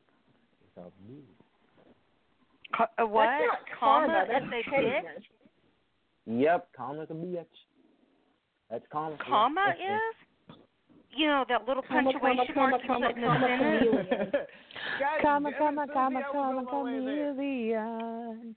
It's 0.63 0.77
a 0.77 0.89
B. 1.07 1.15
Co- 2.75 3.03
uh, 3.03 3.05
what? 3.05 3.25
That's 3.25 3.43
not 3.45 3.79
Comma 3.79 4.07
karma. 4.07 4.25
That's 4.31 4.45
a 4.45 4.81
bitch? 4.81 6.41
Yep, 6.41 6.69
karma's 6.75 7.07
a 7.09 7.13
bitch. 7.13 7.45
That's 8.73 8.85
karma. 8.91 9.15
yeah, 9.19 9.25
Comma 9.29 9.63
that's 9.67 9.79
it. 9.79 9.93
is? 9.93 10.57
You 11.15 11.27
know 11.27 11.45
that 11.47 11.67
little 11.67 11.83
Comma, 11.83 12.11
punctuation 12.11 12.55
comma, 12.55 12.69
mark 12.71 12.81
you 12.81 12.87
comma, 12.87 13.07
put 13.07 13.15
in 13.17 13.21
the 13.21 13.27
comma, 13.27 13.47
sentence? 13.47 14.35
Comma, 15.21 15.51
comma, 15.59 15.85
comma, 15.93 16.21
comma, 16.31 16.57
on 16.57 16.65
my 16.65 16.81
way 16.81 17.05
there. 17.05 17.33
chameleon. 17.35 18.55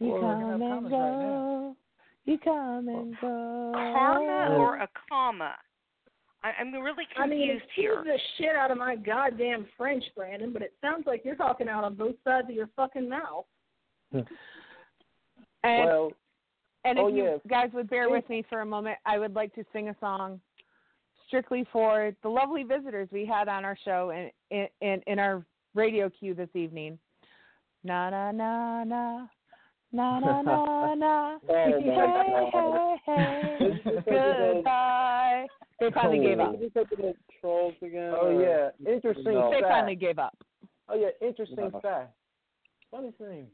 You 0.00 0.08
Well, 0.10 0.20
come 0.20 0.50
and 0.50 0.60
commas 0.60 0.92
right 0.92 1.00
go. 1.00 1.76
You 2.24 2.38
come 2.38 2.88
and 2.88 3.16
go. 3.20 3.70
Karma 3.72 4.56
or 4.58 4.78
a 4.78 4.88
comma? 5.08 5.54
I, 6.42 6.52
I'm 6.60 6.72
really 6.74 7.04
confused 7.14 7.20
I 7.20 7.26
mean, 7.28 7.48
confused 7.50 7.70
here. 7.76 8.02
the 8.04 8.18
shit 8.36 8.56
out 8.56 8.72
of 8.72 8.78
my 8.78 8.96
goddamn 8.96 9.66
French, 9.76 10.02
Brandon, 10.16 10.52
but 10.52 10.62
it 10.62 10.72
sounds 10.80 11.06
like 11.06 11.22
you're 11.24 11.36
talking 11.36 11.68
out 11.68 11.84
on 11.84 11.94
both 11.94 12.16
sides 12.24 12.48
of 12.48 12.54
your 12.56 12.68
fucking 12.74 13.08
mouth. 13.08 13.44
Hmm. 14.10 14.20
And 15.62 15.84
Well, 15.86 16.12
And 16.86 16.98
oh, 16.98 17.08
if 17.08 17.12
Oh, 17.12 17.16
you 17.16 17.24
yeah. 17.24 17.36
guys 17.48 17.70
would 17.74 17.90
bear 17.90 18.08
with 18.08 18.28
me 18.28 18.44
for 18.48 18.60
a 18.60 18.66
moment, 18.66 18.96
I 19.04 19.18
would 19.18 19.34
like 19.34 19.52
to 19.56 19.64
sing 19.72 19.88
a 19.88 19.96
song 19.98 20.40
strictly 21.26 21.66
for 21.72 22.12
the 22.22 22.28
lovely 22.28 22.62
visitors 22.62 23.08
we 23.10 23.26
had 23.26 23.48
on 23.48 23.64
our 23.64 23.76
show 23.84 24.10
and 24.14 24.30
in, 24.50 24.68
in, 24.80 25.02
in 25.06 25.18
our 25.18 25.44
radio 25.74 26.08
queue 26.08 26.34
this 26.34 26.48
evening. 26.54 26.98
Na 27.82 28.10
na 28.10 28.30
na 28.32 28.84
na 28.84 29.26
na 29.92 30.18
na 30.20 30.42
na 30.42 30.94
na. 30.94 31.38
Oh, 31.38 31.38
hey 31.48 31.72
hey 31.82 32.96
hey. 33.06 33.56
This 33.58 33.74
is 33.74 34.04
because- 34.04 34.54
Goodbye. 34.54 35.46
They 35.78 35.90
finally 35.90 36.18
gave 36.20 36.40
up. 36.40 36.54
Is 36.54 36.60
this 36.60 36.70
like 36.74 36.88
the 36.90 37.14
trolls 37.40 37.74
again? 37.82 38.14
oh 38.18 38.38
yeah, 38.38 38.70
interesting 38.90 39.34
No. 39.34 39.50
They 39.50 39.60
finally 39.60 39.94
gave 39.96 40.18
up. 40.18 40.36
Oh 40.88 40.94
yeah, 40.96 41.10
interesting 41.26 41.70
No. 41.72 41.80
fact. 41.80 42.12
Funny 42.90 43.12
thing. 43.18 43.46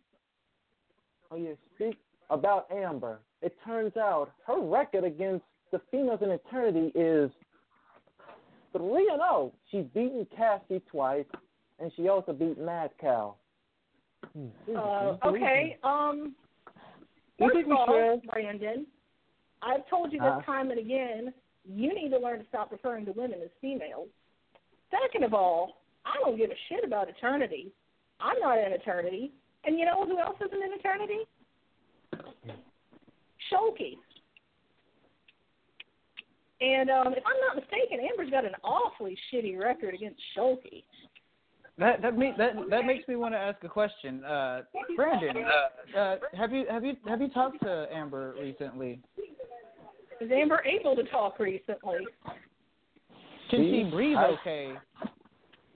Oh 1.31 1.37
yeah, 1.37 1.55
speak 1.75 1.99
about 2.33 2.67
Amber. 2.73 3.21
It 3.43 3.55
turns 3.65 3.97
out 3.97 4.31
her 4.47 4.61
record 4.61 5.05
against 5.05 5.45
the 5.71 5.81
females 5.91 6.21
in 6.23 6.31
eternity 6.31 6.93
is 6.99 7.31
three 8.73 9.09
and 9.11 9.19
zero. 9.21 9.53
She's 9.71 9.85
beaten 9.95 10.27
Kassie 10.39 10.83
twice, 10.91 11.27
and 11.79 11.91
she 11.97 12.09
also 12.09 12.33
beat 12.33 12.59
Mad 12.59 12.91
Cow. 13.01 13.35
Hmm, 14.33 14.49
Uh, 14.77 15.17
okay. 15.25 15.79
Um. 15.83 16.35
Do 17.39 17.47
you 17.47 17.51
First 17.55 17.67
of 17.67 17.73
all, 17.73 17.87
should? 18.21 18.31
Brandon, 18.31 18.87
I've 19.63 19.87
told 19.89 20.13
you 20.13 20.21
this 20.21 20.29
Uh-huh. 20.29 20.43
time 20.43 20.71
and 20.71 20.79
again. 20.79 21.35
You 21.65 21.95
need 21.95 22.11
to 22.11 22.19
learn 22.19 22.41
to 22.41 22.47
stop 22.49 22.71
referring 22.73 23.05
to 23.07 23.13
women 23.13 23.41
as 23.43 23.51
females. 23.61 24.09
Second 24.91 25.25
of 25.25 25.33
all, 25.33 25.81
I 26.05 26.19
don't 26.21 26.37
give 26.37 26.51
a 26.51 26.57
shit 26.69 26.85
about 26.85 27.09
eternity. 27.09 27.73
I'm 28.21 28.39
not 28.41 28.59
in 28.59 28.73
eternity. 28.73 29.33
And 29.65 29.79
you 29.79 29.85
know 29.85 30.05
who 30.05 30.19
else 30.19 30.37
isn't 30.45 30.63
in 30.63 30.73
eternity? 30.73 31.21
Shulky. 33.53 33.97
And 36.61 36.91
um, 36.91 37.13
if 37.13 37.23
I'm 37.27 37.41
not 37.41 37.57
mistaken, 37.57 37.99
Amber's 38.09 38.31
got 38.31 38.45
an 38.45 38.53
awfully 38.63 39.17
shitty 39.33 39.59
record 39.59 39.95
against 39.95 40.21
Shulky. 40.37 40.85
That 41.79 42.03
that 42.03 42.17
me 42.17 42.33
that 42.39 42.53
that 42.71 42.85
makes 42.85 43.09
me 43.09 43.17
want 43.17 43.35
to 43.35 43.39
ask 43.39 43.63
a 43.65 43.69
question. 43.69 44.23
Uh, 44.25 44.61
Brandon, 44.95 45.45
uh, 45.97 46.17
have 46.37 46.53
you 46.53 46.65
have 46.71 46.85
you 46.85 46.95
have 47.09 47.21
you 47.21 47.29
talked 47.31 47.61
to 47.63 47.87
Amber 47.93 48.35
recently? 48.41 49.01
Is 50.21 50.31
Amber 50.31 50.63
able 50.65 50.95
to 50.95 51.03
talk 51.05 51.39
recently? 51.41 51.97
Can 53.51 53.61
she 53.65 53.81
She's- 53.83 53.91
breathe 53.93 54.17
I- 54.17 54.27
okay? 54.41 54.73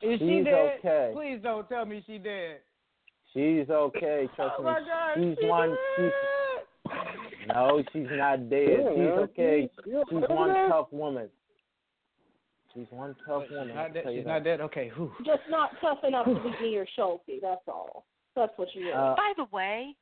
Is 0.03 0.20
she 0.20 0.27
She's 0.28 0.44
dead? 0.44 0.78
okay. 0.78 1.11
Please 1.15 1.40
don't 1.43 1.66
tell 1.69 1.86
me 1.86 2.05
she 2.07 2.19
dead. 2.19 2.61
She's 3.32 3.69
okay. 3.70 4.28
Trust 4.36 4.55
oh 4.59 4.62
me. 4.62 4.70
my 4.70 4.81
God, 4.81 5.15
she's 5.16 5.36
she 5.40 5.47
one. 5.47 5.70
dead. 5.70 5.78
She's 5.97 6.12
no, 7.48 7.82
she's 7.93 8.06
not 8.10 8.48
dead. 8.51 8.68
Yeah, 8.68 8.90
she's 8.90 8.98
man. 8.98 9.09
okay. 9.18 9.70
Yeah, 9.86 10.02
She's 10.10 10.23
one 10.28 10.52
there. 10.52 10.68
tough 10.68 10.89
woman. 10.93 11.28
She's 12.74 12.86
one 12.90 13.14
tough 13.27 13.44
She's 13.48 13.56
woman. 13.56 13.74
not 13.74 13.86
I'll 13.86 13.93
dead. 13.93 14.05
She's 14.09 14.24
that. 14.24 14.31
not 14.31 14.44
dead. 14.44 14.60
Okay. 14.60 14.90
Whew. 14.97 15.12
Just 15.24 15.43
not 15.51 15.70
tough 15.81 15.98
enough 16.06 16.27
to 16.27 16.35
be 16.35 16.51
me 16.62 16.77
or 16.77 16.86
Shulky. 16.98 17.40
That's 17.40 17.60
all. 17.68 18.05
That's 18.35 18.52
what 18.56 18.68
you 18.74 18.89
is. 18.89 18.94
Uh, 18.94 19.14
By 19.16 19.32
the 19.36 19.47
way, 19.52 19.94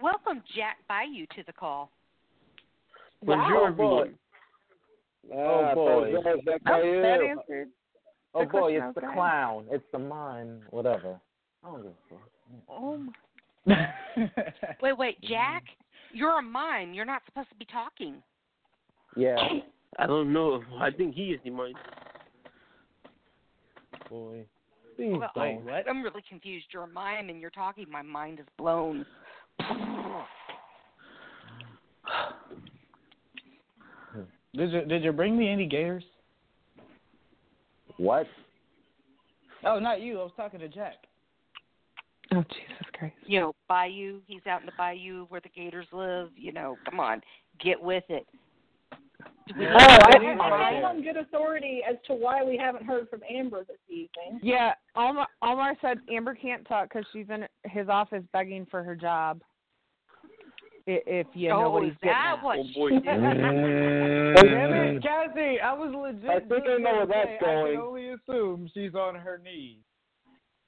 welcome 0.00 0.42
Jack 0.56 0.76
Bayou 0.88 1.26
to 1.36 1.42
the 1.46 1.52
call. 1.52 1.90
Bonjour, 3.24 3.70
boy. 3.72 4.10
Ah, 5.32 5.36
Oh, 5.36 5.74
boy. 5.74 6.12
bonjour, 6.12 6.36
Jack 6.44 6.60
Oh, 6.66 6.70
Bayou. 6.82 7.02
that 7.02 7.20
answered. 7.22 7.68
Oh 8.34 8.40
The 8.40 8.46
boy, 8.46 8.72
it's 8.76 8.94
the 8.94 9.04
okay. 9.06 9.14
clown. 9.14 9.64
It's 9.70 9.84
the 9.92 9.98
mime. 9.98 10.60
Whatever. 10.70 11.18
I 11.64 11.70
don't 11.70 11.82
give 11.82 11.92
a 11.92 12.14
fuck. 12.14 12.30
Oh 12.68 12.98
my. 12.98 13.12
Wait, 14.82 14.98
wait, 14.98 15.20
Jack, 15.22 15.64
you're 16.14 16.38
a 16.38 16.42
mime. 16.42 16.94
You're 16.94 17.04
not 17.04 17.22
supposed 17.26 17.50
to 17.50 17.56
be 17.56 17.66
talking. 17.66 18.22
Yeah, 19.16 19.36
I 19.98 20.06
don't 20.06 20.32
know. 20.32 20.62
I 20.78 20.90
think 20.90 21.14
he 21.14 21.26
is 21.26 21.40
the 21.44 21.50
mind. 21.50 21.76
boy. 24.08 24.44
Please 24.96 25.16
Well, 25.18 25.30
don't. 25.34 25.64
what? 25.64 25.88
I'm 25.88 26.02
really 26.02 26.22
confused. 26.28 26.66
You're 26.72 26.84
a 26.84 26.88
mime 26.88 27.28
and 27.28 27.40
you're 27.40 27.50
talking. 27.50 27.86
My 27.90 28.02
mind 28.02 28.38
is 28.38 28.46
blown. 28.56 29.04
Did 34.56 34.70
you 34.70 34.84
did 34.84 35.02
you 35.02 35.10
bring 35.10 35.36
me 35.36 35.48
any 35.48 35.66
gators? 35.66 36.04
What? 37.96 38.28
Oh, 39.64 39.80
not 39.80 40.00
you. 40.00 40.20
I 40.20 40.22
was 40.22 40.32
talking 40.36 40.60
to 40.60 40.68
Jack. 40.68 40.94
Oh 42.32 42.42
Jesus 42.42 42.83
Christ. 42.98 43.14
You 43.26 43.40
know, 43.40 43.54
bayou. 43.68 44.20
He's 44.26 44.46
out 44.46 44.60
in 44.60 44.66
the 44.66 44.72
bayou 44.76 45.26
where 45.28 45.40
the 45.40 45.48
gators 45.50 45.86
live. 45.92 46.30
You 46.36 46.52
know, 46.52 46.76
come 46.88 47.00
on, 47.00 47.20
get 47.62 47.80
with 47.80 48.04
it. 48.08 48.26
Do 49.48 49.54
we 49.58 49.66
Oh, 49.66 49.70
I, 49.76 50.16
I- 50.40 50.68
I 50.68 50.72
have 50.74 50.84
on 50.84 51.02
good 51.02 51.16
authority 51.16 51.80
as 51.88 51.96
to 52.06 52.14
why 52.14 52.42
we 52.42 52.56
haven't 52.56 52.86
heard 52.86 53.08
from 53.08 53.20
Amber 53.30 53.64
this 53.64 53.76
evening. 53.88 54.40
Yeah, 54.42 54.72
Omar, 54.96 55.28
Omar 55.42 55.76
said 55.82 55.98
Amber 56.10 56.34
can't 56.34 56.66
talk 56.66 56.88
because 56.88 57.06
she's 57.12 57.26
in 57.28 57.46
his 57.64 57.88
office 57.88 58.22
begging 58.32 58.66
for 58.70 58.82
her 58.82 58.96
job. 58.96 59.42
If 60.86 61.26
you 61.32 61.48
know 61.48 61.64
oh, 61.64 61.70
what 61.70 61.84
he's 61.84 61.92
is 61.92 61.98
getting 62.02 62.16
at. 62.16 62.42
what? 62.42 62.58
Oh 62.58 62.64
boy. 62.74 62.90
Damn 63.04 63.24
it, 63.24 65.02
Kassie! 65.02 65.62
I 65.62 65.72
was 65.72 65.94
legit. 65.94 66.28
I 66.28 66.40
think 66.40 66.64
I 66.64 66.76
know 66.76 66.92
where 66.92 67.06
gonna 67.06 67.06
that's 67.06 67.42
say, 67.42 67.46
I 67.46 67.70
can 67.72 67.80
only 67.80 68.08
assume 68.10 68.70
she's 68.74 68.94
on 68.94 69.14
her 69.14 69.40
knees. 69.42 69.78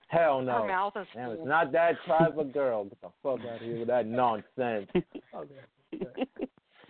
Hell 0.08 0.40
no. 0.42 0.52
Her 0.52 0.58
no. 0.60 0.66
mouth 0.66 0.92
is 1.00 1.06
Damn, 1.14 1.30
it's 1.32 1.42
not 1.44 1.72
that 1.72 1.94
type 2.06 2.38
of 2.38 2.52
girl. 2.54 2.84
Get 2.84 3.00
the 3.00 3.08
fuck 3.22 3.40
out 3.40 3.56
of 3.56 3.60
here 3.60 3.78
with 3.80 3.88
that 3.88 4.06
nonsense. 4.06 4.88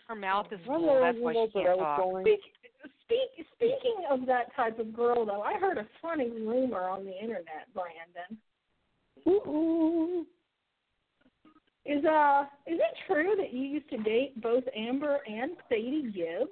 Her 0.08 0.14
mouth 0.14 0.46
is 0.52 0.60
Remember 0.66 0.86
full. 0.86 0.94
when 0.94 1.02
That's 1.02 1.16
you 1.16 1.24
why 1.24 1.32
she 1.32 1.52
can't 1.52 1.78
talk. 1.78 2.00
Speak, 2.22 2.40
speak, 3.04 3.46
speaking 3.56 3.96
of 4.10 4.26
that 4.26 4.54
type 4.54 4.78
of 4.78 4.94
girl, 4.94 5.24
though, 5.24 5.42
I 5.42 5.54
heard 5.58 5.78
a 5.78 5.86
funny 6.02 6.30
rumor 6.30 6.88
on 6.88 7.04
the 7.04 7.16
internet, 7.18 7.66
Brandon. 7.74 8.38
Is 11.84 12.04
uh, 12.04 12.44
is 12.66 12.78
it 12.78 12.96
true 13.06 13.34
that 13.38 13.52
you 13.52 13.62
used 13.62 13.88
to 13.90 13.96
date 13.98 14.40
both 14.42 14.64
Amber 14.76 15.18
and 15.26 15.52
Sadie 15.68 16.12
Gibbs? 16.14 16.50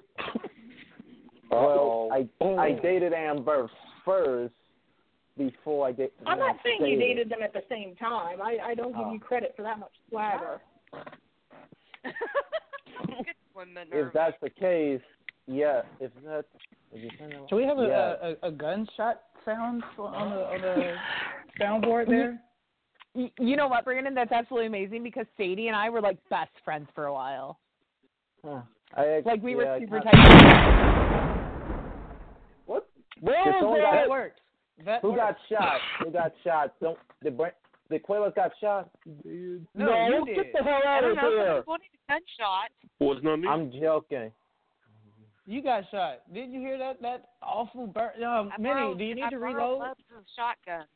Well, 1.51 2.09
I 2.13 2.29
I 2.45 2.73
dated 2.73 3.13
Amber 3.13 3.69
first 4.05 4.55
before 5.37 5.87
I 5.89 5.93
did. 5.93 6.11
I'm 6.27 6.39
not 6.39 6.57
saying 6.65 6.79
you 6.81 6.99
dated. 6.99 7.29
dated 7.29 7.29
them 7.31 7.43
at 7.43 7.53
the 7.53 7.63
same 7.69 7.95
time. 7.97 8.41
I, 8.43 8.59
I 8.65 8.75
don't 8.75 8.93
give 8.93 9.07
Oh. 9.07 9.13
you 9.13 9.19
credit 9.21 9.53
for 9.57 9.63
that 9.63 9.79
much 9.79 9.93
swagger. 10.09 10.61
If 13.93 14.13
that's 14.13 14.37
the 14.43 14.51
case, 14.51 15.01
yeah. 15.47 15.83
If 16.01 16.11
that's 16.27 16.47
if 16.93 17.01
you're 17.03 17.11
saying 17.19 17.31
that- 17.31 17.49
Can 17.49 17.57
we 17.57 17.65
have 17.65 17.79
a, 17.79 17.87
yeah. 17.87 18.15
a, 18.21 18.35
a, 18.47 18.49
a 18.49 18.51
gunshot 18.51 19.23
sound 19.45 19.85
on 19.97 20.31
the 20.31 20.37
on 20.45 20.61
the 20.61 20.95
soundboard 21.61 22.09
there? 22.09 22.41
Y- 23.15 23.31
You 23.39 23.55
know 23.57 23.69
what, 23.69 23.85
Brandon? 23.85 24.13
That's 24.13 24.33
absolutely 24.33 24.67
amazing 24.67 25.05
because 25.05 25.27
Sadie 25.37 25.69
and 25.69 25.77
I 25.77 25.89
were 25.89 26.01
like 26.01 26.19
best 26.31 26.51
friends 26.65 26.89
for 26.97 27.05
a 27.07 27.13
while. 27.13 27.61
Huh. 28.45 28.63
I, 28.97 29.23
Like 29.25 29.41
we 29.41 29.55
were 29.55 29.63
yeah, 29.65 29.75
I 29.75 29.79
super 29.81 30.01
tight. 30.01 30.15
What? 32.67 32.89
Well, 33.23 33.45
Did 33.45 33.55
someone 33.61 33.81
that 33.83 34.09
worked. 34.11 34.41
That 34.85 35.03
Who 35.03 35.15
got 35.15 35.37
shot? 35.49 35.81
Who 36.03 36.11
got 36.11 36.33
shot? 36.43 36.75
Don't 36.81 36.99
the 37.23 37.31
Bra- 37.31 37.51
the 37.91 37.99
Quaylas 37.99 38.35
got 38.35 38.51
shot? 38.61 38.91
No, 39.07 39.19
you 39.25 40.25
did. 40.27 40.37
get 40.37 40.53
the 40.53 40.63
hell 40.65 40.81
I 40.85 40.97
out 40.97 41.01
don't 41.03 41.11
of 41.13 41.17
know. 41.17 41.31
here. 41.31 41.47
Somebody 41.47 41.67
wanted 41.67 41.87
a 41.95 42.13
gunshot. 42.13 42.71
Well, 42.99 43.13
it's 43.13 43.23
not 43.25 43.37
me. 43.37 43.49
I'm 43.49 43.71
joking. 43.81 44.33
You 45.47 45.63
got 45.63 45.85
shot. 45.91 46.23
Did 46.33 46.51
you 46.51 46.61
hear 46.61 46.79
that? 46.79 47.01
That 47.03 47.27
awful 47.43 47.87
burn. 47.87 48.23
Um, 48.25 48.51
I 48.53 48.61
Minnie, 48.61 48.75
borrowed- 48.75 48.99
do 48.99 49.05
you 49.05 49.15
need 49.15 49.23
I 49.25 49.31
to 49.31 49.39
borrowed 49.39 49.55
reload? 49.57 49.79
Bubs' 49.81 50.31
shotgun. 50.35 50.87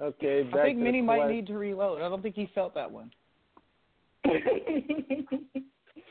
Okay, 0.00 0.42
back 0.44 0.60
I 0.60 0.62
think 0.64 0.78
to 0.78 0.84
Minnie 0.84 1.02
might 1.02 1.28
need 1.28 1.46
to 1.48 1.58
reload. 1.58 2.00
I 2.02 2.08
don't 2.08 2.22
think 2.22 2.34
he 2.36 2.46
felt 2.54 2.72
that 2.74 2.90
one. 2.90 3.10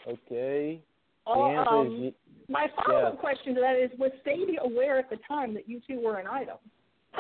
Okay. 0.08 0.82
The 1.28 1.34
Oh, 1.34 1.50
answer 1.50 1.70
um, 1.70 2.04
is 2.06 2.14
My 2.50 2.68
follow-up 2.78 3.16
Yeah. 3.16 3.20
question 3.20 3.56
to 3.56 3.62
that 3.62 3.76
is: 3.76 3.92
Was 4.00 4.12
Sadie 4.24 4.58
aware 4.62 4.98
at 4.98 5.10
the 5.10 5.18
time 5.28 5.54
that 5.56 5.68
you 5.68 5.82
two 5.86 6.00
were 6.00 6.18
an 6.18 6.28
item? 6.28 6.58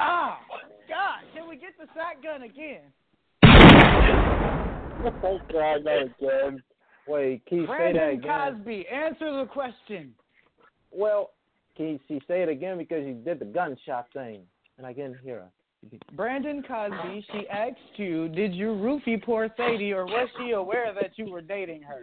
Ah, 0.00 0.38
God! 0.88 1.24
Can 1.34 1.48
we 1.48 1.56
get 1.56 1.76
the 1.76 1.88
shotgun 1.92 2.42
again? 2.42 2.82
oh 5.24 5.40
God, 5.52 5.84
not 5.84 6.02
again. 6.02 6.62
Wait, 7.08 7.44
can 7.46 7.58
you 7.58 7.66
say 7.66 7.92
that 7.92 7.92
Brandon 7.92 8.10
again? 8.20 8.54
Cosby, 8.54 8.86
answer 8.86 9.40
the 9.40 9.46
question. 9.46 10.14
Well, 10.92 11.30
can 11.76 11.86
you, 11.86 11.98
she 12.06 12.20
say 12.28 12.42
it 12.42 12.48
again 12.48 12.78
because 12.78 13.04
you 13.04 13.14
did 13.14 13.40
the 13.40 13.44
gunshot 13.46 14.06
thing, 14.12 14.42
and 14.76 14.86
I 14.86 14.92
didn't 14.92 15.18
hear 15.18 15.40
her. 15.40 15.50
Brandon 16.12 16.62
Cosby, 16.62 17.26
she 17.32 17.48
asked 17.48 17.76
you, 17.96 18.28
did 18.28 18.54
you 18.54 18.68
roofie 18.68 19.20
poor 19.20 19.48
Sadie, 19.56 19.92
or 19.92 20.06
was 20.06 20.28
she 20.38 20.52
aware 20.52 20.94
that 20.94 21.12
you 21.16 21.28
were 21.28 21.40
dating 21.40 21.82
her? 21.82 22.02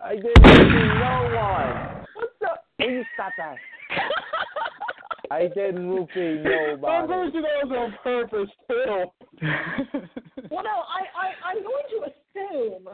I 0.00 0.14
didn't 0.14 0.42
roofie 0.42 1.00
no 1.00 1.36
one. 1.36 2.06
What's 2.14 2.32
up? 2.50 2.64
Will 2.78 2.90
you 2.90 3.04
stop 3.14 3.32
that? 3.38 3.56
I 5.30 5.42
didn't 5.48 5.86
roofie 5.88 6.42
nobody. 6.42 7.40
that 7.40 7.66
was 7.66 7.72
on 7.76 7.94
purpose 8.02 8.50
too. 8.68 9.04
Well, 10.50 10.62
no, 10.62 10.70
I, 10.70 11.02
I 11.12 11.50
I'm 11.50 11.62
going 11.62 11.82
to 11.90 12.06
assume 12.08 12.88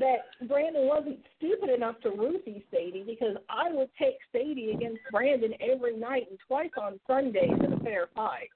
that 0.00 0.48
Brandon 0.48 0.86
wasn't 0.86 1.18
stupid 1.36 1.68
enough 1.68 2.00
to 2.02 2.08
roofie 2.10 2.62
Sadie 2.70 3.04
because 3.06 3.36
I 3.50 3.70
would 3.72 3.88
take 3.98 4.14
Sadie 4.32 4.70
against 4.70 5.00
Brandon 5.12 5.52
every 5.60 5.96
night 5.96 6.28
and 6.30 6.38
twice 6.46 6.70
on 6.80 6.98
Sundays 7.06 7.50
in 7.62 7.72
a 7.74 7.80
fair 7.80 8.06
fight. 8.14 8.48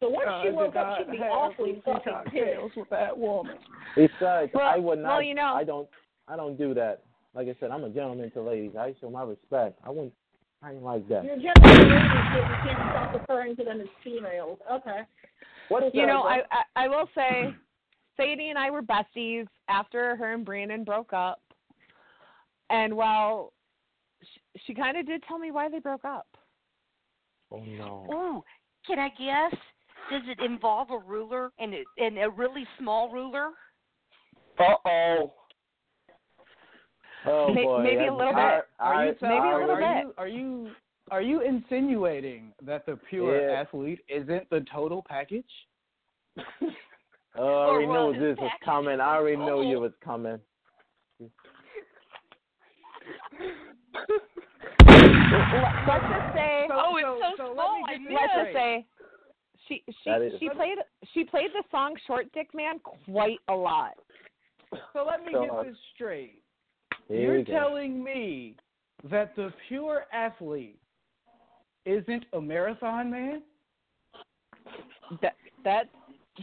So 0.00 0.08
once 0.08 0.28
I 0.30 0.42
she 0.42 0.48
did 0.48 0.54
woke 0.56 0.76
up, 0.76 0.98
she'd 0.98 1.10
be 1.10 1.18
awfully 1.18 1.82
fucking 1.84 2.12
cocktails 2.12 2.70
pissed. 2.70 2.76
with 2.78 2.90
that 2.90 3.16
woman. 3.18 3.56
Besides, 3.96 4.52
Well- 4.54 4.66
I 4.68 4.76
would 4.78 5.00
not. 5.00 5.08
well, 5.08 5.22
you 5.22 5.34
know- 5.34 5.54
I 5.54 5.64
don't. 5.64 5.88
I 6.28 6.36
don't 6.36 6.56
do 6.56 6.74
that. 6.74 7.02
Like 7.34 7.48
I 7.48 7.56
said, 7.60 7.70
I'm 7.70 7.84
a 7.84 7.90
gentleman 7.90 8.30
to 8.32 8.42
ladies. 8.42 8.72
I 8.78 8.94
show 9.00 9.10
my 9.10 9.22
respect. 9.22 9.78
I 9.84 9.90
wouldn't. 9.90 10.12
I 10.62 10.72
ain't 10.72 10.82
like 10.82 11.06
that. 11.08 11.22
You're 11.24 11.34
a 11.34 11.40
gentleman, 11.40 11.88
ladies, 11.88 12.10
but 12.32 12.48
you 12.48 12.56
can't 12.64 12.90
stop 12.90 13.14
referring 13.14 13.56
to 13.56 13.64
them 13.64 13.80
as 13.80 13.88
females. 14.02 14.58
Okay. 14.72 15.00
What 15.68 15.82
is 15.82 15.90
You 15.92 16.02
that? 16.02 16.06
know, 16.06 16.22
I, 16.22 16.40
I 16.50 16.84
I 16.84 16.88
will 16.88 17.08
say, 17.14 17.54
Sadie 18.16 18.48
and 18.48 18.58
I 18.58 18.70
were 18.70 18.82
besties 18.82 19.46
after 19.68 20.16
her 20.16 20.32
and 20.32 20.44
Brandon 20.44 20.82
broke 20.82 21.12
up, 21.12 21.40
and 22.70 22.96
while 22.96 23.52
she, 24.22 24.40
she 24.66 24.74
kind 24.74 24.96
of 24.96 25.06
did 25.06 25.22
tell 25.28 25.38
me 25.38 25.50
why 25.50 25.68
they 25.68 25.78
broke 25.78 26.04
up. 26.04 26.26
Oh 27.52 27.62
no. 27.62 28.06
Ooh, 28.12 28.42
can 28.86 28.98
I 28.98 29.08
guess? 29.10 29.60
Does 30.10 30.22
it 30.28 30.42
involve 30.44 30.90
a 30.90 30.98
ruler 30.98 31.50
and 31.58 31.74
it, 31.74 31.86
and 31.98 32.16
a 32.18 32.30
really 32.30 32.64
small 32.78 33.10
ruler? 33.10 33.50
Uh 34.58 34.88
oh. 34.88 35.32
Oh 37.26 37.52
May- 37.52 37.64
boy. 37.64 37.82
maybe 37.82 38.04
a 38.06 38.12
I- 38.12 38.16
little 38.16 38.36
I- 38.36 38.56
bit. 38.56 38.64
Are 38.78 38.94
I- 38.94 39.06
you 39.06 39.14
maybe 39.22 39.34
a 39.34 39.38
are, 39.38 39.60
little 39.60 39.74
are 39.74 39.80
bit. 39.80 40.04
You, 40.04 40.14
are 40.18 40.28
you 40.28 40.70
are 41.10 41.22
you 41.22 41.40
insinuating 41.42 42.52
that 42.62 42.84
the 42.86 42.96
pure 43.08 43.48
Yeah. 43.50 43.60
athlete 43.60 44.00
isn't 44.08 44.48
the 44.50 44.60
total 44.72 45.02
package? 45.08 45.44
Oh, 46.38 46.42
I 47.38 47.40
already 47.40 47.86
Or 47.86 47.92
know 47.94 48.12
this 48.12 48.36
was 48.38 48.50
coming. 48.64 49.00
I 49.00 49.16
already 49.16 49.36
know 49.36 49.60
you 49.60 49.78
was 49.80 49.92
coming. 50.02 50.40
Let- 51.20 51.30
Let's 55.86 56.04
just 56.08 56.34
say, 56.34 56.68
Oh, 56.72 56.96
it's 56.96 57.38
so 57.38 57.44
let 57.48 57.54
small, 57.54 57.76
me 57.78 57.84
I 57.86 57.92
get 57.92 57.98
this 58.02 58.08
missed 58.10 58.20
let's 58.20 58.44
just 58.44 58.52
say, 58.54 58.86
she 59.68 59.82
she 60.02 60.10
That 60.10 60.22
is- 60.22 60.38
she 60.40 60.48
played 60.50 60.78
she 61.12 61.24
played 61.24 61.50
the 61.52 61.62
song 61.70 61.96
"Short 62.06 62.30
Dick 62.32 62.52
Man" 62.54 62.78
quite 62.80 63.38
a 63.48 63.54
lot. 63.54 63.92
So 64.92 65.04
let 65.04 65.24
me 65.24 65.32
God. 65.32 65.64
get 65.64 65.64
this 65.66 65.78
straight. 65.94 66.42
Here 67.08 67.36
You're 67.36 67.44
telling 67.44 68.02
me 68.02 68.56
that 69.10 69.36
the 69.36 69.52
pure 69.68 70.04
athlete 70.12 70.78
isn't 71.84 72.24
a 72.32 72.40
marathon 72.40 73.10
man? 73.10 73.42
That 75.22 75.34
that 75.64 75.84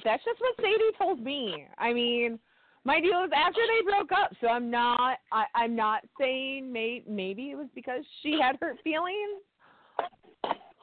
that's 0.04 0.24
just 0.24 0.40
what 0.40 0.56
Sadie 0.58 0.92
told 0.98 1.22
me. 1.22 1.66
I 1.78 1.92
mean, 1.94 2.40
my 2.86 3.00
deal 3.02 3.24
is 3.26 3.32
after 3.36 3.60
they 3.68 3.84
broke 3.84 4.12
up, 4.12 4.32
so 4.40 4.48
I'm 4.48 4.72
not 4.72 5.18
I, 5.32 5.46
I'm 5.54 5.76
not 5.76 6.04
saying 6.20 6.72
may, 6.72 7.04
maybe 7.08 7.52
it 7.52 7.56
was 7.56 7.68
because 7.76 8.04
she 8.22 8.40
had 8.42 8.58
hurt 8.62 8.78
feelings. 8.84 9.42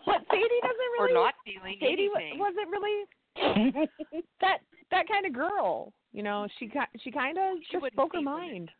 But 0.06 0.24
Sadie 0.30 0.60
doesn't 0.62 0.90
really 0.92 0.98
Or 0.98 1.04
really 1.04 1.14
not 1.14 1.34
feeling 1.44 1.76
Sadie 1.80 2.08
anything? 2.14 2.38
wasn't 2.38 2.68
really 2.70 3.04
that 4.40 4.58
that 4.90 5.08
kind 5.08 5.24
of 5.26 5.32
girl. 5.32 5.92
You 6.12 6.22
know, 6.22 6.46
she 6.58 6.66
ki- 6.68 6.98
she 7.02 7.10
kind 7.10 7.38
of 7.38 7.56
She 7.70 7.78
just 7.78 7.92
spoke 7.92 8.12
her 8.14 8.20
mind. 8.20 8.68
it. 8.68 8.74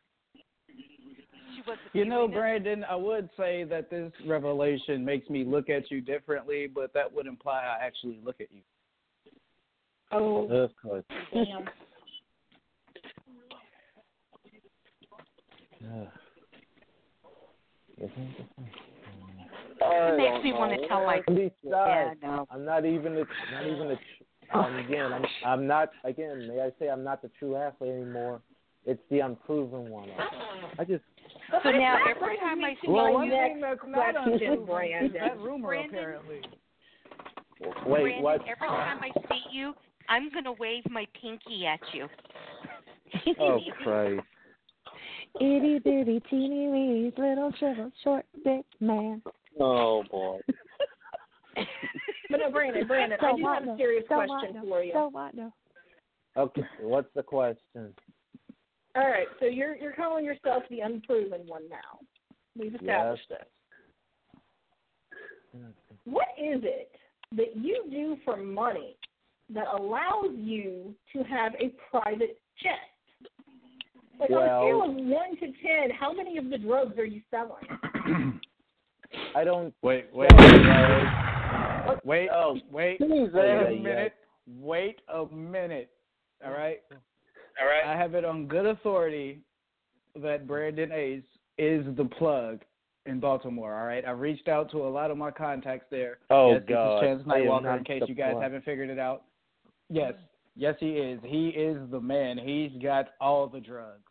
Mind. 1.70 1.78
She 1.92 1.98
wasn't 1.98 2.04
You 2.04 2.04
know, 2.04 2.26
feeling 2.26 2.32
it? 2.32 2.34
Brandon, 2.34 2.84
I 2.84 2.94
would 2.96 3.28
say 3.36 3.64
that 3.64 3.90
this 3.90 4.12
revelation 4.26 5.04
makes 5.04 5.28
me 5.28 5.44
look 5.44 5.68
at 5.68 5.90
you 5.90 6.00
differently, 6.00 6.66
but 6.72 6.92
that 6.94 7.12
would 7.12 7.26
imply 7.26 7.60
I 7.60 7.84
actually 7.84 8.20
look 8.24 8.40
at 8.40 8.50
you. 8.52 8.62
Oh, 10.12 10.48
Of 10.48 10.70
course. 10.80 11.04
damn. 11.32 11.68
It 19.82 20.16
makes 20.16 20.44
me 20.44 20.52
want 20.52 20.80
to 20.80 20.88
tell 20.88 21.04
my 21.04 21.20
Besides, 21.26 21.52
yeah, 21.64 22.12
no. 22.22 22.46
I'm 22.50 22.64
not 22.64 22.84
even 22.84 23.16
a, 23.16 23.24
not 23.52 23.66
even 23.66 23.90
a. 23.92 24.56
Um, 24.58 24.76
again, 24.76 25.12
I'm 25.12 25.24
I'm 25.44 25.66
not. 25.66 25.90
Again, 26.04 26.48
may 26.48 26.60
I 26.60 26.70
say 26.78 26.88
I'm 26.88 27.04
not 27.04 27.22
the 27.22 27.30
true 27.38 27.56
athlete 27.56 27.90
anymore. 27.92 28.40
It's 28.84 29.02
the 29.10 29.20
unproven 29.20 29.90
one. 29.90 30.08
I 30.78 30.84
just. 30.84 31.04
So 31.62 31.70
now 31.70 31.98
every 32.08 32.36
time 32.38 32.64
I 32.64 32.74
see 32.80 32.88
Well, 32.88 33.06
my 33.06 33.10
one 33.10 33.28
next 33.28 33.52
thing 33.52 33.60
that's 33.60 33.80
not 33.86 34.14
question, 34.14 34.64
Brandon. 34.66 35.12
that 35.14 35.38
rumor, 35.38 35.68
Brandon? 35.68 35.90
apparently. 35.98 36.40
Wait, 37.86 38.02
Brandon, 38.02 38.22
what? 38.22 38.40
every 38.42 38.68
time 38.68 39.00
I 39.02 39.10
see 39.28 39.42
you, 39.50 39.74
I'm 40.08 40.30
gonna 40.32 40.52
wave 40.52 40.84
my 40.90 41.06
pinky 41.20 41.66
at 41.66 41.80
you. 41.92 42.08
Oh 43.40 43.58
Christ! 43.82 44.22
Itty 45.40 45.80
bitty 45.80 46.22
teeny 46.30 46.68
weeny 46.68 47.12
little 47.16 47.52
shriveled 47.58 47.92
short 48.04 48.24
dick 48.44 48.64
man. 48.80 49.22
Oh 49.58 50.04
boy. 50.10 50.38
But 52.30 52.38
no, 52.38 52.50
Brandon, 52.52 52.86
Brandon, 52.86 53.18
I 53.20 53.24
Don't 53.24 53.40
do 53.40 53.46
have 53.46 53.62
a 53.64 53.76
serious 53.76 54.04
don't 54.08 54.26
question 54.28 54.54
want 54.54 54.54
no, 54.54 54.70
for 54.70 54.82
you. 54.84 54.92
Don't 54.92 55.12
want 55.12 55.34
no. 55.34 55.52
Okay, 56.36 56.62
what's 56.80 57.08
the 57.16 57.22
question? 57.24 57.92
All 58.96 59.08
right, 59.08 59.28
so 59.38 59.46
you're 59.46 59.76
you're 59.76 59.92
calling 59.92 60.24
yourself 60.24 60.64
the 60.68 60.80
unproven 60.80 61.42
one 61.46 61.68
now. 61.68 62.00
We've 62.58 62.74
established 62.74 63.28
this. 63.28 63.46
What 66.04 66.28
is 66.38 66.60
it 66.64 66.90
that 67.36 67.56
you 67.56 67.84
do 67.90 68.16
for 68.24 68.36
money 68.36 68.96
that 69.54 69.66
allows 69.72 70.32
you 70.34 70.94
to 71.12 71.22
have 71.24 71.52
a 71.54 71.72
private 71.90 72.40
jet? 72.62 72.72
Like 74.18 74.30
on 74.30 74.42
a 74.42 74.46
scale 74.46 74.82
of 74.82 74.94
one 75.06 75.36
to 75.36 75.46
ten, 75.46 75.90
how 75.98 76.12
many 76.12 76.36
of 76.36 76.50
the 76.50 76.58
drugs 76.58 76.98
are 76.98 77.04
you 77.06 77.22
selling? 77.30 78.40
I 79.36 79.44
don't. 79.44 79.72
Wait, 79.82 80.06
wait, 80.12 80.30
What? 80.32 82.04
wait, 82.04 82.28
Oh, 82.32 82.58
wait, 82.70 82.98
Please, 82.98 83.30
wait 83.32 83.50
a 83.50 83.70
minute. 83.70 84.14
Wait 84.58 85.00
a 85.12 85.26
minute. 85.26 85.90
All 86.44 86.52
right. 86.52 86.80
All 87.60 87.66
right. 87.66 87.84
I 87.84 87.98
have 88.00 88.14
it 88.14 88.24
on 88.24 88.46
good 88.46 88.66
authority 88.66 89.40
that 90.20 90.46
Brandon 90.46 90.92
Ace 90.92 91.22
is 91.58 91.84
the 91.96 92.04
plug 92.04 92.60
in 93.06 93.20
Baltimore. 93.20 93.78
All 93.78 93.86
right. 93.86 94.04
I've 94.04 94.18
reached 94.20 94.48
out 94.48 94.70
to 94.72 94.78
a 94.78 94.88
lot 94.88 95.10
of 95.10 95.16
my 95.18 95.30
contacts 95.30 95.86
there. 95.90 96.18
Oh 96.30 96.52
yes, 96.52 96.62
God! 96.68 97.02
This 97.02 97.10
is 97.10 97.26
Chance 97.26 97.28
Nightwalker. 97.28 97.78
In 97.78 97.84
case 97.84 98.02
you 98.06 98.14
guys 98.14 98.32
plug. 98.32 98.42
haven't 98.42 98.64
figured 98.64 98.90
it 98.90 98.98
out. 98.98 99.24
Yes, 99.88 100.14
yes, 100.56 100.74
he 100.78 100.90
is. 100.92 101.20
He 101.24 101.48
is 101.48 101.78
the 101.90 102.00
man. 102.00 102.38
He's 102.38 102.70
got 102.82 103.08
all 103.20 103.46
the 103.48 103.60
drugs. 103.60 104.02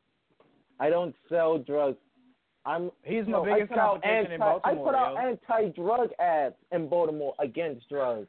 I 0.80 0.89
don't 0.89 1.15
sell 1.27 1.57
drugs. 1.57 1.97
I'm. 2.65 2.91
He's 3.03 3.26
my 3.26 3.31
no, 3.31 3.45
biggest 3.45 3.69
put 3.69 3.80
out 3.80 4.03
in 4.03 4.09
anti- 4.09 4.38
Baltimore. 4.38 4.61
I 4.63 4.85
put 4.85 4.95
out 4.95 5.13
yo. 5.15 5.30
anti-drug 5.61 6.09
ads 6.19 6.55
in 6.71 6.88
Baltimore 6.88 7.34
against 7.39 7.88
drugs. 7.89 8.27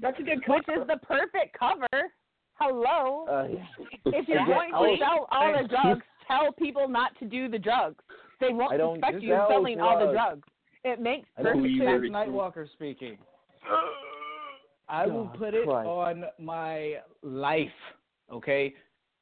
That's 0.00 0.18
a 0.18 0.22
good 0.22 0.42
Which 0.46 0.66
cover. 0.66 0.82
is 0.82 0.86
the 0.86 0.98
perfect 1.06 1.58
cover. 1.58 2.12
Hello. 2.60 3.26
Uh, 3.28 3.48
yeah. 3.52 3.64
if 4.06 4.28
you're 4.28 4.38
Yeah, 4.40 4.46
going 4.46 4.72
I- 4.74 4.90
to 4.92 4.96
sell 4.98 5.28
all 5.30 5.52
the 5.62 5.68
drugs, 5.68 6.04
tell 6.28 6.52
people 6.52 6.88
not 6.88 7.18
to 7.18 7.24
do 7.24 7.48
the 7.48 7.58
drugs. 7.58 8.02
They 8.40 8.52
won't 8.52 8.72
I 8.72 8.76
don't 8.76 8.96
suspect 8.96 9.22
you 9.22 9.30
sell 9.30 9.48
selling 9.50 9.80
all 9.80 9.98
the 9.98 10.12
drugs. 10.12 10.42
drugs. 10.42 10.48
It 10.84 11.00
makes 11.00 11.28
I 11.38 11.42
don't 11.42 11.62
This 11.62 11.72
perfect 11.78 12.04
is 12.04 12.10
sense. 12.10 12.12
Chance 12.14 12.28
Nightwalker 12.28 12.72
speaking. 12.72 13.18
I 14.88 15.06
will 15.06 15.24
God 15.26 15.38
put 15.38 15.54
it 15.54 15.64
Christ. 15.66 15.88
on 15.88 16.24
my 16.38 16.96
life. 17.22 17.68
Okay, 18.32 18.74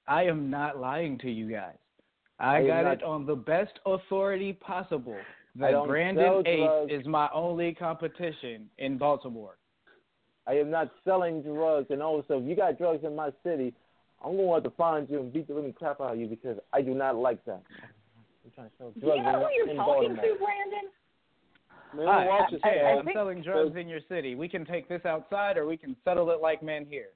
I 0.08 0.24
am 0.24 0.50
not 0.50 0.78
lying 0.78 1.18
to 1.18 1.30
you 1.30 1.50
guys. 1.50 1.76
I 2.40 2.56
I 2.58 2.66
got 2.66 2.86
it 2.92 3.02
on 3.04 3.24
the 3.26 3.36
best 3.36 3.72
authority 3.86 4.52
possible 4.54 5.16
that 5.56 5.72
Brandon 5.86 6.24
sell 6.24 6.42
Ace 6.46 6.90
is 7.00 7.06
my 7.06 7.28
only 7.32 7.74
competition 7.74 8.68
in 8.78 8.98
Baltimore. 8.98 9.58
I 10.46 10.54
am 10.54 10.70
not 10.70 10.90
selling 11.04 11.42
drugs, 11.42 11.86
and 11.90 12.02
also, 12.02 12.38
if 12.38 12.44
you 12.44 12.56
got 12.56 12.78
drugs 12.78 13.04
in 13.04 13.14
my 13.14 13.30
city, 13.44 13.72
I'm 14.24 14.36
going 14.36 14.48
to 14.48 14.54
have 14.54 14.62
to 14.64 14.70
find 14.70 15.08
you 15.08 15.20
and 15.20 15.32
beat 15.32 15.48
the 15.48 15.54
living 15.54 15.72
crap 15.72 16.00
out 16.00 16.12
of 16.14 16.18
you 16.18 16.26
because 16.26 16.58
I 16.72 16.82
do 16.82 16.94
not 16.94 17.16
like 17.16 17.44
that. 17.44 17.62
I'm 18.44 18.50
trying 18.54 18.68
to 18.68 18.72
sell 18.78 18.90
Do 18.90 19.00
you 19.06 19.22
know 19.22 19.46
who 19.46 19.54
you're 19.56 19.70
in 19.70 19.76
talking 19.76 20.16
Baltimore. 20.16 20.16
to, 20.16 20.44
Brandon? 20.44 20.88
Man, 21.94 22.06
Hi, 22.08 22.26
watch 22.26 22.48
I, 22.48 22.50
this. 22.52 22.60
I, 22.64 22.68
I 22.68 22.90
I'm 22.98 23.04
think- 23.04 23.16
selling 23.16 23.42
drugs 23.42 23.76
in 23.76 23.88
your 23.88 24.00
city. 24.08 24.34
We 24.34 24.48
can 24.48 24.64
take 24.64 24.88
this 24.88 25.02
outside, 25.04 25.56
or 25.58 25.66
we 25.66 25.76
can 25.76 25.94
settle 26.04 26.30
it 26.30 26.40
like 26.40 26.62
men 26.62 26.86
here. 26.88 27.08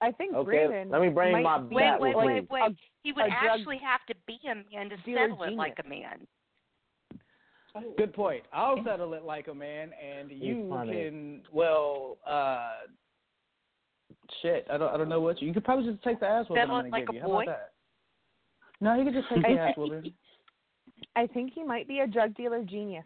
I 0.00 0.12
think 0.12 0.34
Okay, 0.34 0.66
Brandon. 0.66 0.90
let 0.90 1.00
me 1.00 1.08
bring 1.08 1.32
might 1.32 1.42
my 1.42 1.58
be 1.58 1.74
Wait, 1.74 1.92
wait, 2.00 2.16
wait, 2.16 2.50
wait. 2.50 2.62
a- 2.62 2.76
He 3.02 3.12
would 3.12 3.24
actually 3.30 3.78
have 3.78 4.04
to 4.08 4.14
be 4.26 4.38
a 4.44 4.54
man 4.54 4.90
to 4.90 4.96
dealer 4.98 5.22
settle 5.28 5.42
it 5.42 5.46
genius. 5.46 5.58
like 5.58 5.78
a 5.84 5.88
man. 5.88 6.26
Good 7.98 8.12
point. 8.14 8.42
I'll 8.52 8.82
settle 8.84 9.14
it 9.14 9.24
like 9.24 9.48
a 9.48 9.54
man, 9.54 9.90
and 9.94 10.30
you 10.30 10.68
can 10.70 11.42
well, 11.52 12.18
uh, 12.26 12.70
shit. 14.42 14.66
I 14.70 14.76
don't. 14.78 14.92
I 14.92 14.96
don't 14.96 15.08
know 15.08 15.20
what 15.20 15.40
you. 15.40 15.48
You 15.48 15.54
could 15.54 15.64
probably 15.64 15.90
just 15.90 16.02
take 16.04 16.20
the 16.20 16.26
ass 16.26 16.46
whooping 16.48 16.62
Settle 16.62 16.76
I'm 16.76 16.86
it 16.86 16.92
like 16.92 17.06
give 17.06 17.10
a 17.10 17.16
you. 17.16 17.20
How 17.22 17.26
boy? 17.28 17.42
about 17.42 17.46
that? 17.46 17.72
No, 18.80 18.94
you 18.94 19.04
could 19.04 19.14
just 19.14 19.28
take 19.28 19.42
the 19.42 19.60
ass 19.60 19.74
whooping. 19.76 20.12
I 21.14 21.26
think 21.26 21.52
he 21.54 21.62
might 21.62 21.88
be 21.88 22.00
a 22.00 22.06
drug 22.06 22.34
dealer 22.34 22.62
genius. 22.62 23.04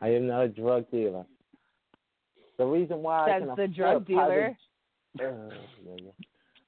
I 0.00 0.08
am 0.08 0.26
not 0.26 0.42
a 0.42 0.48
drug 0.48 0.90
dealer. 0.90 1.24
The 2.58 2.64
reason 2.64 3.02
why 3.02 3.24
I 3.24 3.26
Says 3.26 3.40
can 3.40 3.46
the 3.46 3.52
afford 3.52 3.74
drug 3.74 4.02
a 4.02 4.04
private- 4.04 4.06
dealer. 4.06 4.56
Uh, 5.18 5.54
yeah, 5.84 5.94
yeah. 6.02 6.10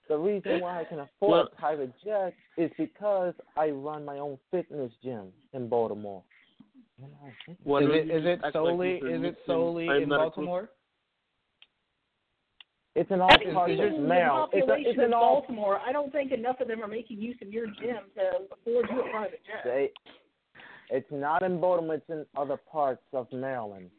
The 0.09 0.17
reason 0.17 0.61
why 0.61 0.81
I 0.81 0.85
can 0.85 1.01
afford 1.01 1.49
a 1.53 1.57
private 1.57 1.93
jet 2.03 2.33
is 2.57 2.71
because 2.79 3.35
I 3.57 3.69
run 3.71 4.05
my 4.07 4.19
own 4.19 4.39
fitness 4.51 4.91
gym 5.03 5.29
in 5.53 5.69
Baltimore. 5.69 6.23
You 7.01 7.07
know, 7.07 7.79
Is 7.79 7.87
don't 7.87 7.95
it 7.95 8.07
you 8.07 8.17
is 8.19 8.25
it 8.27 8.31
act 8.33 8.43
like 8.43 8.53
solely 8.55 8.91
is 8.97 9.23
it 9.25 9.37
solely 9.47 9.89
I'm 9.89 10.03
in 10.03 10.09
Baltimore? 10.09 10.71
It's 12.95 13.11
an 13.13 13.21
all 13.21 13.29
That's 13.29 13.45
parts 13.55 13.73
of 13.73 13.79
it- 13.79 13.93
the 13.93 13.99
Maryland. 14.01 14.51
It's, 14.53 14.65
a, 14.65 14.67
population 14.67 14.91
it's 14.91 14.99
of 14.99 15.05
an 15.05 15.15
all 15.15 15.41
Baltimore. 15.41 15.79
I 15.79 15.93
don't 15.93 16.11
think 16.11 16.33
enough 16.33 16.61
of 16.61 16.67
them 16.67 16.83
are 16.83 16.89
making 16.89 17.19
use 17.19 17.37
of 17.43 17.49
your 17.53 17.67
gym 17.67 17.99
to 18.17 18.23
afford 18.53 18.87
you 18.91 19.01
a 19.03 19.11
private 19.11 19.41
jet. 19.47 19.63
They, 19.65 19.91
it's 20.91 21.07
not 21.13 21.43
in 21.45 21.61
Baltimore. 21.61 21.95
It's 21.97 22.09
in 22.09 22.27
other 22.37 22.57
parts 22.57 23.03
of 23.13 23.29
Maryland. 23.33 23.91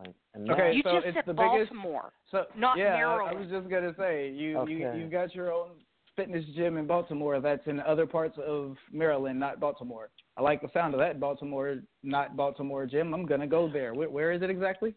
Like, 0.00 0.14
and 0.34 0.50
Okay, 0.50 0.56
Maryland- 0.58 0.76
you 0.76 0.82
so 0.82 0.92
just 0.94 1.06
it's 1.06 1.14
said 1.18 1.24
the 1.26 1.34
biggest- 1.34 1.70
Baltimore. 1.72 2.12
So 2.32 2.46
Not 2.56 2.76
yeah, 2.78 3.06
I- 3.08 3.30
I 3.30 3.34
was 3.34 3.48
just 3.48 3.68
gonna 3.68 3.94
say 3.96 4.30
you 4.30 4.66
you 4.66 4.86
Okay. 4.88 4.98
you 4.98 5.06
got 5.08 5.32
your 5.34 5.52
own 5.52 5.70
fitness 6.16 6.44
gym 6.54 6.76
in 6.76 6.86
Baltimore 6.86 7.40
that's 7.40 7.66
in 7.66 7.80
other 7.80 8.06
parts 8.06 8.36
of 8.44 8.76
Maryland, 8.92 9.38
not 9.38 9.60
Baltimore. 9.60 10.10
I 10.36 10.42
like 10.42 10.62
the 10.62 10.68
sound 10.72 10.94
of 10.94 11.00
that 11.00 11.20
Baltimore, 11.20 11.76
not 12.02 12.36
Baltimore 12.36 12.86
gym. 12.86 13.14
I'm 13.14 13.26
gonna 13.26 13.46
go 13.46 13.70
there. 13.70 13.94
Where, 13.94 14.10
where 14.10 14.32
is 14.32 14.42
it 14.42 14.50
exactly? 14.50 14.94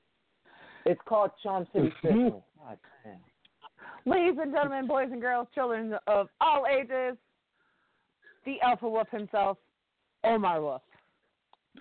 It's 0.86 1.02
called 1.08 1.32
Charm 1.42 1.68
City 1.74 1.88
mm-hmm. 1.88 2.08
Fitness. 2.08 2.34
God 2.60 2.78
damn. 3.04 3.20
Ladies 4.06 4.38
and 4.42 4.52
gentlemen, 4.52 4.86
boys 4.86 5.08
and 5.12 5.22
girls, 5.22 5.48
children 5.56 5.96
of 6.08 6.28
all 6.42 6.66
ages, 6.68 7.18
the 8.46 8.60
Alpha 8.62 8.90
Wolf 8.90 9.08
himself, 9.10 9.58
Omar 10.26 10.62
Wolf. 10.62 10.82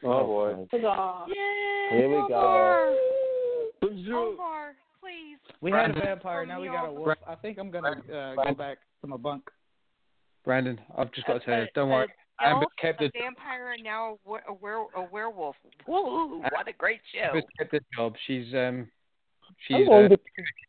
Oh 0.04 0.26
boy. 0.26 0.66
Huzzah. 0.70 1.24
Yay! 1.28 1.98
Here 1.98 2.08
we 2.08 2.28
go. 2.28 2.96
Omar, 3.82 4.74
please. 5.02 5.38
We 5.60 5.70
had 5.72 5.90
a 5.90 6.00
vampire, 6.00 6.46
now 6.46 6.60
we 6.60 6.68
got 6.68 6.86
a 6.88 6.92
wolf. 6.92 7.18
I 7.26 7.34
think 7.34 7.58
I'm 7.58 7.70
gonna 7.70 7.90
uh, 8.12 8.34
go 8.36 8.54
back 8.54 8.78
to 9.00 9.06
my 9.06 9.16
bunk. 9.16 9.42
Brandon, 10.44 10.80
I've 10.96 11.12
just 11.12 11.26
got 11.26 11.34
to 11.34 11.40
tell 11.40 11.60
you, 11.60 11.66
don't 11.74 11.88
worry. 11.88 12.08
a 12.40 12.44
Amber 12.46 12.62
elf, 12.64 12.72
kept 12.80 13.00
a 13.02 13.10
vampire, 13.16 13.72
and 13.72 13.84
now 13.84 14.18
a, 14.26 14.28
were- 14.28 14.42
a, 14.48 14.52
were- 14.52 14.86
a 14.96 15.04
werewolf. 15.12 15.54
Woo! 15.86 16.40
What 16.40 16.66
a 16.68 16.72
great 16.72 17.00
show. 17.14 17.28
Amber's 17.28 17.44
kept 17.58 17.70
the 17.72 17.80
job. 17.96 18.14
She's 18.26 18.52
um 18.54 18.88
she's 19.68 19.86
uh, 19.88 20.08
the- 20.08 20.18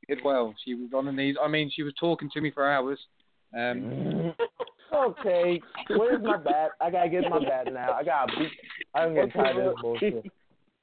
did 0.08 0.20
well. 0.24 0.54
She 0.64 0.76
was 0.76 0.90
on 0.94 1.06
her 1.08 1.12
knees. 1.12 1.36
I 1.42 1.48
mean, 1.48 1.72
she 1.74 1.84
was 1.84 1.94
talking 2.00 2.30
to 2.34 2.42
me 2.42 2.52
for 2.52 2.70
hours. 2.70 3.00
Um, 3.58 4.34
okay, 4.94 5.60
where's 5.90 6.24
my 6.24 6.38
bat? 6.38 6.72
I 6.82 6.92
gotta 6.92 7.10
get 7.10 7.30
my 7.30 7.40
bat 7.40 7.74
now. 7.74 7.94
I 7.94 8.04
gotta 8.04 8.32
beat. 8.38 8.52
I'm 8.94 9.16
getting 9.16 9.32
tired 9.32 9.58
of 9.58 9.64
this 9.74 9.82
bullshit. 9.82 10.26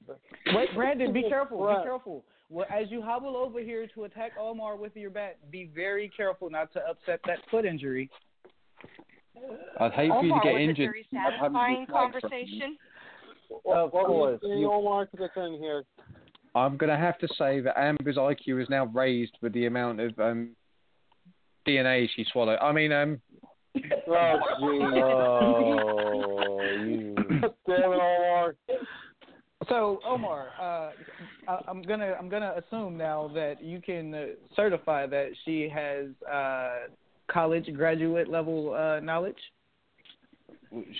Wait, 0.53 0.73
Brandon, 0.75 1.13
be 1.13 1.23
careful. 1.29 1.63
Right. 1.63 1.77
Be 1.77 1.83
careful. 1.83 2.25
Well, 2.51 2.65
as 2.69 2.91
you 2.91 3.01
hobble 3.01 3.37
over 3.37 3.61
here 3.61 3.87
to 3.95 4.03
attack 4.03 4.33
Omar 4.37 4.75
with 4.75 4.93
your 4.97 5.09
bat, 5.09 5.37
be 5.51 5.69
very 5.73 6.11
careful 6.15 6.49
not 6.49 6.71
to 6.73 6.81
upset 6.81 7.21
that 7.25 7.37
foot 7.49 7.63
injury. 7.63 8.09
I'd 9.79 9.93
hate 9.93 10.09
for 10.09 10.23
you 10.25 10.33
to 10.33 10.39
get 10.43 10.53
was 10.53 10.61
it 10.61 10.69
injured. 10.69 10.89
very 10.91 11.07
I'd 11.13 11.17
have 11.17 11.31
you 11.33 11.39
satisfying 11.39 11.79
get 11.85 11.89
flagged 11.89 12.11
from- 12.13 12.21
conversation? 12.21 12.77
Of 13.65 13.93
what 13.93 14.05
course, 14.05 14.39
was 14.43 14.59
you- 14.59 14.69
Omar? 14.71 15.07
Because 15.11 15.29
I 15.29 15.33
couldn't 15.33 15.59
hear. 15.59 15.83
I'm 16.53 16.75
gonna 16.75 16.97
have 16.97 17.17
to 17.19 17.27
say 17.37 17.61
that 17.61 17.79
Amber's 17.79 18.17
IQ 18.17 18.61
is 18.61 18.69
now 18.69 18.85
raised 18.87 19.37
with 19.41 19.53
the 19.53 19.67
amount 19.67 20.01
of 20.01 20.19
um 20.19 20.53
DNA 21.65 22.09
she 22.15 22.25
swallowed. 22.33 22.59
I 22.61 22.73
mean, 22.73 22.91
um, 22.91 23.21
Oh, 23.73 24.39
gee. 24.59 24.83
Oh, 25.01 26.61
you. 26.83 27.15
Damn 27.15 27.93
it, 27.93 28.01
Omar. 28.01 28.55
So 29.69 29.99
Omar, 30.05 30.49
uh, 30.59 30.91
I, 31.47 31.59
I'm 31.67 31.81
gonna 31.81 32.15
I'm 32.17 32.29
gonna 32.29 32.55
assume 32.57 32.97
now 32.97 33.29
that 33.33 33.63
you 33.63 33.79
can 33.79 34.13
uh, 34.13 34.25
certify 34.55 35.05
that 35.07 35.29
she 35.45 35.69
has 35.69 36.07
uh, 36.31 36.87
college 37.31 37.71
graduate 37.75 38.27
level 38.27 38.73
uh, 38.73 38.99
knowledge. 38.99 39.37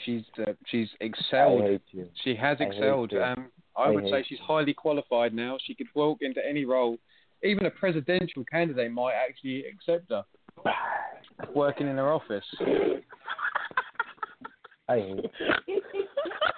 she's 0.05 0.23
uh, 0.39 0.53
she's 0.67 0.89
I 1.01 1.05
excelled. 1.05 1.61
hate 1.61 1.81
you. 1.91 2.07
She 2.23 2.35
has 2.35 2.57
I 2.59 2.65
hate 2.65 2.73
excelled. 2.73 3.11
you. 3.13 3.23
Um, 3.23 3.47
I 3.75 3.83
I 3.83 3.89
would 3.89 4.05
say 4.09 4.23
she's 4.27 4.39
highly 4.39 4.73
qualified 4.73 5.33
now. 5.33 5.57
She 5.65 5.73
could 5.73 5.87
walk 5.95 6.19
into 6.21 6.41
any 6.47 6.65
role. 6.65 6.97
Even 7.43 7.65
a 7.65 7.71
presidential 7.71 8.43
candidate 8.45 8.91
might 8.91 9.13
actually 9.13 9.65
accept 9.65 10.11
her 10.11 10.23
working 11.55 11.87
in 11.87 11.95
her 11.97 12.11
office. 12.11 12.45
I 14.89 14.97
hate 14.97 15.31
you. 15.67 15.81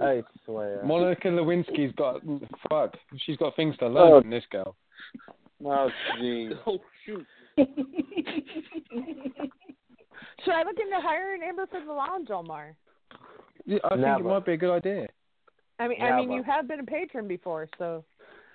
I 0.00 0.22
swear. 0.44 0.80
Monica 0.84 1.28
Lewinsky's 1.28 1.94
got 1.96 2.20
fuck. 2.68 2.94
She's 3.18 3.36
got 3.36 3.54
things 3.56 3.76
to 3.78 3.88
learn 3.88 4.12
Oh. 4.12 4.20
from 4.20 4.30
this 4.30 4.44
girl. 4.50 4.76
Oh, 5.64 5.90
gee. 6.20 6.50
Oh 6.66 6.78
shoot. 7.04 7.26
Should 10.44 10.52
I 10.54 10.62
look 10.64 10.78
into 10.78 11.00
hiring 11.00 11.42
Amber 11.42 11.66
for 11.66 11.80
the 11.84 11.92
lounge, 11.92 12.30
Omar? 12.30 12.76
Yeah, 13.66 13.78
I 13.84 13.94
think 13.94 14.06
it 14.20 14.24
might 14.24 14.44
be 14.44 14.52
a 14.52 14.56
good 14.56 14.74
idea. 14.74 15.08
I 15.78 15.88
mean, 15.88 16.00
I 16.02 16.16
mean, 16.16 16.30
you 16.30 16.42
have 16.42 16.68
been 16.68 16.80
a 16.80 16.84
patron 16.84 17.26
before, 17.26 17.68
so 17.78 18.04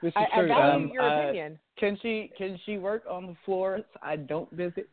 This 0.01 0.09
is 0.09 0.15
I, 0.15 0.39
I 0.39 0.45
value 0.45 0.85
Um, 0.85 0.89
your 0.93 1.03
uh, 1.03 1.23
opinion. 1.23 1.59
Can 1.77 1.97
she 2.01 2.31
can 2.37 2.59
she 2.65 2.77
work 2.77 3.03
on 3.09 3.25
the 3.27 3.35
floors 3.45 3.83
I 4.01 4.15
don't 4.17 4.49
visit? 4.51 4.89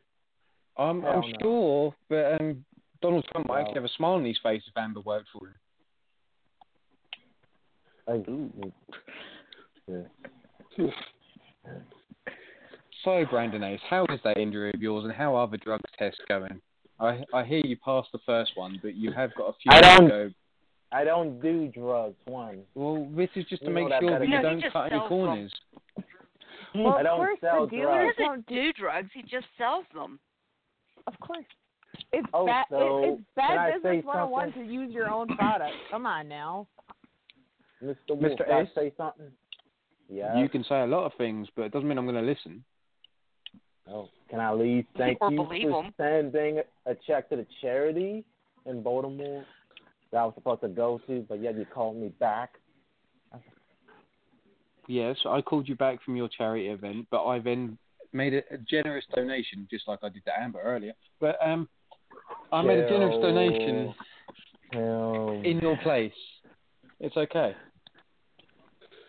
I'm, 0.78 1.04
I'm 1.04 1.22
sure, 1.40 1.94
but 2.08 2.40
um, 2.40 2.64
Donald 3.00 3.24
Trump 3.32 3.48
might 3.48 3.56
No. 3.56 3.60
actually 3.62 3.74
have 3.76 3.84
a 3.84 3.88
smile 3.96 4.12
on 4.12 4.24
his 4.24 4.38
face 4.42 4.62
if 4.66 4.76
Amber 4.76 5.00
worked 5.00 5.28
for 5.32 5.46
him. 5.48 5.54
I, 8.08 8.22
yeah. 9.88 10.86
So, 13.04 13.24
Brandon 13.30 13.62
Ace, 13.62 13.80
how 13.88 14.04
is 14.06 14.20
that 14.24 14.36
injury 14.38 14.70
of 14.74 14.82
yours, 14.82 15.04
and 15.04 15.12
how 15.12 15.34
are 15.36 15.46
the 15.46 15.58
drugs 15.58 15.90
tests 15.98 16.20
going? 16.28 16.60
I 16.98 17.22
I 17.32 17.44
hear 17.44 17.60
you 17.64 17.76
passed 17.76 18.08
the 18.12 18.18
first 18.26 18.52
one, 18.56 18.78
but 18.82 18.94
you 18.94 19.12
have 19.12 19.34
got 19.34 19.48
a 19.48 19.52
few 19.62 19.72
I 19.72 19.80
don't- 19.80 20.08
go. 20.08 20.30
I 20.92 21.02
don't 21.04 21.40
do 21.40 21.66
drugs. 21.68 22.16
One. 22.26 22.62
Well, 22.74 23.06
this 23.16 23.28
is 23.34 23.44
just 23.46 23.62
to 23.62 23.68
You 23.68 23.74
know 23.74 23.80
make 23.88 23.92
sure 24.00 24.10
better 24.10 24.18
that 24.20 24.24
you 24.24 24.30
No, 24.30 24.36
he 24.38 24.42
don't 24.42 24.60
just 24.60 24.72
cut 24.72 24.80
any 24.84 24.90
sells 24.92 25.02
them. 25.02 25.08
corners. 25.08 25.52
Well, 26.76 26.86
I 26.94 27.00
of 27.00 27.04
don't 27.04 27.16
course, 27.18 27.40
sell 27.40 27.66
the 27.66 27.70
He 27.70 27.76
dealers 27.76 27.92
drugs. 27.92 28.16
doesn't 28.18 28.26
don't 28.26 28.46
do 28.46 28.72
drugs. 28.72 29.10
He 29.12 29.22
just 29.22 29.46
sells 29.58 29.84
them. 29.94 30.20
Of 31.08 31.14
course. 31.20 31.44
It's 32.12 32.26
Oh, 32.32 32.46
bad. 32.46 32.66
so 32.70 33.02
it, 33.02 33.08
it's 33.08 33.22
bad 33.34 33.74
business 33.74 34.02
say 34.04 34.06
101 34.06 34.52
to 34.52 34.60
use 34.62 34.92
your 34.92 35.10
own 35.10 35.26
product. 35.36 35.74
Come 35.90 36.06
on 36.06 36.28
now. 36.28 36.66
Mr. 37.86 38.10
Wolf, 38.10 38.20
Mr. 38.38 38.46
can 38.46 38.66
Ace? 38.66 38.68
say 38.74 38.92
something? 38.96 39.30
Yeah. 40.08 40.38
You 40.38 40.48
can 40.48 40.64
say 40.64 40.80
a 40.82 40.86
lot 40.86 41.04
of 41.04 41.12
things, 41.18 41.48
but 41.56 41.62
it 41.62 41.72
doesn't 41.72 41.88
mean 41.88 41.98
I'm 41.98 42.06
going 42.06 42.16
to 42.16 42.22
listen. 42.30 42.64
Oh, 43.88 44.08
can 44.28 44.40
I 44.40 44.52
leave? 44.52 44.84
least 44.84 44.88
thank 44.96 45.18
Or 45.20 45.30
you 45.30 45.36
believe 45.44 45.68
for 45.70 45.84
'em. 45.84 45.94
sending 45.96 46.60
a 46.86 46.94
check 47.06 47.28
to 47.30 47.36
the 47.36 47.46
charity 47.60 48.24
in 48.66 48.82
Baltimore 48.82 49.44
that 50.10 50.18
I 50.18 50.24
was 50.24 50.34
supposed 50.34 50.60
to 50.62 50.68
go 50.68 51.00
to, 51.06 51.24
but 51.28 51.40
yet 51.40 51.56
you 51.56 51.64
called 51.66 51.96
me 51.96 52.08
back. 52.08 52.54
Yes, 54.88 55.16
I 55.26 55.40
called 55.42 55.68
you 55.68 55.74
back 55.74 56.00
from 56.04 56.14
your 56.16 56.28
charity 56.28 56.68
event, 56.68 57.08
but 57.10 57.24
I 57.26 57.40
then 57.40 57.76
made 58.12 58.34
a, 58.34 58.42
a 58.54 58.58
generous 58.58 59.04
donation, 59.14 59.66
just 59.68 59.88
like 59.88 59.98
I 60.04 60.08
did 60.08 60.24
to 60.26 60.40
Amber 60.40 60.60
earlier. 60.60 60.92
But 61.20 61.36
um, 61.44 61.68
I 62.52 62.62
made 62.62 62.78
a 62.78 62.88
generous 62.88 63.20
donation 63.20 63.92
in 64.72 65.58
your 65.60 65.76
place. 65.78 66.12
It's 67.00 67.16
okay. 67.16 67.54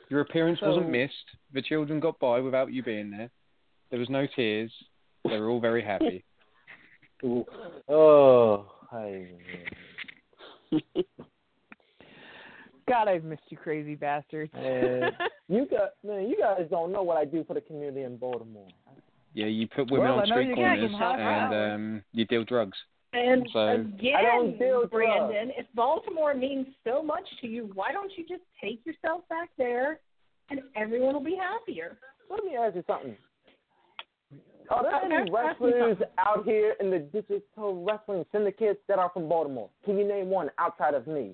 Your 0.10 0.22
appearance 0.22 0.60
So- 0.60 0.70
wasn't 0.70 0.90
missed. 0.90 1.14
The 1.54 1.62
children 1.62 2.00
got 2.00 2.20
by 2.20 2.40
without 2.40 2.72
you 2.72 2.84
being 2.84 3.10
there. 3.12 3.30
There 3.90 4.00
was 4.00 4.10
no 4.10 4.26
tears. 4.36 4.72
They 5.24 5.40
were 5.40 5.50
all 5.50 5.60
very 5.60 5.84
happy. 5.84 6.24
oh, 7.90 8.72
I, 8.92 9.28
God, 12.88 13.08
I've 13.08 13.24
missed 13.24 13.42
you, 13.50 13.58
crazy 13.58 13.96
bastards. 13.96 14.52
And 14.54 15.12
you 15.50 15.66
got 15.66 15.92
man, 16.04 16.28
you 16.28 16.38
guys 16.38 16.68
don't 16.70 16.92
know 16.92 17.04
what 17.04 17.18
I 17.18 17.26
do 17.26 17.44
for 17.44 17.54
the 17.54 17.62
community 17.62 18.04
in 18.04 18.18
Baltimore. 18.18 18.68
Yeah, 19.34 19.48
you 19.48 19.68
put 19.68 19.92
women 19.92 20.08
Well, 20.08 20.20
on 20.22 20.26
street 20.26 20.56
corners 20.56 20.92
some 20.92 21.02
and 21.02 21.74
um, 21.74 22.04
you 22.14 22.26
deal 22.26 22.44
drugs. 22.44 22.78
And 23.14 23.50
So- 23.52 23.68
again, 23.70 24.16
I 24.16 24.22
don't 24.22 24.58
deal 24.60 24.86
drugs. 24.86 24.92
Brandon, 24.92 25.52
if 25.58 25.66
Baltimore 25.74 26.34
means 26.34 26.68
so 26.84 27.02
much 27.02 27.28
to 27.42 27.48
you, 27.48 27.68
why 27.74 27.92
don't 27.92 28.16
you 28.18 28.26
just 28.28 28.44
take 28.62 28.86
yourself 28.86 29.28
back 29.30 29.50
there, 29.58 30.00
and 30.50 30.62
everyone 30.76 31.14
will 31.14 31.22
be 31.22 31.36
happier? 31.36 31.98
Let 32.30 32.44
me 32.44 32.56
ask 32.56 32.76
you 32.76 32.84
something. 32.86 33.18
Are 34.70 34.84
there 34.84 34.96
Okay, 34.98 35.16
any 35.16 35.32
wrestlers 35.32 35.98
out 36.18 36.44
here 36.44 36.76
in 36.82 36.90
the 36.92 37.00
digital 37.00 37.84
wrestling 37.86 38.26
syndicates 38.34 38.82
that 38.88 39.00
are 39.00 39.10
from 39.10 39.30
Baltimore? 39.30 39.70
Can 39.86 39.98
you 39.98 40.06
name 40.06 40.30
one 40.30 40.52
outside 40.58 40.94
of 40.94 41.08
me? 41.08 41.34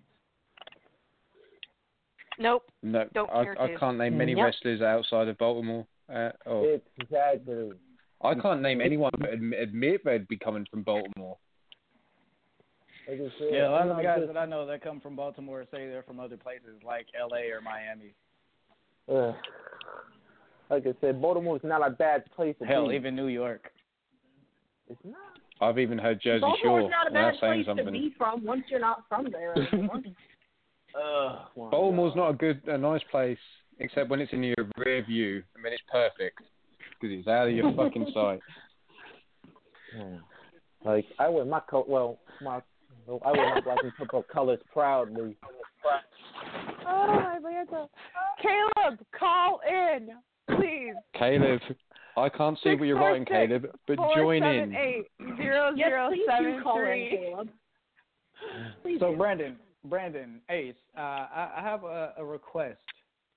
Nope. 2.37 2.63
No, 2.81 3.05
Don't 3.13 3.29
I, 3.31 3.43
care 3.43 3.61
I 3.61 3.75
can't 3.75 3.97
name 3.97 4.17
many 4.17 4.35
Nope. 4.35 4.45
wrestlers 4.45 4.81
outside 4.81 5.27
of 5.27 5.37
Baltimore. 5.37 5.85
Uh, 6.13 6.31
oh, 6.45 6.79
Exactly. 6.99 7.71
I 8.21 8.35
can't 8.35 8.61
name 8.61 8.81
anyone 8.81 9.11
but 9.19 9.33
admit, 9.33 9.59
admit 9.59 10.01
they'd 10.05 10.27
be 10.27 10.37
coming 10.37 10.65
from 10.69 10.83
Baltimore. 10.83 11.37
Like 13.07 13.19
I 13.19 13.39
said, 13.39 13.47
Yeah, 13.51 13.69
a 13.69 13.71
lot 13.71 13.87
of 13.89 13.97
the 13.97 14.03
guys 14.03 14.19
just- 14.21 14.33
that 14.33 14.39
I 14.39 14.45
know 14.45 14.65
that 14.65 14.81
come 14.81 14.99
from 15.01 15.15
Baltimore 15.15 15.63
say 15.71 15.87
they're 15.87 16.03
from 16.03 16.19
other 16.19 16.37
places 16.37 16.81
like 16.85 17.07
L.A. 17.19 17.49
or 17.51 17.61
Miami. 17.61 18.13
Ugh. 19.09 19.35
like 20.69 20.87
I 20.87 20.93
said, 21.01 21.21
Baltimore 21.21 21.57
is 21.57 21.63
not 21.63 21.85
a 21.85 21.89
bad 21.89 22.23
place 22.35 22.55
to 22.59 22.65
Hell, 22.65 22.87
be. 22.89 22.95
even 22.95 23.15
New 23.15 23.27
York. 23.27 23.71
It's 24.89 24.99
not. 25.03 25.17
I've 25.61 25.77
even 25.79 25.97
heard 25.97 26.21
Jersey 26.21 26.41
Baltimore's 26.41 26.83
Shore. 26.83 26.89
not 26.89 27.07
a 27.07 27.11
bad 27.11 27.25
that's 27.33 27.39
saying 27.41 27.63
place 27.63 27.65
to 27.77 27.83
something. 27.83 27.93
be 27.93 28.13
from 28.17 28.43
once 28.45 28.63
you're 28.69 28.79
not 28.79 29.03
from 29.09 29.27
there. 29.31 29.53
anymore. 29.73 30.01
Ugh. 30.95 31.39
Baltimore's 31.55 32.13
God. 32.15 32.19
not 32.19 32.29
a 32.29 32.33
good, 32.33 32.61
a 32.67 32.77
nice 32.77 33.01
place, 33.11 33.37
except 33.79 34.09
when 34.09 34.19
it's 34.21 34.31
in 34.33 34.43
your 34.43 34.55
rear 34.77 35.03
view. 35.03 35.43
I 35.57 35.61
mean, 35.61 35.73
it's 35.73 35.83
perfect 35.91 36.39
because 37.01 37.17
it's 37.17 37.27
out 37.27 37.47
of 37.47 37.53
your 37.53 37.73
fucking 37.75 38.07
sight. 38.13 38.39
Hmm. 39.97 40.15
Like 40.85 41.05
I 41.19 41.29
wear 41.29 41.45
my 41.45 41.59
coat. 41.61 41.87
Well, 41.87 42.19
my 42.41 42.61
I 43.07 43.31
wear 43.31 43.55
my 43.55 43.61
black 43.61 43.79
and 43.83 43.93
purple 43.95 44.23
colors 44.31 44.59
proudly. 44.71 45.35
Oh, 46.87 47.07
my 47.07 47.35
Atlanta. 47.37 47.87
Caleb, 48.41 48.99
call 49.17 49.59
in, 49.67 50.09
please. 50.57 50.93
Caleb, 51.17 51.61
I 52.17 52.29
can't 52.29 52.57
see 52.63 52.75
what 52.75 52.83
you're 52.85 52.97
writing, 52.99 53.23
646 53.23 53.29
Caleb, 53.29 53.79
but 53.87 53.95
Four 53.97 54.15
join 54.15 54.41
seven 54.41 54.55
in. 54.71 54.75
eight 54.75 55.37
zero 55.37 55.71
yes, 55.75 55.89
zero 55.89 56.09
please 56.09 56.25
seven 56.29 56.57
do 56.57 56.63
call 56.63 56.79
in. 56.79 57.09
Caleb. 57.09 57.49
Please 58.81 58.99
So 58.99 59.11
do. 59.11 59.17
Brandon, 59.17 59.55
Brandon, 59.85 60.41
Ace, 60.49 60.75
uh, 60.97 61.01
I, 61.01 61.51
I 61.57 61.61
have 61.63 61.83
a, 61.83 62.13
a 62.17 62.25
request 62.25 62.79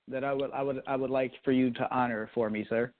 that 0.07 0.23
I 0.23 0.33
would 0.33 0.51
I 0.51 0.61
would 0.61 0.81
I 0.87 0.95
would 0.95 1.09
like 1.09 1.31
for 1.43 1.51
you 1.51 1.71
to 1.71 1.95
honor 1.95 2.29
for 2.33 2.49
me, 2.49 2.65
sir. 2.69 2.91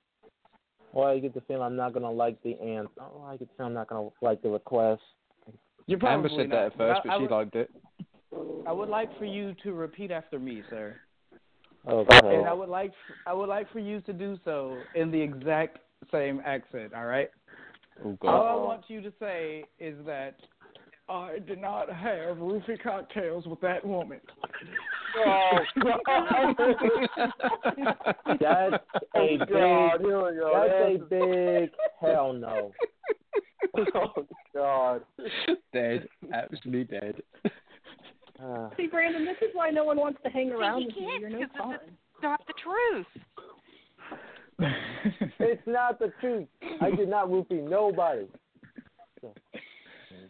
Well, 0.93 1.07
I 1.09 1.19
get 1.19 1.33
the 1.33 1.41
feeling 1.41 1.63
I'm 1.63 1.75
not 1.75 1.93
gonna 1.93 2.11
like 2.11 2.41
the 2.43 2.53
answer. 2.59 2.89
Oh, 3.01 3.23
I 3.27 3.37
get 3.37 3.49
the 3.49 3.53
feeling 3.57 3.71
I'm 3.71 3.73
not 3.75 3.89
gonna 3.89 4.09
like 4.21 4.41
the 4.41 4.49
request. 4.49 5.01
You're 5.87 6.05
Amber 6.05 6.27
probably 6.27 6.43
said 6.43 6.49
not, 6.49 6.55
that 6.55 6.65
at 6.65 6.77
first, 6.77 7.01
I, 7.03 7.07
but 7.07 7.15
she 7.15 7.21
would, 7.23 7.31
liked 7.31 7.55
it. 7.55 7.71
I 8.67 8.71
would 8.71 8.89
like 8.89 9.17
for 9.17 9.25
you 9.25 9.55
to 9.63 9.73
repeat 9.73 10.11
after 10.11 10.37
me, 10.37 10.61
sir. 10.69 10.97
Okay. 11.87 12.19
And 12.23 12.47
I 12.47 12.53
would 12.53 12.69
like 12.69 12.91
I 13.25 13.33
would 13.33 13.47
like 13.47 13.71
for 13.71 13.79
you 13.79 14.01
to 14.01 14.13
do 14.13 14.37
so 14.43 14.77
in 14.95 15.09
the 15.09 15.19
exact 15.19 15.79
same 16.11 16.41
accent. 16.45 16.93
All 16.93 17.05
right. 17.05 17.29
Oh 18.03 18.17
All 18.23 18.45
I 18.45 18.55
want 18.55 18.83
you 18.89 19.01
to 19.01 19.11
say 19.19 19.63
is 19.79 19.95
that 20.05 20.35
I 21.09 21.39
did 21.47 21.61
not 21.61 21.89
have 21.89 22.37
roofie 22.37 22.81
cocktails 22.81 23.45
with 23.47 23.61
that 23.61 23.85
woman. 23.85 24.19
That's 28.39 28.45
a 28.45 28.79
oh, 29.15 29.27
big. 29.27 29.39
God, 29.49 30.01
here 30.01 30.25
we 30.25 30.35
go. 30.37 30.51
That's 30.53 31.01
a 31.01 31.05
big 31.09 31.71
hell 32.01 32.33
no. 32.33 32.73
oh 33.95 34.25
God. 34.53 35.01
dead, 35.73 36.07
absolutely 36.33 36.83
dead. 36.85 37.21
Uh, 38.43 38.69
See, 38.77 38.87
Brandon, 38.87 39.25
this 39.25 39.37
is 39.41 39.49
why 39.53 39.69
no 39.71 39.83
one 39.83 39.97
wants 39.97 40.19
to 40.23 40.29
hang 40.29 40.51
around 40.51 40.81
you 40.81 40.87
with 40.87 40.95
you. 40.97 41.07
can't 41.09 41.21
You're 41.21 41.29
no 41.31 41.39
because 41.39 41.57
fun. 41.57 41.73
it's 41.73 42.23
not 42.23 42.41
the 42.47 42.53
truth. 42.63 43.07
it's 45.39 45.61
not 45.67 45.99
the 45.99 46.11
truth. 46.21 46.47
I 46.81 46.91
did 46.91 47.09
not 47.09 47.27
roofie 47.29 47.67
nobody. 47.67 48.27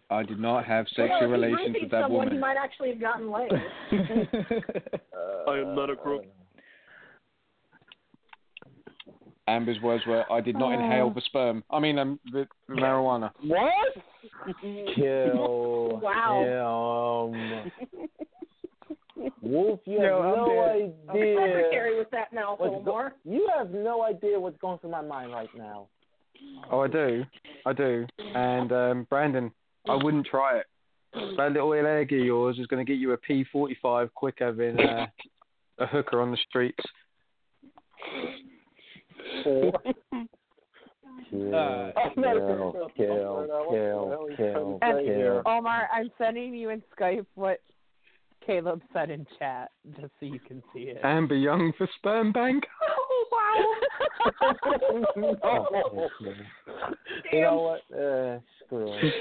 I 0.09 0.23
did 0.23 0.39
not 0.39 0.63
have 0.65 0.85
sexual 0.89 1.17
if 1.17 1.21
you 1.23 1.27
relations 1.27 1.75
with 1.81 1.91
that 1.91 2.03
someone, 2.03 2.27
You 2.27 2.35
woman. 2.35 2.39
might 2.39 2.55
actually 2.57 2.89
have 2.91 3.01
gotten 3.01 3.29
laid. 3.29 3.51
I 5.47 5.57
am 5.59 5.75
not 5.75 5.89
a 5.89 5.95
crook. 5.97 6.23
Amber's 9.47 9.79
words 9.81 10.03
were, 10.05 10.23
"I 10.31 10.41
did 10.41 10.57
not 10.57 10.73
inhale 10.73 11.09
the 11.09 11.21
sperm. 11.21 11.63
I 11.71 11.79
mean, 11.79 11.97
um, 11.99 12.19
the 12.31 12.47
marijuana." 12.69 13.31
What? 13.45 13.71
Kill 14.95 15.99
Wow. 16.03 17.31
him. 17.33 17.71
Wolf, 19.41 19.79
you 19.85 19.99
Yo, 19.99 20.21
have 20.21 20.25
I'm 20.25 20.35
no 20.35 20.45
dead. 20.45 21.15
idea. 21.15 21.35
Secretary 21.37 21.97
with 21.97 22.09
that 22.11 22.31
mouth, 22.33 22.59
what's 22.59 22.85
go- 22.85 23.09
you 23.25 23.49
have 23.57 23.71
no 23.71 24.03
idea 24.03 24.39
what's 24.39 24.57
going 24.59 24.77
through 24.79 24.91
my 24.91 25.01
mind 25.01 25.31
right 25.31 25.49
now. 25.57 25.87
Oh, 26.71 26.81
I 26.81 26.87
do, 26.87 27.23
I 27.65 27.73
do. 27.73 28.05
And 28.19 28.71
um, 28.71 29.07
Brandon, 29.09 29.51
I 29.89 29.95
wouldn't 29.95 30.27
try 30.27 30.57
it. 30.59 30.65
That 31.37 31.51
little 31.53 31.69
leg 31.69 32.13
of 32.13 32.19
yours 32.19 32.59
is 32.59 32.67
going 32.67 32.85
to 32.85 32.89
get 32.91 32.99
you 32.99 33.13
a 33.13 33.17
P45 33.17 34.13
quicker 34.13 34.51
than 34.53 34.79
uh, 34.79 35.07
a 35.79 35.87
hooker 35.87 36.21
on 36.21 36.29
the 36.29 36.37
streets. 36.47 36.83
Kill, 41.29 41.51
kill, 42.15 42.89
kill, 42.95 43.67
kill, 43.75 44.27
kill, 44.37 44.79
kill. 44.79 45.41
Omar, 45.45 45.89
I'm 45.93 46.09
sending 46.17 46.53
you 46.55 46.69
in 46.69 46.81
Skype 46.97 47.25
what 47.35 47.59
Caleb 48.45 48.81
said 48.93 49.09
in 49.09 49.27
chat, 49.37 49.71
just 49.99 50.13
so 50.19 50.25
you 50.25 50.39
can 50.39 50.63
see 50.73 50.83
it. 50.83 50.99
Amber 51.03 51.35
Young 51.35 51.73
for 51.77 51.87
sperm 51.97 52.31
bank. 52.31 52.63
Oh, 53.09 53.65
wow. 54.41 56.09
you 57.31 57.41
know 57.41 57.79
what? 57.89 57.97
Uh, 57.97 58.39
screw 58.65 58.93
it. 58.93 59.13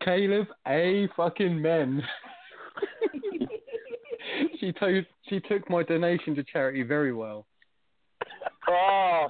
Caleb 0.00 0.48
A 0.66 1.08
fucking 1.16 1.60
men. 1.60 2.02
she 4.60 4.72
took 4.72 5.04
she 5.28 5.40
took 5.40 5.68
my 5.70 5.82
donation 5.82 6.34
to 6.34 6.44
charity 6.44 6.82
very 6.82 7.12
well. 7.12 7.46
Oh. 8.68 9.28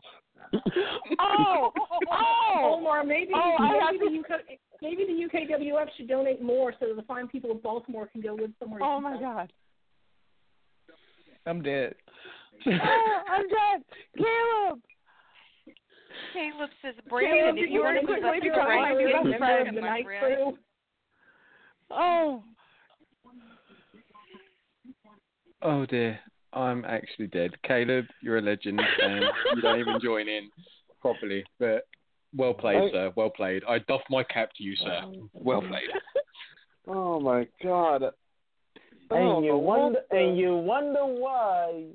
Oh, 1.20 1.72
oh, 2.10 2.76
Omar, 2.78 3.04
maybe, 3.04 3.30
Oh, 3.34 3.56
I 3.58 3.92
maybe, 3.92 4.16
the 4.16 4.34
UK, 4.34 4.40
maybe 4.82 5.04
the 5.04 5.38
UKWF 5.38 5.86
should 5.96 6.08
donate 6.08 6.42
more 6.42 6.72
so 6.80 6.86
that 6.88 6.96
the 6.96 7.02
fine 7.02 7.28
people 7.28 7.50
of 7.50 7.62
Baltimore 7.62 8.06
can 8.06 8.20
go 8.20 8.34
live 8.34 8.52
somewhere. 8.58 8.82
oh 8.82 9.00
my 9.00 9.18
God. 9.20 9.52
I'm 11.46 11.62
dead. 11.62 11.94
Oh, 12.66 12.70
I'm 13.30 13.42
dead. 13.42 13.84
Caleb. 14.16 14.80
Caleb 16.32 16.70
says, 16.82 16.94
Brandon, 17.08 17.54
did 17.56 17.64
if 17.64 17.70
you 17.70 17.80
want 17.80 17.96
to 17.96 18.00
to 18.00 18.06
quickly 18.06 18.28
such 18.28 18.38
a 18.38 18.50
become 18.50 18.66
great 18.66 18.80
my 18.80 18.94
big 18.94 19.14
member 19.14 19.38
member 19.38 19.72
the 19.74 19.80
night 19.80 20.06
crew? 20.06 20.56
Oh. 21.90 22.42
Oh 25.62 25.86
dear, 25.86 26.18
I'm 26.54 26.84
actually 26.84 27.26
dead. 27.26 27.50
Caleb, 27.62 28.06
you're 28.22 28.38
a 28.38 28.42
legend, 28.42 28.80
and 29.02 29.26
you 29.54 29.60
don't 29.62 29.80
even 29.80 30.00
join 30.00 30.28
in 30.28 30.50
properly. 31.00 31.44
But 31.58 31.86
well 32.36 32.54
played, 32.54 32.92
sir. 32.92 33.12
Well 33.16 33.30
played. 33.30 33.62
I 33.68 33.78
doff 33.80 34.02
my 34.08 34.22
cap 34.24 34.50
to 34.56 34.62
you, 34.62 34.76
sir. 34.76 35.00
Well 35.32 35.60
played. 35.60 35.88
Oh 36.86 37.18
my 37.18 37.46
God. 37.62 38.02
I 38.04 38.10
don't 39.08 39.20
And 39.20 39.28
oh, 39.28 39.42
you 39.42 39.48
know 39.48 39.56
wonder, 39.58 40.00
the- 40.10 40.16
and 40.18 40.36
you 40.38 40.54
wonder 40.54 41.00
why 41.06 41.86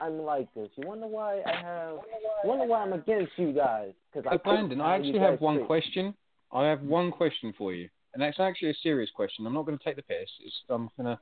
I'm 0.00 0.18
like 0.20 0.52
this. 0.54 0.68
You 0.76 0.86
wonder 0.86 1.06
why 1.06 1.40
I 1.46 1.50
have, 1.62 1.94
you 1.94 2.48
wonder 2.48 2.66
why 2.66 2.82
I'm 2.82 2.92
against 2.92 3.32
you 3.36 3.52
guys. 3.52 3.92
Cause 4.12 4.24
I 4.30 4.36
Brandon, 4.36 4.80
I 4.80 4.96
actually 4.96 5.18
have 5.18 5.40
one 5.40 5.56
speak. 5.56 5.66
question. 5.66 6.14
I 6.52 6.66
have 6.66 6.82
one 6.82 7.10
question 7.10 7.54
for 7.56 7.72
you, 7.72 7.88
and 8.12 8.22
that's 8.22 8.38
actually 8.38 8.70
a 8.70 8.74
serious 8.82 9.10
question. 9.14 9.46
I'm 9.46 9.54
not 9.54 9.64
going 9.66 9.78
to 9.78 9.84
take 9.84 9.96
the 9.96 10.02
piss. 10.02 10.28
It's, 10.44 10.54
I'm 10.68 10.90
going 10.96 11.16
to. 11.16 11.20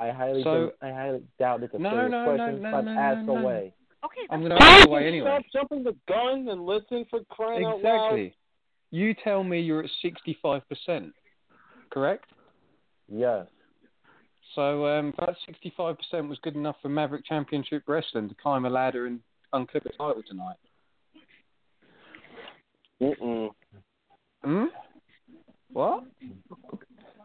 I 0.00 0.10
highly, 0.10 0.42
So- 0.42 0.72
I 0.80 0.90
highly 0.90 1.22
doubt 1.38 1.62
it's 1.62 1.74
a 1.74 1.78
No, 1.78 1.90
serious 1.90 2.10
no, 2.10 2.24
no, 2.24 2.36
question, 2.36 2.62
no, 2.62 2.70
but 2.70 2.80
no, 2.82 2.90
ask 2.98 3.26
no, 3.26 3.34
no. 3.34 3.40
away. 3.42 3.74
Okay, 4.02 4.20
I'm 4.30 4.40
going 4.40 4.50
to 4.50 4.62
ask 4.62 4.78
Stop 4.78 4.88
away 4.88 5.06
anyway. 5.06 5.38
jumping 5.52 5.84
the 5.84 5.94
gun 6.08 6.48
and 6.48 6.64
listen 6.64 7.04
for 7.10 7.20
crying 7.28 7.66
out 7.66 7.82
loud. 7.82 8.14
Exactly. 8.14 8.34
You 8.90 9.14
tell 9.22 9.44
me 9.44 9.60
you're 9.60 9.84
at 9.84 9.90
65%, 10.02 11.12
correct? 11.90 12.24
Yes. 13.12 13.46
So 14.54 14.86
um, 14.86 15.12
that 15.20 15.36
65% 15.68 16.28
was 16.28 16.38
good 16.42 16.56
enough 16.56 16.76
for 16.80 16.88
Maverick 16.88 17.26
Championship 17.26 17.82
Wrestling 17.86 18.28
to 18.30 18.34
climb 18.36 18.64
a 18.64 18.70
ladder 18.70 19.06
and 19.06 19.20
unclip 19.54 19.84
a 19.84 19.90
title 19.90 20.22
tonight. 20.26 20.56
Mm-mm. 23.02 23.50
Hmm? 24.42 24.64
What? 25.72 26.04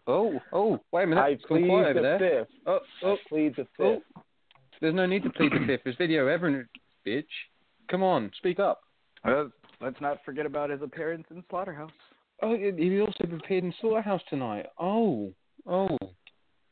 Oh, 0.07 0.39
oh, 0.53 0.79
wait 0.91 1.03
a 1.03 1.07
minute. 1.07 1.21
I 1.21 1.37
plead 1.47 1.67
the 1.95 2.01
there. 2.01 2.19
fifth. 2.19 2.55
Oh, 2.67 2.79
oh, 3.03 3.13
I 3.13 3.17
plead 3.27 3.55
the 3.55 3.67
oh. 3.83 4.01
There's 4.81 4.93
no 4.93 5.05
need 5.05 5.23
to 5.23 5.29
plead 5.29 5.51
the 5.51 5.65
fifth. 5.65 5.81
There's 5.83 5.95
video 5.97 6.27
evidence, 6.27 6.67
bitch. 7.05 7.23
Come 7.89 8.03
on, 8.03 8.31
speak 8.37 8.59
up. 8.59 8.81
Uh, 9.23 9.45
let's 9.81 9.99
not 10.01 10.19
forget 10.23 10.45
about 10.45 10.69
his 10.69 10.81
appearance 10.81 11.25
in 11.31 11.43
Slaughterhouse. 11.49 11.91
Oh, 12.41 12.55
he 12.55 12.71
he 12.77 12.99
also 12.99 13.23
appeared 13.23 13.63
in 13.63 13.73
Slaughterhouse 13.81 14.21
tonight. 14.29 14.67
Oh, 14.79 15.33
oh. 15.65 15.97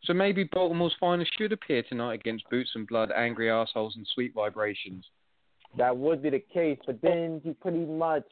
So 0.03 0.13
maybe 0.13 0.43
Baltimore's 0.43 0.95
finest 0.99 1.31
should 1.37 1.53
appear 1.53 1.81
tonight 1.83 2.15
against 2.15 2.49
Boots 2.49 2.71
and 2.75 2.85
Blood, 2.85 3.11
Angry 3.15 3.49
Assholes, 3.49 3.95
and 3.95 4.05
Sweet 4.13 4.33
Vibrations. 4.35 5.05
That 5.77 5.95
would 5.95 6.21
be 6.21 6.29
the 6.29 6.43
case, 6.53 6.77
but 6.85 7.01
then 7.01 7.41
you 7.43 7.55
pretty 7.61 7.85
much 7.85 8.25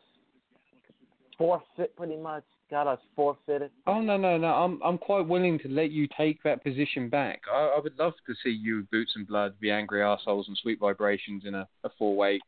forfeit. 1.37 1.95
Pretty 1.95 2.17
much 2.17 2.43
got 2.71 2.87
us 2.87 2.99
forfeited. 3.15 3.69
Oh 3.85 4.01
no 4.01 4.17
no 4.17 4.37
no! 4.37 4.47
I'm 4.47 4.81
I'm 4.83 4.97
quite 4.97 5.27
willing 5.27 5.59
to 5.59 5.67
let 5.67 5.91
you 5.91 6.07
take 6.17 6.41
that 6.43 6.63
position 6.63 7.09
back. 7.09 7.41
I, 7.53 7.75
I 7.77 7.79
would 7.83 7.99
love 7.99 8.13
to 8.25 8.33
see 8.43 8.49
you, 8.49 8.87
Boots 8.91 9.11
and 9.15 9.27
Blood, 9.27 9.53
the 9.61 9.69
Angry 9.69 10.01
Assholes, 10.01 10.47
and 10.47 10.57
Sweet 10.57 10.79
Vibrations 10.79 11.43
in 11.45 11.53
a, 11.53 11.67
a 11.83 11.89
four 11.99 12.15
way 12.15 12.39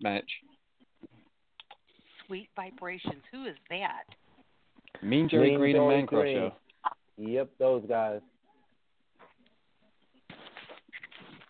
match. 0.00 0.28
Sweet 2.26 2.48
vibrations. 2.56 3.22
Who 3.30 3.44
is 3.44 3.56
that? 3.68 4.04
Mean 5.02 5.28
Jerry 5.28 5.50
Mean 5.50 5.58
Green 5.58 5.76
and 5.76 5.84
Joey 5.84 5.96
Man 5.96 6.06
Crusher. 6.06 6.52
Green. 7.16 7.32
Yep, 7.34 7.50
those 7.58 7.84
guys. 7.88 8.20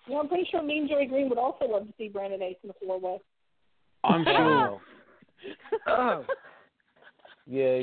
Yeah, 0.08 0.18
I'm 0.18 0.28
pretty 0.28 0.48
sure 0.50 0.62
Mean 0.62 0.88
Joey 0.88 1.06
Green 1.06 1.28
would 1.28 1.38
also 1.38 1.66
love 1.66 1.86
to 1.86 1.92
see 1.96 2.08
Brandon 2.08 2.42
Ace 2.42 2.56
in 2.64 2.68
the 2.68 2.74
four 2.84 2.98
way. 2.98 3.18
I'm 4.02 4.24
sure. 4.24 4.80
Oh, 5.86 6.24
Yeah, 7.50 7.82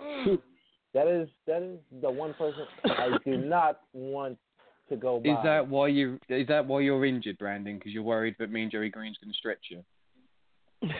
mm. 0.00 0.38
that 0.94 1.08
is 1.08 1.28
that 1.46 1.62
is 1.62 1.78
the 2.00 2.10
one 2.10 2.32
person 2.34 2.64
I 2.84 3.18
do 3.24 3.36
not 3.44 3.80
want 3.92 4.38
to 4.88 4.96
go 4.96 5.18
by. 5.18 5.30
Is 5.30 5.38
that 5.42 5.68
why 5.68 5.88
you? 5.88 6.18
Is 6.28 6.46
that 6.46 6.64
why 6.66 6.80
you're 6.80 7.04
injured, 7.04 7.36
Brandon? 7.38 7.76
Because 7.76 7.92
you're 7.92 8.04
worried 8.04 8.36
that 8.38 8.52
Mean 8.52 8.70
Jerry 8.70 8.88
Green's 8.88 9.18
going 9.18 9.32
to 9.32 9.36
stretch 9.36 9.58
you. 9.68 9.82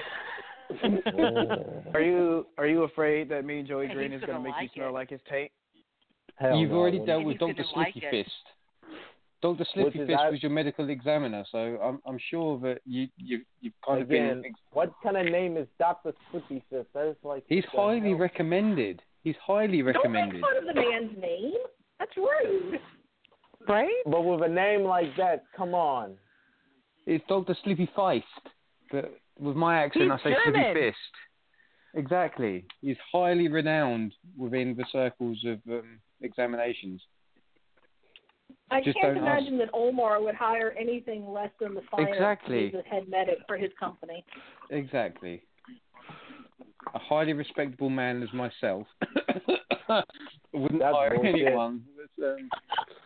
are 1.95 2.01
you 2.01 2.47
are 2.59 2.67
you 2.67 2.83
afraid 2.83 3.29
that 3.29 3.45
me 3.45 3.61
and 3.61 3.69
Joey 3.69 3.89
Green 3.89 4.13
is 4.13 4.21
going 4.21 4.21
to 4.21 4.27
gonna 4.27 4.41
make 4.41 4.53
like 4.53 4.63
you 4.65 4.69
smell 4.75 4.89
it. 4.89 4.93
like 4.93 5.11
his 5.11 5.21
tape? 5.29 5.53
Hell 6.37 6.57
You've 6.57 6.71
no, 6.71 6.77
already 6.77 6.99
dealt 6.99 7.25
with 7.25 7.35
he's 7.35 7.41
Doctor 7.41 7.63
gonna 7.63 7.77
like 7.77 7.93
Slippy 7.93 8.07
it. 8.07 8.25
Fist. 8.25 8.37
Doctor 9.43 9.61
Which 9.61 9.69
Slippy 9.95 10.01
is 10.01 10.09
that- 10.09 10.31
was 10.31 10.43
your 10.43 10.51
medical 10.53 10.91
examiner, 10.91 11.45
so 11.51 11.59
I'm 11.83 12.01
I'm 12.07 12.19
sure 12.31 12.59
that 12.61 12.81
you 12.85 13.09
you 13.17 13.41
you've 13.61 13.73
kind 13.87 14.03
of 14.03 14.09
been. 14.09 14.43
What 14.73 14.93
kind 15.03 15.17
of 15.17 15.27
name 15.27 15.57
is 15.57 15.67
Doctor 15.79 16.13
Slippy 16.31 16.63
Fist? 16.69 16.89
That 16.95 17.07
is 17.09 17.17
like 17.23 17.45
He's 17.49 17.65
highly 17.73 18.11
hell? 18.11 18.19
recommended. 18.19 19.01
He's 19.23 19.37
highly 19.45 19.83
recommended. 19.83 20.41
Don't 20.41 20.43
make 20.43 20.43
recommended. 20.43 20.43
fun 20.43 20.57
of 20.69 20.75
the 20.75 21.09
man's 21.15 21.23
name. 21.23 21.55
That's 21.99 22.17
rude. 22.17 22.81
Right? 23.69 24.03
But 24.07 24.23
with 24.23 24.43
a 24.43 24.49
name 24.49 24.83
like 24.85 25.15
that, 25.17 25.45
come 25.57 25.75
on. 25.75 26.17
It's 27.07 27.25
Doctor 27.29 27.55
Slippy 27.65 27.89
Feist, 27.97 28.23
but 28.91 29.13
with 29.39 29.57
my 29.57 29.83
accent, 29.83 30.05
He's 30.05 30.13
I 30.13 30.17
say 30.25 30.37
German. 30.45 30.63
Slippy 30.73 30.81
Fist. 30.91 30.97
Exactly. 31.95 32.65
He's 32.81 32.97
highly 33.13 33.49
renowned 33.49 34.15
within 34.37 34.77
the 34.77 34.85
circles 34.93 35.45
of 35.47 35.59
um, 35.71 35.99
examinations. 36.23 37.03
I 38.71 38.81
Just 38.81 38.99
can't 39.01 39.15
don't 39.17 39.27
ask. 39.27 39.41
imagine 39.41 39.59
that 39.59 39.69
Omar 39.73 40.23
would 40.23 40.35
hire 40.35 40.75
anything 40.79 41.29
less 41.33 41.51
than 41.61 41.75
the 41.75 41.83
finest 41.91 42.13
Exactly. 42.15 42.71
to 42.71 42.77
be 42.77 42.83
the 42.83 42.89
head 42.89 43.09
medic 43.09 43.39
for 43.47 43.57
his 43.57 43.71
company. 43.79 44.25
Exactly. 44.71 45.43
A 46.95 46.99
highly 46.99 47.33
respectable 47.33 47.91
man 47.91 48.23
as 48.23 48.33
myself 48.33 48.87
wouldn't 50.53 50.81
That's 50.81 50.95
hire 50.97 51.15
bullshit. 51.17 51.35
anyone. 51.47 51.83
But, 52.17 52.25
um, 52.25 52.49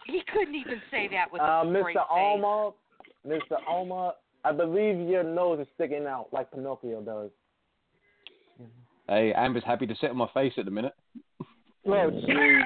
He 0.07 0.21
couldn't 0.33 0.55
even 0.55 0.81
say 0.91 1.09
that 1.09 1.33
with 1.33 1.41
Uh, 1.43 1.63
a 1.65 1.69
straight 1.81 1.97
Mr. 1.97 2.73
face. 3.27 3.41
Mr. 3.51 3.57
Omar, 3.69 4.15
I 4.45 4.53
believe 4.53 5.09
your 5.09 5.23
nose 5.25 5.61
is 5.61 5.67
sticking 5.75 6.07
out 6.07 6.29
like 6.33 6.51
Pinocchio 6.53 7.01
does. 7.01 7.31
hey, 9.09 9.33
Amber's 9.35 9.65
happy 9.65 9.87
to 9.87 9.95
sit 9.97 10.11
on 10.11 10.17
my 10.17 10.29
face 10.35 10.53
at 10.59 10.67
the 10.67 10.71
minute. 10.71 10.93
Oh, 11.87 12.11
jeez. 12.11 12.63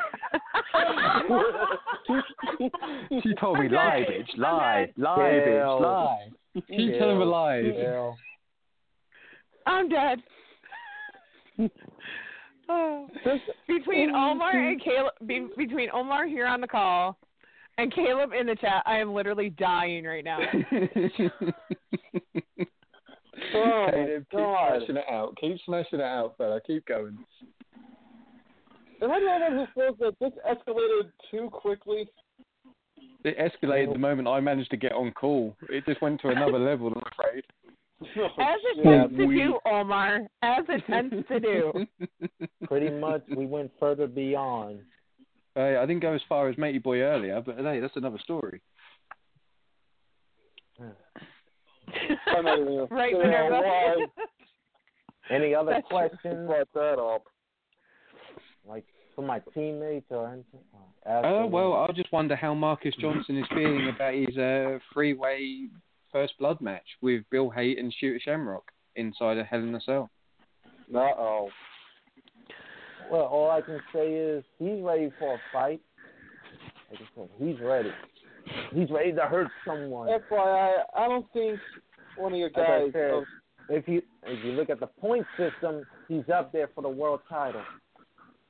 She 3.23 3.35
told 3.41 3.59
me 3.59 3.69
lie, 3.69 4.05
bitch, 4.09 4.39
lie, 4.39 4.87
I'm 4.97 5.03
lie, 5.03 5.41
Hell. 5.45 5.81
bitch, 5.81 5.81
lie. 5.83 6.29
Keep 6.55 6.99
telling 6.99 7.19
the 7.19 7.25
lies. 7.25 7.75
Hell. 7.81 8.17
I'm 9.67 9.89
dead. 9.89 10.19
Oh. 12.69 13.09
Between 13.69 14.11
Omar 14.11 14.51
and 14.53 14.83
Caleb, 14.83 15.13
be, 15.27 15.47
between 15.57 15.89
Omar 15.93 16.27
here 16.27 16.47
on 16.47 16.61
the 16.61 16.67
call 16.67 17.17
and 17.79 17.95
Caleb 17.95 18.33
in 18.39 18.47
the 18.47 18.57
chat, 18.57 18.83
I 18.87 18.99
am 18.99 19.15
literally 19.15 19.51
dying 19.51 20.05
right 20.05 20.25
now. 20.25 20.39
Oh, 23.55 23.87
Caleb, 23.91 24.27
keep 24.31 24.39
God. 24.41 24.79
smashing 24.79 24.97
it 24.97 25.05
out. 25.11 25.37
Keep 25.41 25.59
smashing 25.65 26.01
it 26.01 26.05
out, 26.05 26.35
fella. 26.37 26.61
Keep 26.67 26.87
going. 26.87 27.17
Am 29.01 29.11
I 29.11 29.21
the 29.21 29.27
only 29.27 29.57
one 29.57 29.67
who 29.75 29.81
feels 29.81 29.97
that 30.01 30.15
this 30.21 30.33
escalated 30.49 31.11
too 31.31 31.49
quickly? 31.51 32.07
It 33.25 33.37
escalated 33.39 33.93
the 33.93 33.99
moment 33.99 34.29
I 34.29 34.41
managed 34.41 34.71
to 34.71 34.77
get 34.77 34.93
on 34.93 35.13
call. 35.13 35.57
It 35.69 35.85
just 35.87 36.01
went 36.03 36.21
to 36.23 36.29
another 36.29 36.59
level, 36.71 36.89
I'm 36.89 37.03
afraid. 37.13 37.45
As 38.01 38.07
it 38.63 38.79
Yeah, 38.85 39.03
tends 39.03 39.17
to 39.19 39.25
we- 39.27 39.35
do, 39.37 39.59
Omar. 39.67 40.21
As 40.43 40.65
it 40.69 40.83
tends 40.87 41.15
to 41.29 41.41
do. 41.41 41.87
Pretty 42.65 42.91
much, 42.91 43.23
we 43.37 43.47
went 43.47 43.71
further 43.81 44.07
beyond. 44.07 44.81
Hey, 45.55 45.77
I 45.77 45.87
didn't 45.87 46.03
go 46.03 46.13
as 46.13 46.21
far 46.29 46.49
as 46.49 46.57
Matey 46.59 46.79
Boy 46.79 47.01
earlier, 47.01 47.41
but 47.45 47.57
hey, 47.59 47.81
that's 47.81 47.97
another 47.97 48.19
story. 48.23 48.61
I'm 50.79 52.45
not 52.45 52.59
even 52.61 52.67
gonna 52.77 52.87
right, 52.91 53.13
say 53.13 53.19
Minerva. 53.19 53.61
why 53.61 54.07
Any 55.35 55.55
other 55.55 55.73
That's 55.73 55.87
questions, 55.89 56.47
brought 56.47 56.69
that 56.75 56.99
up. 56.99 57.25
Like 58.69 58.85
for 59.15 59.23
my 59.23 59.41
teammates 59.55 60.07
or 60.11 60.29
anything? 60.29 60.61
Oh, 61.07 61.47
well, 61.47 61.73
I 61.89 61.93
just 61.93 62.13
wonder 62.13 62.37
how 62.37 62.55
Marcus 62.55 62.95
Johnson 63.01 63.39
is 63.39 63.47
feeling 63.49 63.89
about 63.95 64.15
his 64.15 64.37
uh, 64.37 64.79
three-way 64.93 65.69
first 66.13 66.35
blood 66.39 66.61
match 66.61 66.85
with 67.01 67.23
Bill 67.31 67.49
Haight 67.51 67.79
and 67.79 67.93
Shooter 67.99 68.21
Shamrock 68.23 68.71
inside 68.97 69.39
a 69.39 69.45
Hell 69.45 69.61
in 69.61 69.75
a 69.75 69.81
Cell. 69.81 70.11
Uh 70.95 70.99
oh. 70.99 71.49
Well, 73.11 73.23
all 73.23 73.51
I 73.51 73.61
can 73.63 73.81
say 73.93 74.13
is 74.13 74.45
he's 74.59 74.83
ready 74.83 75.11
for 75.19 75.35
a 75.35 75.39
fight. 75.53 75.81
Like 76.91 77.01
I 77.01 77.05
said, 77.15 77.29
he's 77.39 77.61
ready. 77.61 77.91
He's 78.73 78.91
ready 78.91 79.13
to 79.13 79.23
hurt 79.23 79.49
someone. 79.67 80.09
FYI, 80.09 80.73
I 80.97 81.09
don't 81.09 81.27
think 81.33 81.59
one 82.17 82.33
of 82.33 82.39
your 82.39 82.51
guys. 82.51 82.91
said, 82.93 83.11
of- 83.11 83.25
if 83.71 83.87
you 83.87 84.01
if 84.25 84.43
you 84.45 84.53
look 84.53 84.71
at 84.71 84.81
the 84.81 84.87
point 84.87 85.27
system, 85.37 85.85
he's 86.09 86.29
up 86.35 86.53
there 86.53 86.71
for 86.75 86.81
the 86.83 86.89
world 86.89 87.21
title. 87.29 87.63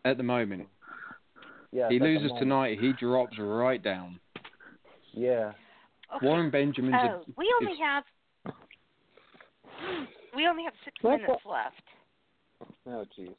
At 0.09 0.16
the 0.16 0.22
moment, 0.22 0.66
Yeah. 1.70 1.90
he 1.90 1.98
loses 1.98 2.32
tonight, 2.39 2.78
he 2.80 2.94
drops 2.94 3.36
right 3.39 3.82
down. 3.82 4.18
Yeah. 5.12 5.52
Okay. 6.16 6.26
Warren 6.26 6.48
Benjamin's 6.51 6.94
a- 6.94 7.16
Oh, 7.20 7.24
we 7.36 7.52
only 7.60 7.72
is- 7.72 7.78
have 7.78 8.05
we 10.35 10.47
only 10.47 10.64
have 10.64 10.72
six 10.82 10.97
That's 11.02 11.20
minutes 11.20 11.44
left. 11.44 11.82
oh, 12.86 13.05
jeez. 13.18 13.35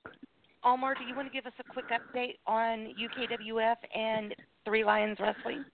Omar, 0.63 0.93
do 0.93 1.05
you 1.05 1.15
want 1.15 1.27
to 1.27 1.33
give 1.33 1.47
us 1.47 1.53
a 1.59 1.63
quick 1.63 1.85
update 1.89 2.37
on 2.45 2.93
UKWF 2.99 3.77
and 3.95 4.35
Three 4.63 4.83
Lions 4.83 5.17
Wrestling? 5.19 5.65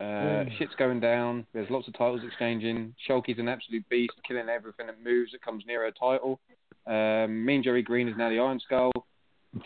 Uh, 0.00 0.44
shit's 0.56 0.74
going 0.76 1.00
down. 1.00 1.46
There's 1.52 1.68
lots 1.68 1.86
of 1.86 1.92
titles 1.94 2.22
exchanging. 2.24 2.94
Shulky's 3.06 3.38
an 3.38 3.48
absolute 3.48 3.86
beast, 3.90 4.14
killing 4.26 4.48
everything 4.48 4.86
that 4.86 5.02
moves 5.02 5.32
that 5.32 5.42
comes 5.42 5.64
near 5.66 5.84
a 5.86 5.92
title. 5.92 6.40
Um, 6.86 7.44
mean 7.44 7.62
Jerry 7.62 7.82
Green 7.82 8.08
is 8.08 8.16
now 8.16 8.30
the 8.30 8.38
Iron 8.38 8.58
Skull. 8.60 8.91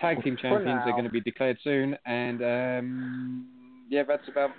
Tag 0.01 0.23
team 0.25 0.37
champions 0.43 0.83
are 0.85 0.93
going 0.93 1.05
to 1.05 1.11
be 1.11 1.21
declared 1.21 1.59
soon, 1.63 1.97
and 2.07 2.43
um, 2.43 3.47
yeah, 3.89 4.03
that's 4.07 4.27
about 4.29 4.51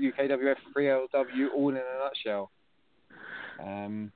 UKWF 0.00 0.56
3LW 0.76 1.46
all 1.54 1.68
in 1.70 1.76
a 1.76 1.80
nutshell. 2.04 2.50
Um, 3.62 4.12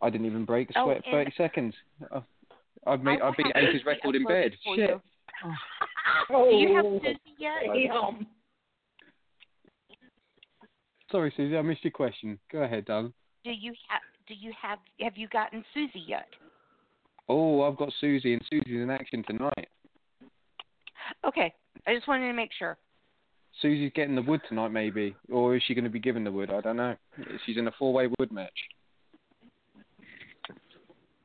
I 0.00 0.08
didn't 0.10 0.26
even 0.26 0.44
break 0.44 0.70
a 0.70 0.78
Oh, 0.78 0.84
sweat. 0.86 1.02
and- 1.04 1.12
Thirty 1.12 1.32
seconds. 1.36 1.74
Oh, 2.14 2.24
I've 2.86 3.02
made, 3.02 3.20
I 3.20 3.28
I 3.28 3.32
beat 3.36 3.46
have 3.54 3.56
Ace's 3.62 3.72
Susie 3.74 3.84
record 3.84 4.14
in 4.16 4.24
bed. 4.24 4.52
Shit. 4.76 4.90
you. 4.90 5.00
Oh, 6.30 6.50
Do 6.50 6.56
you 6.56 6.74
have 6.76 6.84
Susie 6.84 7.18
yet? 7.38 7.52
damn. 7.74 8.26
Sorry, 11.10 11.32
Suzy, 11.36 11.56
I 11.56 11.62
missed 11.62 11.84
your 11.84 11.90
question. 11.90 12.38
Go 12.50 12.62
ahead, 12.62 12.86
darling. 12.86 13.12
Do 13.44 13.50
you 13.50 13.72
have 13.88 14.00
do 14.28 14.34
you 14.34 14.52
have 14.60 14.78
have 15.00 15.16
you 15.16 15.28
gotten 15.28 15.64
Susie 15.74 16.04
yet? 16.06 16.26
Oh, 17.34 17.62
I've 17.62 17.78
got 17.78 17.90
Susie, 17.98 18.34
and 18.34 18.42
Susie's 18.50 18.82
in 18.82 18.90
action 18.90 19.24
tonight. 19.26 19.68
Okay. 21.26 21.54
I 21.86 21.94
just 21.94 22.06
wanted 22.06 22.26
to 22.26 22.34
make 22.34 22.50
sure. 22.58 22.76
Susie's 23.62 23.90
getting 23.94 24.14
the 24.14 24.20
wood 24.20 24.42
tonight, 24.50 24.68
maybe, 24.68 25.16
or 25.30 25.56
is 25.56 25.62
she 25.66 25.74
going 25.74 25.84
to 25.84 25.90
be 25.90 25.98
given 25.98 26.24
the 26.24 26.30
wood? 26.30 26.50
I 26.50 26.60
don't 26.60 26.76
know. 26.76 26.94
She's 27.46 27.56
in 27.56 27.68
a 27.68 27.72
four-way 27.78 28.08
wood 28.18 28.30
match. 28.32 28.50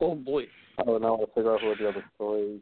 Oh 0.00 0.14
boy. 0.14 0.44
I 0.78 0.84
don't 0.84 1.02
know. 1.02 1.18
I'll 1.20 1.34
figure 1.34 1.52
out 1.52 1.60
who 1.60 1.74
the 1.76 1.90
other 1.90 2.04
story. 2.14 2.60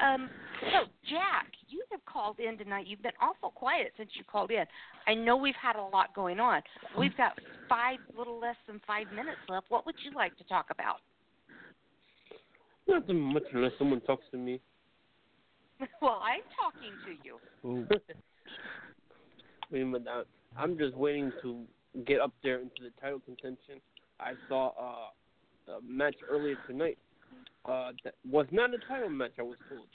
Um, 0.00 0.30
so 0.60 0.86
Jack, 1.10 1.48
you 1.68 1.82
have 1.90 2.04
called 2.04 2.38
in 2.38 2.56
tonight. 2.56 2.86
You've 2.86 3.02
been 3.02 3.10
awful 3.20 3.50
quiet 3.50 3.92
since 3.96 4.10
you 4.14 4.22
called 4.30 4.52
in. 4.52 4.64
I 5.08 5.14
know 5.14 5.36
we've 5.36 5.56
had 5.60 5.74
a 5.74 5.82
lot 5.82 6.14
going 6.14 6.38
on. 6.38 6.62
We've 6.96 7.16
got 7.16 7.32
five, 7.68 7.98
little 8.16 8.38
less 8.38 8.56
than 8.68 8.80
five 8.86 9.08
minutes 9.10 9.40
left. 9.48 9.66
What 9.70 9.86
would 9.86 9.96
you 10.04 10.14
like 10.14 10.36
to 10.38 10.44
talk 10.44 10.66
about? 10.70 10.98
Nothing 12.88 13.20
much 13.20 13.42
unless 13.52 13.72
someone 13.78 14.00
talks 14.00 14.24
to 14.30 14.36
me. 14.38 14.60
well, 16.02 16.20
I'm 16.22 16.40
talking 16.58 16.92
to 17.04 17.12
you. 17.24 17.86
Wait 19.70 19.82
a 19.82 19.84
minute. 19.84 20.08
I- 20.08 20.22
I'm 20.60 20.78
just 20.78 20.96
waiting 20.96 21.30
to 21.42 21.64
get 22.06 22.20
up 22.20 22.32
there 22.42 22.58
into 22.60 22.74
the 22.82 22.90
title 23.00 23.20
contention. 23.20 23.80
I 24.18 24.32
saw 24.48 24.68
uh, 24.80 25.72
a 25.76 25.80
match 25.86 26.16
earlier 26.28 26.56
tonight. 26.66 26.98
Uh, 27.64 27.90
that 28.02 28.14
was 28.28 28.46
not 28.50 28.70
a 28.74 28.78
title 28.88 29.10
match. 29.10 29.32
I 29.38 29.42
was 29.42 29.56
told. 29.68 29.86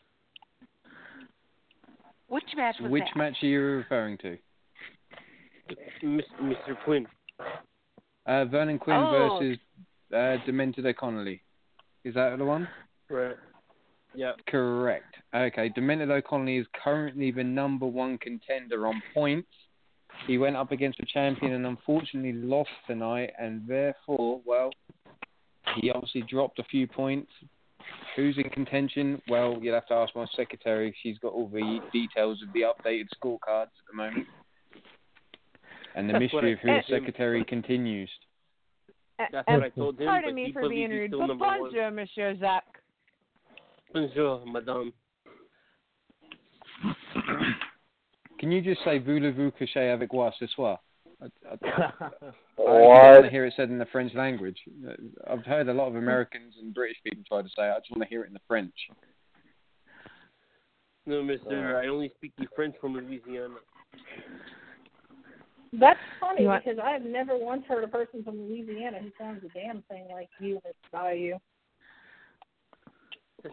Which 2.27 2.43
match 2.55 2.75
was 2.79 2.91
Which 2.91 3.03
that? 3.13 3.17
match 3.17 3.33
are 3.41 3.47
you 3.47 3.61
referring 3.61 4.17
to? 4.19 4.37
Mr. 6.03 6.77
Quinn. 6.85 7.07
Uh, 8.25 8.45
Vernon 8.45 8.77
Quinn 8.79 8.95
Oh. 8.97 9.39
versus 9.39 9.57
uh, 10.15 10.45
Demented 10.45 10.85
O'Connolly. 10.85 11.41
Is 12.03 12.13
that 12.13 12.37
the 12.37 12.45
one? 12.45 12.67
Right. 13.13 13.35
Yeah. 14.15 14.31
Correct. 14.47 15.15
Okay, 15.35 15.69
Demented 15.69 16.09
O'Connolly 16.09 16.57
is 16.57 16.67
currently 16.83 17.31
the 17.31 17.43
number 17.43 17.85
one 17.85 18.17
contender 18.17 18.87
on 18.87 19.01
points. 19.13 19.49
He 20.27 20.37
went 20.37 20.55
up 20.55 20.71
against 20.71 20.99
the 20.99 21.05
champion 21.11 21.53
and 21.53 21.65
unfortunately 21.65 22.33
lost 22.33 22.69
tonight, 22.87 23.31
and 23.39 23.67
therefore, 23.67 24.41
well, 24.45 24.71
he 25.79 25.91
obviously 25.91 26.21
dropped 26.21 26.59
a 26.59 26.63
few 26.63 26.87
points. 26.87 27.31
Who's 28.15 28.37
in 28.37 28.49
contention? 28.49 29.21
Well, 29.27 29.57
you'll 29.61 29.73
have 29.73 29.87
to 29.87 29.95
ask 29.95 30.15
my 30.15 30.25
secretary. 30.35 30.95
She's 31.01 31.17
got 31.19 31.33
all 31.33 31.47
the 31.47 31.79
details 31.91 32.41
of 32.41 32.53
the 32.53 32.61
updated 32.61 33.07
scorecards 33.15 33.63
at 33.63 33.85
the 33.89 33.95
moment. 33.95 34.27
And 35.95 36.09
the 36.09 36.13
That's 36.13 36.23
mystery 36.23 36.53
of 36.53 36.59
who 36.59 36.67
the 36.67 36.81
secretary 36.89 37.43
continues. 37.45 38.09
That's 39.17 39.45
And 39.47 39.61
what 39.61 39.65
I 39.65 39.69
told 39.69 39.99
him. 39.99 40.07
Pardon 40.07 40.35
me 40.35 40.51
for 40.51 40.67
being 40.69 40.89
rude, 40.89 41.09
still 41.09 41.27
but 41.27 41.37
bonjour, 41.37 41.91
Monsieur 41.91 42.35
Jacques. 42.39 42.82
Bonjour, 43.93 44.43
madame. 44.45 44.91
Can 48.39 48.51
you 48.51 48.61
just 48.61 48.83
say 48.83 48.99
voulez-vous 48.99 49.51
coucher 49.51 49.89
avec 49.91 50.11
moi 50.11 50.31
ce 50.39 50.47
soir? 50.47 50.79
I, 51.21 51.25
I, 51.49 51.55
I 51.55 51.91
What? 52.55 52.67
want 52.67 53.23
to 53.25 53.29
hear 53.31 53.45
it 53.45 53.53
said 53.55 53.69
in 53.69 53.77
the 53.77 53.85
French 53.85 54.13
language. 54.15 54.57
Uh, 54.87 54.93
I've 55.31 55.45
heard 55.45 55.69
a 55.69 55.73
lot 55.73 55.87
of 55.87 55.95
Americans 55.95 56.55
and 56.59 56.73
British 56.73 56.97
people 57.03 57.23
try 57.27 57.41
to 57.41 57.47
say 57.49 57.67
it. 57.67 57.71
I 57.71 57.79
just 57.79 57.91
want 57.91 58.01
to 58.03 58.09
hear 58.09 58.23
it 58.23 58.27
in 58.27 58.33
the 58.33 58.39
French. 58.47 58.73
No, 61.05 61.21
mister. 61.23 61.77
I 61.77 61.87
only 61.87 62.11
speak 62.15 62.33
the 62.37 62.47
French 62.55 62.75
from 62.81 62.93
Louisiana. 62.95 63.55
That's 65.73 65.99
funny 66.19 66.41
You 66.43 66.47
want- 66.47 66.63
because 66.65 66.79
I've 66.83 67.03
never 67.03 67.37
once 67.37 67.63
heard 67.67 67.83
a 67.83 67.87
person 67.87 68.23
from 68.23 68.39
Louisiana 68.41 68.99
who 69.01 69.09
sounds 69.19 69.43
a 69.43 69.49
damn 69.57 69.81
thing 69.83 70.07
like 70.11 70.29
you, 70.39 70.59
Miss 70.65 70.73
Bayou. 70.91 71.37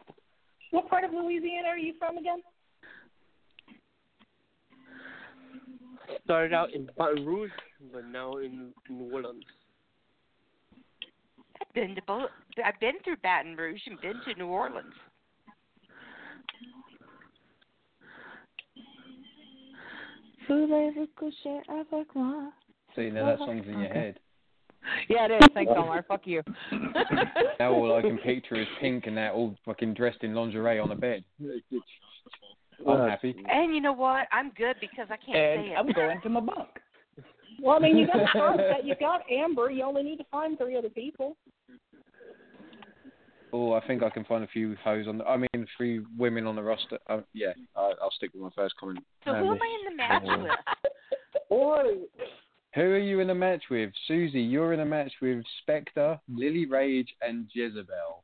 What 0.71 0.89
part 0.89 1.05
of 1.05 1.13
Louisiana 1.13 1.69
are 1.69 1.79
you 1.79 1.95
from 1.99 2.19
again? 2.19 2.39
Started 6.25 6.53
out 6.53 6.73
in 6.73 6.89
Baton 6.97 7.27
Rouge, 7.27 7.51
but 7.93 8.05
now 8.07 8.37
in 8.37 8.73
New 8.89 9.13
Orleans. 9.13 9.45
I've 11.61 11.75
been 11.75 11.95
to 11.95 12.03
both. 12.07 12.31
I've 12.65 12.79
been 12.81 12.95
through 13.05 13.17
Baton 13.23 13.57
Rouge 13.57 13.81
and 13.87 14.01
been 14.01 14.21
to 14.27 14.35
New 14.39 14.47
Orleans. 14.47 14.95
So 20.47 20.57
you 20.57 20.67
know 20.67 20.93
avec 21.69 22.07
moi? 22.15 22.51
That 22.97 23.39
song's 23.39 23.67
in 23.69 23.79
your 23.79 23.93
head. 23.93 24.19
Yeah, 25.09 25.27
it 25.27 25.33
is. 25.33 25.49
Thanks, 25.55 25.73
Omar. 25.77 26.05
Fuck 26.07 26.23
you. 26.27 26.43
Now 27.59 27.75
all 27.75 27.95
I 27.95 28.01
can 28.01 28.17
picture 28.19 28.55
is 28.55 28.67
Pink 28.81 29.07
and 29.07 29.17
that 29.19 29.33
all 29.33 29.55
fucking 29.67 29.93
dressed 29.95 30.23
in 30.23 30.35
lingerie 30.35 30.79
on 30.79 30.91
a 30.91 30.97
bed. 30.97 31.23
I'm 32.89 33.09
happy. 33.09 33.37
And 33.51 33.75
you 33.75 33.83
know 33.83 33.93
what? 33.93 34.27
I'm 34.33 34.51
good 34.57 34.77
because 34.81 35.07
I 35.11 35.17
can't 35.17 35.37
And 35.37 35.67
say 35.67 35.73
it. 35.73 35.77
I'm 35.77 35.93
going 35.93 36.21
to 36.23 36.29
my 36.29 36.41
bunk. 36.41 36.69
Well, 37.63 37.77
I 37.77 37.81
mean, 37.81 37.99
you 37.99 38.07
got 38.07 38.17
Sunset, 38.33 38.87
you 38.87 38.95
got 38.99 39.21
Amber. 39.31 39.71
You 39.71 39.85
only 39.85 40.03
need 40.03 40.17
to 40.17 40.25
find 40.31 40.57
three 40.57 40.79
other 40.79 40.89
people. 40.89 41.37
Oh, 43.53 43.75
I 43.75 43.87
think 43.87 44.03
I 44.03 44.09
can 44.09 44.25
find 44.25 44.45
a 44.45 44.47
few 44.47 44.77
hoes 44.83 45.07
on 45.07 45.19
the. 45.19 45.25
I 45.27 45.37
mean, 45.37 45.67
three 45.77 46.01
women 46.17 46.47
on 46.47 46.57
the 46.57 46.63
roster. 46.63 46.99
Uh, 47.09 47.21
yeah, 47.35 47.53
I, 47.77 47.93
I'll 48.01 48.13
stick 48.13 48.31
with 48.33 48.43
my 48.43 48.49
first 48.57 48.77
comment. 48.79 49.05
so 49.27 49.33
Um, 49.33 49.45
who 49.45 49.51
am 49.53 49.59
I 49.61 49.79
in 49.79 49.91
the 49.91 49.97
match 49.97 50.23
with? 50.25 50.51
Or 51.51 51.85
Who 52.75 52.83
are 52.83 52.99
you 52.99 53.21
in 53.21 53.31
a 53.31 53.35
match 53.35 53.65
with? 53.69 53.91
Suzy, 54.07 54.41
you're 54.41 54.73
in 54.73 54.81
a 54.81 54.85
match 54.85 55.13
with 55.21 55.43
Spectre, 55.63 56.21
Lily 56.33 56.67
Rage, 56.67 57.09
and 57.21 57.47
Jezebel. 57.53 58.23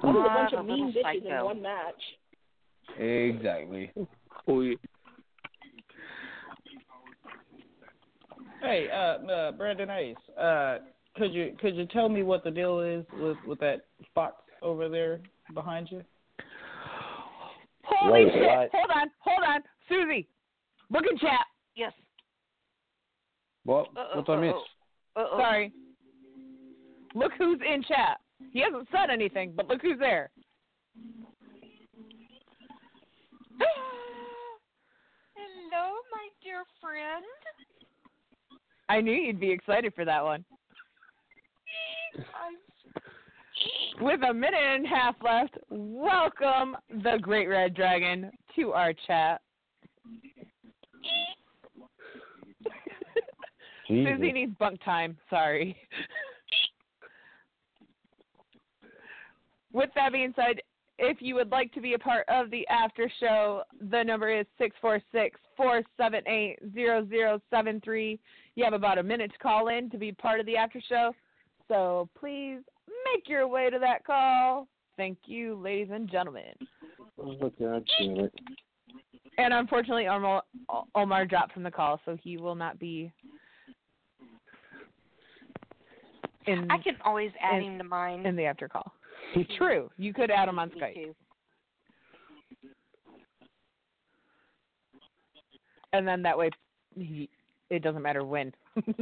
What 0.00 0.10
is 0.10 0.16
a 0.16 0.34
bunch 0.34 0.52
of 0.52 0.66
mean 0.66 0.92
little 0.94 1.02
bitches 1.02 1.38
in 1.38 1.44
one 1.44 1.62
match? 1.62 1.94
Exactly. 2.98 3.92
Oh, 4.46 4.60
yeah. 4.60 4.76
hey, 8.62 8.88
uh, 8.90 9.30
uh, 9.30 9.52
Brandon 9.52 9.90
Ace, 9.90 10.16
uh, 10.40 10.78
could 11.16 11.34
you 11.34 11.56
could 11.60 11.74
you 11.74 11.86
tell 11.86 12.08
me 12.08 12.22
what 12.22 12.44
the 12.44 12.50
deal 12.50 12.80
is 12.80 13.04
with 13.20 13.36
with 13.46 13.58
that 13.60 13.86
fox 14.14 14.36
over 14.62 14.88
there 14.88 15.20
behind 15.52 15.88
you? 15.90 16.02
Holy 17.82 18.24
Wait, 18.24 18.32
shit! 18.32 18.42
what? 18.42 18.70
Hold 18.72 18.90
on, 18.94 19.10
hold 19.18 19.42
on, 19.46 19.60
Suzy. 19.88 20.28
Look 20.90 21.04
at 21.12 21.18
chat. 21.18 21.44
Yes. 21.78 21.92
What? 23.64 23.86
Uh-oh, 23.96 24.16
What 24.16 24.26
did 24.26 24.32
I 24.32 24.40
miss? 24.40 24.50
uh-oh. 25.16 25.22
Uh-oh. 25.22 25.38
Sorry. 25.38 25.72
Look 27.14 27.32
who's 27.38 27.60
in 27.64 27.84
chat. 27.84 28.18
He 28.52 28.60
hasn't 28.60 28.88
said 28.90 29.10
anything, 29.10 29.52
but 29.56 29.68
look 29.68 29.80
who's 29.80 29.98
there. 30.00 30.30
Hello, 35.36 35.92
my 36.10 36.28
dear 36.42 36.64
friend. 36.80 37.24
I 38.88 39.00
knew 39.00 39.12
you'd 39.12 39.38
be 39.38 39.52
excited 39.52 39.94
for 39.94 40.04
that 40.04 40.24
one. 40.24 40.44
With 44.00 44.20
a 44.28 44.34
minute 44.34 44.54
and 44.54 44.84
a 44.84 44.88
half 44.88 45.14
left, 45.22 45.56
welcome 45.70 46.76
the 47.04 47.18
Great 47.20 47.46
Red 47.46 47.74
Dragon 47.74 48.32
to 48.56 48.72
our 48.72 48.92
chat. 49.06 49.40
Jesus. 53.88 54.12
Suzy 54.16 54.32
needs 54.32 54.52
bunk 54.58 54.82
time. 54.84 55.16
Sorry. 55.30 55.76
With 59.72 59.90
that 59.94 60.12
being 60.12 60.32
said, 60.36 60.60
if 60.98 61.18
you 61.20 61.34
would 61.36 61.50
like 61.50 61.72
to 61.74 61.80
be 61.80 61.94
a 61.94 61.98
part 61.98 62.24
of 62.28 62.50
the 62.50 62.66
after 62.68 63.10
show, 63.20 63.62
the 63.90 64.02
number 64.02 64.30
is 64.30 64.46
six 64.58 64.74
four 64.80 65.00
six 65.12 65.38
four 65.56 65.82
seven 65.96 66.26
eight 66.26 66.58
zero 66.74 67.06
zero 67.08 67.40
seven 67.50 67.80
three. 67.84 68.18
You 68.56 68.64
have 68.64 68.72
about 68.72 68.98
a 68.98 69.02
minute 69.02 69.32
to 69.32 69.38
call 69.38 69.68
in 69.68 69.90
to 69.90 69.98
be 69.98 70.12
part 70.12 70.40
of 70.40 70.46
the 70.46 70.56
after 70.56 70.80
show. 70.88 71.12
So 71.68 72.08
please 72.18 72.60
make 73.14 73.28
your 73.28 73.46
way 73.46 73.70
to 73.70 73.78
that 73.78 74.04
call. 74.04 74.66
Thank 74.96 75.18
you, 75.26 75.54
ladies 75.54 75.88
and 75.92 76.10
gentlemen. 76.10 76.54
Oh, 77.20 77.36
God 77.36 77.84
damn 78.00 78.16
it. 78.18 78.34
And 79.36 79.54
unfortunately, 79.54 80.08
Omar, 80.08 80.42
Omar 80.96 81.26
dropped 81.26 81.52
from 81.52 81.62
the 81.62 81.70
call, 81.70 82.00
so 82.04 82.16
he 82.20 82.38
will 82.38 82.56
not 82.56 82.80
be 82.80 83.12
in 86.48 86.70
I 86.70 86.78
can 86.78 86.96
always 87.04 87.30
add 87.42 87.58
in- 87.62 87.72
him 87.72 87.78
to 87.78 87.84
mine. 87.84 88.24
in 88.26 88.36
the 88.36 88.44
after 88.44 88.68
call. 88.68 88.92
True, 89.56 89.90
you 89.98 90.12
could 90.14 90.30
add 90.30 90.48
him 90.48 90.58
on 90.58 90.70
Skype. 90.70 90.94
too. 90.94 91.14
and 95.92 96.06
then 96.06 96.22
that 96.22 96.36
way 96.36 96.50
he, 96.94 97.28
it 97.70 97.82
doesn't 97.82 98.02
matter 98.02 98.24
when. 98.24 98.52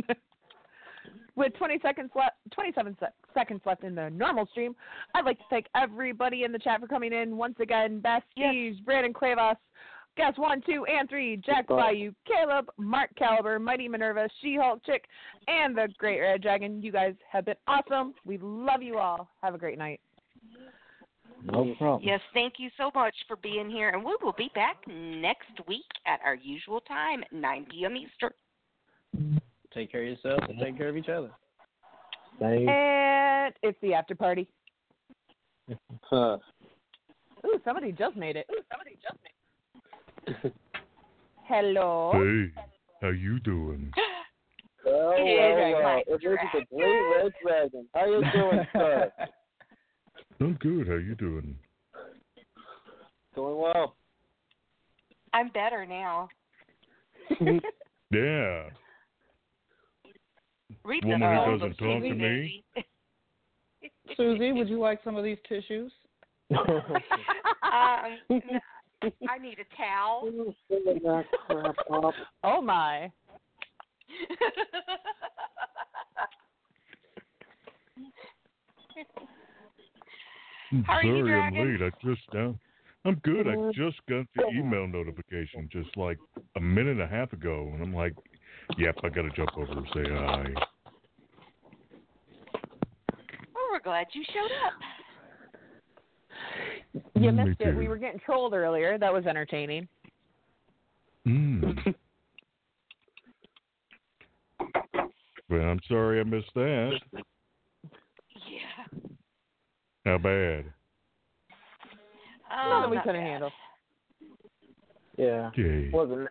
With 1.37 1.53
20 1.59 1.79
seconds 1.83 2.11
left, 2.15 2.33
27 2.55 2.97
se- 2.99 3.07
seconds 3.35 3.61
left 3.67 3.85
in 3.85 3.95
the 3.95 4.09
normal 4.09 4.47
stream, 4.47 4.75
I'd 5.15 5.27
like 5.27 5.39
to 5.39 5.45
thank 5.51 5.67
everybody 5.75 6.45
in 6.45 6.53
the 6.53 6.59
chat 6.59 6.81
for 6.81 6.87
coming 6.87 7.13
in. 7.13 7.37
Once 7.37 7.57
again, 7.61 8.01
Best 8.01 8.25
Steves, 8.39 8.83
Brandon 8.85 9.13
Cuevas, 9.13 9.57
Guest 10.17 10.39
1, 10.39 10.63
2, 10.67 10.87
and 10.87 11.09
3, 11.09 11.43
Jack 11.45 11.69
Bayou, 11.69 12.13
Caleb, 12.27 12.67
Mark 12.79 13.11
Caliber, 13.17 13.59
Mighty 13.59 13.87
Minerva, 13.87 14.29
She-Hulk 14.41 14.85
Chick, 14.87 15.05
and 15.47 15.77
the 15.77 15.89
Great 15.99 16.21
Red 16.21 16.43
Dragon. 16.43 16.83
You 16.83 16.91
guys 16.91 17.15
have 17.31 17.45
been 17.45 17.57
awesome. 17.69 18.15
We 18.25 18.39
love 18.39 18.83
you 18.83 18.99
all. 18.99 19.29
Have 19.43 19.55
a 19.55 19.59
great 19.59 19.79
night. 19.79 20.01
No 21.45 21.75
problem. 21.77 22.03
Yes, 22.03 22.21
thank 22.33 22.55
you 22.59 22.71
so 22.79 22.91
much 22.95 23.15
for 23.29 23.37
being 23.37 23.71
here, 23.71 23.91
and 23.91 24.03
we 24.03 24.17
will 24.23 24.35
be 24.37 24.51
back 24.55 24.79
next 24.89 25.67
week 25.69 25.85
at 26.07 26.19
our 26.25 26.35
usual 26.35 26.81
time, 26.81 27.23
9 27.31 27.67
p.m. 27.71 27.95
Eastern. 27.97 29.41
Take 29.75 29.93
care 29.93 30.03
of 30.03 30.09
yourself 30.09 30.41
and 30.49 30.59
take 30.59 30.79
care 30.79 30.89
of 30.89 30.97
each 30.97 31.09
other. 31.09 31.31
Thank 32.41 32.69
And 32.69 33.55
it's 33.63 33.79
the 33.83 33.95
after 33.95 34.15
party. 34.15 34.49
Huh. 36.03 36.39
Ooh, 37.45 37.61
somebody 37.65 37.93
just 37.93 38.17
made 38.17 38.37
it. 38.37 38.47
Hello. 41.45 42.13
Hey, 42.13 42.53
how 43.01 43.09
you 43.09 43.39
doing? 43.41 43.93
Well, 44.85 45.13
Hey, 45.17 45.37
well, 45.39 45.57
Red 45.57 45.73
well. 45.73 46.03
It 46.07 46.13
is 46.15 46.21
the 46.53 46.77
great 46.77 47.25
red 47.25 47.33
dragon. 47.43 47.89
How 47.95 48.07
you 48.07 48.23
doing, 48.33 48.67
sir? 48.73 49.13
I'm 50.41 50.55
good. 50.55 50.89
How 50.89 50.95
you 50.95 51.15
doing? 51.15 51.57
Doing 53.35 53.59
well. 53.59 53.97
I'm 55.33 55.51
better 55.51 55.87
now. 55.87 56.29
Yeah. 58.13 58.69
Read 60.85 61.05
Woman 61.05 61.29
who 61.29 61.51
doesn't 61.59 61.71
book, 61.71 61.79
talk 61.79 62.03
to 62.03 62.09
Suzy, 62.09 62.13
me. 62.13 62.65
Suzy, 64.17 64.53
would 64.53 64.69
you 64.69 64.79
like 64.79 65.01
some 65.03 65.17
of 65.17 65.25
these 65.25 65.39
tissues? 65.49 65.91
um, 66.57 68.41
I 69.03 69.39
need 69.39 69.59
a 69.59 69.77
towel. 69.77 70.31
Filling 70.69 71.01
that 71.05 71.25
crap 71.47 71.77
up. 71.93 72.15
Oh 72.45 72.61
my. 72.61 73.11
I'm 80.73 80.83
How 80.85 80.95
are 80.95 81.05
you, 81.05 81.25
sorry 81.25 81.41
I'm 81.41 81.55
late. 81.55 81.83
I 81.83 81.91
just 82.07 82.23
now. 82.33 82.59
I'm 83.05 83.17
good. 83.23 83.47
I 83.47 83.55
just 83.73 84.05
got 84.09 84.27
the 84.35 84.49
email 84.53 84.87
notification 84.89 85.69
just 85.71 85.97
like 85.97 86.19
a 86.57 86.61
minute 86.61 86.93
and 86.93 87.03
a 87.03 87.07
half 87.07 87.33
ago, 87.33 87.71
and 87.73 87.83
I'm 87.83 87.95
like, 87.95 88.15
"Yep, 88.79 88.97
I 89.05 89.09
gotta 89.11 89.31
jump 89.31 89.57
over 89.57 89.71
and 89.71 89.87
say 89.95 90.03
hi." 90.09 90.53
Well, 93.55 93.69
we're 93.71 93.81
glad 93.81 94.07
you 94.13 94.25
showed 94.25 94.51
up. 94.67 94.73
You 97.15 97.33
Me 97.33 97.45
missed 97.45 97.61
it. 97.61 97.73
too. 97.73 97.77
We 97.79 97.89
were 97.89 97.97
getting 97.99 98.21
trolled 98.21 98.55
earlier. 98.55 98.99
That 98.99 99.13
was 99.13 99.27
entertaining. 99.27 99.87
Mm. 101.27 101.95
well, 105.49 105.61
I'm 105.63 105.81
sorry 105.89 106.21
I 106.21 106.25
missed 106.25 106.51
that. 106.55 106.99
Yeah. 107.13 109.01
How 110.05 110.19
bad? 110.19 110.65
Oh, 112.53 112.71
Nothing 112.81 112.91
we 112.91 112.97
couldn't 112.99 113.21
bad. 113.23 113.27
handle. 113.31 113.51
Yeah. 115.19 115.49
Okay. 115.49 115.91
Wasn't 115.93 116.29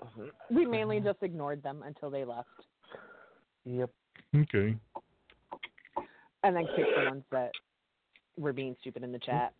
wasn't 0.00 0.32
We 0.50 0.66
mainly 0.66 1.00
just 1.00 1.18
ignored 1.22 1.62
them 1.62 1.82
until 1.86 2.10
they 2.10 2.24
left, 2.24 2.48
Yep. 3.64 3.90
Okay. 4.34 4.74
and 6.42 6.56
then 6.56 6.66
kicked 6.74 6.88
the 6.96 7.04
ones 7.10 7.22
that 7.30 7.50
were 8.40 8.52
being 8.52 8.74
stupid 8.80 9.04
in 9.04 9.12
the 9.12 9.18
chat. 9.18 9.52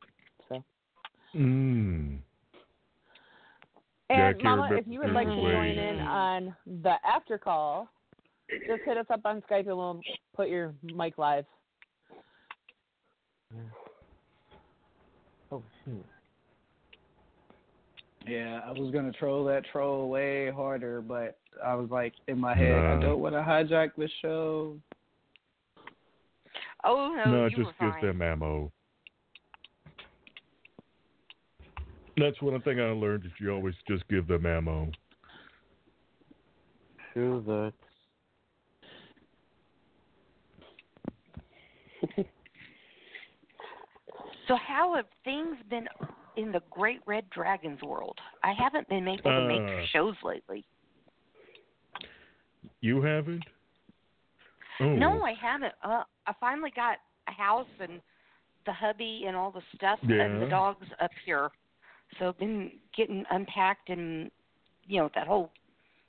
So, 0.49 0.65
Mm. 1.35 2.19
And 4.09 4.41
can't 4.41 4.43
Mama, 4.43 4.77
if 4.77 4.85
you 4.89 4.99
would 5.01 5.13
like 5.13 5.29
to 5.29 5.37
join 5.37 5.79
in 5.79 6.01
on 6.01 6.57
the 6.83 6.95
after 7.07 7.39
call, 7.39 7.89
just 8.67 8.83
hit 8.85 8.97
us 8.97 9.07
up 9.09 9.21
on 9.25 9.41
Skype 9.49 9.69
and 9.69 9.77
we'll 9.77 10.01
put 10.35 10.49
your 10.49 10.75
mic 10.83 11.17
live. 11.17 11.45
Oh 15.53 15.63
shoot. 15.85 16.05
Yeah, 18.27 18.61
I 18.67 18.73
was 18.73 18.93
gonna 18.93 19.13
troll 19.13 19.45
that 19.45 19.65
troll 19.71 20.09
way 20.09 20.51
harder, 20.51 21.01
but 21.01 21.39
I 21.65 21.75
was 21.75 21.89
like 21.91 22.15
in 22.27 22.39
my 22.39 22.55
head, 22.55 22.85
I 22.85 23.01
don't 23.01 23.21
want 23.21 23.35
to 23.35 23.41
hijack 23.41 23.91
the 23.97 24.09
show. 24.21 24.77
Oh 26.85 27.13
no, 27.17 27.31
No, 27.31 27.41
you 27.41 27.47
it 27.47 27.51
just 27.51 27.59
were 27.59 27.65
gives 27.87 27.95
fine. 27.95 28.07
them 28.07 28.23
ammo. 28.23 28.73
That's 32.17 32.41
one 32.43 32.61
thing 32.63 32.81
I 32.81 32.91
learned 32.91 33.25
is 33.25 33.33
you 33.41 33.51
always 33.51 33.75
just 33.89 34.07
give 34.09 34.27
them 34.27 34.45
ammo. 34.47 34.91
True 37.13 37.43
that. 37.47 37.73
So 44.49 44.57
how 44.57 44.97
have 44.97 45.05
things 45.25 45.57
been 45.71 45.87
in 46.37 46.51
the 46.51 46.61
Great 46.71 46.99
Red 47.07 47.31
Dragons 47.31 47.81
world? 47.83 48.19
I 48.43 48.53
haven't 48.53 48.89
been 48.89 49.07
able 49.07 49.31
to 49.31 49.47
make 49.47 49.61
Uh, 49.61 49.87
shows 49.93 50.17
lately. 50.25 50.65
You 52.81 53.01
haven't? 53.01 53.45
Oh. 54.81 54.87
No, 54.89 55.23
I 55.23 55.35
haven't. 55.41 55.73
Uh, 55.85 56.03
I 56.31 56.33
finally 56.39 56.71
got 56.75 56.99
a 57.29 57.33
house 57.33 57.67
and 57.81 58.01
the 58.65 58.73
hubby 58.73 59.25
and 59.27 59.35
all 59.35 59.51
the 59.51 59.63
stuff 59.75 59.99
and 60.03 60.41
the 60.41 60.47
dogs 60.47 60.87
up 61.03 61.11
here. 61.27 61.51
So 62.19 62.33
been 62.39 62.71
getting 62.97 63.25
unpacked 63.31 63.89
and 63.89 64.31
you 64.87 65.01
know 65.01 65.11
that 65.17 65.27
whole 65.27 65.51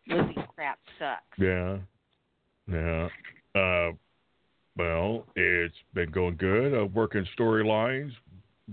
movie 0.08 0.36
crap 0.56 0.78
sucks. 1.00 1.40
Yeah. 1.40 1.78
Yeah. 2.72 3.10
Uh, 3.56 3.92
well, 4.78 5.26
it's 5.36 5.76
been 5.96 6.12
going 6.12 6.38
good. 6.38 6.80
Uh, 6.80 6.86
working 6.86 7.26
storylines, 7.38 8.12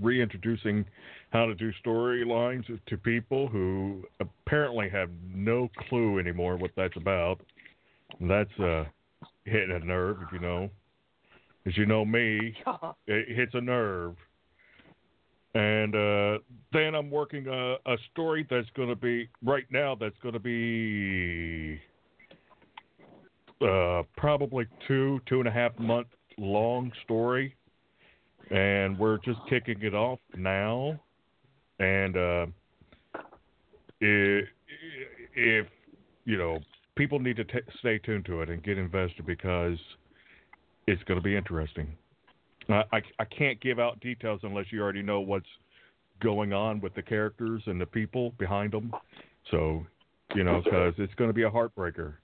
reintroducing 0.03 0.85
how 1.31 1.47
to 1.47 1.55
do 1.55 1.73
storylines 1.85 2.65
to 2.87 2.97
people 2.99 3.49
who 3.49 4.05
apparently 4.21 4.91
have 4.91 5.09
no 5.35 5.71
clue 5.89 6.19
anymore 6.19 6.57
what 6.57 6.73
that's 6.77 6.97
about. 6.97 7.41
That's 8.21 8.61
uh, 8.61 8.85
hitting 9.45 9.73
a 9.73 9.85
nerve, 9.85 10.19
if 10.27 10.33
you 10.33 10.41
know. 10.41 10.69
As 11.69 11.77
you 11.77 11.85
know 11.85 12.03
me, 12.03 12.55
it 13.07 13.37
hits 13.37 13.53
a 13.53 13.61
nerve. 13.61 14.17
And 15.55 15.95
uh, 15.95 16.39
then 16.73 16.95
I'm 16.95 17.11
working 17.11 17.47
a, 17.47 17.75
a 17.85 17.97
story 18.11 18.47
that's 18.49 18.69
going 18.75 18.89
to 18.89 18.97
be 18.97 19.29
right 19.45 19.67
now. 19.71 19.95
That's 19.95 20.17
going 20.23 20.33
to 20.33 20.41
be 20.41 21.79
uh, 23.61 24.03
probably 24.17 24.67
two 24.87 25.21
two 25.27 25.41
and 25.41 25.49
a 25.49 25.51
half 25.51 25.79
month 25.79 26.07
long 26.39 26.91
story, 27.05 27.55
and 28.51 28.99
we're 28.99 29.19
just 29.19 29.41
kicking 29.51 29.83
it 29.83 29.95
off 29.95 30.21
now. 30.37 30.99
And 31.81 32.17
uh, 32.17 32.47
if, 34.01 34.49
if 35.35 35.67
you 36.25 36.39
know, 36.39 36.61
people 36.97 37.19
need 37.19 37.37
to 37.37 37.45
t- 37.45 37.59
stay 37.81 37.99
tuned 37.99 38.25
to 38.27 38.41
it 38.43 38.49
and 38.49 38.63
get 38.63 38.79
invested 38.79 39.27
because 39.27 39.79
it's 40.89 41.03
going 41.05 41.19
to 41.19 41.25
be 41.25 41.37
interesting. 41.37 41.89
I, 42.69 42.83
I 42.93 43.01
I 43.19 43.25
can't 43.25 43.61
give 43.61 43.79
out 43.79 44.01
details 44.01 44.41
unless 44.43 44.67
you 44.71 44.83
already 44.83 45.03
know 45.03 45.21
what's 45.21 45.47
going 46.23 46.53
on 46.53 46.81
with 46.81 46.95
the 46.95 47.03
characters 47.03 47.63
and 47.67 47.81
the 47.81 47.87
people 47.87 48.33
behind 48.39 48.73
them. 48.73 48.93
So, 49.51 49.87
you 50.35 50.45
know, 50.45 50.61
because 50.65 50.95
it's 50.99 51.15
going 51.15 51.29
to 51.29 51.35
be 51.35 51.45
a 51.45 51.51
heartbreaker. 51.51 52.15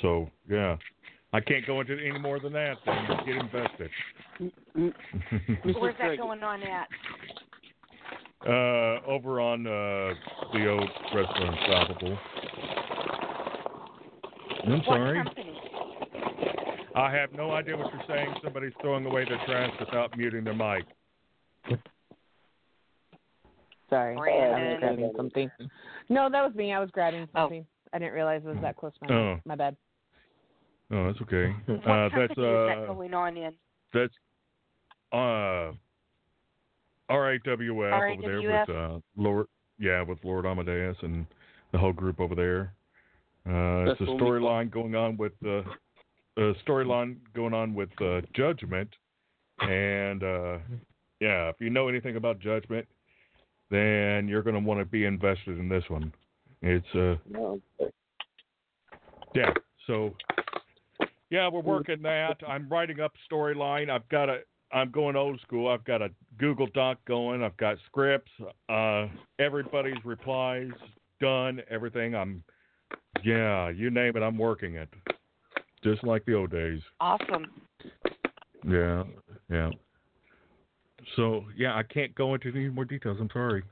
So, 0.00 0.28
yeah, 0.50 0.76
I 1.32 1.40
can't 1.40 1.66
go 1.66 1.80
into 1.80 1.96
any 2.04 2.18
more 2.18 2.40
than 2.40 2.52
that. 2.54 2.76
Then 2.84 3.06
get 3.24 3.36
invested. 3.36 3.90
Where's 5.78 5.96
that 6.00 6.16
going 6.18 6.42
on 6.42 6.62
at? 6.62 6.88
uh, 8.46 8.98
over 9.06 9.40
on 9.40 9.66
uh, 9.66 10.14
the 10.52 10.68
old 10.68 10.88
restaurant, 11.14 11.56
Unstoppable. 11.60 12.18
I'm 14.64 14.70
what 14.70 14.84
sorry. 14.84 15.22
company? 15.22 15.51
I 16.94 17.10
have 17.12 17.32
no 17.32 17.52
idea 17.52 17.76
what 17.76 17.92
you're 17.92 18.02
saying. 18.06 18.34
Somebody's 18.42 18.72
throwing 18.80 19.06
away 19.06 19.24
their 19.24 19.40
trash 19.46 19.70
without 19.80 20.16
muting 20.16 20.44
their 20.44 20.54
mic. 20.54 20.84
Sorry, 23.90 24.14
I 24.14 24.16
was 24.16 24.20
Brandon. 24.20 24.80
grabbing 24.80 25.12
something. 25.16 25.50
No, 26.08 26.28
that 26.30 26.42
was 26.42 26.54
me. 26.54 26.72
I 26.72 26.80
was 26.80 26.90
grabbing 26.90 27.28
Oh. 27.34 27.42
something. 27.42 27.66
I 27.92 27.98
didn't 27.98 28.14
realize 28.14 28.42
it 28.44 28.48
was 28.48 28.58
that 28.62 28.76
close 28.76 28.92
to 28.98 29.06
my 29.08 29.14
Oh. 29.14 29.40
my 29.44 29.54
bed. 29.54 29.76
Oh, 30.90 31.06
that's 31.06 31.20
okay. 31.22 31.52
What 31.66 31.78
Uh, 31.80 31.84
company 32.10 32.20
that's 32.20 32.30
is 32.32 32.36
that 32.36 32.78
uh, 32.82 32.86
going 32.86 33.14
on 33.14 33.36
in? 33.36 33.54
that's 33.92 34.14
uh, 35.12 35.72
RAWF 37.10 37.92
over 37.92 38.22
there 38.22 38.42
with 38.42 38.70
uh, 38.70 38.98
Lord, 39.16 39.46
yeah, 39.78 40.02
with 40.02 40.18
Lord 40.24 40.46
Amadeus 40.46 40.96
and 41.02 41.26
the 41.72 41.78
whole 41.78 41.92
group 41.92 42.18
over 42.20 42.34
there. 42.34 42.72
Uh, 43.46 43.90
it's 43.90 43.98
That's 43.98 44.00
a 44.00 44.04
what 44.04 44.12
we 44.14 44.18
call- 44.18 44.28
storyline 44.30 44.70
going 44.70 44.94
on 44.94 45.16
with 45.18 45.32
uh, 45.46 45.62
a 46.36 46.52
storyline 46.66 47.16
going 47.34 47.54
on 47.54 47.74
with 47.74 47.90
uh, 48.00 48.20
Judgment, 48.34 48.88
and 49.60 50.22
uh, 50.22 50.58
yeah, 51.20 51.48
if 51.48 51.56
you 51.60 51.70
know 51.70 51.88
anything 51.88 52.16
about 52.16 52.40
Judgment, 52.40 52.86
then 53.70 54.28
you're 54.28 54.42
going 54.42 54.54
to 54.54 54.60
want 54.60 54.80
to 54.80 54.84
be 54.84 55.04
invested 55.04 55.58
in 55.58 55.68
this 55.68 55.84
one. 55.88 56.12
It's 56.62 56.86
uh, 56.94 57.16
yeah. 59.34 59.52
So 59.86 60.14
yeah, 61.30 61.48
we're 61.48 61.60
working 61.60 62.02
that. 62.02 62.36
I'm 62.46 62.68
writing 62.68 63.00
up 63.00 63.12
storyline. 63.30 63.90
I've 63.90 64.08
got 64.08 64.28
a 64.28 64.40
I'm 64.72 64.90
going 64.90 65.16
old 65.16 65.40
school. 65.40 65.68
I've 65.68 65.84
got 65.84 66.00
a 66.00 66.10
Google 66.38 66.68
Doc 66.72 66.98
going. 67.06 67.42
I've 67.42 67.56
got 67.56 67.76
scripts. 67.86 68.30
Uh 68.68 69.08
everybody's 69.38 70.02
replies 70.04 70.70
done, 71.20 71.60
everything. 71.70 72.14
I'm 72.14 72.44
yeah, 73.24 73.70
you 73.70 73.90
name 73.90 74.16
it, 74.16 74.22
I'm 74.22 74.38
working 74.38 74.76
it. 74.76 74.88
Just 75.82 76.04
like 76.04 76.24
the 76.26 76.34
old 76.34 76.50
days. 76.50 76.80
Awesome. 77.00 77.46
Yeah. 78.66 79.04
Yeah. 79.50 79.70
So 81.16 81.44
yeah, 81.56 81.76
I 81.76 81.82
can't 81.82 82.14
go 82.14 82.34
into 82.34 82.50
any 82.50 82.68
more 82.68 82.84
details. 82.84 83.18
I'm 83.20 83.28
sorry. 83.32 83.62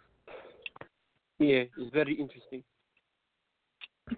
Yeah, 1.38 1.64
it's 1.78 1.92
very 1.92 2.14
interesting. 2.14 2.62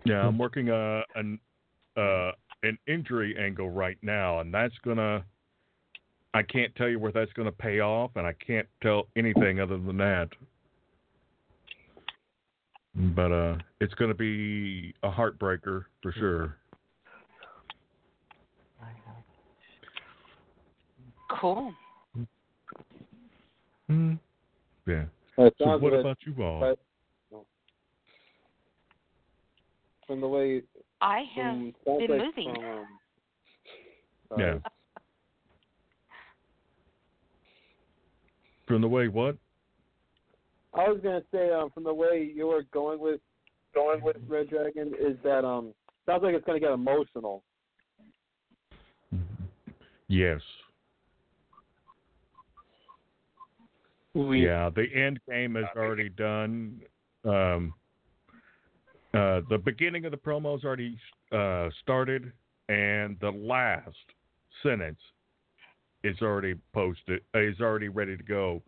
Yeah, 0.05 0.27
I'm 0.27 0.39
working 0.39 0.71
uh, 0.71 1.03
an 1.15 1.39
uh, 1.97 2.33
an 2.63 2.79
injury 2.89 3.37
angle 3.39 3.71
right 3.71 3.99
now, 4.03 4.41
and 4.41 4.53
that's 4.53 4.75
gonna. 4.85 5.25
I 6.35 6.43
can't 6.43 6.75
tell 6.77 6.89
you 6.89 6.99
where 6.99 7.13
that's 7.13 7.33
gonna 7.35 7.53
pay 7.53 7.81
off, 7.81 8.13
and 8.17 8.27
I 8.27 8.33
can't 8.45 8.67
tell 8.83 9.09
anything 9.17 9.61
other 9.61 9.79
than 9.79 9.99
that. 9.99 10.29
But 12.95 13.33
uh, 13.33 13.57
it's 13.81 13.95
gonna 13.95 14.15
be 14.15 14.95
a 15.03 15.11
heartbreaker 15.11 15.85
for 16.03 16.13
sure. 16.13 16.57
Cool. 21.43 21.75
Hmm. 23.89 24.15
Yeah. 24.87 25.07
It 25.39 25.55
So 25.59 25.77
what 25.77 25.83
like- 25.93 26.01
about 26.01 26.19
you 26.25 26.41
all? 26.41 26.61
but- 26.61 26.79
From 30.07 30.21
the 30.21 30.29
way 30.29 30.63
I 31.01 31.25
have 31.35 31.57
been 31.59 31.75
like 31.85 32.09
moving. 32.09 32.55
From, 32.55 32.65
um, 32.65 34.41
Yeah. 34.41 34.59
From 38.67 38.83
the 38.83 38.89
way 38.89 39.09
what? 39.09 39.37
I 40.75 40.89
was 40.89 41.01
gonna 41.03 41.25
say 41.33 41.51
um, 41.51 41.71
from 41.71 41.83
the 41.83 41.93
way 41.93 42.31
you 42.35 42.47
were 42.47 42.63
going 42.73 43.01
with 43.01 43.21
going 43.75 44.01
with 44.03 44.17
Red 44.29 44.49
Dragon 44.49 44.95
is 44.99 45.19
that 45.25 45.45
um 45.45 45.75
sounds 46.07 46.23
like 46.23 46.35
it's 46.35 46.45
gonna 46.47 46.61
get 46.61 46.71
emotional. 46.71 47.43
Yes. 50.07 50.41
We, 54.15 54.45
Yeah, 54.47 54.71
the 54.75 54.87
end 54.95 55.21
game 55.29 55.57
is 55.57 55.65
already 55.77 56.09
done. 56.11 56.81
Um, 57.25 57.75
uh, 59.15 59.41
the 59.49 59.59
beginning 59.63 60.05
of 60.05 60.11
the 60.11 60.17
promo 60.17 60.57
is 60.57 60.65
already 60.65 60.99
uh, 61.33 61.69
started, 61.83 62.33
and 62.69 63.17
the 63.21 63.31
last 63.31 63.97
sentence 64.63 65.01
is 66.05 66.17
already 66.21 66.55
posted. 66.73 67.21
uh, 67.35 67.41
Is 67.41 67.61
already 67.61 67.89
ready 67.89 68.17
to 68.17 68.23
go 68.23 68.63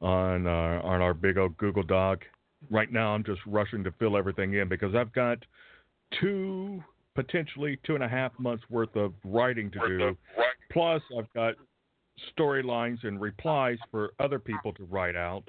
on 0.00 0.46
our, 0.46 0.80
on 0.82 1.00
our 1.00 1.14
big 1.14 1.38
old 1.38 1.56
Google 1.56 1.82
Doc. 1.82 2.20
Right 2.70 2.92
now, 2.92 3.14
I'm 3.14 3.24
just 3.24 3.40
rushing 3.46 3.84
to 3.84 3.92
fill 3.92 4.16
everything 4.16 4.54
in 4.54 4.68
because 4.68 4.94
I've 4.94 5.12
got 5.12 5.38
two, 6.20 6.82
potentially 7.14 7.78
two 7.84 7.94
and 7.94 8.04
a 8.04 8.08
half 8.08 8.32
months 8.38 8.64
worth 8.68 8.94
of 8.96 9.12
writing 9.24 9.70
to 9.72 9.78
do. 9.86 10.16
Plus, 10.72 11.02
I've 11.16 11.32
got 11.32 11.54
storylines 12.36 13.04
and 13.04 13.20
replies 13.20 13.78
for 13.90 14.12
other 14.20 14.38
people 14.38 14.72
to 14.74 14.84
write 14.84 15.16
out 15.16 15.44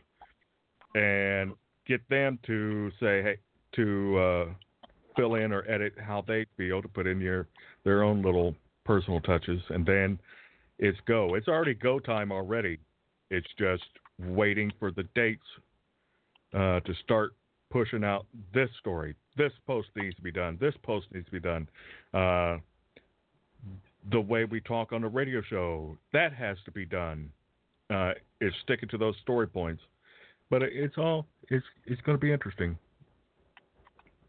and 0.95 1.53
get 1.85 2.01
them 2.09 2.39
to 2.45 2.91
say, 2.99 3.21
hey, 3.21 3.37
to 3.75 4.17
uh, 4.17 4.45
fill 5.15 5.35
in 5.35 5.51
or 5.51 5.69
edit 5.69 5.93
how 5.99 6.23
they 6.27 6.45
feel 6.55 6.81
to 6.81 6.87
put 6.87 7.07
in 7.07 7.19
your 7.19 7.47
their 7.83 8.03
own 8.03 8.21
little 8.21 8.55
personal 8.85 9.19
touches, 9.21 9.61
and 9.69 9.85
then 9.85 10.19
it's 10.79 10.97
go. 11.07 11.35
It's 11.35 11.47
already 11.47 11.73
go 11.73 11.99
time 11.99 12.31
already. 12.31 12.77
It's 13.29 13.47
just 13.57 13.83
waiting 14.19 14.71
for 14.79 14.91
the 14.91 15.03
dates 15.15 15.41
uh, 16.53 16.79
to 16.81 16.93
start 17.03 17.33
pushing 17.69 18.03
out 18.03 18.25
this 18.53 18.69
story. 18.79 19.15
This 19.35 19.51
post 19.65 19.89
needs 19.95 20.15
to 20.15 20.21
be 20.21 20.31
done. 20.31 20.57
This 20.59 20.73
post 20.83 21.07
needs 21.13 21.25
to 21.25 21.31
be 21.31 21.39
done. 21.39 21.67
Uh, 22.13 22.57
the 24.11 24.21
way 24.21 24.45
we 24.45 24.61
talk 24.61 24.93
on 24.93 25.01
the 25.01 25.07
radio 25.07 25.41
show 25.41 25.97
that 26.13 26.33
has 26.33 26.57
to 26.65 26.71
be 26.71 26.85
done. 26.85 27.31
Uh, 27.89 28.11
is 28.41 28.53
sticking 28.63 28.89
to 28.89 28.97
those 28.97 29.15
story 29.21 29.47
points, 29.47 29.81
but 30.49 30.61
it's 30.61 30.97
all 30.97 31.25
it's 31.49 31.65
it's 31.85 32.01
going 32.01 32.17
to 32.17 32.21
be 32.21 32.33
interesting. 32.33 32.77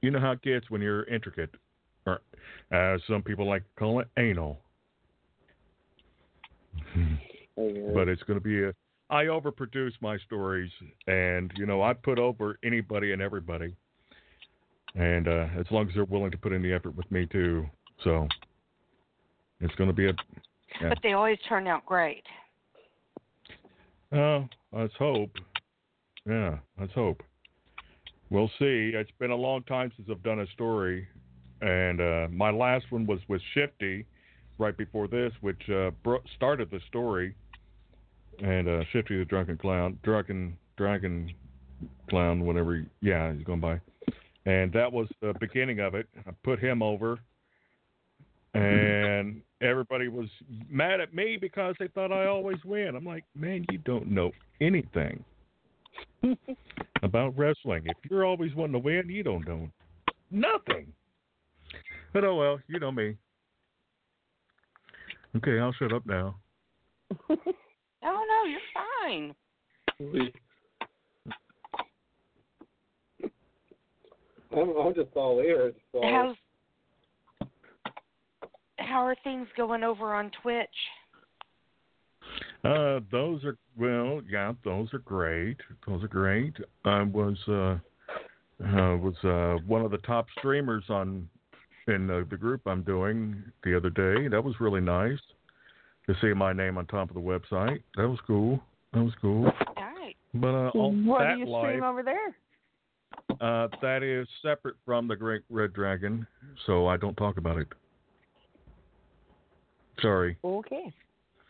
You 0.01 0.13
know 0.13 0.21
how 0.21 0.33
it 0.33 0.43
gets 0.43 0.71
when 0.71 0.81
you're 0.81 1.03
intricate, 1.05 1.51
or 2.07 2.21
as 2.71 3.01
some 3.09 3.23
people 3.23 3.49
like 3.49 3.63
to 3.63 3.69
call 3.77 3.99
it, 4.01 4.07
anal. 4.17 4.61
but 7.95 8.09
it's 8.09 8.23
going 8.23 8.39
to 8.39 8.45
be 8.45 8.63
a. 8.63 8.73
I 9.11 9.25
overproduce 9.25 9.93
my 10.01 10.19
stories, 10.19 10.71
and 11.09 11.53
you 11.57 11.67
know 11.67 11.83
I 11.83 11.95
put 11.95 12.21
over 12.21 12.59
anybody 12.63 13.13
and 13.13 13.21
everybody, 13.21 13.75
and 14.95 15.27
uh, 15.27 15.47
as 15.59 15.67
long 15.71 15.89
as 15.89 15.95
they're 15.95 16.05
willing 16.05 16.31
to 16.31 16.39
put 16.39 16.53
in 16.53 16.63
the 16.63 16.73
effort 16.73 16.95
with 16.95 17.11
me 17.11 17.27
too, 17.27 17.67
so 18.05 18.29
it's 19.61 19.75
going 19.77 19.89
to 19.89 19.95
be 19.95 20.09
a. 20.09 20.13
Yeah. 20.81 20.91
But 20.91 20.99
they 21.03 21.13
always 21.13 21.39
turn 21.49 21.67
out 21.67 21.85
great. 21.87 22.25
Oh, 24.13 24.47
let's 24.73 24.95
hope. 24.99 25.31
Yeah, 26.27 26.59
let's 26.79 26.93
hope. 26.93 27.23
We'll 28.31 28.51
see. 28.59 28.93
It's 28.95 29.11
been 29.19 29.31
a 29.31 29.37
long 29.37 29.63
time 29.65 29.91
since 29.97 30.09
I've 30.11 30.23
done 30.23 30.41
a 30.41 30.47
story, 30.49 31.09
and 31.63 32.01
uh, 32.01 32.29
my 32.31 32.51
last 32.51 32.87
one 32.91 33.07
was 33.07 33.21
with 33.29 33.41
Shifty, 33.55 34.05
right 34.59 34.77
before 34.77 35.09
this, 35.09 35.33
which 35.41 35.69
uh, 35.71 35.91
bro- 36.03 36.23
started 36.37 36.71
the 36.71 36.81
story. 36.89 37.35
And 38.41 38.69
uh, 38.69 38.85
Shifty 38.93 39.19
the 39.19 39.25
drunken 39.25 39.59
clown, 39.59 39.99
drunken 40.05 40.57
dragon 40.77 41.33
clown, 42.09 42.45
whatever. 42.45 42.87
Yeah, 43.01 43.33
he's 43.33 43.43
going 43.43 43.61
by. 43.61 43.81
And 44.47 44.73
that 44.73 44.93
was 44.93 45.09
the 45.21 45.35
beginning 45.41 45.81
of 45.81 45.95
it. 45.95 46.07
I 46.27 46.31
put 46.45 46.61
him 46.61 46.83
over, 46.83 47.19
and 48.63 49.43
everybody 49.61 50.09
was 50.09 50.29
mad 50.69 51.01
at 51.01 51.15
me 51.15 51.37
because 51.41 51.75
they 51.79 51.89
thought 51.89 52.13
I 52.13 52.27
always 52.27 52.59
win. 52.65 52.95
I'm 52.97 53.05
like, 53.05 53.25
man, 53.35 53.65
you 53.71 53.79
don't 53.79 54.11
know 54.11 54.33
anything 54.61 55.25
about 57.03 57.37
wrestling. 57.37 57.83
If 57.87 57.97
you're 58.11 58.25
always 58.25 58.55
wanting 58.55 58.75
to 58.75 58.79
win, 58.79 59.09
you 59.09 59.23
don't 59.23 59.47
know 59.47 59.69
nothing. 60.31 60.93
But 62.13 62.25
oh 62.25 62.37
well, 62.37 62.61
you 62.69 62.79
know 62.79 62.93
me. 62.93 63.17
Okay, 65.37 65.59
I'll 65.59 65.73
shut 65.73 65.93
up 65.93 66.07
now. 66.07 66.37
Oh 68.01 68.25
no, 68.29 68.45
you're 68.49 68.61
fine. 68.75 69.35
I'm, 74.57 74.77
I'm 74.77 74.95
just 74.95 75.09
all 75.17 75.41
ears. 75.41 75.75
So 75.93 76.01
How's 76.03 76.37
how 78.79 79.05
are 79.05 79.17
things 79.25 79.47
going 79.57 79.83
over 79.83 80.15
on 80.15 80.31
Twitch? 80.43 80.69
Uh, 82.65 83.01
those 83.11 83.45
are 83.45 83.57
well, 83.77 84.21
yeah, 84.29 84.53
those 84.65 84.93
are 84.93 84.99
great. 84.99 85.57
Those 85.87 86.03
are 86.03 86.09
great. 86.09 86.55
I 86.85 87.03
was 87.03 87.37
uh, 87.49 87.79
uh 88.65 88.97
was 88.97 89.15
uh 89.25 89.63
one 89.67 89.83
of 89.85 89.91
the 89.91 89.99
top 89.99 90.27
streamers 90.39 90.85
on 90.89 91.29
in 91.87 92.11
uh, 92.11 92.23
the 92.29 92.37
group 92.37 92.63
I'm 92.67 92.83
doing 92.83 93.43
the 93.65 93.77
other 93.77 93.91
day. 93.91 94.29
That 94.29 94.43
was 94.43 94.55
really 94.61 94.81
nice 94.81 95.19
to 96.07 96.15
see 96.21 96.35
my 96.35 96.53
name 96.53 96.77
on 96.77 96.87
top 96.87 97.09
of 97.09 97.15
the 97.15 97.21
website. 97.21 97.83
That 97.97 98.09
was 98.09 98.19
cool. 98.27 98.61
That 98.93 99.05
was 99.05 99.13
cool. 99.21 99.47
All 99.77 99.85
right. 99.85 100.17
But 100.35 100.49
uh, 100.49 100.71
on 100.75 101.07
what 101.07 101.21
that 101.21 101.35
do 101.35 101.41
you 101.41 101.47
live, 101.47 101.65
stream 101.65 101.85
over 101.85 102.03
there? 102.03 102.35
uh, 103.41 103.69
that 103.83 104.03
is 104.03 104.27
separate 104.43 104.77
from 104.85 105.09
the 105.09 105.17
Great 105.17 105.43
Red 105.51 105.73
Dragon, 105.73 106.27
so 106.67 106.87
I 106.87 106.97
don't 106.97 107.17
talk 107.17 107.37
about 107.37 107.59
it. 107.59 107.69
Sorry. 110.01 110.37
Okay. 110.45 110.93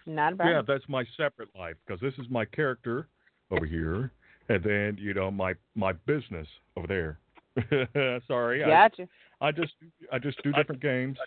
Not 0.07 0.33
a 0.35 0.37
Yeah, 0.39 0.63
that's 0.67 0.85
my 0.89 1.05
separate 1.17 1.51
life 1.57 1.77
because 1.87 2.01
this 2.01 2.15
is 2.19 2.31
my 2.31 2.45
character 2.47 3.09
over 3.51 3.67
here, 3.67 4.11
and 4.49 4.63
then 4.63 4.97
you 4.99 5.13
know 5.15 5.31
my 5.31 5.55
my 5.75 5.93
business 5.93 6.47
over 6.77 6.87
there. 6.87 7.19
Sorry, 8.27 8.61
Gotcha. 8.61 9.09
I, 9.41 9.49
I 9.49 9.53
just 9.53 9.73
I 10.13 10.19
just 10.19 10.43
do 10.43 10.53
different 10.53 10.81
games. 10.81 11.19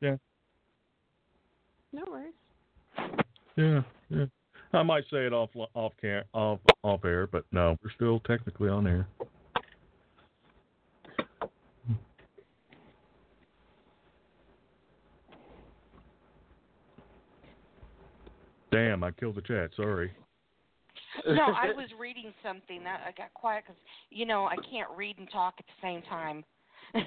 Yeah, 0.00 0.16
No 1.92 2.04
worries. 2.08 2.34
yeah, 3.56 3.82
yeah. 4.10 4.26
I 4.72 4.82
might 4.82 5.04
say 5.10 5.26
it 5.26 5.32
off 5.32 5.50
off 5.74 5.92
cam 6.00 6.24
off 6.32 6.60
off 6.84 7.04
air, 7.04 7.26
but 7.26 7.44
no, 7.50 7.76
we're 7.82 7.90
still 7.90 8.20
technically 8.20 8.68
on 8.68 8.86
air. 8.86 9.08
Damn, 18.70 19.02
I 19.02 19.10
killed 19.12 19.36
the 19.36 19.42
chat. 19.42 19.70
Sorry. 19.76 20.12
No, 21.26 21.42
I 21.42 21.72
was 21.76 21.88
reading 21.98 22.32
something 22.42 22.82
that 22.84 23.00
I 23.06 23.12
got 23.12 23.32
quiet 23.34 23.64
because 23.66 23.80
you 24.10 24.26
know 24.26 24.46
I 24.46 24.56
can't 24.70 24.90
read 24.96 25.18
and 25.18 25.30
talk 25.30 25.54
at 25.58 25.64
the 25.66 25.86
same 25.86 26.02
time. 26.02 26.44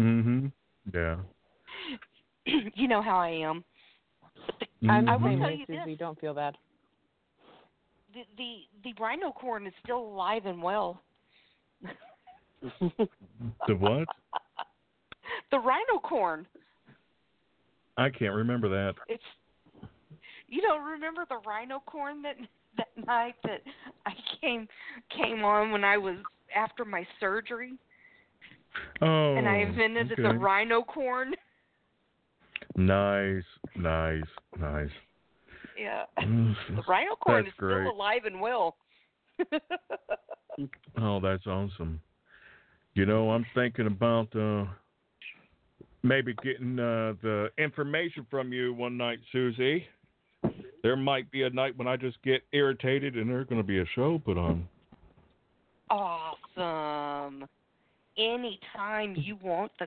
Mm 0.00 0.24
Mhm. 0.24 0.52
Yeah. 0.94 1.16
you 2.74 2.88
know 2.88 3.02
how 3.02 3.18
I 3.18 3.28
am. 3.28 3.62
I'm 4.88 5.06
I 5.06 5.16
the 5.16 5.22
will 5.22 5.38
tell 5.38 5.48
way, 5.48 5.56
you 5.56 5.66
Suzy. 5.66 5.90
this. 5.90 5.98
Don't 5.98 6.18
feel 6.18 6.32
bad. 6.32 6.56
The 8.14 8.22
the 8.36 8.60
the 8.84 8.94
rhino 9.00 9.32
corn 9.32 9.66
is 9.66 9.74
still 9.84 9.98
alive 9.98 10.46
and 10.46 10.62
well. 10.62 11.02
The 13.66 13.74
what? 13.74 14.08
the 15.50 15.58
rhino 15.58 15.98
corn. 16.02 16.46
I 17.96 18.08
can't 18.08 18.34
remember 18.34 18.68
that. 18.68 18.94
It's 19.08 19.22
You 20.52 20.60
don't 20.60 20.84
remember 20.84 21.24
the 21.28 21.38
rhino 21.46 21.82
corn 21.86 22.20
that 22.22 22.36
that 22.76 23.06
night 23.06 23.34
that 23.44 23.62
I 24.06 24.12
came 24.40 24.68
came 25.16 25.44
on 25.44 25.72
when 25.72 25.82
I 25.82 25.96
was 25.96 26.16
after 26.54 26.84
my 26.84 27.06
surgery 27.18 27.72
Oh, 29.00 29.36
and 29.36 29.48
I 29.48 29.56
invented 29.56 30.12
okay. 30.12 30.22
the 30.22 30.34
rhino 30.34 30.82
corn. 30.82 31.34
Nice, 32.76 33.42
nice, 33.76 34.22
nice. 34.58 34.90
Yeah. 35.76 36.04
Mm, 36.20 36.54
The 36.76 36.82
rhino 36.88 37.16
corn 37.16 37.44
That's 37.44 37.48
is 37.48 37.58
great. 37.58 37.80
still 37.82 37.92
alive 37.92 38.24
and 38.26 38.40
well. 38.40 38.76
Oh, 40.98 41.18
that's 41.18 41.46
awesome. 41.46 41.98
You 42.92 43.06
know, 43.06 43.30
I'm 43.30 43.46
thinking 43.54 43.86
about 43.86 44.28
uh 44.36 44.66
maybe 46.02 46.34
getting 46.42 46.78
uh 46.78 47.14
the 47.22 47.48
information 47.56 48.26
from 48.30 48.52
you 48.52 48.74
one 48.74 48.98
night, 48.98 49.18
Suzy. 49.32 49.86
There 50.82 50.96
might 50.96 51.30
be 51.30 51.42
a 51.42 51.50
night 51.50 51.76
when 51.76 51.86
I 51.86 51.96
just 51.96 52.20
get 52.22 52.42
irritated 52.52 53.16
and 53.16 53.30
there's 53.30 53.46
going 53.46 53.60
to 53.60 53.66
be 53.66 53.78
a 53.80 53.84
show 53.94 54.18
put 54.24 54.36
on. 54.36 54.66
awesome. 55.90 57.46
Anytime 58.18 59.14
you 59.16 59.36
want 59.42 59.72
the 59.78 59.86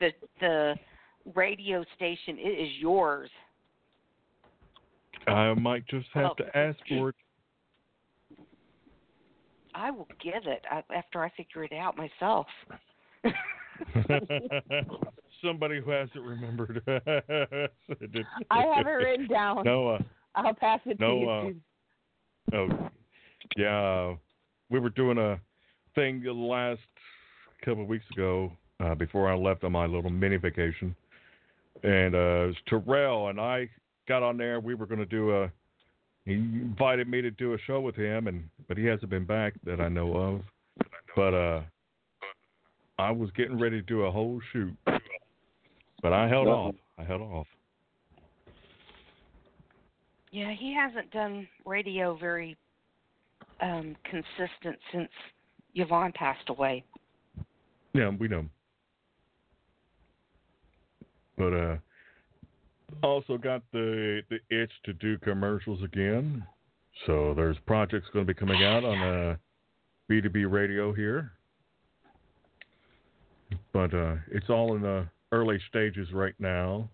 the 0.00 0.10
the 0.40 0.74
radio 1.34 1.84
station, 1.96 2.36
it 2.38 2.60
is 2.60 2.70
yours. 2.78 3.30
I 5.26 5.52
might 5.54 5.86
just 5.88 6.06
have 6.14 6.22
Well, 6.24 6.34
to 6.36 6.56
ask 6.56 6.78
for 6.88 7.08
it. 7.10 7.14
I 9.74 9.90
will 9.90 10.08
give 10.22 10.46
it 10.46 10.64
after 10.94 11.22
I 11.24 11.30
figure 11.36 11.64
it 11.64 11.72
out 11.72 11.96
myself. 11.96 12.46
Somebody 15.42 15.80
who 15.80 15.90
hasn't 15.90 16.22
remembered. 16.24 16.82
I 16.88 17.68
have 18.74 18.86
it 18.86 18.90
written 18.90 19.28
down. 19.28 19.64
Noah. 19.64 20.04
I'll 20.46 20.54
pass 20.54 20.80
it 20.86 20.98
to 20.98 21.04
No, 21.04 21.20
you. 21.20 21.30
uh, 22.52 22.56
Oh, 22.56 22.90
yeah. 23.56 24.14
We 24.70 24.78
were 24.78 24.90
doing 24.90 25.18
a 25.18 25.38
thing 25.94 26.22
the 26.22 26.32
last 26.32 26.80
couple 27.64 27.82
of 27.82 27.88
weeks 27.88 28.04
ago 28.12 28.52
uh, 28.80 28.94
before 28.94 29.30
I 29.30 29.34
left 29.36 29.64
on 29.64 29.72
my 29.72 29.86
little 29.86 30.10
mini 30.10 30.36
vacation, 30.36 30.94
and 31.82 32.14
uh, 32.14 32.18
it 32.18 32.46
was 32.46 32.56
Terrell 32.68 33.28
and 33.28 33.40
I 33.40 33.68
got 34.06 34.22
on 34.22 34.36
there. 34.36 34.60
We 34.60 34.74
were 34.74 34.86
going 34.86 35.00
to 35.00 35.06
do 35.06 35.36
a. 35.42 35.50
He 36.24 36.34
invited 36.34 37.08
me 37.08 37.22
to 37.22 37.30
do 37.30 37.54
a 37.54 37.58
show 37.66 37.80
with 37.80 37.96
him, 37.96 38.28
and 38.28 38.44
but 38.68 38.76
he 38.76 38.84
hasn't 38.84 39.10
been 39.10 39.24
back 39.24 39.54
that 39.64 39.80
I 39.80 39.88
know 39.88 40.14
of. 40.16 40.42
But 41.16 41.34
uh, 41.34 41.62
I 42.98 43.10
was 43.10 43.30
getting 43.36 43.58
ready 43.58 43.80
to 43.80 43.86
do 43.86 44.02
a 44.02 44.10
whole 44.10 44.40
shoot, 44.52 44.74
but 46.02 46.12
I 46.12 46.28
held 46.28 46.48
off. 46.48 46.74
I 46.98 47.04
held 47.04 47.22
off. 47.22 47.46
Yeah, 50.30 50.52
he 50.58 50.74
hasn't 50.74 51.10
done 51.10 51.48
radio 51.64 52.16
very 52.16 52.56
um 53.60 53.96
consistent 54.04 54.78
since 54.92 55.08
Yvonne 55.74 56.12
passed 56.12 56.48
away. 56.48 56.84
Yeah, 57.94 58.10
we 58.10 58.28
know. 58.28 58.44
But 61.36 61.52
uh 61.52 61.76
also 63.02 63.38
got 63.38 63.62
the 63.72 64.22
the 64.28 64.38
itch 64.50 64.72
to 64.84 64.92
do 64.92 65.18
commercials 65.18 65.82
again. 65.82 66.44
So 67.06 67.32
there's 67.34 67.56
projects 67.66 68.08
going 68.12 68.26
to 68.26 68.34
be 68.34 68.38
coming 68.38 68.64
out 68.64 68.84
on 68.84 68.98
uh 69.02 69.36
B2B 70.10 70.50
radio 70.50 70.92
here. 70.92 71.32
But 73.72 73.94
uh 73.94 74.16
it's 74.30 74.50
all 74.50 74.76
in 74.76 74.82
the 74.82 75.06
early 75.32 75.58
stages 75.68 76.12
right 76.12 76.34
now. 76.38 76.88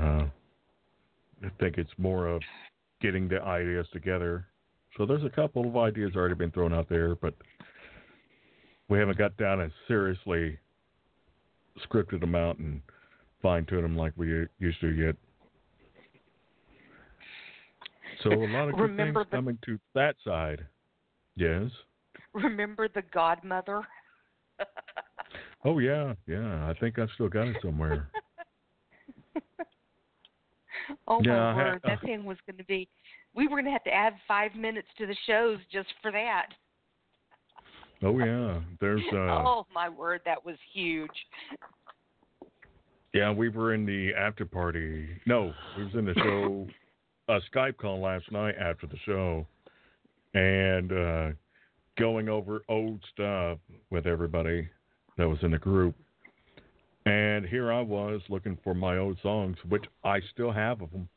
Uh 0.00 0.26
I 1.44 1.48
think 1.60 1.78
it's 1.78 1.90
more 1.98 2.26
of 2.26 2.42
getting 3.00 3.28
the 3.28 3.40
ideas 3.42 3.86
together. 3.92 4.46
So 4.96 5.06
there's 5.06 5.24
a 5.24 5.30
couple 5.30 5.66
of 5.68 5.76
ideas 5.76 6.12
already 6.16 6.34
been 6.34 6.50
thrown 6.50 6.72
out 6.72 6.88
there, 6.88 7.14
but 7.14 7.34
we 8.88 8.98
haven't 8.98 9.18
got 9.18 9.36
down 9.36 9.60
and 9.60 9.70
seriously 9.86 10.58
scripted 11.88 12.20
them 12.20 12.34
out 12.34 12.58
and 12.58 12.80
fine 13.40 13.64
tuned 13.66 13.84
them 13.84 13.96
like 13.96 14.12
we 14.16 14.46
used 14.58 14.80
to 14.80 14.88
yet. 14.88 15.14
So 18.24 18.32
a 18.32 18.50
lot 18.50 18.68
of 18.68 18.74
good 18.74 18.82
Remember 18.82 19.20
things 19.20 19.30
the- 19.30 19.36
coming 19.36 19.58
to 19.66 19.78
that 19.94 20.16
side. 20.24 20.66
Yes. 21.36 21.70
Remember 22.34 22.88
the 22.88 23.02
godmother? 23.14 23.82
Oh 25.64 25.78
yeah, 25.78 26.14
yeah. 26.26 26.68
I 26.68 26.74
think 26.80 26.98
I've 26.98 27.10
still 27.14 27.28
got 27.28 27.46
it 27.46 27.56
somewhere. 27.62 28.10
oh 31.06 31.20
Yeah, 31.22 31.52
my 31.52 31.56
word, 31.56 31.80
that 31.84 32.00
thing 32.02 32.24
was 32.24 32.36
going 32.46 32.56
to 32.58 32.64
be. 32.64 32.88
We 33.34 33.46
were 33.46 33.56
going 33.56 33.66
to 33.66 33.70
have 33.70 33.84
to 33.84 33.92
add 33.92 34.14
five 34.26 34.54
minutes 34.54 34.88
to 34.98 35.06
the 35.06 35.16
shows 35.26 35.58
just 35.72 35.88
for 36.02 36.10
that. 36.12 36.46
oh 38.02 38.18
yeah. 38.18 38.60
There's 38.80 39.02
uh 39.12 39.16
oh 39.46 39.66
my 39.74 39.88
word, 39.88 40.20
that 40.24 40.44
was 40.44 40.56
huge. 40.72 41.10
yeah, 43.12 43.30
we 43.32 43.48
were 43.48 43.74
in 43.74 43.86
the 43.86 44.12
after 44.14 44.44
party. 44.44 45.08
No, 45.26 45.52
we 45.76 45.84
was 45.84 45.94
in 45.94 46.04
the 46.04 46.14
show 46.14 46.66
a 47.28 47.40
Skype 47.54 47.76
call 47.76 48.00
last 48.00 48.30
night 48.32 48.54
after 48.58 48.86
the 48.86 48.98
show 49.04 49.46
and 50.34 50.92
uh 50.92 51.28
going 51.98 52.28
over 52.28 52.62
old 52.68 53.00
stuff 53.12 53.58
with 53.90 54.06
everybody 54.06 54.68
that 55.16 55.28
was 55.28 55.38
in 55.42 55.50
the 55.50 55.58
group. 55.58 55.94
And 57.08 57.46
here 57.46 57.72
I 57.72 57.80
was 57.80 58.20
looking 58.28 58.58
for 58.62 58.74
my 58.74 58.98
old 58.98 59.18
songs, 59.22 59.56
which 59.68 59.84
I 60.04 60.20
still 60.32 60.52
have 60.52 60.82
of 60.82 60.90
them. 60.90 61.08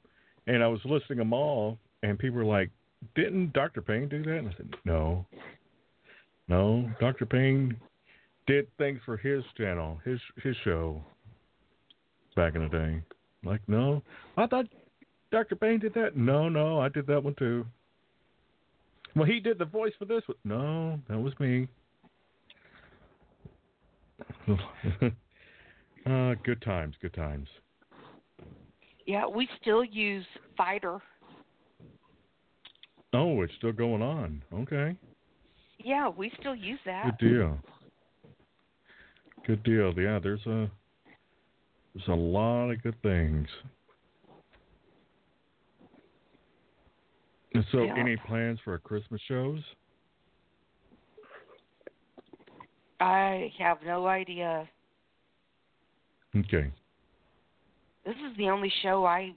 And 0.47 0.63
I 0.63 0.67
was 0.67 0.79
listing 0.85 1.17
them 1.17 1.33
all, 1.33 1.77
and 2.01 2.17
people 2.17 2.37
were 2.37 2.45
like, 2.45 2.69
"Didn't 3.13 3.51
Dr. 3.53 3.81
Payne 3.81 4.07
do 4.07 4.23
that?" 4.23 4.37
And 4.37 4.47
I 4.49 4.53
said, 4.53 4.73
"No, 4.85 5.25
no. 6.47 6.89
Dr. 6.99 7.25
Payne 7.25 7.77
did 8.47 8.67
things 8.77 9.01
for 9.05 9.17
his 9.17 9.43
channel, 9.57 9.99
his 10.05 10.19
his 10.41 10.55
show 10.63 11.03
back 12.35 12.55
in 12.55 12.63
the 12.63 12.69
day. 12.69 13.01
Like, 13.43 13.61
no, 13.67 14.01
I 14.37 14.47
thought 14.47 14.67
Dr. 15.31 15.55
Payne 15.55 15.79
did 15.79 15.93
that. 15.95 16.15
No, 16.15 16.47
no, 16.47 16.79
I 16.79 16.87
did 16.89 17.05
that 17.07 17.23
one 17.23 17.35
too. 17.35 17.65
Well, 19.15 19.25
he 19.25 19.41
did 19.41 19.57
the 19.57 19.65
voice 19.65 19.93
for 19.99 20.05
this 20.05 20.23
one. 20.25 20.37
No, 20.45 20.99
that 21.09 21.19
was 21.19 21.37
me. 21.39 21.67
uh, 26.05 26.35
good 26.43 26.61
times, 26.61 26.95
good 27.01 27.13
times. 27.13 27.47
Yeah, 29.05 29.27
we 29.27 29.47
still 29.61 29.83
use 29.83 30.25
Fighter. 30.57 30.99
Oh, 33.13 33.41
it's 33.41 33.53
still 33.57 33.73
going 33.73 34.01
on. 34.01 34.41
Okay, 34.53 34.95
Yeah, 35.83 36.07
we 36.09 36.31
still 36.39 36.55
use 36.55 36.79
that. 36.85 37.17
good 37.19 37.29
deal. 37.29 37.57
Good 39.45 39.63
deal. 39.63 39.93
Yeah, 39.99 40.19
there's 40.19 40.45
a 40.45 40.69
there's 41.93 42.07
a 42.07 42.13
lot 42.13 42.69
of 42.69 42.81
good 42.83 42.95
things. 43.01 43.47
And 47.53 47.65
so, 47.71 47.83
Yeah. 47.83 47.97
any 47.97 48.15
plans 48.15 48.59
for 48.63 48.77
Christmas 48.79 49.19
shows? 49.27 49.59
I 53.01 53.51
have 53.59 53.79
no 53.85 54.07
idea. 54.07 54.69
Okay. 56.35 56.71
This 58.05 58.15
is 58.15 58.35
the 58.37 58.49
only 58.49 58.71
show 58.81 59.05
I 59.05 59.33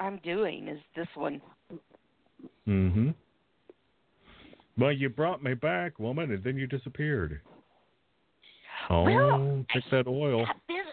I'm 0.00 0.18
doing 0.24 0.68
is 0.68 0.80
this 0.96 1.06
one. 1.14 1.40
Mm-hmm. 2.68 3.10
Well, 4.78 4.92
you 4.92 5.08
brought 5.08 5.42
me 5.42 5.54
back, 5.54 5.98
woman, 5.98 6.30
and 6.32 6.42
then 6.42 6.56
you 6.56 6.66
disappeared. 6.66 7.40
Oh, 8.90 9.04
Well, 9.04 9.64
check 9.72 9.82
that 9.92 10.06
oil. 10.08 10.44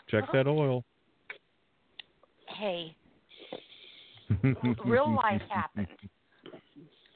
Check 0.09 0.25
that 0.33 0.47
oil. 0.47 0.83
Hey, 2.57 2.95
real 4.85 5.15
life 5.15 5.41
happened. 5.49 5.87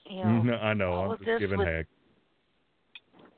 You 0.10 0.24
know, 0.24 0.42
No, 0.44 0.54
I 0.56 0.74
know. 0.74 0.94
all 0.94 1.06
I'm 1.06 1.12
of 1.12 1.18
just 1.20 1.26
this 1.28 1.40
giving 1.40 1.60
with- 1.60 1.68
heck. 1.68 1.86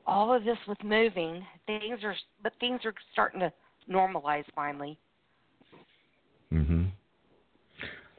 all 0.06 0.32
of 0.34 0.44
this 0.44 0.58
with 0.68 0.82
moving, 0.84 1.44
things 1.66 1.98
are 2.04 2.14
but 2.42 2.52
things 2.60 2.80
are 2.84 2.94
starting 3.12 3.40
to 3.40 3.52
normalize 3.90 4.44
finally. 4.54 4.98
Mm-hmm. 6.52 6.84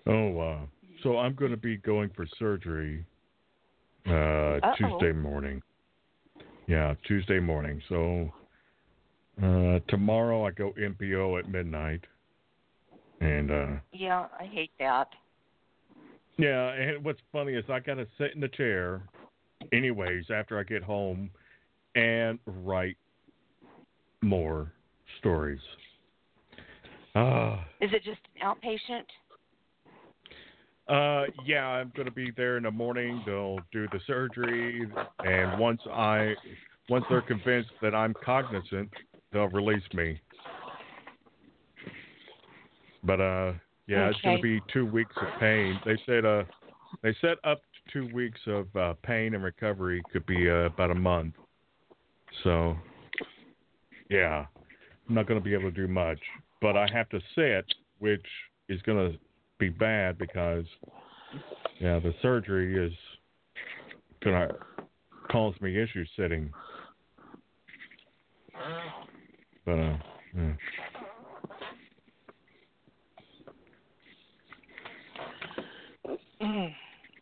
Oh, 0.07 0.39
uh, 0.39 0.60
so 1.03 1.18
I'm 1.18 1.35
going 1.35 1.52
to 1.52 1.57
be 1.57 1.77
going 1.77 2.10
for 2.15 2.26
surgery 2.39 3.06
uh, 4.06 4.60
Tuesday 4.77 5.11
morning. 5.11 5.61
Yeah, 6.68 6.95
Tuesday 7.07 7.39
morning. 7.39 7.81
So 7.89 8.31
uh, 9.41 9.80
tomorrow 9.88 10.45
I 10.45 10.52
go 10.52 10.73
NPO 10.80 11.39
at 11.39 11.49
midnight, 11.49 12.02
and 13.22 13.52
uh, 13.52 13.68
Yeah, 13.94 14.27
I 14.39 14.45
hate 14.45 14.72
that. 14.80 15.07
Yeah, 16.38 16.69
and 16.69 17.03
what's 17.03 17.19
funny 17.31 17.53
is 17.53 17.65
I 17.69 17.80
got 17.80 17.95
to 17.95 18.07
sit 18.18 18.35
in 18.35 18.41
the 18.41 18.48
chair, 18.49 19.02
anyways, 19.73 20.26
after 20.30 20.60
I 20.60 20.64
get 20.64 20.84
home, 20.84 21.31
and 21.95 22.38
write 22.45 22.98
more 24.22 24.72
stories. 25.19 25.60
Ah, 27.15 27.65
Is 27.81 27.91
it 27.94 28.03
just 28.03 28.19
an 28.35 28.48
outpatient? 28.48 29.06
Uh, 30.88 31.26
yeah, 31.45 31.65
I'm 31.68 31.91
gonna 31.98 32.11
be 32.11 32.31
there 32.31 32.57
in 32.57 32.64
the 32.64 32.72
morning. 32.72 33.22
They'll 33.26 33.60
do 33.72 33.88
the 33.91 33.99
surgery, 34.07 34.89
and 35.26 35.60
once 35.60 35.81
I, 35.91 36.35
once 36.89 37.06
they're 37.10 37.22
convinced 37.22 37.72
that 37.81 37.94
I'm 37.94 38.15
cognizant, 38.23 38.89
they'll 39.34 39.49
release 39.49 39.84
me. 39.94 40.19
But 43.03 43.19
uh, 43.19 43.53
yeah, 43.88 44.10
it's 44.10 44.22
gonna 44.22 44.39
be 44.39 44.61
two 44.72 44.85
weeks 44.85 45.15
of 45.18 45.39
pain. 45.39 45.80
They 45.85 45.98
said 46.06 46.26
uh, 46.26 46.44
they 47.02 47.15
said 47.22 47.38
up 47.44 47.61
to 47.61 47.94
two 47.94 48.14
weeks 48.14 48.39
of 48.48 48.73
uh, 48.76 48.94
pain 49.03 49.34
and 49.34 49.44
recovery 49.44 50.03
could 50.11 50.26
be 50.26 50.49
uh, 50.49 50.65
about 50.65 50.91
a 50.91 50.95
month. 50.95 51.34
So, 52.44 52.76
yeah, 54.10 54.45
I'm 55.08 55.16
not 55.16 55.28
gonna 55.28 55.42
be 55.42 55.54
able 55.54 55.72
to 55.72 55.72
do 55.72 55.88
much, 55.88 56.20
but 56.62 56.76
I 56.76 56.88
have 56.94 57.10
to 57.10 57.20
sit, 57.36 57.66
which 58.00 58.26
is 58.68 58.82
gonna 58.82 59.14
be 59.60 59.70
bad 59.70 60.18
because 60.18 60.66
yeah, 61.80 62.00
the 62.00 62.14
surgery 62.22 62.86
is 62.86 62.94
gonna 64.24 64.50
cause 65.32 65.54
me 65.62 65.82
issues 65.82 66.10
sitting. 66.18 66.52
But 69.66 69.80
uh, 69.80 69.98
yeah. 70.36 70.54
Mm. 76.42 76.74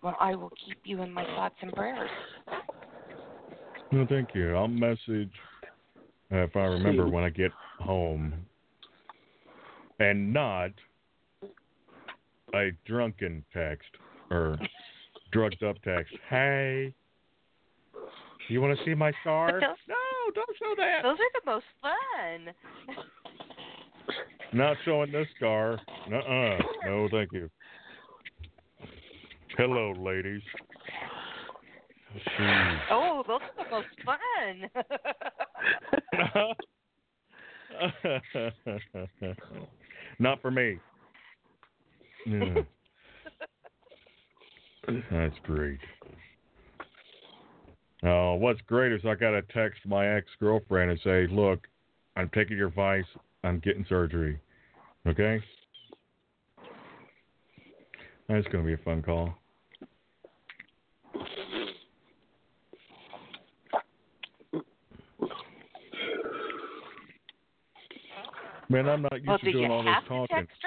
Well, 0.04 0.16
I 0.20 0.36
will 0.36 0.52
keep 0.66 0.78
you 0.84 1.02
in 1.02 1.12
my 1.12 1.24
thoughts 1.24 1.56
and 1.62 1.72
prayers. 1.74 2.10
no, 3.92 4.06
thank 4.08 4.30
you. 4.34 4.56
I'll 4.56 4.68
message 4.68 5.32
Uh, 6.32 6.38
if 6.38 6.56
I 6.56 6.62
remember 6.62 7.08
when 7.08 7.24
I 7.24 7.30
get 7.30 7.52
home, 7.80 8.34
and 10.00 10.34
not 10.34 10.72
a 12.54 12.72
drunken 12.86 13.44
text 13.54 13.88
or 14.32 14.58
drugged 15.32 15.64
up 15.64 15.76
text. 15.84 16.14
Hey, 16.30 16.94
you 18.50 18.62
want 18.62 18.78
to 18.78 18.86
see 18.86 18.94
my 18.94 19.12
scar? 19.22 19.52
Those, 19.52 19.62
No, 19.88 19.96
don't 20.34 20.50
show 20.58 20.74
that. 20.78 21.02
those 21.04 21.18
are 21.18 21.42
the 21.42 21.52
most 21.52 21.66
fun. 21.82 22.54
Not 24.54 24.78
showing 24.86 25.12
this 25.12 25.28
scar. 25.36 25.74
Uh-uh. 26.12 26.58
No, 26.86 27.10
thank 27.12 27.34
you. 27.34 27.50
Hello, 29.58 29.94
ladies. 29.98 30.42
Jeez. 32.16 32.80
Oh, 32.92 33.24
those 33.28 33.42
are 33.42 33.64
the 33.64 33.70
most 33.72 33.88
fun. 34.06 34.70
Not 40.20 40.42
for 40.42 40.52
me. 40.52 40.80
Yeah. 42.26 42.62
That's 45.12 45.36
great. 45.44 45.80
Oh, 48.04 48.36
what's 48.36 48.62
great 48.62 48.92
is 48.92 49.02
I 49.06 49.16
got 49.16 49.32
to 49.32 49.42
text 49.54 49.80
my 49.86 50.16
ex 50.16 50.28
girlfriend 50.40 50.92
and 50.92 51.00
say, 51.04 51.28
"Look, 51.28 51.68
I'm 52.16 52.30
taking 52.34 52.58
your 52.58 52.68
advice. 52.68 53.06
I'm 53.44 53.60
getting 53.60 53.86
surgery. 53.90 54.40
Okay." 55.08 55.42
That's 58.28 58.48
going 58.48 58.64
to 58.64 58.68
be 58.68 58.74
a 58.74 58.78
fun 58.84 59.02
call. 59.02 59.36
Man, 68.70 68.90
I'm 68.90 69.02
not 69.02 69.14
used 69.14 69.28
well, 69.28 69.38
to 69.40 69.52
doing 69.52 69.72
all 69.72 69.84
this 69.84 69.96
talking. 70.08 70.48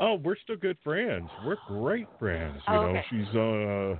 Oh, 0.00 0.14
we're 0.14 0.36
still 0.44 0.56
good 0.56 0.76
friends. 0.84 1.28
We're 1.44 1.56
great 1.66 2.06
friends. 2.20 2.54
You 2.68 2.74
Oh, 2.74 2.82
know, 2.82 2.88
okay. 2.90 3.04
she's 3.10 3.26
uh, 3.34 3.96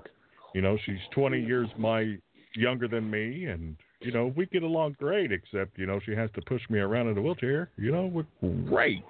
you 0.55 0.63
know, 0.63 0.79
she's 0.87 1.01
20 1.13 1.41
years 1.41 1.69
my 1.77 2.17
younger 2.55 2.87
than 2.87 3.11
me, 3.11 3.47
and 3.47 3.77
you 4.01 4.13
know, 4.13 4.33
we 4.37 4.47
get 4.47 4.63
along 4.63 4.95
great. 5.01 5.33
Except, 5.33 5.77
you 5.77 5.87
know, 5.87 5.99
she 6.07 6.13
has 6.13 6.31
to 6.37 6.43
push 6.43 6.63
me 6.71 6.79
around 6.79 7.09
in 7.09 7.19
a 7.19 7.23
wheelchair. 7.23 7.71
You 7.77 7.91
know, 7.91 8.07
we're 8.07 8.27
great. 8.69 9.03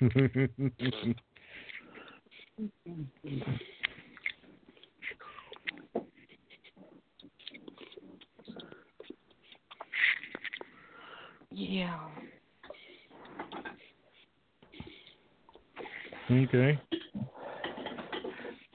Yeah. 11.58 11.98
okay. 16.30 16.78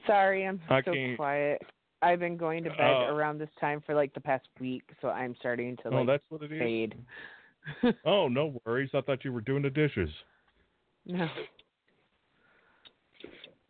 Sorry, 0.06 0.46
I'm 0.46 0.60
I 0.68 0.82
so 0.82 0.92
can't- 0.92 1.16
quiet. 1.16 1.62
I've 2.02 2.20
been 2.20 2.36
going 2.36 2.62
to 2.64 2.70
bed 2.70 2.80
Uh, 2.80 3.12
around 3.14 3.38
this 3.38 3.48
time 3.58 3.80
for 3.80 3.94
like 3.94 4.12
the 4.12 4.20
past 4.20 4.46
week, 4.60 4.82
so 5.00 5.08
I'm 5.08 5.34
starting 5.36 5.76
to 5.78 5.88
Oh, 5.88 5.90
like 6.02 6.06
that's 6.06 6.24
what 6.30 6.42
it 6.42 6.52
is. 6.52 6.58
fade. 6.58 6.94
Oh, 8.04 8.28
no 8.28 8.60
worries. 8.66 8.90
I 8.92 9.00
thought 9.00 9.24
you 9.24 9.32
were 9.32 9.40
doing 9.40 9.62
the 9.62 9.70
dishes. 9.70 10.10
no, 11.06 11.26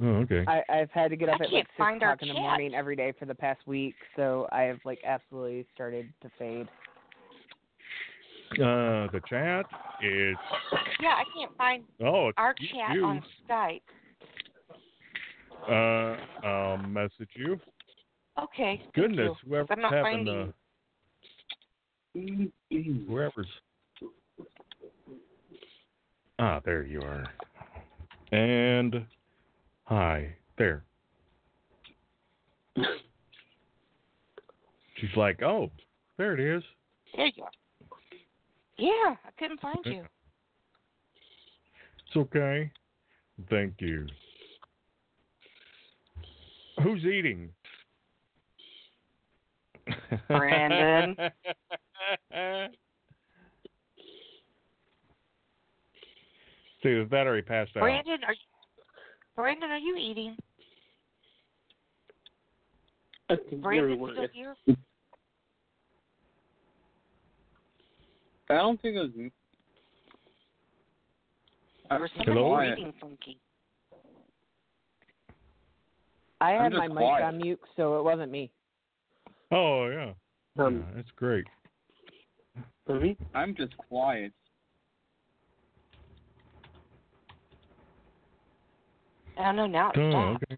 Oh, 0.01 0.07
okay. 0.25 0.45
I, 0.49 0.65
I've 0.69 0.91
had 0.91 1.11
to 1.11 1.17
get 1.17 1.29
up 1.29 1.41
I 1.41 1.45
at 1.45 1.53
like 1.53 1.69
six 1.77 1.89
o'clock 1.97 2.23
in 2.23 2.29
the 2.29 2.35
chat. 2.35 2.43
morning 2.43 2.75
every 2.75 2.97
day 2.97 3.13
for 3.17 3.27
the 3.27 3.35
past 3.37 3.61
week, 3.67 3.95
so 4.17 4.49
I 4.51 4.63
have 4.63 4.81
like 4.85 4.99
absolutely 5.07 5.65
started 5.73 6.13
to 6.23 6.31
fade. 6.37 6.69
Uh, 8.53 9.11
the 9.11 9.21
chat 9.29 9.67
is 10.03 10.37
Yeah, 11.01 11.09
I 11.09 11.25
can't 11.37 11.57
find 11.57 11.85
oh, 12.05 12.31
our 12.37 12.55
chat 12.55 12.95
you. 12.95 13.05
on 13.05 13.23
Skype. 13.49 13.81
Uh, 15.69 16.47
I'll 16.47 16.77
message 16.77 17.31
you. 17.35 17.59
Okay. 18.41 18.83
Goodness, 18.95 19.33
you. 19.43 19.49
whoever's 19.49 19.69
I'm 19.71 19.81
not 19.81 19.93
having 19.93 20.27
finding. 20.27 20.53
the 22.15 23.05
whoever's. 23.09 23.47
Ah, 26.39 26.61
there 26.65 26.85
you 26.85 27.01
are. 27.01 27.25
And 28.33 29.05
hi, 29.85 30.35
there. 30.59 30.85
She's 34.97 35.17
like, 35.17 35.43
oh, 35.43 35.71
there 36.19 36.35
it 36.35 36.41
is. 36.41 36.63
There 37.17 37.27
you 37.27 37.43
are. 37.43 37.51
Yeah, 38.77 39.15
I 39.25 39.31
couldn't 39.39 39.61
find 39.61 39.79
you. 39.85 40.05
It's 42.07 42.17
okay. 42.17 42.71
Thank 43.51 43.75
you. 43.79 44.07
Who's 46.83 47.05
eating? 47.05 47.51
Brandon. 50.29 51.17
See, 56.83 56.99
the 56.99 57.07
battery 57.11 57.43
passed 57.43 57.71
out. 57.77 57.81
Brandon, 57.81 58.19
are 58.27 58.33
you, 58.33 58.39
Brandon, 59.37 59.71
are 59.71 59.79
you 59.79 59.97
eating? 59.97 60.37
I 63.31 63.37
think 63.37 63.63
Brandon 63.63 63.85
everyone 63.85 64.13
still 64.13 64.25
is. 64.25 64.31
here? 64.35 64.55
I 68.51 68.55
don't 68.57 68.81
think 68.81 68.97
it 68.97 69.01
was 69.01 69.15
me. 69.15 69.31
I- 71.91 71.97
Or 71.97 72.09
somebody 72.09 72.41
Hello? 72.41 72.63
eating 72.63 72.93
funky? 73.01 73.39
I 76.41 76.51
had 76.51 76.73
just 76.73 76.79
my 76.79 76.89
mic 76.89 76.97
quiet. 76.97 77.25
on 77.25 77.39
mute, 77.39 77.61
so 77.77 77.99
it 77.99 78.03
wasn't 78.03 78.31
me. 78.31 78.51
Oh 79.51 79.87
yeah. 79.89 80.13
Um, 80.59 80.85
yeah, 80.89 80.97
that's 80.97 81.11
great. 81.13 81.47
for 82.87 83.01
me, 83.01 83.17
I'm 83.35 83.55
just 83.55 83.77
quiet. 83.77 84.33
I 89.39 89.43
don't 89.45 89.57
know. 89.57 89.67
Now 89.67 89.93
Oh, 89.97 90.11
stopped. 90.11 90.45
okay. 90.45 90.57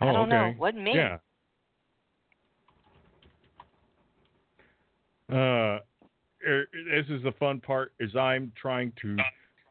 I 0.00 0.08
Oh, 0.08 0.12
don't 0.12 0.28
know. 0.28 0.44
okay. 0.46 0.56
Wasn't 0.58 0.82
me. 0.82 0.92
Yeah. 0.94 1.18
Uh, 5.32 5.78
er, 6.46 6.68
this 6.72 7.06
is 7.08 7.22
the 7.22 7.32
fun 7.38 7.60
part. 7.60 7.92
Is 8.00 8.14
I'm 8.14 8.52
trying 8.60 8.92
to 9.02 9.16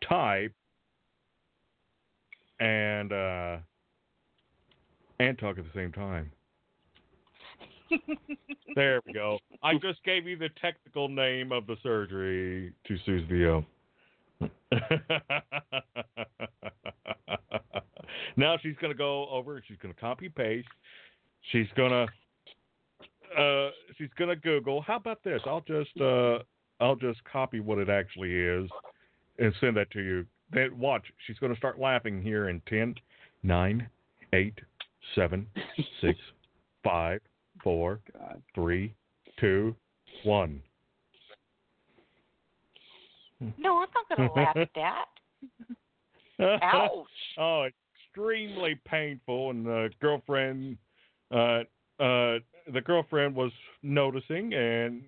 type 0.08 0.53
and 2.59 3.11
uh 3.11 3.58
and 5.19 5.38
talk 5.40 5.58
at 5.58 5.64
the 5.64 5.72
same 5.74 5.92
time. 5.92 6.32
There 8.75 9.01
we 9.06 9.14
go. 9.14 9.40
I 9.64 9.75
just 9.75 10.03
gave 10.03 10.27
you 10.27 10.38
the 10.38 10.50
technical 10.61 11.08
name 11.08 11.53
of 11.53 11.66
the 11.66 11.77
surgery 11.82 12.74
to 12.85 12.98
Suzy 13.06 13.45
O. 13.45 13.64
now 18.35 18.58
she's 18.61 18.75
gonna 18.82 18.93
go 18.93 19.30
over. 19.30 19.64
She's 19.66 19.77
gonna 19.82 19.93
copy 19.93 20.27
paste. 20.27 20.67
She's 21.53 21.67
gonna 21.77 22.08
uh, 23.38 23.69
she's 23.97 24.09
gonna 24.17 24.35
Google. 24.35 24.81
How 24.81 24.97
about 24.97 25.23
this? 25.23 25.41
I'll 25.45 25.64
just 25.67 25.99
uh, 25.99 26.39
I'll 26.80 26.95
just 26.95 27.23
copy 27.23 27.59
what 27.59 27.77
it 27.77 27.89
actually 27.89 28.33
is 28.33 28.69
and 29.39 29.53
send 29.59 29.77
that 29.77 29.91
to 29.91 30.01
you. 30.01 30.25
Then 30.51 30.77
watch. 30.77 31.03
She's 31.25 31.38
going 31.39 31.51
to 31.51 31.57
start 31.57 31.80
laughing 31.80 32.22
here 32.22 32.49
in 32.49 32.61
ten, 32.67 32.95
nine, 33.43 33.89
eight, 34.33 34.57
seven, 35.15 35.47
six, 36.01 36.19
five, 36.83 37.19
four, 37.64 37.99
three, 38.53 38.93
two, 39.39 39.75
one. 40.23 40.61
No, 43.57 43.77
I'm 43.77 43.88
not 43.93 44.17
to 44.17 44.33
laugh 44.39 44.55
at 44.55 44.69
that. 44.75 45.05
Ouch. 46.64 47.07
oh, 47.38 47.67
extremely 48.07 48.80
painful. 48.85 49.51
And 49.51 49.65
the 49.65 49.89
girlfriend, 50.01 50.77
uh, 51.31 51.64
uh, 51.99 52.38
the 52.71 52.81
girlfriend 52.81 53.35
was 53.35 53.51
noticing, 53.83 54.53
and 54.53 55.03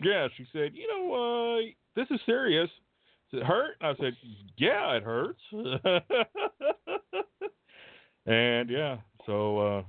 yeah, 0.00 0.28
she 0.36 0.46
said, 0.52 0.72
you 0.74 0.86
know, 0.88 1.14
uh, 1.14 1.60
this 1.96 2.06
is 2.10 2.20
serious. 2.26 2.68
Does 3.32 3.40
it 3.40 3.46
hurt? 3.46 3.76
I 3.80 3.94
said, 4.00 4.16
yeah, 4.56 4.96
it 4.96 5.02
hurts. 5.02 5.40
and 8.26 8.68
yeah, 8.70 8.96
so 9.26 9.58
uh, 9.58 9.82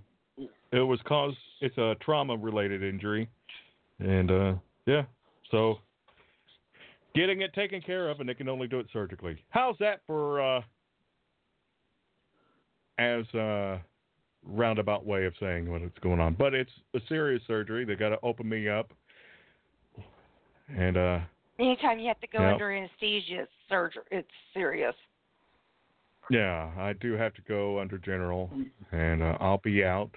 it 0.71 0.79
was 0.79 0.99
caused. 1.07 1.37
It's 1.61 1.77
a 1.77 1.95
trauma-related 2.01 2.83
injury, 2.83 3.29
and 3.99 4.31
uh, 4.31 4.53
yeah, 4.85 5.03
so 5.51 5.79
getting 7.15 7.41
it 7.41 7.53
taken 7.53 7.81
care 7.81 8.09
of, 8.09 8.19
and 8.19 8.29
they 8.29 8.33
can 8.33 8.49
only 8.49 8.67
do 8.67 8.79
it 8.79 8.87
surgically. 8.91 9.37
How's 9.49 9.75
that 9.79 10.01
for 10.05 10.41
uh, 10.41 10.61
as 12.97 13.25
a 13.33 13.79
roundabout 14.45 15.05
way 15.05 15.25
of 15.25 15.33
saying 15.39 15.69
what's 15.69 15.83
going 16.01 16.19
on? 16.19 16.33
But 16.35 16.53
it's 16.53 16.71
a 16.93 16.99
serious 17.09 17.41
surgery. 17.47 17.85
They 17.85 17.95
got 17.95 18.09
to 18.09 18.19
open 18.23 18.47
me 18.47 18.69
up, 18.69 18.91
and 20.75 20.97
uh, 20.97 21.19
Anytime 21.59 21.99
you 21.99 22.07
have 22.07 22.19
to 22.19 22.27
go 22.27 22.39
under 22.39 22.71
anesthesia, 22.71 23.41
it's 23.43 23.51
surgery. 23.69 24.03
It's 24.11 24.27
serious. 24.53 24.93
yeah, 26.29 26.71
I 26.77 26.93
do 26.93 27.13
have 27.13 27.33
to 27.35 27.41
go 27.47 27.79
under 27.79 27.97
general, 27.97 28.49
and 28.91 29.21
uh, 29.23 29.37
I'll 29.39 29.61
be 29.63 29.83
out, 29.83 30.11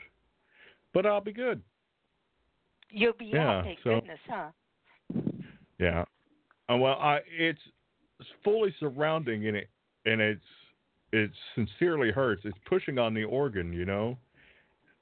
but 0.93 1.07
I'll 1.07 1.21
be 1.21 1.33
good. 1.33 1.63
You'll 2.91 3.13
be 3.19 3.27
Yeah, 3.27 3.59
out. 3.59 3.65
Thank 3.65 3.79
so- 3.85 3.95
goodness, 4.01 4.19
huh? 4.29 4.51
Yeah. 5.79 6.05
Uh, 6.71 6.77
well, 6.77 6.95
I 6.99 7.21
it's 7.39 7.61
fully 8.43 8.75
surrounding 8.81 9.45
in 9.45 9.55
it, 9.55 9.69
and 10.07 10.21
it's 10.21 10.41
it 11.13 11.31
sincerely 11.55 12.11
hurts. 12.11 12.43
It's 12.45 12.59
pushing 12.67 12.99
on 12.99 13.15
the 13.15 13.25
organ, 13.25 13.73
you 13.73 13.85
know, 13.85 14.17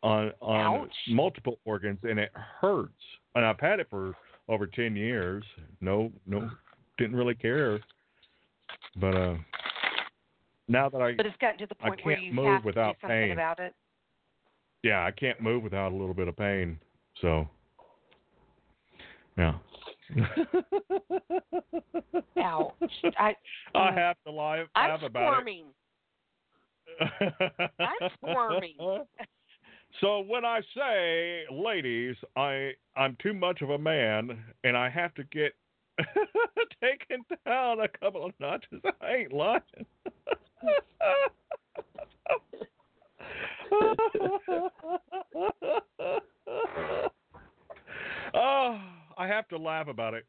on 0.03 0.33
on 0.41 0.83
Ouch. 0.85 0.95
multiple 1.09 1.59
organs, 1.65 1.99
and 2.03 2.19
it 2.19 2.31
hurts. 2.35 2.93
And 3.35 3.45
I've 3.45 3.61
had 3.61 3.81
it 3.81 3.89
for 3.91 4.15
over 4.49 4.67
ten 4.67 4.95
years. 4.97 5.45
No, 5.81 6.13
no, 6.27 6.51
didn't 6.99 7.17
really 7.17 7.35
care. 7.35 7.81
But 8.99 9.15
uh, 9.17 9.35
now 10.69 10.89
that 10.89 11.01
I 11.03 11.15
But 11.17 11.27
it's 11.27 11.37
gotten 11.39 11.59
to 11.59 11.67
the 11.67 11.75
point 11.75 12.05
where 12.05 12.15
can't 12.17 12.27
you 12.27 12.33
move 12.33 12.47
have 12.47 12.63
to 12.63 12.67
without 12.67 12.93
do 12.95 12.99
something 13.03 13.17
pain. 13.29 13.33
about 13.33 13.59
it. 13.61 13.75
yeah, 14.83 15.05
I 15.05 15.11
can't 15.11 15.41
move 15.41 15.63
without 15.63 15.93
a 15.93 15.97
little 15.97 16.15
bit 16.15 16.29
of 16.29 16.37
pain. 16.37 16.79
So, 17.21 17.49
yeah. 19.37 19.55
Ouch. 22.43 22.73
I 23.19 23.35
I 23.75 23.93
have 23.93 24.17
to 24.27 24.33
laugh, 24.33 24.67
I'm 24.75 24.91
laugh 24.91 25.03
about 25.03 25.33
squirming. 25.35 25.65
it. 25.67 25.75
I'm 27.81 28.11
squirming. 28.19 28.77
So 30.01 30.21
when 30.21 30.45
I 30.45 30.61
say, 30.77 31.45
ladies, 31.51 32.17
I 32.37 32.73
I'm 32.97 33.17
too 33.23 33.33
much 33.33 33.63
of 33.63 33.71
a 33.71 33.79
man 33.79 34.45
and 34.63 34.77
I 34.77 34.91
have 34.91 35.15
to 35.15 35.25
get 35.25 35.55
taken 36.83 37.25
down 37.47 37.81
a 37.81 37.89
couple 37.89 38.27
of 38.27 38.33
notches, 38.39 38.81
I 39.01 39.15
ain't 39.15 39.33
lying. 39.33 39.63
oh, 48.35 48.81
I 49.17 49.27
have 49.27 49.49
to 49.49 49.57
laugh 49.57 49.89
about 49.89 50.13
it. 50.15 50.27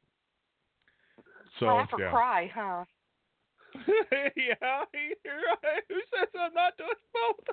So 1.60 1.66
Laugh 1.66 1.90
or 1.92 2.00
yeah. 2.00 2.10
cry, 2.10 2.52
huh? 2.54 2.86
yeah, 4.36 4.84
you're 4.94 5.36
right. 5.64 5.84
Who 5.90 5.96
says 6.14 6.28
I'm 6.40 6.54
not 6.54 6.78
doing 6.78 6.90
both? 7.14 7.46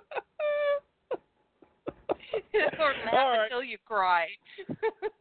or 2.78 2.92
laugh 3.04 3.12
All 3.12 3.30
right. 3.30 3.44
until 3.44 3.62
you 3.62 3.78
cry. 3.84 4.26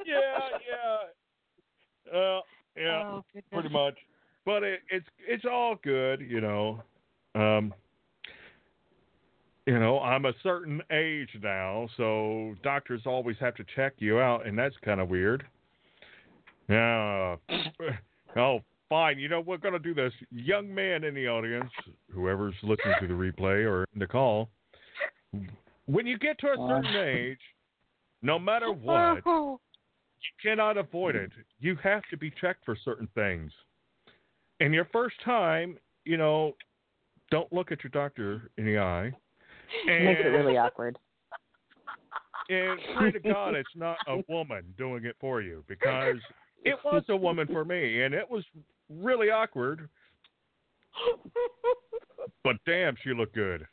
yeah, 0.05 0.59
yeah. 0.69 2.17
Uh, 2.17 2.41
yeah, 2.75 3.03
Oh, 3.05 3.23
pretty 3.51 3.69
much. 3.69 3.95
But 4.45 4.63
it, 4.63 4.81
it's 4.89 5.05
it's 5.27 5.45
all 5.45 5.75
good, 5.83 6.21
you 6.21 6.41
know. 6.41 6.83
Um, 7.35 7.73
you 9.65 9.79
know, 9.79 9.99
I'm 9.99 10.25
a 10.25 10.33
certain 10.43 10.81
age 10.91 11.29
now, 11.41 11.87
so 11.95 12.53
doctors 12.63 13.01
always 13.05 13.37
have 13.39 13.55
to 13.55 13.63
check 13.75 13.93
you 13.99 14.19
out, 14.19 14.45
and 14.45 14.57
that's 14.57 14.75
kind 14.83 14.99
of 14.99 15.07
weird. 15.07 15.45
Yeah. 16.67 17.37
oh, 18.35 18.59
fine. 18.93 19.17
You 19.17 19.27
know, 19.27 19.41
we're 19.41 19.57
going 19.57 19.73
to 19.73 19.79
do 19.79 19.95
this. 19.95 20.13
Young 20.31 20.73
man 20.73 21.03
in 21.03 21.15
the 21.15 21.27
audience, 21.27 21.71
whoever's 22.11 22.53
listening 22.61 22.93
to 23.01 23.07
the 23.07 23.13
replay 23.13 23.65
or 23.67 23.85
in 23.93 23.99
the 23.99 24.05
call, 24.05 24.49
when 25.87 26.05
you 26.05 26.19
get 26.19 26.37
to 26.39 26.47
a 26.47 26.55
certain 26.55 26.95
uh. 26.95 27.01
age, 27.01 27.39
no 28.21 28.37
matter 28.37 28.71
what, 28.71 29.23
Oh, 29.25 29.59
you 30.21 30.49
cannot 30.49 30.77
avoid 30.77 31.15
it. 31.15 31.31
You 31.59 31.75
have 31.83 32.03
to 32.11 32.17
be 32.17 32.31
checked 32.39 32.65
for 32.65 32.77
certain 32.85 33.07
things. 33.15 33.51
And 34.59 34.75
your 34.75 34.87
first 34.93 35.15
time, 35.25 35.77
you 36.05 36.17
know, 36.17 36.53
don't 37.31 37.51
look 37.51 37.71
at 37.71 37.83
your 37.83 37.89
doctor 37.89 38.51
in 38.59 38.65
the 38.65 38.77
eye. 38.77 39.11
And, 39.89 40.05
Makes 40.05 40.21
it 40.23 40.27
really 40.27 40.55
awkward. 40.55 40.99
and 42.47 42.79
pray 42.95 43.11
to 43.11 43.19
God 43.19 43.55
it's 43.55 43.67
not 43.75 43.97
a 44.07 44.21
woman 44.29 44.63
doing 44.77 45.05
it 45.05 45.15
for 45.19 45.41
you 45.41 45.63
because 45.67 46.17
it 46.63 46.77
was 46.85 47.03
a 47.09 47.15
woman 47.15 47.47
for 47.47 47.65
me 47.65 48.03
and 48.03 48.13
it 48.13 48.29
was 48.29 48.43
really 49.01 49.29
awkward. 49.29 49.89
But 52.43 52.57
damn, 52.65 52.95
she 53.03 53.13
looked 53.13 53.35
good. 53.35 53.65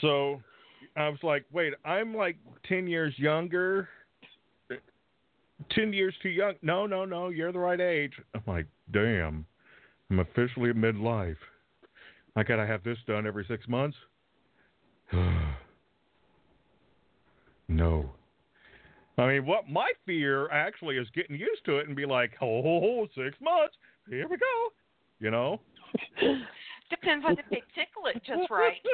So 0.00 0.40
I 0.96 1.08
was 1.08 1.18
like, 1.22 1.44
wait, 1.52 1.74
I'm 1.84 2.14
like 2.14 2.36
10 2.68 2.86
years 2.86 3.14
younger. 3.16 3.88
10 5.70 5.92
years 5.92 6.14
too 6.22 6.28
young. 6.28 6.54
No, 6.62 6.86
no, 6.86 7.04
no, 7.04 7.28
you're 7.28 7.52
the 7.52 7.58
right 7.58 7.80
age. 7.80 8.12
I'm 8.34 8.42
like, 8.46 8.66
damn, 8.92 9.46
I'm 10.10 10.18
officially 10.18 10.70
at 10.70 10.76
midlife. 10.76 11.36
I 12.34 12.42
got 12.42 12.56
to 12.56 12.66
have 12.66 12.82
this 12.82 12.98
done 13.06 13.26
every 13.26 13.44
six 13.48 13.68
months. 13.68 13.96
no. 17.68 18.10
I 19.18 19.26
mean, 19.26 19.46
what 19.46 19.68
my 19.68 19.90
fear 20.06 20.50
actually 20.50 20.96
is 20.96 21.06
getting 21.14 21.36
used 21.36 21.64
to 21.66 21.78
it 21.78 21.86
and 21.86 21.94
be 21.94 22.06
like, 22.06 22.32
oh, 22.40 23.06
six 23.14 23.36
months. 23.40 23.74
Here 24.08 24.26
we 24.28 24.36
go. 24.36 24.72
You 25.20 25.30
know? 25.30 25.60
Depends 26.90 27.24
on 27.26 27.32
if 27.32 27.44
they 27.50 27.62
tickle 27.74 28.06
it 28.06 28.22
just 28.26 28.50
right. 28.50 28.76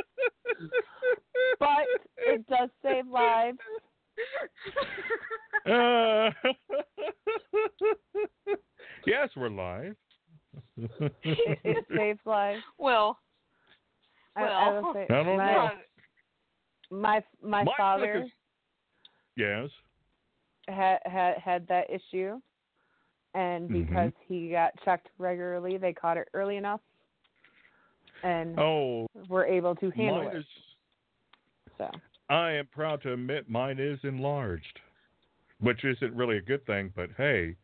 But 1.60 1.86
it 2.16 2.46
does 2.48 2.68
save 2.82 3.06
lives. 3.06 3.58
Uh, 5.66 6.30
yes, 9.06 9.28
we're 9.36 9.50
live. 9.50 9.94
It, 10.76 11.58
it 11.64 11.84
saves 11.94 12.18
lives. 12.24 12.62
Well, 12.78 13.18
I, 14.34 14.42
I 14.42 14.72
will 14.72 14.82
well, 14.82 14.92
say, 14.94 15.06
I 15.10 15.22
don't 15.22 15.36
my, 15.36 15.52
know. 15.52 15.70
my 16.90 17.22
my 17.42 17.64
My 17.64 17.72
father 17.76 18.20
flick 18.22 18.32
Yes. 19.36 19.68
Had 20.68 20.98
had 21.04 21.38
had 21.38 21.66
that 21.68 21.90
issue, 21.90 22.40
and 23.34 23.68
Mhm. 23.70 23.72
because 23.72 24.12
he 24.26 24.50
got 24.50 24.72
checked 24.84 25.08
regularly, 25.18 25.76
they 25.76 25.92
caught 25.92 26.16
it 26.16 26.28
early 26.34 26.56
enough, 26.56 26.80
and 28.22 28.58
Oh, 28.58 29.06
were 29.28 29.44
able 29.44 29.74
to 29.76 29.90
handle 29.90 30.28
it. 30.28 30.36
is. 30.36 30.46
So 31.76 31.90
I 32.28 32.52
am 32.52 32.66
proud 32.66 33.02
to 33.02 33.12
admit 33.12 33.48
mine 33.48 33.78
is 33.78 34.02
enlarged, 34.04 34.80
which 35.60 35.84
isn't 35.84 36.14
really 36.14 36.36
a 36.36 36.42
good 36.42 36.64
thing. 36.66 36.92
But 36.94 37.10
hey, 37.16 37.56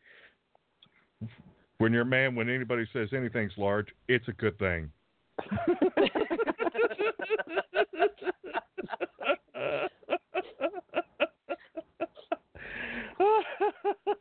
when 1.78 1.92
you're 1.92 2.02
a 2.02 2.07
man, 2.07 2.34
when 2.34 2.49
anybody 2.49 2.86
says 2.92 3.12
anything's 3.12 3.57
large, 3.58 3.94
it's 4.08 4.28
a 4.28 4.33
good 4.33 4.58
thing. 4.58 4.91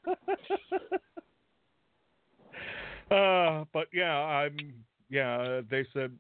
uh, 3.11 3.65
but 3.73 3.87
yeah, 3.93 4.15
I'm. 4.15 4.57
Yeah, 5.09 5.61
they 5.69 5.85
said, 5.93 6.11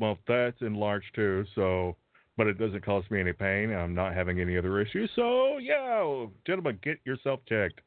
well, 0.00 0.18
that's 0.26 0.60
enlarged 0.60 1.14
too. 1.14 1.44
So, 1.54 1.94
but 2.36 2.48
it 2.48 2.58
doesn't 2.58 2.84
cause 2.84 3.04
me 3.08 3.20
any 3.20 3.32
pain. 3.32 3.72
I'm 3.72 3.94
not 3.94 4.14
having 4.14 4.40
any 4.40 4.58
other 4.58 4.80
issues. 4.80 5.08
So, 5.14 5.58
yeah, 5.58 6.26
gentlemen, 6.44 6.80
get 6.82 6.98
yourself 7.04 7.38
checked 7.48 7.80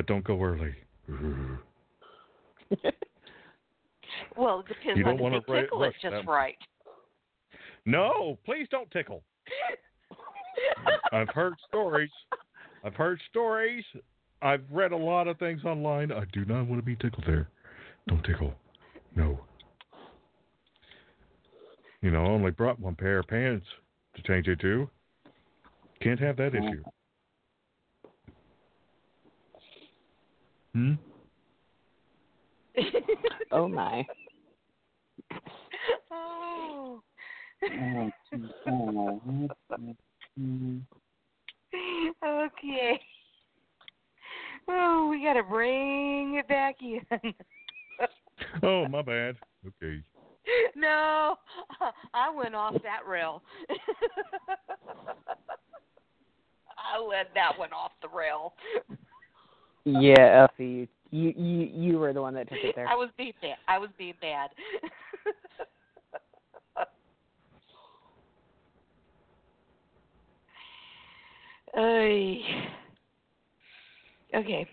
but 0.00 0.06
don't 0.06 0.24
go 0.24 0.42
early. 0.42 0.74
Well, 4.36 4.60
it 4.60 4.66
depends 4.66 4.98
You 4.98 5.04
on 5.04 5.10
don't 5.10 5.14
if 5.16 5.20
wanna 5.20 5.36
you 5.36 5.62
tickle 5.62 5.80
rush 5.80 5.94
just 6.02 6.10
them. 6.10 6.28
right. 6.28 6.56
No, 7.86 8.38
please 8.44 8.66
don't 8.70 8.90
tickle. 8.90 9.22
I've 11.12 11.28
heard 11.28 11.54
stories. 11.68 12.10
I've 12.82 12.94
heard 12.94 13.20
stories. 13.30 13.84
I've 14.42 14.64
read 14.70 14.92
a 14.92 14.96
lot 14.96 15.28
of 15.28 15.38
things 15.38 15.64
online. 15.64 16.12
I 16.12 16.24
do 16.32 16.44
not 16.44 16.66
want 16.66 16.80
to 16.80 16.82
be 16.84 16.96
tickled 16.96 17.24
there. 17.26 17.48
Don't 18.08 18.22
tickle. 18.24 18.54
No. 19.14 19.40
You 22.00 22.10
know, 22.10 22.24
I 22.24 22.28
only 22.28 22.50
brought 22.50 22.80
one 22.80 22.94
pair 22.94 23.18
of 23.18 23.26
pants 23.26 23.66
to 24.16 24.22
change 24.22 24.48
it 24.48 24.60
to. 24.60 24.88
Can't 26.00 26.18
have 26.20 26.36
that 26.38 26.54
issue. 26.54 26.82
Hmm? 30.74 30.92
Oh 33.52 33.66
my. 33.66 34.06
oh. 36.12 37.02
okay. 42.24 43.00
Oh, 44.72 45.08
we 45.10 45.22
got 45.22 45.34
to 45.34 45.42
bring 45.42 46.36
it 46.36 46.48
back 46.48 46.76
in. 46.80 47.00
Oh, 48.62 48.88
my 48.88 49.02
bad. 49.02 49.36
Okay. 49.66 50.02
no, 50.74 51.36
I 52.14 52.30
went 52.34 52.54
off 52.54 52.74
that 52.82 53.06
rail. 53.06 53.42
I 56.78 56.98
led 56.98 57.26
that 57.34 57.58
one 57.58 57.72
off 57.72 57.92
the 58.00 58.08
rail. 58.08 58.54
Yeah, 59.84 60.48
Elfie, 60.48 60.88
you 61.10 61.34
you 61.36 61.70
you 61.72 61.98
were 61.98 62.14
the 62.14 62.22
one 62.22 62.32
that 62.34 62.48
took 62.48 62.58
it 62.62 62.74
there. 62.74 62.88
I 62.88 62.94
was 62.94 63.10
being 63.18 63.34
bad. 63.42 63.56
I 63.68 63.78
was 63.78 63.90
being 63.98 64.14
bad. 64.20 64.50
Ay. 71.76 72.38
Okay. 74.34 74.66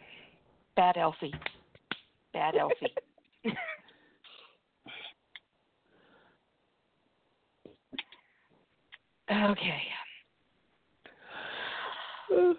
Bad 0.76 0.98
Elfie. 0.98 1.34
Bad 2.34 2.56
Elfie. 2.56 2.94
okay. 9.32 9.82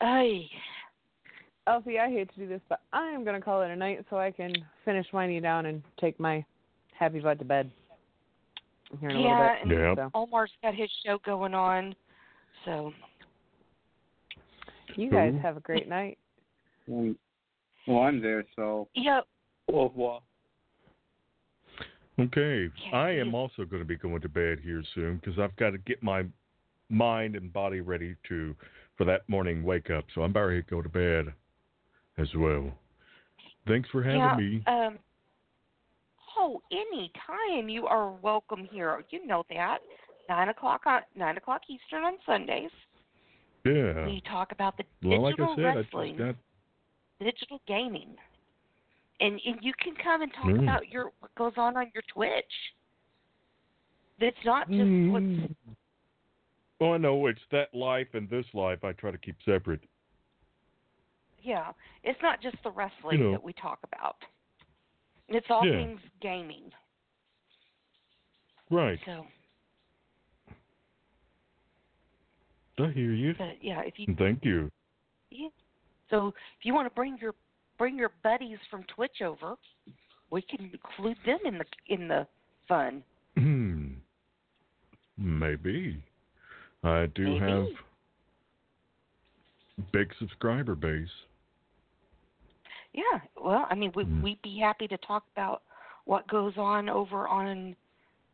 Ay. 0.00 0.48
Elfie, 1.66 1.98
I 1.98 2.10
hate 2.10 2.32
to 2.34 2.40
do 2.40 2.46
this, 2.46 2.60
but 2.68 2.82
I 2.92 3.08
am 3.08 3.24
gonna 3.24 3.40
call 3.40 3.62
it 3.62 3.70
a 3.70 3.76
night 3.76 4.04
so 4.10 4.18
I 4.18 4.30
can 4.30 4.52
finish 4.84 5.06
winding 5.12 5.42
down 5.42 5.66
and 5.66 5.82
take 5.98 6.20
my 6.20 6.44
happy 6.96 7.18
butt 7.20 7.38
to 7.38 7.44
bed. 7.44 7.70
Here 9.00 9.10
in 9.10 9.16
a 9.16 9.22
Yeah, 9.22 9.56
little 9.62 9.68
bit. 9.68 9.78
and 9.78 9.98
So 9.98 10.10
Omar's 10.14 10.52
got 10.62 10.74
his 10.74 10.90
show 11.04 11.18
going 11.24 11.54
on, 11.54 11.94
so 12.64 12.92
you 14.96 15.10
guys 15.10 15.32
Who? 15.32 15.40
have 15.40 15.56
a 15.56 15.60
great 15.60 15.88
night. 15.88 16.18
Well, 16.86 17.14
I'm 18.02 18.20
there, 18.22 18.44
so 18.56 18.88
yeah. 18.94 19.20
Au 19.72 19.84
revoir. 19.84 20.20
Okay. 22.18 22.70
Yeah, 22.86 22.96
I 22.96 23.10
am 23.10 23.34
also 23.34 23.64
going 23.64 23.82
to 23.82 23.86
be 23.86 23.96
going 23.96 24.20
to 24.20 24.28
bed 24.28 24.58
here 24.62 24.82
soon 24.94 25.16
because 25.16 25.38
I've 25.38 25.56
got 25.56 25.70
to 25.70 25.78
get 25.78 26.02
my 26.02 26.24
mind 26.88 27.34
and 27.34 27.52
body 27.52 27.80
ready 27.80 28.14
to 28.28 28.54
for 28.96 29.04
that 29.04 29.28
morning 29.28 29.64
wake 29.64 29.90
up. 29.90 30.04
So 30.14 30.22
I'm 30.22 30.30
about 30.30 30.48
to 30.48 30.62
go 30.62 30.80
to 30.80 30.88
bed 30.88 31.32
as 32.18 32.28
well. 32.36 32.70
Thanks 33.66 33.88
for 33.90 34.02
having 34.02 34.20
yeah, 34.20 34.36
me. 34.36 34.62
Um, 34.66 34.98
oh, 36.36 36.62
any 36.70 37.10
time 37.26 37.68
you 37.68 37.86
are 37.86 38.10
welcome 38.22 38.68
here. 38.70 39.02
You 39.10 39.26
know 39.26 39.44
that. 39.50 39.78
Nine 40.28 40.48
o'clock 40.48 40.82
on 40.86 41.02
nine 41.14 41.36
o'clock 41.36 41.62
Eastern 41.68 42.04
on 42.04 42.14
Sundays. 42.24 42.70
Yeah. 43.64 44.06
We 44.06 44.22
talk 44.28 44.52
about 44.52 44.76
the 44.76 44.84
Well, 45.02 45.22
like 45.22 45.36
digital 45.36 45.52
I 45.52 45.56
said, 45.56 45.64
I 45.64 45.74
wrestling, 45.74 46.16
just 46.16 46.18
got 46.18 46.36
digital 47.20 47.60
gaming, 47.66 48.16
and 49.20 49.40
and 49.44 49.58
you 49.62 49.72
can 49.82 49.94
come 50.02 50.22
and 50.22 50.32
talk 50.32 50.46
Mm. 50.46 50.62
about 50.62 50.88
your 50.88 51.12
what 51.20 51.34
goes 51.34 51.52
on 51.56 51.76
on 51.76 51.90
your 51.94 52.02
Twitch. 52.12 52.44
It's 54.18 54.44
not 54.44 54.68
just 54.68 54.80
Mm. 54.80 55.10
what's 55.12 55.52
Oh, 56.80 56.92
I 56.92 56.98
know 56.98 57.26
it's 57.26 57.40
that 57.50 57.72
life 57.74 58.08
and 58.14 58.28
this 58.28 58.46
life 58.52 58.82
I 58.84 58.92
try 58.92 59.10
to 59.10 59.18
keep 59.18 59.36
separate. 59.42 59.80
yeah. 61.42 61.72
It's 62.02 62.20
not 62.22 62.40
just 62.42 62.56
the 62.62 62.70
wrestling 62.70 63.18
You 63.18 63.24
know. 63.24 63.30
that 63.32 63.42
we 63.42 63.52
talk 63.54 63.78
about. 63.84 64.16
It's 65.28 65.46
all 65.50 65.66
Yeah. 65.66 65.72
things 65.72 66.00
gaming. 66.20 66.72
Right. 68.70 68.98
So, 69.04 69.26
I 72.78 72.90
hear 72.90 73.12
you. 73.12 73.34
but 73.34 73.62
yeah, 73.62 73.80
if 73.82 73.98
you 73.98 74.14
Thank 74.16 74.44
you. 74.44 74.70
Yeah. 75.30 75.48
So 76.10 76.28
if 76.28 76.64
you 76.64 76.74
want 76.74 76.86
to 76.86 76.94
bring 76.94 77.16
your 77.18 77.34
bring 77.78 77.96
your 77.96 78.10
buddies 78.22 78.58
from 78.70 78.84
Twitch 78.84 79.22
over, 79.22 79.56
we 80.30 80.42
can 80.42 80.70
include 80.72 81.18
them 81.24 81.38
in 81.44 81.58
the 81.58 81.64
in 81.88 82.08
the 82.08 82.26
fun. 82.68 83.02
Hmm. 83.36 83.94
Maybe. 85.16 86.02
I 86.82 87.06
do 87.06 87.24
Maybe. 87.24 87.38
have 87.40 87.66
big 89.92 90.12
subscriber 90.18 90.74
base. 90.74 91.08
Yeah. 92.94 93.20
Well, 93.36 93.66
I 93.68 93.74
mean, 93.74 93.92
we 93.94 94.04
Mm. 94.04 94.22
we'd 94.22 94.42
be 94.42 94.58
happy 94.58 94.86
to 94.88 94.96
talk 94.98 95.24
about 95.36 95.62
what 96.04 96.26
goes 96.28 96.56
on 96.56 96.88
over 96.88 97.26
on 97.28 97.74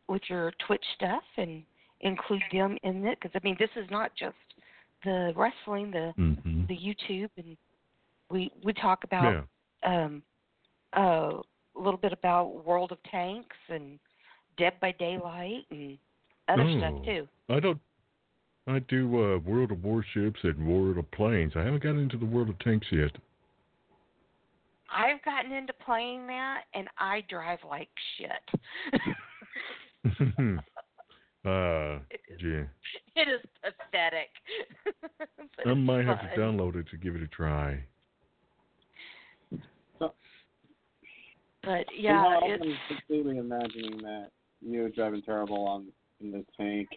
with 0.07 0.21
your 0.29 0.51
Twitch 0.65 0.85
stuff 0.95 1.23
and 1.37 1.63
include 2.01 2.43
them 2.51 2.77
in 2.83 3.05
it 3.05 3.19
because 3.19 3.31
I 3.35 3.39
mean, 3.43 3.55
this 3.59 3.69
is 3.75 3.89
not 3.89 4.15
just 4.15 4.35
the 5.03 5.33
wrestling, 5.35 5.91
the 5.91 6.13
Mm-hmm. 6.17 6.65
the 6.67 6.77
YouTube, 6.77 7.29
and 7.37 7.57
we 8.29 8.51
we 8.63 8.71
talk 8.73 9.03
about 9.03 9.45
Yeah. 9.83 10.03
um, 10.03 10.23
uh, 10.95 11.41
a 11.75 11.79
little 11.79 11.97
bit 11.99 12.13
about 12.13 12.65
World 12.65 12.91
of 12.91 13.01
Tanks 13.03 13.57
and 13.69 13.97
Dead 14.57 14.79
by 14.79 14.91
Daylight 14.91 15.65
and 15.71 15.97
other 16.49 16.69
stuff 16.77 16.93
Oh. 16.97 17.03
too. 17.05 17.27
I 17.49 17.59
don't. 17.59 17.81
I 18.67 18.77
do 18.79 19.07
uh, 19.33 19.37
World 19.39 19.71
of 19.71 19.83
Warships 19.83 20.43
and 20.43 20.67
World 20.67 20.97
of 20.99 21.09
Planes. 21.11 21.55
I 21.55 21.63
haven't 21.63 21.81
got 21.81 21.95
into 21.95 22.17
the 22.17 22.25
World 22.27 22.49
of 22.49 22.59
Tanks 22.59 22.91
yet. 22.91 23.11
I've 24.93 25.23
gotten 25.23 25.51
into 25.51 25.73
playing 25.73 26.27
that, 26.27 26.63
and 26.73 26.87
I 26.97 27.23
drive 27.29 27.59
like 27.67 27.89
shit. 28.17 28.61
uh, 31.45 31.99
yeah. 32.39 32.63
it 33.15 33.27
is 33.27 33.41
pathetic. 33.63 34.29
I 35.65 35.73
might 35.73 36.05
have 36.05 36.21
to 36.21 36.39
download 36.39 36.75
it 36.75 36.87
to 36.91 36.97
give 36.97 37.15
it 37.15 37.21
a 37.21 37.27
try. 37.27 37.83
But 41.63 41.85
somehow 41.95 42.39
yeah, 42.43 42.55
I'm 42.55 42.77
completely 42.87 43.37
imagining 43.37 43.97
that 44.01 44.29
you're 44.61 44.89
driving 44.89 45.21
terrible 45.21 45.67
on 45.67 45.87
in 46.19 46.31
the 46.31 46.43
tank. 46.57 46.89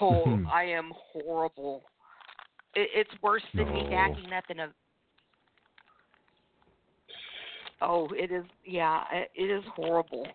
oh, 0.00 0.40
I 0.52 0.64
am 0.64 0.92
horrible. 0.96 1.84
It, 2.74 2.90
it's 2.94 3.22
worse 3.22 3.44
than 3.54 3.72
me 3.72 3.86
backing 3.88 4.32
up 4.32 4.44
in 4.50 4.60
a. 4.60 4.68
Oh, 7.86 8.08
it 8.12 8.32
is. 8.32 8.44
Yeah, 8.64 9.04
it, 9.12 9.30
it 9.34 9.50
is 9.50 9.62
horrible. 9.76 10.26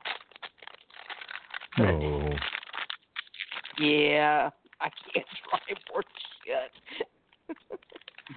No. 1.79 2.33
Yeah, 3.79 4.49
I 4.79 4.89
can't 5.13 5.25
drive 5.49 5.77
worth 5.93 6.05
shit. 6.45 7.57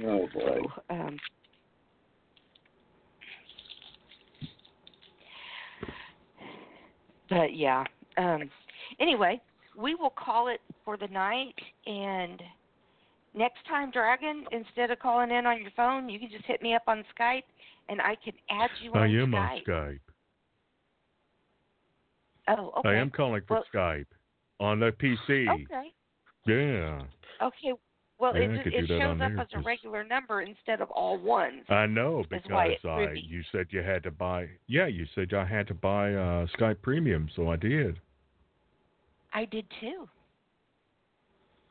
Oh 0.07 0.27
boy. 0.33 0.59
um, 0.89 1.19
but 7.29 7.55
yeah. 7.55 7.85
Um, 8.17 8.49
anyway, 8.99 9.39
we 9.77 9.95
will 9.95 10.15
call 10.17 10.49
it 10.49 10.63
for 10.83 10.97
the 10.97 11.09
night. 11.09 11.55
And 11.87 12.43
next 13.35 13.59
time, 13.69 13.91
Dragon, 13.91 14.45
instead 14.53 14.91
of 14.91 14.99
calling 14.99 15.31
in 15.31 15.47
on 15.47 15.61
your 15.61 15.71
phone, 15.77 16.09
you 16.09 16.19
can 16.19 16.31
just 16.31 16.45
hit 16.45 16.63
me 16.63 16.75
up 16.75 16.83
on 16.87 17.05
Skype, 17.19 17.43
and 17.89 18.01
I 18.01 18.17
can 18.25 18.35
add 18.51 18.71
you 18.83 18.93
I 18.93 19.01
on 19.01 19.17
am 19.17 19.33
Skype. 19.33 19.37
on 19.37 19.61
Skype. 19.67 20.01
Oh, 22.49 22.73
okay. 22.79 22.89
I 22.89 22.95
am 22.97 23.11
calling 23.11 23.43
for 23.47 23.55
Well- 23.55 23.65
Skype 23.73 24.07
on 24.61 24.81
the 24.81 24.93
PC. 24.93 25.49
Okay. 25.49 25.93
Yeah. 26.47 27.03
Okay. 27.41 27.73
Well, 28.19 28.37
Yeah, 28.37 28.51
it 28.51 28.65
just, 28.65 28.77
it 28.77 28.87
shows 28.87 29.21
up 29.21 29.33
as 29.37 29.49
a 29.53 29.61
regular 29.61 30.05
number 30.05 30.43
instead 30.43 30.81
of 30.81 30.91
all 30.93 31.19
ones. 31.19 31.65
I 31.69 31.87
know 31.87 32.25
because 32.31 32.79
I 32.85 33.15
you 33.15 33.43
said 33.51 33.67
you 33.71 33.83
had 33.83 34.05
to 34.05 34.13
buy 34.13 34.49
yeah 34.69 34.87
you 34.87 35.07
said 35.13 35.35
I 35.35 35.45
had 35.45 35.67
to 35.69 35.75
buy 35.75 36.15
uh, 36.15 36.47
Skype 36.57 36.83
Premium 36.83 37.29
so 37.35 37.51
I 37.51 37.57
did. 37.57 37.99
I 39.33 39.45
did 39.47 39.67
too. 39.81 40.09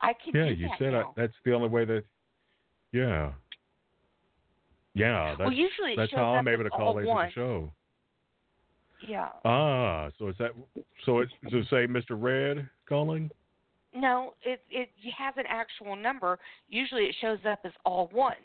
I 0.02 0.12
can 0.12 0.34
yeah, 0.34 0.50
you 0.50 0.68
said 0.78 0.94
I, 0.94 1.04
that's 1.16 1.32
the 1.44 1.52
only 1.52 1.68
way 1.68 1.84
that. 1.84 2.04
Yeah. 2.92 3.32
Yeah, 4.94 5.30
that's 5.30 5.40
well, 5.40 5.52
usually 5.52 5.92
it 5.92 5.96
that's 5.96 6.12
how 6.12 6.34
I'm 6.34 6.48
able 6.48 6.64
to 6.64 6.70
call 6.70 6.88
all 6.88 6.98
into 6.98 7.10
the 7.10 7.30
show. 7.34 7.72
Yeah. 9.08 9.28
Ah, 9.44 10.10
so 10.18 10.28
is 10.28 10.36
that 10.38 10.50
so? 11.06 11.20
It's 11.20 11.32
it 11.44 11.66
say 11.70 11.86
Mr. 11.86 12.10
Red 12.10 12.68
calling? 12.88 13.30
No, 13.94 14.34
it 14.42 14.62
it 14.70 14.90
has 15.16 15.34
an 15.36 15.44
actual 15.48 15.96
number. 15.96 16.38
Usually 16.68 17.04
it 17.04 17.14
shows 17.20 17.38
up 17.48 17.60
as 17.64 17.72
all 17.86 18.10
ones. 18.12 18.36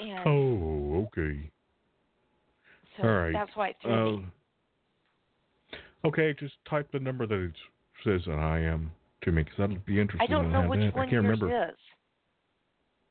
And 0.00 0.26
Oh, 0.26 1.06
okay. 1.06 1.50
so 2.96 3.06
all 3.06 3.14
right. 3.14 3.32
that's 3.32 3.50
why 3.54 3.68
it 3.68 3.76
threw. 3.82 4.24
Uh, 5.72 6.08
okay, 6.08 6.34
just 6.38 6.54
type 6.68 6.90
the 6.92 6.98
number 6.98 7.26
that 7.26 7.38
it 7.38 7.52
says 8.04 8.22
that 8.26 8.38
I 8.38 8.60
am 8.60 8.90
to 9.22 9.32
me 9.32 9.42
because 9.42 9.60
I'd 9.60 9.84
be 9.86 10.00
interested 10.00 10.24
I 10.24 10.32
don't 10.32 10.46
in 10.46 10.52
know 10.52 10.62
that. 10.62 10.70
which 10.70 10.80
I 10.80 10.90
one 10.96 11.08
can't 11.08 11.12
yours 11.12 11.40
remember. 11.40 11.68
is. 11.70 11.76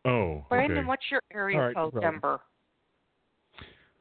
Oh, 0.05 0.45
Brandon, 0.49 0.79
okay. 0.79 0.87
what's 0.87 1.03
your 1.11 1.21
area 1.33 1.59
right, 1.59 1.75
no 1.75 1.83
code 1.83 1.93
problem. 1.93 2.13
number? 2.13 2.39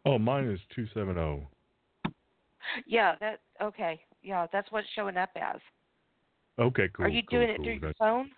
Oh, 0.07 0.19
mine 0.19 0.45
is 0.49 0.61
two 0.75 0.87
seven 0.95 1.15
zero. 1.15 1.49
Yeah, 2.87 3.15
that 3.21 3.41
okay. 3.63 4.01
Yeah, 4.23 4.47
that's 4.53 4.71
what's 4.71 4.87
showing 4.95 5.17
up 5.17 5.31
as. 5.37 5.61
Okay, 6.59 6.89
cool. 6.95 7.07
Are 7.07 7.09
you 7.09 7.23
cool, 7.29 7.39
doing 7.41 7.51
it 7.51 7.57
cool. 7.57 7.65
through 7.65 7.79
your 7.81 7.95
phone 7.99 8.31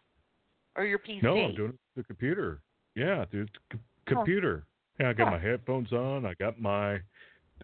or 0.76 0.84
your 0.84 0.98
PC? 0.98 1.22
No, 1.22 1.36
I'm 1.36 1.54
doing 1.54 1.70
it 1.70 1.76
through 1.94 2.02
the 2.02 2.04
computer. 2.04 2.60
Yeah, 2.94 3.24
through 3.26 3.46
the 3.46 3.76
c- 3.76 3.78
Oh. 4.10 4.14
computer. 4.16 4.64
Yeah, 4.98 5.10
I 5.10 5.12
got 5.12 5.26
Huh. 5.28 5.32
my 5.32 5.38
headphones 5.38 5.92
on. 5.92 6.26
I 6.26 6.34
got 6.34 6.60
my 6.60 7.00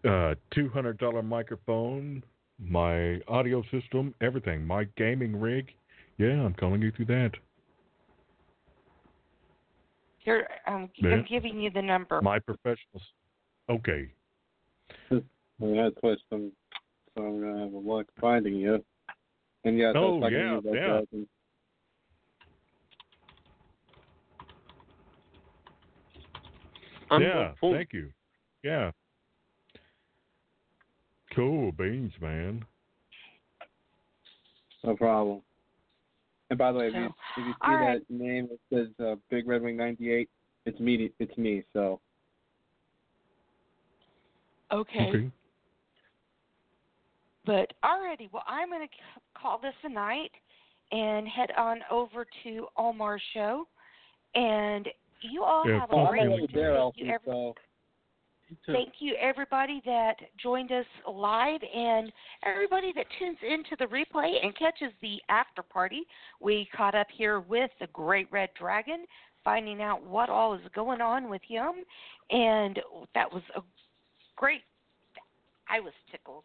uh, 0.05 0.35
two 0.51 0.69
hundred 0.69 0.99
dollar 0.99 1.23
microphone, 1.23 2.23
my 2.59 3.21
audio 3.29 3.63
system, 3.71 4.15
everything. 4.21 4.65
My 4.67 4.85
gaming 4.97 5.39
rig. 5.41 5.75
Yeah, 6.19 6.43
I'm 6.45 6.55
calling 6.55 6.81
you 6.83 6.91
through 6.93 7.07
that. 7.07 7.33
Here, 10.19 10.49
I'm, 10.67 10.91
Yeah. 10.97 11.11
I'm 11.11 11.25
giving 11.29 11.61
you 11.61 11.71
the 11.71 11.83
number. 11.83 12.21
My 12.21 12.39
professionals. 12.39 13.03
Okay. 13.69 14.11
I 15.11 15.21
mean, 15.61 15.79
I 15.79 15.91
switched 16.01 16.29
them, 16.31 16.53
so 17.15 17.25
I'm 17.25 17.41
gonna 17.41 17.65
have 17.65 17.73
a 17.73 17.79
luck 17.79 18.07
finding 18.21 18.55
you. 18.55 18.85
And 19.65 19.79
yes, 19.79 19.95
Oh, 19.97 20.23
I 20.23 20.29
yeah, 20.29 20.39
to 20.39 20.45
you 20.45 20.57
about 20.59 20.75
yeah. 20.75 20.89
that. 20.89 21.07
And 21.13 21.27
I'm 27.11 27.23
yeah, 27.23 27.49
hopeful. 27.49 27.73
thank 27.73 27.93
you. 27.93 28.11
Yeah. 28.63 28.91
Cool 31.35 31.73
beans, 31.73 32.13
man. 32.21 32.65
No 34.83 34.97
problem. 34.97 35.43
And 36.51 36.59
by 36.59 36.73
the 36.73 36.79
way, 36.79 36.89
if 36.89 36.95
you, 36.95 37.07
So, 37.07 37.15
if 37.37 37.47
you 37.47 37.53
see 37.53 37.57
all 37.63 37.75
right. 37.75 38.01
that 38.09 38.15
name 38.15 38.49
it 38.51 38.61
says 38.73 38.89
uh, 39.05 39.17
Big 39.31 39.47
Red 39.49 39.63
Wing 39.63 39.77
98, 39.77 40.29
it's 40.65 40.79
me. 40.81 41.11
It's 41.19 41.37
me. 41.37 41.63
So 41.73 42.01
Okay. 44.73 45.09
Okay. 45.09 45.31
But 47.45 47.73
alrighty, 47.85 48.29
well, 48.33 48.43
I'm 48.49 48.69
going 48.71 48.87
to 48.87 49.41
call 49.41 49.59
this 49.59 49.75
a 49.85 49.89
night 49.89 50.33
and 50.91 51.29
head 51.29 51.51
on 51.57 51.79
over 51.91 52.27
to 52.43 52.67
Omar's 52.77 53.23
show. 53.35 53.69
And 54.35 54.89
you 55.21 55.45
all 55.45 55.63
Yeah, 55.67 55.81
have 55.81 55.93
a 55.93 55.97
a 55.97 55.97
I'm 56.01 56.07
great 56.09 56.23
you. 56.23 56.29
already 56.29 56.43
weekend. 56.43 56.61
there, 56.61 56.75
Thank 56.75 56.97
you, 56.97 57.07
Elfie. 57.07 57.15
every- 57.15 57.33
So 57.33 57.55
Thank 58.67 58.95
you, 59.01 59.15
everybody 59.21 59.83
that 59.87 60.15
joined 60.41 60.71
us 60.71 60.87
live 61.11 61.61
and 61.75 62.13
everybody 62.45 62.93
that 62.95 63.07
tunes 63.19 63.39
into 63.43 63.77
the 63.79 63.87
replay 63.87 64.45
and 64.45 64.57
catches 64.57 64.93
the 65.03 65.21
after 65.29 65.63
party. 65.63 66.03
We 66.41 66.69
caught 66.77 66.95
up 66.95 67.09
here 67.17 67.41
with 67.41 67.71
the 67.81 67.89
Great 67.89 68.31
Red 68.31 68.51
Dragon, 68.59 69.05
finding 69.43 69.83
out 69.83 70.05
what 70.05 70.31
all 70.31 70.55
is 70.55 70.61
going 70.75 71.01
on 71.01 71.29
with 71.29 71.43
him. 71.47 71.73
And 72.31 72.79
that 73.15 73.33
was 73.33 73.43
a 73.57 73.63
great, 74.37 74.63
I 75.69 75.81
was 75.81 75.93
tickled. 76.13 76.45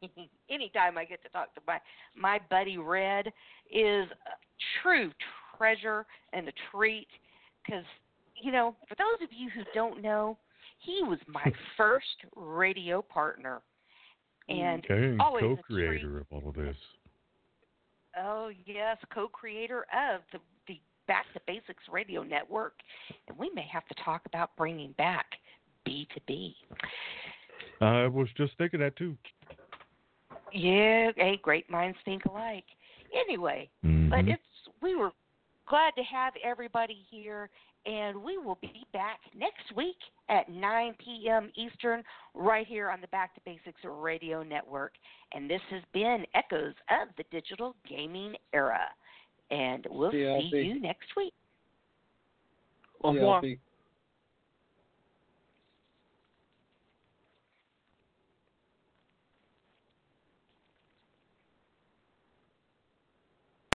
Anytime 0.50 0.98
I 0.98 1.04
get 1.04 1.20
to 1.24 1.28
talk 1.30 1.52
to 1.56 1.60
my, 1.66 1.80
my 2.14 2.38
buddy 2.48 2.78
Red 2.78 3.26
is 3.72 4.06
a 4.08 4.36
true 4.82 5.10
treasure 5.58 6.06
and 6.32 6.46
a 6.46 6.52
treat 6.70 7.08
because, 7.64 7.84
you 8.40 8.52
know, 8.52 8.76
for 8.88 8.94
those 8.94 9.20
of 9.20 9.30
you 9.36 9.50
who 9.50 9.62
don't 9.74 10.00
know, 10.00 10.38
he 10.80 11.02
was 11.02 11.18
my 11.26 11.52
first 11.76 12.06
radio 12.36 13.02
partner. 13.02 13.62
And 14.48 14.84
Okay, 14.84 15.16
always 15.20 15.44
co-creator 15.44 16.18
of 16.18 16.26
all 16.30 16.48
of 16.48 16.56
this. 16.56 16.76
Oh 18.18 18.50
yes, 18.66 18.96
co-creator 19.14 19.86
of 19.92 20.22
the 20.32 20.38
the 20.66 20.80
Back 21.06 21.26
to 21.34 21.40
Basics 21.46 21.84
Radio 21.90 22.22
Network, 22.22 22.74
and 23.28 23.36
we 23.38 23.50
may 23.54 23.66
have 23.72 23.86
to 23.86 23.94
talk 24.04 24.22
about 24.26 24.50
bringing 24.56 24.92
back 24.92 25.26
B 25.84 26.06
to 26.14 26.20
B. 26.26 26.56
I 27.80 28.06
was 28.06 28.28
just 28.36 28.52
thinking 28.58 28.80
that 28.80 28.96
too. 28.96 29.16
Yeah, 30.52 31.12
hey, 31.16 31.38
great 31.42 31.70
minds 31.70 31.98
think 32.04 32.24
alike. 32.26 32.64
Anyway, 33.14 33.70
but 33.82 34.24
Mhm. 34.24 34.34
it's 34.34 34.68
we 34.82 34.94
were 34.94 35.12
glad 35.66 35.94
to 35.96 36.02
have 36.02 36.34
everybody 36.42 37.06
here, 37.08 37.50
and 37.86 38.22
we 38.22 38.38
will 38.38 38.58
be 38.60 38.84
back 38.92 39.20
next 39.36 39.74
week 39.76 39.96
at 40.28 40.48
9 40.50 40.94
p.m. 41.04 41.50
Eastern, 41.56 42.02
right 42.34 42.66
here 42.66 42.90
on 42.90 43.00
the 43.00 43.08
Back 43.08 43.34
to 43.34 43.40
Basics 43.44 43.80
Radio 43.84 44.42
Network. 44.42 44.92
And 45.32 45.48
this 45.48 45.60
has 45.70 45.82
been 45.92 46.24
Echoes 46.34 46.74
of 46.90 47.08
the 47.16 47.24
Digital 47.30 47.74
Gaming 47.88 48.34
Era, 48.52 48.80
and 49.50 49.86
we'll 49.90 50.10
See 50.10 50.48
see 50.50 50.56
you 50.58 50.80
next 50.80 51.08
week. 51.16 51.32
Au 53.02 53.12
yeah, 53.12 53.20
revoir. 53.20 53.36
Elfie. 53.36 53.58